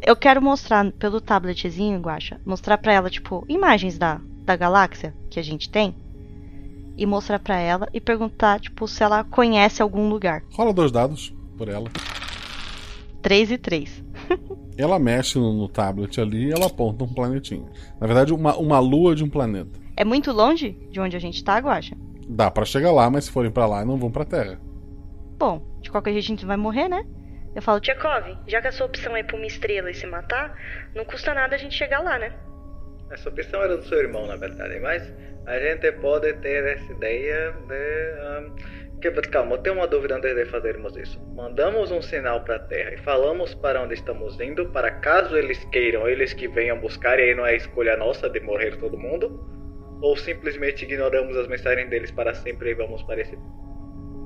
eu 0.00 0.16
quero 0.16 0.40
mostrar 0.40 0.90
pelo 0.92 1.20
tabletzinho, 1.20 2.00
Guacha, 2.00 2.40
mostrar 2.44 2.78
pra 2.78 2.92
ela, 2.92 3.10
tipo, 3.10 3.44
imagens 3.48 3.98
da, 3.98 4.20
da 4.44 4.56
galáxia 4.56 5.14
que 5.30 5.40
a 5.40 5.42
gente 5.42 5.68
tem. 5.70 5.94
E 6.96 7.04
mostrar 7.06 7.40
pra 7.40 7.58
ela 7.58 7.88
e 7.92 8.00
perguntar, 8.00 8.60
tipo, 8.60 8.86
se 8.86 9.02
ela 9.02 9.24
conhece 9.24 9.82
algum 9.82 10.08
lugar. 10.08 10.44
Rola 10.52 10.72
dois 10.72 10.92
dados 10.92 11.34
por 11.58 11.68
ela. 11.68 11.90
3 13.20 13.50
e 13.52 13.58
3. 13.58 14.03
Ela 14.76 14.98
mexe 14.98 15.38
no, 15.38 15.52
no 15.52 15.68
tablet 15.68 16.20
ali 16.20 16.46
e 16.46 16.52
ela 16.52 16.66
aponta 16.66 17.04
um 17.04 17.12
planetinho. 17.12 17.68
Na 18.00 18.06
verdade, 18.06 18.32
uma, 18.32 18.56
uma 18.56 18.78
lua 18.78 19.14
de 19.14 19.22
um 19.22 19.28
planeta. 19.28 19.78
É 19.96 20.04
muito 20.04 20.32
longe 20.32 20.76
de 20.90 21.00
onde 21.00 21.16
a 21.16 21.20
gente 21.20 21.42
tá, 21.44 21.58
Guacha? 21.58 21.96
Dá 22.28 22.50
pra 22.50 22.64
chegar 22.64 22.90
lá, 22.90 23.08
mas 23.08 23.26
se 23.26 23.30
forem 23.30 23.50
pra 23.50 23.66
lá, 23.66 23.84
não 23.84 23.96
vão 23.96 24.10
pra 24.10 24.24
Terra. 24.24 24.60
Bom, 25.38 25.62
de 25.80 25.90
qualquer 25.90 26.12
jeito 26.12 26.24
a 26.24 26.28
gente 26.28 26.46
vai 26.46 26.56
morrer, 26.56 26.88
né? 26.88 27.04
Eu 27.54 27.62
falo, 27.62 27.78
Tchekov, 27.78 28.36
já 28.48 28.60
que 28.60 28.66
a 28.66 28.72
sua 28.72 28.86
opção 28.86 29.14
é 29.14 29.20
ir 29.20 29.24
pra 29.24 29.36
uma 29.36 29.46
estrela 29.46 29.90
e 29.90 29.94
se 29.94 30.06
matar, 30.06 30.56
não 30.94 31.04
custa 31.04 31.32
nada 31.32 31.54
a 31.54 31.58
gente 31.58 31.74
chegar 31.74 32.00
lá, 32.00 32.18
né? 32.18 32.32
Essa 33.14 33.28
opção 33.28 33.62
era 33.62 33.76
do 33.76 33.84
seu 33.84 33.98
irmão, 33.98 34.26
na 34.26 34.34
verdade, 34.34 34.80
mas 34.80 35.14
a 35.46 35.56
gente 35.58 35.90
pode 35.92 36.32
ter 36.34 36.64
essa 36.64 36.92
ideia 36.92 37.52
de. 37.68 38.20
ahn, 38.20 38.50
que, 39.00 39.10
calma, 39.30 39.54
eu 39.54 39.58
tenho 39.58 39.76
uma 39.76 39.86
dúvida 39.86 40.16
antes 40.16 40.34
de 40.34 40.44
fazermos 40.46 40.96
isso. 40.96 41.20
Mandamos 41.34 41.92
um 41.92 42.02
sinal 42.02 42.42
para 42.42 42.56
a 42.56 42.58
Terra 42.58 42.94
e 42.94 42.96
falamos 42.98 43.54
para 43.54 43.80
onde 43.82 43.94
estamos 43.94 44.40
indo, 44.40 44.66
para 44.70 44.90
caso 44.90 45.36
eles 45.36 45.64
queiram, 45.66 46.08
eles 46.08 46.32
que 46.32 46.48
venham 46.48 46.80
buscar, 46.80 47.20
e 47.20 47.22
aí 47.22 47.34
não 47.34 47.46
é 47.46 47.54
escolha 47.54 47.96
nossa 47.96 48.28
de 48.28 48.40
morrer 48.40 48.76
todo 48.78 48.98
mundo? 48.98 49.46
Ou 50.02 50.16
simplesmente 50.16 50.84
ignoramos 50.84 51.36
as 51.36 51.46
mensagens 51.46 51.88
deles 51.88 52.10
para 52.10 52.34
sempre 52.34 52.70
e 52.70 52.74
vamos 52.74 53.02
para 53.04 53.20
esse. 53.20 53.38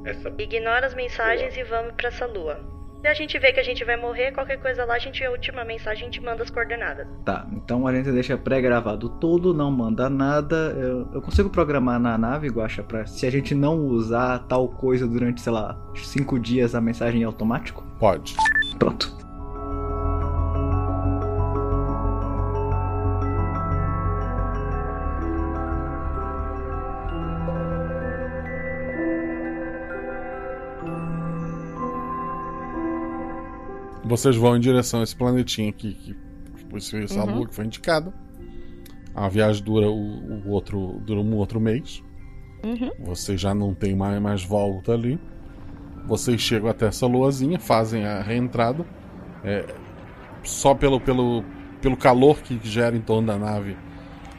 Essa. 0.07 0.33
Ignora 0.39 0.87
as 0.87 0.95
mensagens 0.95 1.55
e 1.59 1.63
vamos 1.63 1.93
pra 1.93 2.09
essa 2.09 2.25
lua. 2.25 2.78
Se 3.01 3.07
a 3.07 3.15
gente 3.15 3.39
vê 3.39 3.53
que 3.53 3.61
a 3.61 3.63
gente 3.63 3.85
vai 3.85 3.97
morrer, 3.97 4.33
qualquer 4.33 4.61
coisa 4.61 4.85
lá, 4.85 4.95
a 4.95 4.99
gente 4.99 5.23
a 5.25 5.31
última 5.31 5.65
mensagem, 5.65 6.03
a 6.03 6.05
gente 6.07 6.21
manda 6.21 6.43
as 6.43 6.51
coordenadas. 6.51 7.07
Tá, 7.25 7.47
então 7.53 7.87
a 7.87 7.95
gente 7.95 8.11
deixa 8.11 8.37
pré-gravado 8.37 9.09
tudo, 9.09 9.55
não 9.55 9.71
manda 9.71 10.11
nada. 10.11 10.75
Eu, 10.77 11.09
eu 11.13 11.23
consigo 11.23 11.49
programar 11.49 12.01
na 12.01 12.19
nave, 12.19 12.49
Guacha, 12.49 12.83
pra 12.83 13.07
se 13.07 13.25
a 13.25 13.31
gente 13.31 13.55
não 13.55 13.87
usar 13.87 14.41
tal 14.41 14.69
coisa 14.69 15.07
durante, 15.07 15.41
sei 15.41 15.53
lá, 15.53 15.79
cinco 15.95 16.39
dias 16.39 16.75
a 16.75 16.81
mensagem 16.81 17.23
é 17.23 17.25
automático? 17.25 17.85
Pode. 18.01 18.35
Pronto. 18.79 19.18
Vocês 34.09 34.37
vão 34.37 34.57
em 34.57 34.61
direção 34.61 35.01
a 35.01 35.03
esse 35.03 35.15
planetinho 35.15 35.69
aqui, 35.69 35.93
que 35.95 36.17
foi 36.71 37.05
essa 37.05 37.23
Uhum. 37.25 37.35
lua 37.37 37.47
que 37.49 37.55
foi 37.55 37.67
indicada. 37.67 38.13
A 39.15 39.29
viagem 39.29 39.63
dura 39.63 39.89
o, 39.89 40.47
o 40.47 40.49
outro 40.49 41.01
dura 41.05 41.21
um 41.21 41.35
outro 41.35 41.61
mês. 41.61 42.03
Uhum. 42.65 42.91
Vocês 43.05 43.41
já 43.41 43.55
não 43.55 43.75
tem 43.75 43.95
mais, 43.95 44.21
mais 44.21 44.43
volta 44.43 44.93
ali. 44.93 45.21
Vocês 46.07 46.41
chegam 46.41 46.71
até 46.71 46.87
essa 46.87 47.07
luazinha, 47.07 47.59
fazem 47.59 48.07
a 48.07 48.23
reentrada. 48.23 48.87
É, 49.45 49.67
só 50.43 50.75
pelo, 50.75 50.99
pelo, 51.01 51.45
pelo 51.83 51.97
calor 51.97 52.41
que 52.41 52.59
gera 52.63 52.97
em 52.97 53.01
torno 53.01 53.27
da 53.27 53.37
nave, 53.39 53.77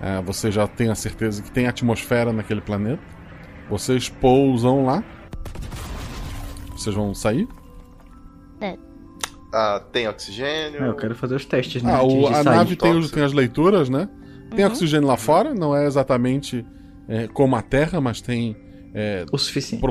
é, 0.02 0.20
você 0.22 0.52
já 0.52 0.68
tem 0.68 0.90
a 0.90 0.96
certeza 0.96 1.44
que 1.44 1.52
tem 1.52 1.68
atmosfera 1.68 2.34
naquele 2.34 2.62
planeta. 2.62 3.04
Vocês 3.70 4.10
pousam 4.10 4.86
lá. 4.86 5.04
Vocês 6.72 6.96
vão 6.96 7.14
sair? 7.14 7.48
Ah, 9.52 9.82
tem 9.92 10.08
oxigênio. 10.08 10.84
É, 10.84 10.88
eu 10.90 10.96
quero 10.96 11.16
fazer 11.16 11.36
os 11.36 11.46
testes, 11.46 11.82
né? 11.82 11.92
Ah, 11.94 12.04
o- 12.04 12.28
a 12.28 12.36
sair. 12.44 12.56
nave 12.56 12.76
tem, 12.76 12.96
os- 12.96 13.10
tem 13.12 13.24
as 13.24 13.34
leituras, 13.34 13.90
né? 13.90 14.08
Tem 14.56 14.64
Uhum. 14.66 14.72
oxigênio 14.72 15.08
lá 15.08 15.18
fora, 15.18 15.54
não 15.54 15.76
é 15.76 15.86
exatamente 15.86 16.66
é, 17.08 17.28
como 17.28 17.56
a 17.56 17.62
Terra, 17.64 18.00
mas 18.00 18.22
tem. 18.22 18.56
É, 18.94 19.26
o 19.32 19.38
suficiente. 19.38 19.82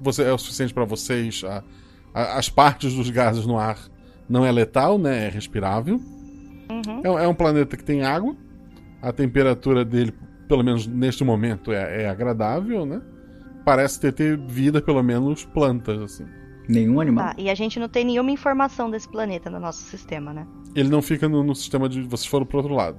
Você, 0.00 0.22
é 0.24 0.32
o 0.32 0.38
suficiente 0.38 0.74
para 0.74 0.84
vocês. 0.84 1.42
a- 1.44 1.62
a- 2.12 2.38
as 2.38 2.48
partes 2.48 2.94
dos 2.94 3.08
gases 3.10 3.46
no 3.46 3.56
ar 3.58 3.78
não 4.28 4.44
é 4.44 4.50
letal, 4.50 4.98
né? 4.98 5.26
É 5.26 5.28
respirável. 5.28 6.00
Uhum. 6.70 7.00
É, 7.04 7.10
um- 7.10 7.18
é 7.20 7.28
um 7.28 7.34
planeta 7.34 7.76
que 7.76 7.84
tem 7.84 8.02
água. 8.02 8.34
A 9.00 9.12
temperatura 9.12 9.84
dele, 9.84 10.12
pelo 10.48 10.62
menos 10.64 10.86
neste 10.86 11.22
momento, 11.24 11.72
é, 11.72 12.02
é 12.02 12.08
agradável, 12.08 12.84
né? 12.84 13.00
Parece 13.64 14.00
ter, 14.00 14.12
ter 14.12 14.36
vida, 14.36 14.80
pelo 14.82 15.02
menos 15.02 15.44
plantas, 15.44 16.00
assim. 16.00 16.24
Nenhum 16.72 17.00
animal. 17.00 17.26
Tá, 17.26 17.34
e 17.38 17.50
a 17.50 17.54
gente 17.54 17.78
não 17.78 17.88
tem 17.88 18.04
nenhuma 18.04 18.30
informação 18.30 18.90
desse 18.90 19.08
planeta 19.08 19.50
no 19.50 19.60
nosso 19.60 19.82
sistema, 19.84 20.32
né? 20.32 20.46
Ele 20.74 20.88
não 20.88 21.02
fica 21.02 21.28
no, 21.28 21.42
no 21.42 21.54
sistema 21.54 21.88
de. 21.88 22.02
Vocês 22.02 22.26
foram 22.26 22.46
pro 22.46 22.58
outro 22.58 22.74
lado. 22.74 22.98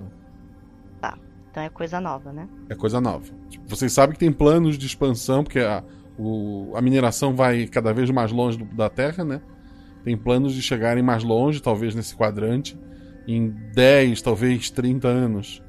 Tá. 1.02 1.18
Então 1.52 1.64
é 1.64 1.70
coisa 1.70 2.00
nova, 2.00 2.32
né? 2.32 2.48
É 2.70 2.76
coisa 2.76 3.00
nova. 3.02 3.26
Tipo, 3.50 3.68
Vocês 3.68 3.92
sabem 3.92 4.14
que 4.14 4.20
tem 4.20 4.32
planos 4.32 4.78
de 4.78 4.86
expansão, 4.86 5.44
porque 5.44 5.60
a, 5.60 5.84
o- 6.18 6.72
a 6.76 6.82
mineração 6.82 7.36
vai 7.36 7.68
cada 7.68 7.94
vez 7.94 8.10
mais 8.10 8.32
longe 8.32 8.58
do- 8.58 8.66
da 8.76 8.90
Terra, 8.90 9.24
né? 9.24 9.42
Tem 10.04 10.18
planos 10.18 10.54
de 10.54 10.62
chegarem 10.62 11.02
mais 11.04 11.24
longe, 11.24 11.62
talvez 11.62 11.96
nesse 11.96 12.16
quadrante, 12.16 12.78
em 13.28 13.50
10, 13.74 14.22
talvez 14.22 14.70
30 14.70 15.08
anos. 15.08 15.64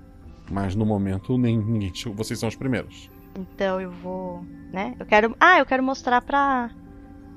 Mas 0.50 0.74
no 0.74 0.84
momento 0.84 1.38
nem, 1.38 1.56
ninguém. 1.56 1.92
Vocês 2.14 2.38
são 2.38 2.48
os 2.48 2.56
primeiros. 2.56 3.08
Então 3.38 3.80
eu 3.80 3.90
vou, 3.90 4.44
né? 4.72 4.94
Eu 4.98 5.06
quero, 5.06 5.34
ah, 5.40 5.58
eu 5.58 5.66
quero 5.66 5.82
mostrar 5.82 6.20
pra, 6.22 6.70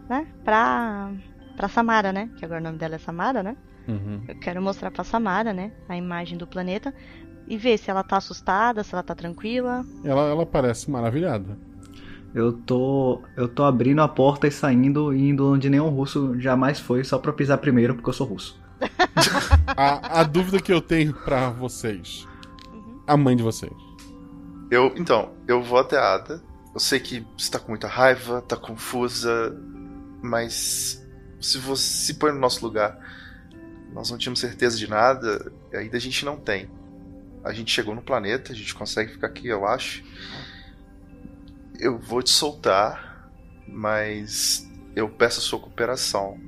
né? 0.09 0.27
Pra, 0.43 1.11
pra 1.55 1.67
Samara, 1.67 2.11
né? 2.11 2.29
Que 2.37 2.45
agora 2.45 2.61
o 2.61 2.63
nome 2.63 2.77
dela 2.77 2.95
é 2.95 2.99
Samara, 2.99 3.43
né? 3.43 3.55
Uhum. 3.87 4.21
Eu 4.27 4.35
quero 4.39 4.61
mostrar 4.61 4.91
pra 4.91 5.03
Samara, 5.03 5.53
né? 5.53 5.71
A 5.87 5.95
imagem 5.95 6.37
do 6.37 6.45
planeta 6.45 6.93
e 7.47 7.57
ver 7.57 7.77
se 7.77 7.89
ela 7.89 8.03
tá 8.03 8.17
assustada, 8.17 8.83
se 8.83 8.93
ela 8.93 9.03
tá 9.03 9.15
tranquila. 9.15 9.85
Ela, 10.03 10.29
ela 10.29 10.45
parece 10.45 10.91
maravilhada. 10.91 11.57
Eu 12.35 12.51
tô. 12.51 13.21
Eu 13.35 13.47
tô 13.47 13.63
abrindo 13.63 14.01
a 14.01 14.07
porta 14.07 14.47
e 14.47 14.51
saindo 14.51 15.13
e 15.13 15.29
indo 15.29 15.51
onde 15.51 15.69
nenhum 15.69 15.89
russo 15.89 16.39
jamais 16.39 16.79
foi, 16.79 17.03
só 17.03 17.17
pra 17.17 17.31
pisar 17.33 17.57
primeiro, 17.57 17.95
porque 17.95 18.09
eu 18.09 18.13
sou 18.13 18.27
russo. 18.27 18.59
A, 19.75 20.21
a 20.21 20.23
dúvida 20.23 20.61
que 20.61 20.71
eu 20.71 20.81
tenho 20.81 21.13
pra 21.13 21.49
vocês: 21.49 22.27
a 23.05 23.17
mãe 23.17 23.35
de 23.35 23.43
vocês. 23.43 23.73
Eu, 24.71 24.93
então, 24.95 25.31
eu 25.47 25.61
vou 25.61 25.79
até 25.79 25.97
a 25.97 26.15
Ada. 26.15 26.41
Eu 26.73 26.79
sei 26.79 26.99
que 26.99 27.25
você 27.37 27.51
tá 27.51 27.59
com 27.59 27.69
muita 27.69 27.87
raiva, 27.87 28.41
tá 28.41 28.55
confusa, 28.55 29.55
mas 30.21 31.05
se 31.39 31.57
você 31.57 31.83
se 31.83 32.13
põe 32.15 32.31
no 32.31 32.39
nosso 32.39 32.65
lugar, 32.65 32.99
nós 33.93 34.11
não 34.11 34.17
tínhamos 34.17 34.39
certeza 34.39 34.77
de 34.77 34.87
nada, 34.89 35.51
ainda 35.73 35.97
a 35.97 35.99
gente 35.99 36.25
não 36.25 36.37
tem. 36.37 36.69
A 37.43 37.53
gente 37.53 37.71
chegou 37.71 37.95
no 37.95 38.01
planeta, 38.01 38.51
a 38.51 38.55
gente 38.55 38.75
consegue 38.75 39.11
ficar 39.11 39.27
aqui, 39.27 39.47
eu 39.47 39.65
acho. 39.65 40.03
Eu 41.79 41.97
vou 41.97 42.21
te 42.21 42.29
soltar, 42.29 43.31
mas 43.67 44.69
eu 44.95 45.07
peço 45.07 45.39
a 45.39 45.43
sua 45.43 45.59
cooperação. 45.59 46.39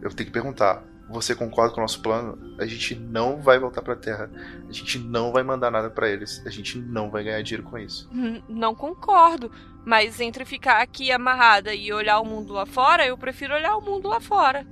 Eu 0.00 0.10
tenho 0.10 0.28
que 0.28 0.32
perguntar: 0.32 0.84
você 1.10 1.34
concorda 1.34 1.74
com 1.74 1.80
o 1.80 1.82
nosso 1.82 2.00
plano, 2.00 2.56
a 2.58 2.66
gente 2.66 2.94
não 2.94 3.42
vai 3.42 3.58
voltar 3.58 3.82
pra 3.82 3.94
Terra. 3.94 4.30
A 4.68 4.72
gente 4.72 4.98
não 4.98 5.32
vai 5.32 5.42
mandar 5.42 5.70
nada 5.70 5.90
para 5.90 6.08
eles. 6.08 6.42
A 6.46 6.50
gente 6.50 6.78
não 6.78 7.10
vai 7.10 7.24
ganhar 7.24 7.42
dinheiro 7.42 7.68
com 7.68 7.78
isso. 7.78 8.08
Não 8.48 8.74
concordo. 8.74 9.50
Mas 9.84 10.20
entre 10.20 10.44
ficar 10.44 10.80
aqui 10.80 11.10
amarrada 11.10 11.74
e 11.74 11.92
olhar 11.92 12.20
o 12.20 12.24
mundo 12.24 12.52
lá 12.52 12.64
fora, 12.66 13.04
eu 13.06 13.18
prefiro 13.18 13.54
olhar 13.54 13.76
o 13.76 13.80
mundo 13.82 14.08
lá 14.08 14.20
fora. 14.20 14.64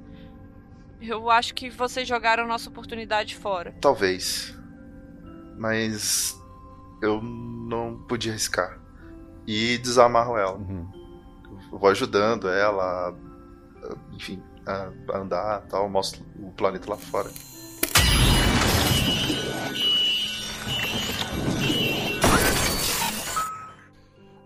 Eu 1.03 1.31
acho 1.31 1.55
que 1.55 1.69
vocês 1.71 2.07
jogaram 2.07 2.47
nossa 2.47 2.69
oportunidade 2.69 3.35
fora. 3.37 3.75
Talvez. 3.81 4.57
Mas 5.59 6.39
eu 7.03 7.21
não 7.23 7.97
podia 8.09 8.33
arriscar. 8.33 8.79
E 9.47 9.79
desamarro 9.79 10.37
ela. 10.37 10.61
Eu 11.73 11.79
vou 11.79 11.89
ajudando 11.91 12.49
ela, 12.49 13.09
a- 13.09 13.97
enfim, 14.15 14.41
a 14.67 14.91
a 15.13 15.19
andar 15.19 15.61
tal, 15.63 15.89
mostro 15.89 16.23
o 16.39 16.53
planeta 16.53 16.89
lá 16.91 16.97
fora. 16.97 17.31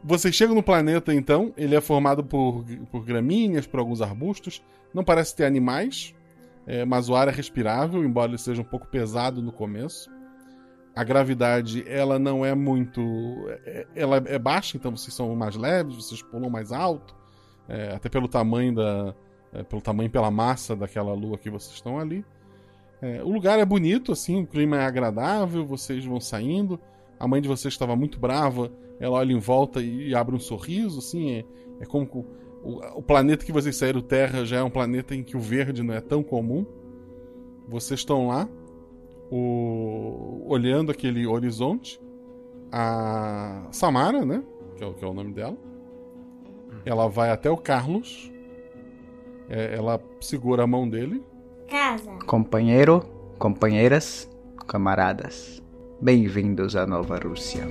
Vocês 0.06 0.35
chegam 0.35 0.55
no 0.55 0.62
planeta, 0.62 1.14
então. 1.14 1.55
Ele 1.56 1.74
é 1.74 1.81
formado 1.81 2.22
por, 2.22 2.62
por 2.90 3.05
gramíneas, 3.05 3.66
por 3.66 3.81
alguns 3.81 4.02
arbustos. 4.02 4.62
Não 4.93 5.02
parece 5.02 5.35
ter 5.35 5.47
animais, 5.47 6.14
é, 6.66 6.85
mas 6.85 7.09
o 7.09 7.16
ar 7.16 7.26
é 7.26 7.31
respirável, 7.31 8.05
embora 8.05 8.31
ele 8.31 8.39
seja 8.39 8.60
um 8.60 8.66
pouco 8.66 8.86
pesado 8.86 9.40
no 9.40 9.51
começo. 9.51 10.10
A 10.94 11.02
gravidade, 11.02 11.85
ela 11.89 12.18
não 12.18 12.44
é 12.44 12.55
muito. 12.55 13.01
é- 13.64 13.86
ela 13.97 14.22
é 14.26 14.39
baixa, 14.39 14.76
então 14.76 14.94
vocês 14.94 15.12
são 15.14 15.35
mais 15.35 15.56
leves, 15.56 15.97
vocês 15.97 16.22
pulam 16.22 16.51
mais 16.51 16.70
alto. 16.70 17.16
é, 17.66 17.94
até 17.94 18.10
pelo 18.10 18.28
tamanho 18.28 18.74
da. 18.74 19.14
é, 19.52 19.62
pelo 19.62 19.81
tamanho 19.81 20.10
pela 20.10 20.31
massa 20.31 20.76
daquela 20.76 21.14
lua 21.14 21.39
que 21.39 21.48
vocês 21.48 21.74
estão 21.74 21.98
ali. 21.98 22.22
É, 23.01 23.22
o 23.22 23.31
lugar 23.32 23.59
é 23.59 23.64
bonito, 23.64 24.12
assim, 24.12 24.43
o 24.43 24.47
clima 24.47 24.76
é 24.76 24.85
agradável, 24.85 25.64
vocês 25.66 26.05
vão 26.05 26.20
saindo. 26.20 26.78
A 27.24 27.28
mãe 27.28 27.40
de 27.40 27.48
vocês 27.48 27.72
estava 27.72 27.96
muito 27.96 28.18
brava, 28.18 28.70
ela 29.01 29.16
olha 29.16 29.32
em 29.32 29.38
volta 29.38 29.80
e 29.80 30.14
abre 30.14 30.34
um 30.36 30.38
sorriso, 30.38 30.98
assim, 30.98 31.30
é, 31.32 31.44
é 31.80 31.86
como 31.86 32.06
o, 32.62 32.98
o- 32.98 33.02
planeta 33.02 33.44
que 33.46 33.51
vocês 33.52 33.74
saíram, 33.76 34.02
Terra, 34.02 34.44
já 34.44 34.59
é 34.59 34.62
um 34.62 34.68
planeta 34.68 35.14
em 35.14 35.22
que 35.22 35.34
o 35.36 35.40
verde 35.40 35.82
não 35.82 35.94
é 35.94 36.01
tão 36.02 36.22
comum. 36.22 36.66
Vocês 37.66 38.01
estão 38.01 38.26
lá, 38.28 38.46
o- 39.30 40.42
olhando 40.46 40.90
aquele 40.90 41.26
horizonte. 41.26 41.98
A 42.70 43.66
Samara, 43.70 44.24
né, 44.24 44.42
que 44.76 44.84
é, 44.84 44.86
o- 44.86 44.92
que 44.94 45.05
é 45.05 45.09
o 45.09 45.14
nome 45.14 45.32
dela, 45.32 45.56
ela 46.84 47.09
vai 47.09 47.30
até 47.30 47.48
o 47.51 47.56
Carlos, 47.56 48.30
é, 49.48 49.74
ela 49.76 49.98
segura 50.20 50.64
a 50.64 50.66
mão 50.66 50.86
dele, 50.88 51.22
Casa. 51.68 52.10
Companheiro, 52.26 53.01
companheiras, 53.38 54.28
camaradas, 54.66 55.62
bem-vindos 56.05 56.76
à 56.76 56.86
Nova 56.86 57.16
Rússia. 57.16 57.66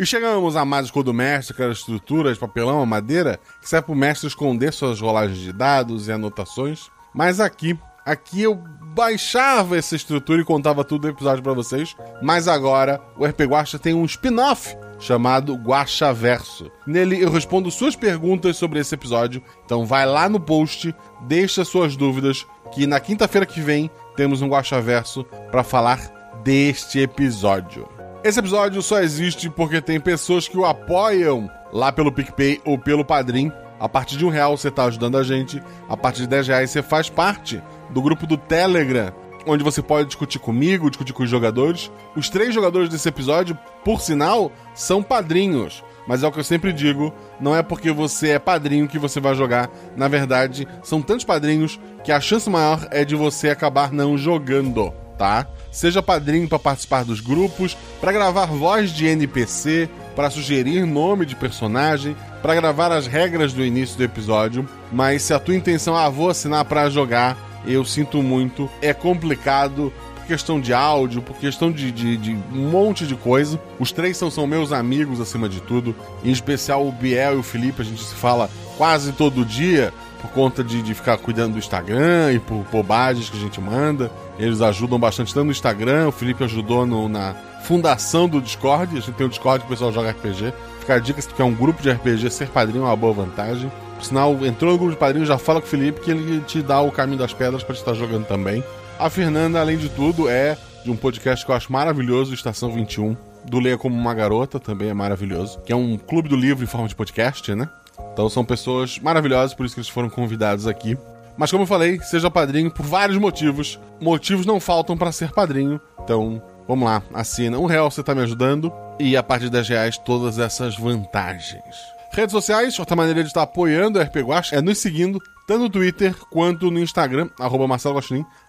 E 0.00 0.06
chegamos 0.06 0.54
a 0.54 0.64
mais 0.64 0.92
do 0.92 1.12
mestre, 1.12 1.52
aquelas 1.52 1.78
estruturas 1.78 2.34
de 2.34 2.38
papelão, 2.38 2.86
madeira, 2.86 3.40
que 3.60 3.68
serve 3.68 3.86
pro 3.86 3.96
mestre 3.96 4.28
esconder 4.28 4.72
suas 4.72 5.00
rolagens 5.00 5.40
de 5.40 5.52
dados 5.52 6.06
e 6.06 6.12
anotações. 6.12 6.88
Mas 7.12 7.40
aqui, 7.40 7.76
aqui 8.06 8.42
eu 8.42 8.54
baixava 8.54 9.76
essa 9.76 9.96
estrutura 9.96 10.40
e 10.40 10.44
contava 10.44 10.84
tudo 10.84 11.08
no 11.08 11.14
episódio 11.14 11.42
pra 11.42 11.52
vocês. 11.52 11.96
Mas 12.22 12.46
agora, 12.46 13.02
o 13.16 13.26
RP 13.26 13.40
Guacha 13.40 13.76
tem 13.76 13.92
um 13.92 14.04
spin-off 14.04 14.76
chamado 15.00 15.56
Guacha 15.56 16.12
Verso. 16.12 16.70
Nele 16.86 17.20
eu 17.20 17.32
respondo 17.32 17.68
suas 17.68 17.96
perguntas 17.96 18.56
sobre 18.56 18.78
esse 18.78 18.94
episódio. 18.94 19.42
Então 19.64 19.84
vai 19.84 20.06
lá 20.06 20.28
no 20.28 20.38
post, 20.38 20.94
deixa 21.22 21.64
suas 21.64 21.96
dúvidas, 21.96 22.46
que 22.72 22.86
na 22.86 23.00
quinta-feira 23.00 23.44
que 23.44 23.60
vem 23.60 23.90
temos 24.14 24.42
um 24.42 24.48
Guacha 24.48 24.80
Verso 24.80 25.24
pra 25.50 25.64
falar 25.64 25.98
deste 26.44 27.00
episódio. 27.00 27.97
Esse 28.24 28.40
episódio 28.40 28.82
só 28.82 29.00
existe 29.00 29.48
porque 29.48 29.80
tem 29.80 30.00
pessoas 30.00 30.48
que 30.48 30.58
o 30.58 30.64
apoiam 30.64 31.48
lá 31.72 31.92
pelo 31.92 32.10
PicPay 32.10 32.60
ou 32.64 32.76
pelo 32.76 33.04
Padrim. 33.04 33.52
A 33.78 33.88
partir 33.88 34.16
de 34.16 34.26
um 34.26 34.28
real 34.28 34.56
você 34.56 34.68
está 34.68 34.84
ajudando 34.84 35.16
a 35.16 35.22
gente. 35.22 35.62
A 35.88 35.96
partir 35.96 36.22
de 36.22 36.26
10 36.26 36.48
reais 36.48 36.70
você 36.70 36.82
faz 36.82 37.08
parte 37.08 37.62
do 37.90 38.02
grupo 38.02 38.26
do 38.26 38.36
Telegram, 38.36 39.12
onde 39.46 39.62
você 39.62 39.80
pode 39.80 40.08
discutir 40.08 40.40
comigo, 40.40 40.90
discutir 40.90 41.12
com 41.12 41.22
os 41.22 41.30
jogadores. 41.30 41.92
Os 42.16 42.28
três 42.28 42.52
jogadores 42.52 42.88
desse 42.88 43.08
episódio, 43.08 43.56
por 43.84 44.00
sinal, 44.00 44.50
são 44.74 45.00
padrinhos. 45.00 45.84
Mas 46.04 46.24
é 46.24 46.26
o 46.26 46.32
que 46.32 46.40
eu 46.40 46.44
sempre 46.44 46.72
digo, 46.72 47.14
não 47.38 47.54
é 47.54 47.62
porque 47.62 47.92
você 47.92 48.30
é 48.30 48.38
padrinho 48.40 48.88
que 48.88 48.98
você 48.98 49.20
vai 49.20 49.36
jogar. 49.36 49.70
Na 49.96 50.08
verdade, 50.08 50.66
são 50.82 51.00
tantos 51.00 51.24
padrinhos 51.24 51.78
que 52.02 52.10
a 52.10 52.20
chance 52.20 52.50
maior 52.50 52.88
é 52.90 53.04
de 53.04 53.14
você 53.14 53.48
acabar 53.48 53.92
não 53.92 54.18
jogando, 54.18 54.92
tá? 55.18 55.46
Seja 55.70 56.02
padrinho 56.02 56.48
para 56.48 56.58
participar 56.58 57.04
dos 57.04 57.20
grupos, 57.20 57.76
para 58.00 58.12
gravar 58.12 58.46
voz 58.46 58.90
de 58.90 59.06
NPC, 59.06 59.90
para 60.16 60.30
sugerir 60.30 60.86
nome 60.86 61.26
de 61.26 61.36
personagem, 61.36 62.16
para 62.40 62.54
gravar 62.54 62.92
as 62.92 63.06
regras 63.06 63.52
do 63.52 63.64
início 63.64 63.96
do 63.96 64.04
episódio. 64.04 64.66
Mas 64.90 65.22
se 65.22 65.34
a 65.34 65.38
tua 65.38 65.56
intenção 65.56 65.98
é, 65.98 66.04
ah, 66.04 66.08
vou 66.08 66.30
assinar 66.30 66.64
para 66.64 66.88
jogar, 66.88 67.36
eu 67.66 67.84
sinto 67.84 68.22
muito, 68.22 68.70
é 68.80 68.94
complicado 68.94 69.92
por 70.14 70.24
questão 70.24 70.60
de 70.60 70.72
áudio, 70.72 71.20
por 71.20 71.36
questão 71.36 71.70
de, 71.70 71.90
de, 71.90 72.16
de 72.16 72.32
um 72.52 72.70
monte 72.70 73.06
de 73.06 73.14
coisa. 73.14 73.60
Os 73.78 73.92
três 73.92 74.16
são, 74.16 74.30
são 74.30 74.46
meus 74.46 74.72
amigos 74.72 75.20
acima 75.20 75.48
de 75.48 75.60
tudo, 75.60 75.94
em 76.24 76.30
especial 76.30 76.86
o 76.86 76.92
Biel 76.92 77.34
e 77.34 77.38
o 77.38 77.42
Felipe, 77.42 77.82
a 77.82 77.84
gente 77.84 78.02
se 78.02 78.14
fala 78.14 78.48
quase 78.76 79.12
todo 79.12 79.44
dia 79.44 79.92
por 80.20 80.30
conta 80.30 80.62
de, 80.64 80.82
de 80.82 80.94
ficar 80.94 81.16
cuidando 81.18 81.52
do 81.52 81.58
Instagram 81.58 82.32
e 82.32 82.38
por 82.38 82.64
bobagens 82.72 83.28
que 83.30 83.36
a 83.36 83.40
gente 83.40 83.60
manda. 83.60 84.10
Eles 84.38 84.60
ajudam 84.60 84.98
bastante 84.98 85.32
tanto 85.34 85.46
no 85.46 85.50
Instagram, 85.52 86.08
o 86.08 86.12
Felipe 86.12 86.42
ajudou 86.44 86.84
no- 86.86 87.08
na 87.08 87.34
fundação 87.64 88.28
do 88.28 88.40
Discord. 88.40 88.96
A 88.96 89.00
gente 89.00 89.12
tem 89.12 89.26
um 89.26 89.30
Discord 89.30 89.60
que 89.60 89.66
o 89.66 89.70
pessoal 89.70 89.92
joga 89.92 90.10
RPG. 90.10 90.52
Fica 90.80 90.94
a 90.94 90.98
dica 90.98 91.20
quer 91.34 91.44
um 91.44 91.54
grupo 91.54 91.82
de 91.82 91.90
RPG, 91.90 92.30
ser 92.30 92.48
padrinho 92.48 92.82
é 92.84 92.86
uma 92.86 92.96
boa 92.96 93.12
vantagem. 93.12 93.70
Por 93.96 94.04
sinal, 94.04 94.32
entrou 94.46 94.72
no 94.72 94.78
grupo 94.78 94.92
de 94.92 94.98
padrinho, 94.98 95.26
já 95.26 95.36
fala 95.38 95.60
com 95.60 95.66
o 95.66 95.70
Felipe 95.70 96.00
que 96.00 96.10
ele 96.10 96.40
te 96.42 96.62
dá 96.62 96.80
o 96.80 96.90
caminho 96.90 97.18
das 97.18 97.32
pedras 97.34 97.62
te 97.74 97.78
estar 97.78 97.94
jogando 97.94 98.26
também. 98.26 98.62
A 98.98 99.10
Fernanda, 99.10 99.60
além 99.60 99.76
de 99.76 99.88
tudo, 99.88 100.28
é 100.28 100.56
de 100.84 100.90
um 100.90 100.96
podcast 100.96 101.44
que 101.44 101.50
eu 101.50 101.54
acho 101.56 101.72
maravilhoso, 101.72 102.32
Estação 102.32 102.72
21. 102.72 103.16
Do 103.44 103.58
Leia 103.60 103.78
Como 103.78 103.94
Uma 103.96 104.12
Garota, 104.14 104.58
também 104.60 104.88
é 104.90 104.94
maravilhoso. 104.94 105.58
Que 105.64 105.72
é 105.72 105.76
um 105.76 105.96
clube 105.96 106.28
do 106.28 106.36
livro 106.36 106.62
em 106.64 106.66
forma 106.66 106.86
de 106.86 106.94
podcast, 106.94 107.54
né? 107.54 107.68
Então 108.12 108.28
são 108.28 108.44
pessoas 108.44 108.98
maravilhosas, 108.98 109.54
por 109.54 109.64
isso 109.64 109.74
que 109.74 109.80
eles 109.80 109.90
foram 109.90 110.10
convidados 110.10 110.66
aqui. 110.66 110.96
Mas 111.36 111.52
como 111.52 111.62
eu 111.62 111.66
falei, 111.68 112.00
seja 112.00 112.30
padrinho 112.30 112.70
por 112.70 112.84
vários 112.84 113.16
motivos. 113.16 113.78
Motivos 114.00 114.44
não 114.44 114.58
faltam 114.58 114.96
para 114.96 115.12
ser 115.12 115.30
padrinho. 115.30 115.80
Então, 116.02 116.42
vamos 116.66 116.84
lá, 116.84 117.00
assina. 117.14 117.58
Um 117.58 117.66
real 117.66 117.88
você 117.90 118.02
tá 118.02 118.12
me 118.12 118.22
ajudando. 118.22 118.72
E 118.98 119.16
a 119.16 119.22
partir 119.22 119.44
de 119.44 119.52
10 119.52 119.68
reais, 119.68 119.98
todas 119.98 120.40
essas 120.40 120.76
vantagens. 120.76 121.76
Redes 122.12 122.32
sociais, 122.32 122.76
outra 122.78 122.96
maneira 122.96 123.22
de 123.22 123.28
estar 123.28 123.42
apoiando 123.42 123.98
o 123.98 124.02
RP 124.02 124.16
Guacha 124.16 124.56
é 124.56 124.60
nos 124.60 124.78
seguindo, 124.78 125.20
tanto 125.46 125.60
no 125.60 125.70
Twitter 125.70 126.16
quanto 126.30 126.70
no 126.70 126.80
Instagram, 126.80 127.28
arroba 127.38 127.68
Marcelo 127.68 128.00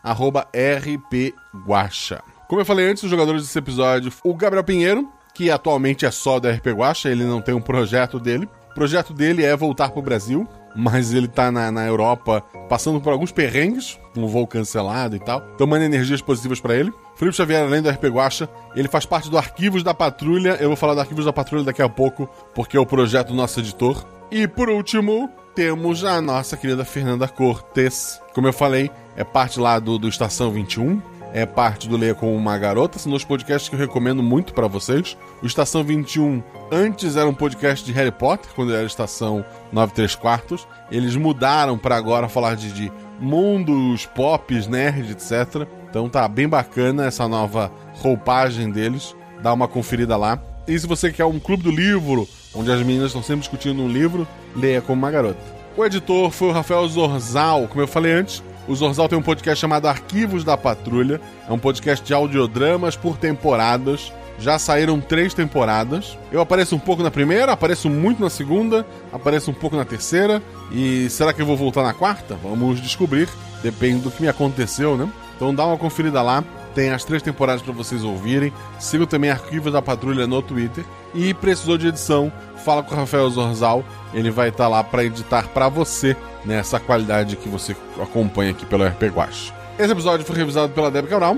arroba 0.04 0.48
RP 0.52 1.36
Guacha. 1.68 2.24
Como 2.48 2.62
eu 2.62 2.66
falei 2.66 2.90
antes, 2.90 3.04
os 3.04 3.10
jogadores 3.10 3.44
desse 3.44 3.60
episódio, 3.60 4.12
o 4.24 4.34
Gabriel 4.34 4.64
Pinheiro, 4.64 5.08
que 5.36 5.52
atualmente 5.52 6.06
é 6.06 6.10
só 6.10 6.40
do 6.40 6.50
RP 6.50 6.68
Guacha, 6.68 7.10
ele 7.10 7.24
não 7.24 7.42
tem 7.42 7.54
um 7.54 7.62
projeto 7.62 8.20
dele. 8.20 8.50
Projeto 8.80 9.12
dele 9.12 9.44
é 9.44 9.54
voltar 9.58 9.90
pro 9.90 10.02
Brasil, 10.02 10.48
mas 10.74 11.14
ele 11.14 11.28
tá 11.28 11.52
na, 11.52 11.70
na 11.70 11.86
Europa 11.86 12.40
passando 12.70 13.02
por 13.02 13.12
alguns 13.12 13.30
perrengues, 13.30 14.00
um 14.16 14.26
voo 14.26 14.48
cancelado 14.48 15.18
e 15.18 15.20
tal. 15.20 15.44
Manda 15.68 15.84
energias 15.84 16.22
positivas 16.22 16.62
para 16.62 16.76
ele. 16.76 16.90
Felipe 17.18 17.36
Xavier, 17.36 17.62
além 17.62 17.82
do 17.82 17.90
RP 17.90 18.06
Guacha, 18.06 18.48
ele 18.78 18.88
faz 18.88 19.06
parte 19.06 19.30
do 19.30 19.38
Arquivos 19.38 19.84
da 19.84 19.94
Patrulha. 19.94 20.58
Eu 20.62 20.70
vou 20.70 20.78
falar 20.78 20.94
do 20.94 21.02
Arquivos 21.02 21.26
da 21.26 21.34
Patrulha 21.34 21.66
daqui 21.66 21.82
a 21.82 21.90
pouco, 21.90 22.30
porque 22.56 22.78
é 22.78 22.80
o 22.80 22.86
projeto 22.86 23.28
do 23.28 23.34
nosso 23.34 23.60
editor. 23.60 24.08
E 24.32 24.48
por 24.48 24.70
último, 24.70 25.30
temos 25.54 26.06
a 26.06 26.22
nossa 26.22 26.56
querida 26.56 26.86
Fernanda 26.86 27.28
Cortes. 27.28 28.22
Como 28.34 28.48
eu 28.48 28.54
falei, 28.54 28.90
é 29.18 29.26
parte 29.26 29.60
lá 29.60 29.78
do, 29.78 29.98
do 30.00 30.08
Estação 30.08 30.52
21 30.52 31.02
é 31.34 31.46
parte 31.46 31.88
do 31.88 31.98
Leia 31.98 32.16
com 32.16 32.36
uma 32.36 32.58
Garota. 32.58 33.00
São 33.00 33.10
dois 33.10 33.24
podcasts 33.24 33.70
que 33.70 33.76
eu 33.76 33.80
recomendo 33.80 34.24
muito 34.24 34.54
para 34.54 34.68
vocês. 34.68 35.18
O 35.42 35.46
Estação 35.46 35.84
21 35.84 36.42
antes 36.72 37.16
era 37.16 37.28
um 37.28 37.34
podcast 37.34 37.86
de 37.86 37.92
Harry 37.92 38.12
Potter, 38.12 38.52
quando 38.56 38.74
era 38.74 38.86
Estação 38.86 39.46
93 39.72 40.16
quartos. 40.16 40.68
Eles 40.92 41.16
mudaram 41.16 41.78
para 41.78 41.96
agora 41.96 42.28
falar 42.28 42.56
de, 42.56 42.72
de 42.72 42.92
mundos, 43.20 44.06
pops, 44.06 44.68
nerd, 44.68 45.12
etc. 45.12 45.68
Então 45.90 46.10
tá 46.10 46.28
bem 46.28 46.48
bacana 46.48 47.06
essa 47.06 47.28
nova 47.28 47.72
roupagem 47.96 48.72
deles. 48.72 49.16
Dá 49.42 49.54
uma 49.54 49.68
conferida 49.68 50.18
lá. 50.18 50.42
E 50.68 50.78
se 50.78 50.86
você 50.86 51.12
quer 51.12 51.26
um 51.26 51.40
clube 51.40 51.64
do 51.64 51.72
livro, 51.72 52.28
onde 52.54 52.72
as 52.72 52.80
meninas 52.80 53.08
estão 53.08 53.24
sempre 53.24 53.42
discutindo 53.42 53.82
um 53.82 53.88
livro, 53.88 54.28
leia 54.56 54.82
como 54.82 55.02
uma 55.02 55.12
garota. 55.12 55.40
O 55.76 55.86
editor 55.86 56.30
foi 56.32 56.50
o 56.50 56.52
Rafael 56.52 56.88
Zorzal, 56.88 57.68
como 57.68 57.82
eu 57.82 57.88
falei 57.88 58.12
antes. 58.12 58.44
O 58.70 58.76
Zorzal 58.76 59.10
tem 59.10 59.18
um 59.18 59.22
podcast 59.24 59.60
chamado 59.60 59.88
Arquivos 59.88 60.44
da 60.44 60.56
Patrulha. 60.56 61.20
É 61.50 61.52
um 61.52 61.58
podcast 61.58 62.06
de 62.06 62.14
audiodramas 62.14 62.96
por 62.96 63.18
temporadas. 63.18 64.14
Já 64.38 64.60
saíram 64.60 65.02
três 65.02 65.34
temporadas. 65.34 66.16
Eu 66.32 66.40
apareço 66.40 66.76
um 66.76 66.80
pouco 66.80 67.02
na 67.02 67.10
primeira, 67.10 67.52
apareço 67.52 67.90
muito 67.90 68.22
na 68.22 68.30
segunda, 68.30 68.86
apareço 69.12 69.50
um 69.50 69.56
pouco 69.56 69.76
na 69.76 69.86
terceira. 69.86 70.40
E 70.72 71.10
será 71.10 71.34
que 71.34 71.42
eu 71.42 71.48
vou 71.48 71.58
voltar 71.58 71.82
na 71.82 71.94
quarta? 71.94 72.36
Vamos 72.44 72.80
descobrir. 72.80 73.28
Depende 73.64 74.04
do 74.04 74.12
que 74.12 74.22
me 74.22 74.28
aconteceu, 74.28 74.96
né? 74.96 75.10
Então 75.36 75.54
dá 75.54 75.66
uma 75.66 75.78
conferida 75.78 76.22
lá. 76.22 76.44
Tem 76.74 76.92
as 76.92 77.04
três 77.04 77.22
temporadas 77.22 77.62
para 77.62 77.74
vocês 77.74 78.04
ouvirem. 78.04 78.54
Siga 78.80 79.06
também 79.06 79.30
Arquivos 79.30 79.74
da 79.74 79.82
Patrulha 79.82 80.28
no 80.28 80.42
Twitter. 80.42 80.84
E 81.14 81.34
precisou 81.34 81.78
de 81.78 81.88
edição, 81.88 82.32
fala 82.64 82.84
com 82.84 82.94
o 82.94 82.98
Rafael 82.98 83.30
Zorzal. 83.30 83.84
Ele 84.14 84.30
vai 84.30 84.50
estar 84.50 84.66
tá 84.66 84.70
lá 84.70 84.84
para 84.84 85.04
editar 85.04 85.48
para 85.50 85.70
você 85.70 86.16
nessa 86.46 86.80
qualidade 86.80 87.36
que 87.36 87.50
você 87.50 87.76
acompanha 88.02 88.52
aqui 88.52 88.66
pelo 88.66 88.86
RP 88.86 89.04
Guache. 89.04 89.54
Esse 89.78 89.92
episódio 89.92 90.26
foi 90.26 90.36
revisado 90.36 90.74
pela 90.74 90.92
Deb 90.92 91.08
Cabral. 91.08 91.38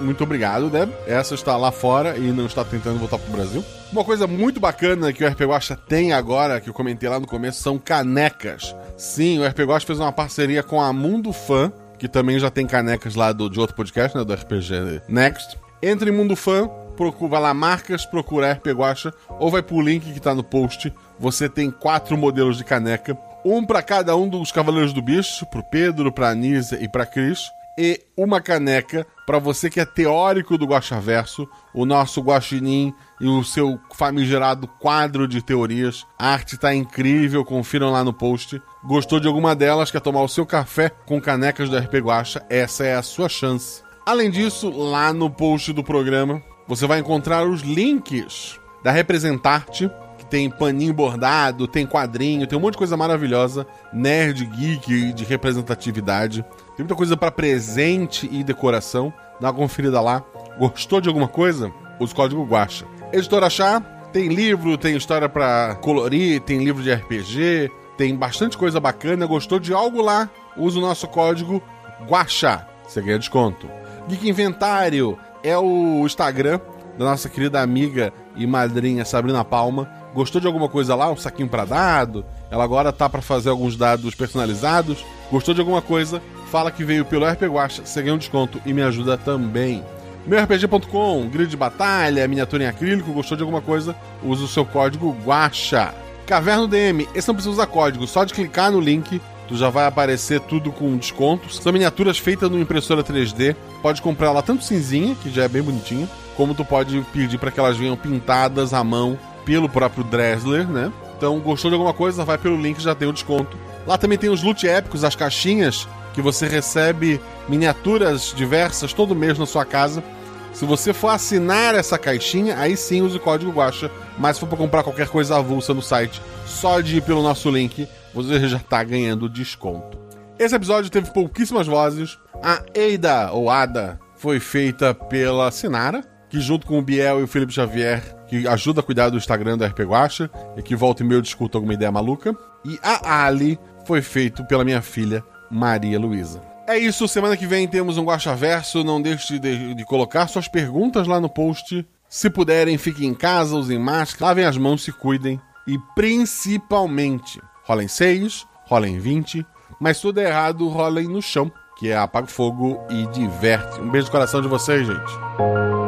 Muito 0.00 0.22
obrigado, 0.22 0.70
Deb. 0.70 0.90
Essa 1.06 1.34
está 1.34 1.56
lá 1.56 1.72
fora 1.72 2.16
e 2.16 2.30
não 2.30 2.46
está 2.46 2.64
tentando 2.64 2.98
voltar 2.98 3.18
para 3.18 3.28
o 3.28 3.36
Brasil. 3.36 3.64
Uma 3.92 4.04
coisa 4.04 4.26
muito 4.26 4.60
bacana 4.60 5.12
que 5.12 5.24
o 5.24 5.28
RP 5.28 5.40
Guacha 5.40 5.74
tem 5.74 6.12
agora, 6.12 6.60
que 6.60 6.68
eu 6.68 6.74
comentei 6.74 7.08
lá 7.08 7.18
no 7.18 7.26
começo, 7.26 7.62
são 7.62 7.78
canecas. 7.78 8.74
Sim, 8.96 9.38
o 9.38 9.46
RP 9.46 9.60
Guacha 9.60 9.86
fez 9.86 9.98
uma 9.98 10.12
parceria 10.12 10.62
com 10.62 10.80
a 10.80 10.92
Mundo 10.92 11.32
Fã, 11.32 11.72
que 11.98 12.08
também 12.08 12.38
já 12.38 12.50
tem 12.50 12.66
canecas 12.66 13.14
lá 13.14 13.32
do, 13.32 13.50
de 13.50 13.58
outro 13.58 13.74
podcast, 13.74 14.16
né, 14.16 14.24
do 14.24 14.32
RPG 14.32 15.02
Next. 15.08 15.58
Entre 15.82 16.10
em 16.10 16.14
Mundo 16.14 16.34
Fã, 16.36 16.68
procura, 16.96 17.30
vai 17.30 17.40
lá 17.40 17.54
marcas, 17.54 18.06
procura 18.06 18.52
RP 18.52 18.68
Guacha, 18.68 19.12
ou 19.38 19.50
vai 19.50 19.62
pro 19.62 19.80
link 19.80 20.04
que 20.04 20.18
está 20.18 20.34
no 20.34 20.42
post. 20.42 20.92
Você 21.18 21.48
tem 21.48 21.70
quatro 21.70 22.16
modelos 22.16 22.56
de 22.56 22.64
caneca 22.64 23.16
um 23.44 23.64
para 23.64 23.82
cada 23.82 24.16
um 24.16 24.28
dos 24.28 24.50
Cavaleiros 24.50 24.92
do 24.92 25.00
Bicho, 25.00 25.46
pro 25.46 25.62
Pedro, 25.62 26.12
pra 26.12 26.30
Anísia 26.30 26.78
e 26.82 26.88
pra 26.88 27.06
Cris. 27.06 27.50
E 27.78 28.00
uma 28.16 28.40
caneca 28.40 29.06
para 29.24 29.38
você 29.38 29.70
que 29.70 29.78
é 29.78 29.84
teórico 29.84 30.58
do 30.58 30.66
Guaxaverso, 30.66 31.48
o 31.72 31.86
nosso 31.86 32.20
Guaxinim 32.20 32.92
e 33.20 33.28
o 33.28 33.44
seu 33.44 33.78
famigerado 33.94 34.66
quadro 34.66 35.28
de 35.28 35.40
teorias. 35.40 36.04
A 36.18 36.30
arte 36.30 36.58
tá 36.58 36.74
incrível, 36.74 37.44
confiram 37.44 37.90
lá 37.90 38.02
no 38.02 38.12
post. 38.12 38.60
Gostou 38.84 39.18
de 39.18 39.26
alguma 39.26 39.56
delas, 39.56 39.90
quer 39.90 40.00
tomar 40.00 40.22
o 40.22 40.28
seu 40.28 40.46
café 40.46 40.90
com 41.04 41.20
canecas 41.20 41.68
do 41.68 41.76
RP 41.76 41.94
Guacha? 41.94 42.44
Essa 42.48 42.84
é 42.84 42.94
a 42.94 43.02
sua 43.02 43.28
chance. 43.28 43.82
Além 44.06 44.30
disso, 44.30 44.70
lá 44.70 45.12
no 45.12 45.28
post 45.28 45.72
do 45.72 45.82
programa, 45.82 46.42
você 46.66 46.86
vai 46.86 47.00
encontrar 47.00 47.46
os 47.46 47.60
links 47.62 48.58
da 48.82 48.92
Representarte, 48.92 49.90
tem 50.30 50.48
paninho 50.48 50.92
bordado, 50.92 51.66
tem 51.66 51.86
quadrinho, 51.86 52.46
tem 52.46 52.58
um 52.58 52.60
monte 52.60 52.72
de 52.72 52.78
coisa 52.78 52.96
maravilhosa, 52.96 53.66
nerd, 53.92 54.44
geek, 54.44 55.12
de 55.12 55.24
representatividade. 55.24 56.42
Tem 56.76 56.84
muita 56.84 56.94
coisa 56.94 57.16
para 57.16 57.30
presente 57.30 58.28
e 58.30 58.44
decoração. 58.44 59.12
Dá 59.40 59.48
uma 59.48 59.54
conferida 59.54 60.00
lá. 60.00 60.22
Gostou 60.58 61.00
de 61.00 61.08
alguma 61.08 61.28
coisa? 61.28 61.72
Use 61.98 62.12
o 62.12 62.16
código 62.16 62.44
Guacha. 62.44 62.84
Editora 63.12 63.46
Achar 63.46 63.80
tem 64.12 64.28
livro, 64.28 64.78
tem 64.78 64.96
história 64.96 65.28
para 65.28 65.76
colorir, 65.76 66.40
tem 66.40 66.64
livro 66.64 66.82
de 66.82 66.92
RPG, 66.92 67.70
tem 67.98 68.14
bastante 68.14 68.56
coisa 68.56 68.80
bacana. 68.80 69.26
Gostou 69.26 69.58
de 69.58 69.74
algo 69.74 70.00
lá? 70.00 70.30
Use 70.56 70.78
o 70.78 70.80
nosso 70.80 71.06
código 71.08 71.60
Guacha. 72.08 72.64
Você 72.86 73.02
ganha 73.02 73.18
desconto. 73.18 73.68
Geek 74.08 74.26
Inventário 74.26 75.18
é 75.42 75.58
o 75.58 76.06
Instagram 76.06 76.60
da 76.96 77.04
nossa 77.04 77.28
querida 77.28 77.60
amiga 77.60 78.12
e 78.36 78.46
madrinha 78.46 79.04
Sabrina 79.04 79.44
Palma. 79.44 79.90
Gostou 80.14 80.40
de 80.40 80.46
alguma 80.46 80.68
coisa 80.68 80.94
lá? 80.94 81.10
Um 81.10 81.16
saquinho 81.16 81.48
para 81.48 81.64
dado? 81.64 82.24
Ela 82.50 82.64
agora 82.64 82.92
tá 82.92 83.08
para 83.08 83.20
fazer 83.20 83.50
alguns 83.50 83.76
dados 83.76 84.14
personalizados. 84.14 85.04
Gostou 85.30 85.52
de 85.52 85.60
alguma 85.60 85.82
coisa? 85.82 86.22
Fala 86.50 86.70
que 86.70 86.84
veio 86.84 87.04
pelo 87.04 87.26
RP 87.28 87.42
Guacha, 87.42 87.84
você 87.84 88.00
ganha 88.00 88.14
um 88.14 88.18
desconto 88.18 88.62
e 88.64 88.72
me 88.72 88.80
ajuda 88.80 89.18
também. 89.18 89.84
MeuRPG.com, 90.26 91.28
grid 91.28 91.50
de 91.50 91.56
batalha, 91.56 92.26
miniatura 92.26 92.64
em 92.64 92.66
acrílico, 92.66 93.12
gostou 93.12 93.36
de 93.36 93.42
alguma 93.42 93.60
coisa? 93.60 93.94
Usa 94.22 94.44
o 94.44 94.48
seu 94.48 94.64
código 94.64 95.12
GUACHA. 95.24 96.07
Caverno 96.28 96.68
DM, 96.68 97.08
esse 97.14 97.26
não 97.26 97.34
precisa 97.34 97.54
usar 97.54 97.66
código, 97.66 98.06
só 98.06 98.22
de 98.22 98.34
clicar 98.34 98.70
no 98.70 98.78
link 98.78 99.18
tu 99.48 99.56
já 99.56 99.70
vai 99.70 99.86
aparecer 99.86 100.40
tudo 100.40 100.70
com 100.70 100.94
desconto. 100.98 101.50
São 101.50 101.72
miniaturas 101.72 102.18
feitas 102.18 102.50
no 102.50 102.60
impressora 102.60 103.02
3D. 103.02 103.56
Pode 103.80 104.02
comprar 104.02 104.30
lá 104.30 104.42
tanto 104.42 104.62
cinzinha, 104.62 105.14
que 105.14 105.30
já 105.30 105.44
é 105.44 105.48
bem 105.48 105.62
bonitinha, 105.62 106.06
como 106.36 106.54
tu 106.54 106.66
pode 106.66 107.00
pedir 107.14 107.38
para 107.38 107.50
que 107.50 107.58
elas 107.58 107.78
venham 107.78 107.96
pintadas 107.96 108.74
à 108.74 108.84
mão 108.84 109.18
pelo 109.46 109.70
próprio 109.70 110.04
Dressler, 110.04 110.68
né? 110.68 110.92
Então, 111.16 111.40
gostou 111.40 111.70
de 111.70 111.74
alguma 111.76 111.94
coisa, 111.94 112.26
vai 112.26 112.36
pelo 112.36 112.60
link, 112.60 112.78
já 112.78 112.94
tem 112.94 113.08
o 113.08 113.12
desconto. 113.12 113.56
Lá 113.86 113.96
também 113.96 114.18
tem 114.18 114.28
os 114.28 114.42
loot 114.42 114.68
épicos, 114.68 115.04
as 115.04 115.16
caixinhas, 115.16 115.88
que 116.12 116.20
você 116.20 116.46
recebe 116.46 117.18
miniaturas 117.48 118.34
diversas 118.36 118.92
todo 118.92 119.16
mês 119.16 119.38
na 119.38 119.46
sua 119.46 119.64
casa. 119.64 120.04
Se 120.52 120.64
você 120.64 120.92
for 120.92 121.08
assinar 121.08 121.74
essa 121.74 121.98
caixinha, 121.98 122.58
aí 122.58 122.76
sim 122.76 123.02
use 123.02 123.16
o 123.16 123.20
código 123.20 123.52
Guacha. 123.52 123.90
Mas 124.18 124.36
se 124.36 124.40
for 124.40 124.48
para 124.48 124.58
comprar 124.58 124.82
qualquer 124.82 125.08
coisa 125.08 125.36
avulsa 125.36 125.72
no 125.72 125.82
site, 125.82 126.20
só 126.44 126.80
de 126.80 126.96
ir 126.96 127.02
pelo 127.02 127.22
nosso 127.22 127.50
link, 127.50 127.88
você 128.12 128.48
já 128.48 128.56
está 128.56 128.82
ganhando 128.82 129.28
desconto. 129.28 129.98
Esse 130.38 130.54
episódio 130.54 130.90
teve 130.90 131.10
pouquíssimas 131.12 131.66
vozes. 131.66 132.18
A 132.42 132.62
Eida, 132.74 133.30
ou 133.32 133.50
Ada, 133.50 133.98
foi 134.16 134.40
feita 134.40 134.94
pela 134.94 135.50
Sinara, 135.50 136.02
que 136.28 136.40
junto 136.40 136.66
com 136.66 136.78
o 136.78 136.82
Biel 136.82 137.20
e 137.20 137.22
o 137.22 137.28
Felipe 137.28 137.52
Xavier 137.52 138.18
que 138.28 138.46
ajuda 138.46 138.80
a 138.80 138.82
cuidar 138.82 139.08
do 139.08 139.16
Instagram 139.16 139.56
do 139.56 139.64
RP 139.64 139.80
Guacha 139.80 140.30
e 140.56 140.62
que 140.62 140.76
volta 140.76 141.02
e 141.02 141.06
meio 141.06 141.22
discuta 141.22 141.56
alguma 141.56 141.74
ideia 141.74 141.90
maluca. 141.90 142.36
E 142.64 142.78
a 142.82 143.24
Ali 143.24 143.58
foi 143.86 144.02
feito 144.02 144.44
pela 144.44 144.64
minha 144.64 144.82
filha 144.82 145.24
Maria 145.50 145.98
Luísa. 145.98 146.40
É 146.68 146.76
isso, 146.76 147.08
semana 147.08 147.34
que 147.34 147.46
vem 147.46 147.66
temos 147.66 147.96
um 147.96 148.04
Guacha 148.04 148.36
Verso. 148.36 148.84
Não 148.84 149.00
deixe 149.00 149.38
de, 149.38 149.72
de, 149.72 149.84
colocar 149.86 150.28
suas 150.28 150.48
perguntas 150.48 151.06
lá 151.06 151.18
no 151.18 151.26
post. 151.26 151.82
Se 152.06 152.28
puderem, 152.28 152.76
fiquem 152.76 153.08
em 153.08 153.14
casa, 153.14 153.56
usem 153.56 153.78
máscara, 153.78 154.26
lavem 154.26 154.44
as 154.44 154.58
mãos, 154.58 154.84
se 154.84 154.92
cuidem. 154.92 155.40
E 155.66 155.78
principalmente, 155.94 157.40
rolem 157.64 157.88
6, 157.88 158.46
rolem 158.66 158.98
20, 158.98 159.46
mas 159.80 159.98
tudo 159.98 160.20
errado, 160.20 160.68
rolem 160.68 161.08
no 161.08 161.22
chão, 161.22 161.50
que 161.78 161.88
é 161.88 161.96
apaga 161.96 162.26
fogo 162.26 162.78
e 162.90 163.06
diverte. 163.18 163.80
Um 163.80 163.88
beijo 163.88 164.08
no 164.08 164.12
coração 164.12 164.42
de 164.42 164.48
vocês, 164.48 164.86
gente. 164.86 165.87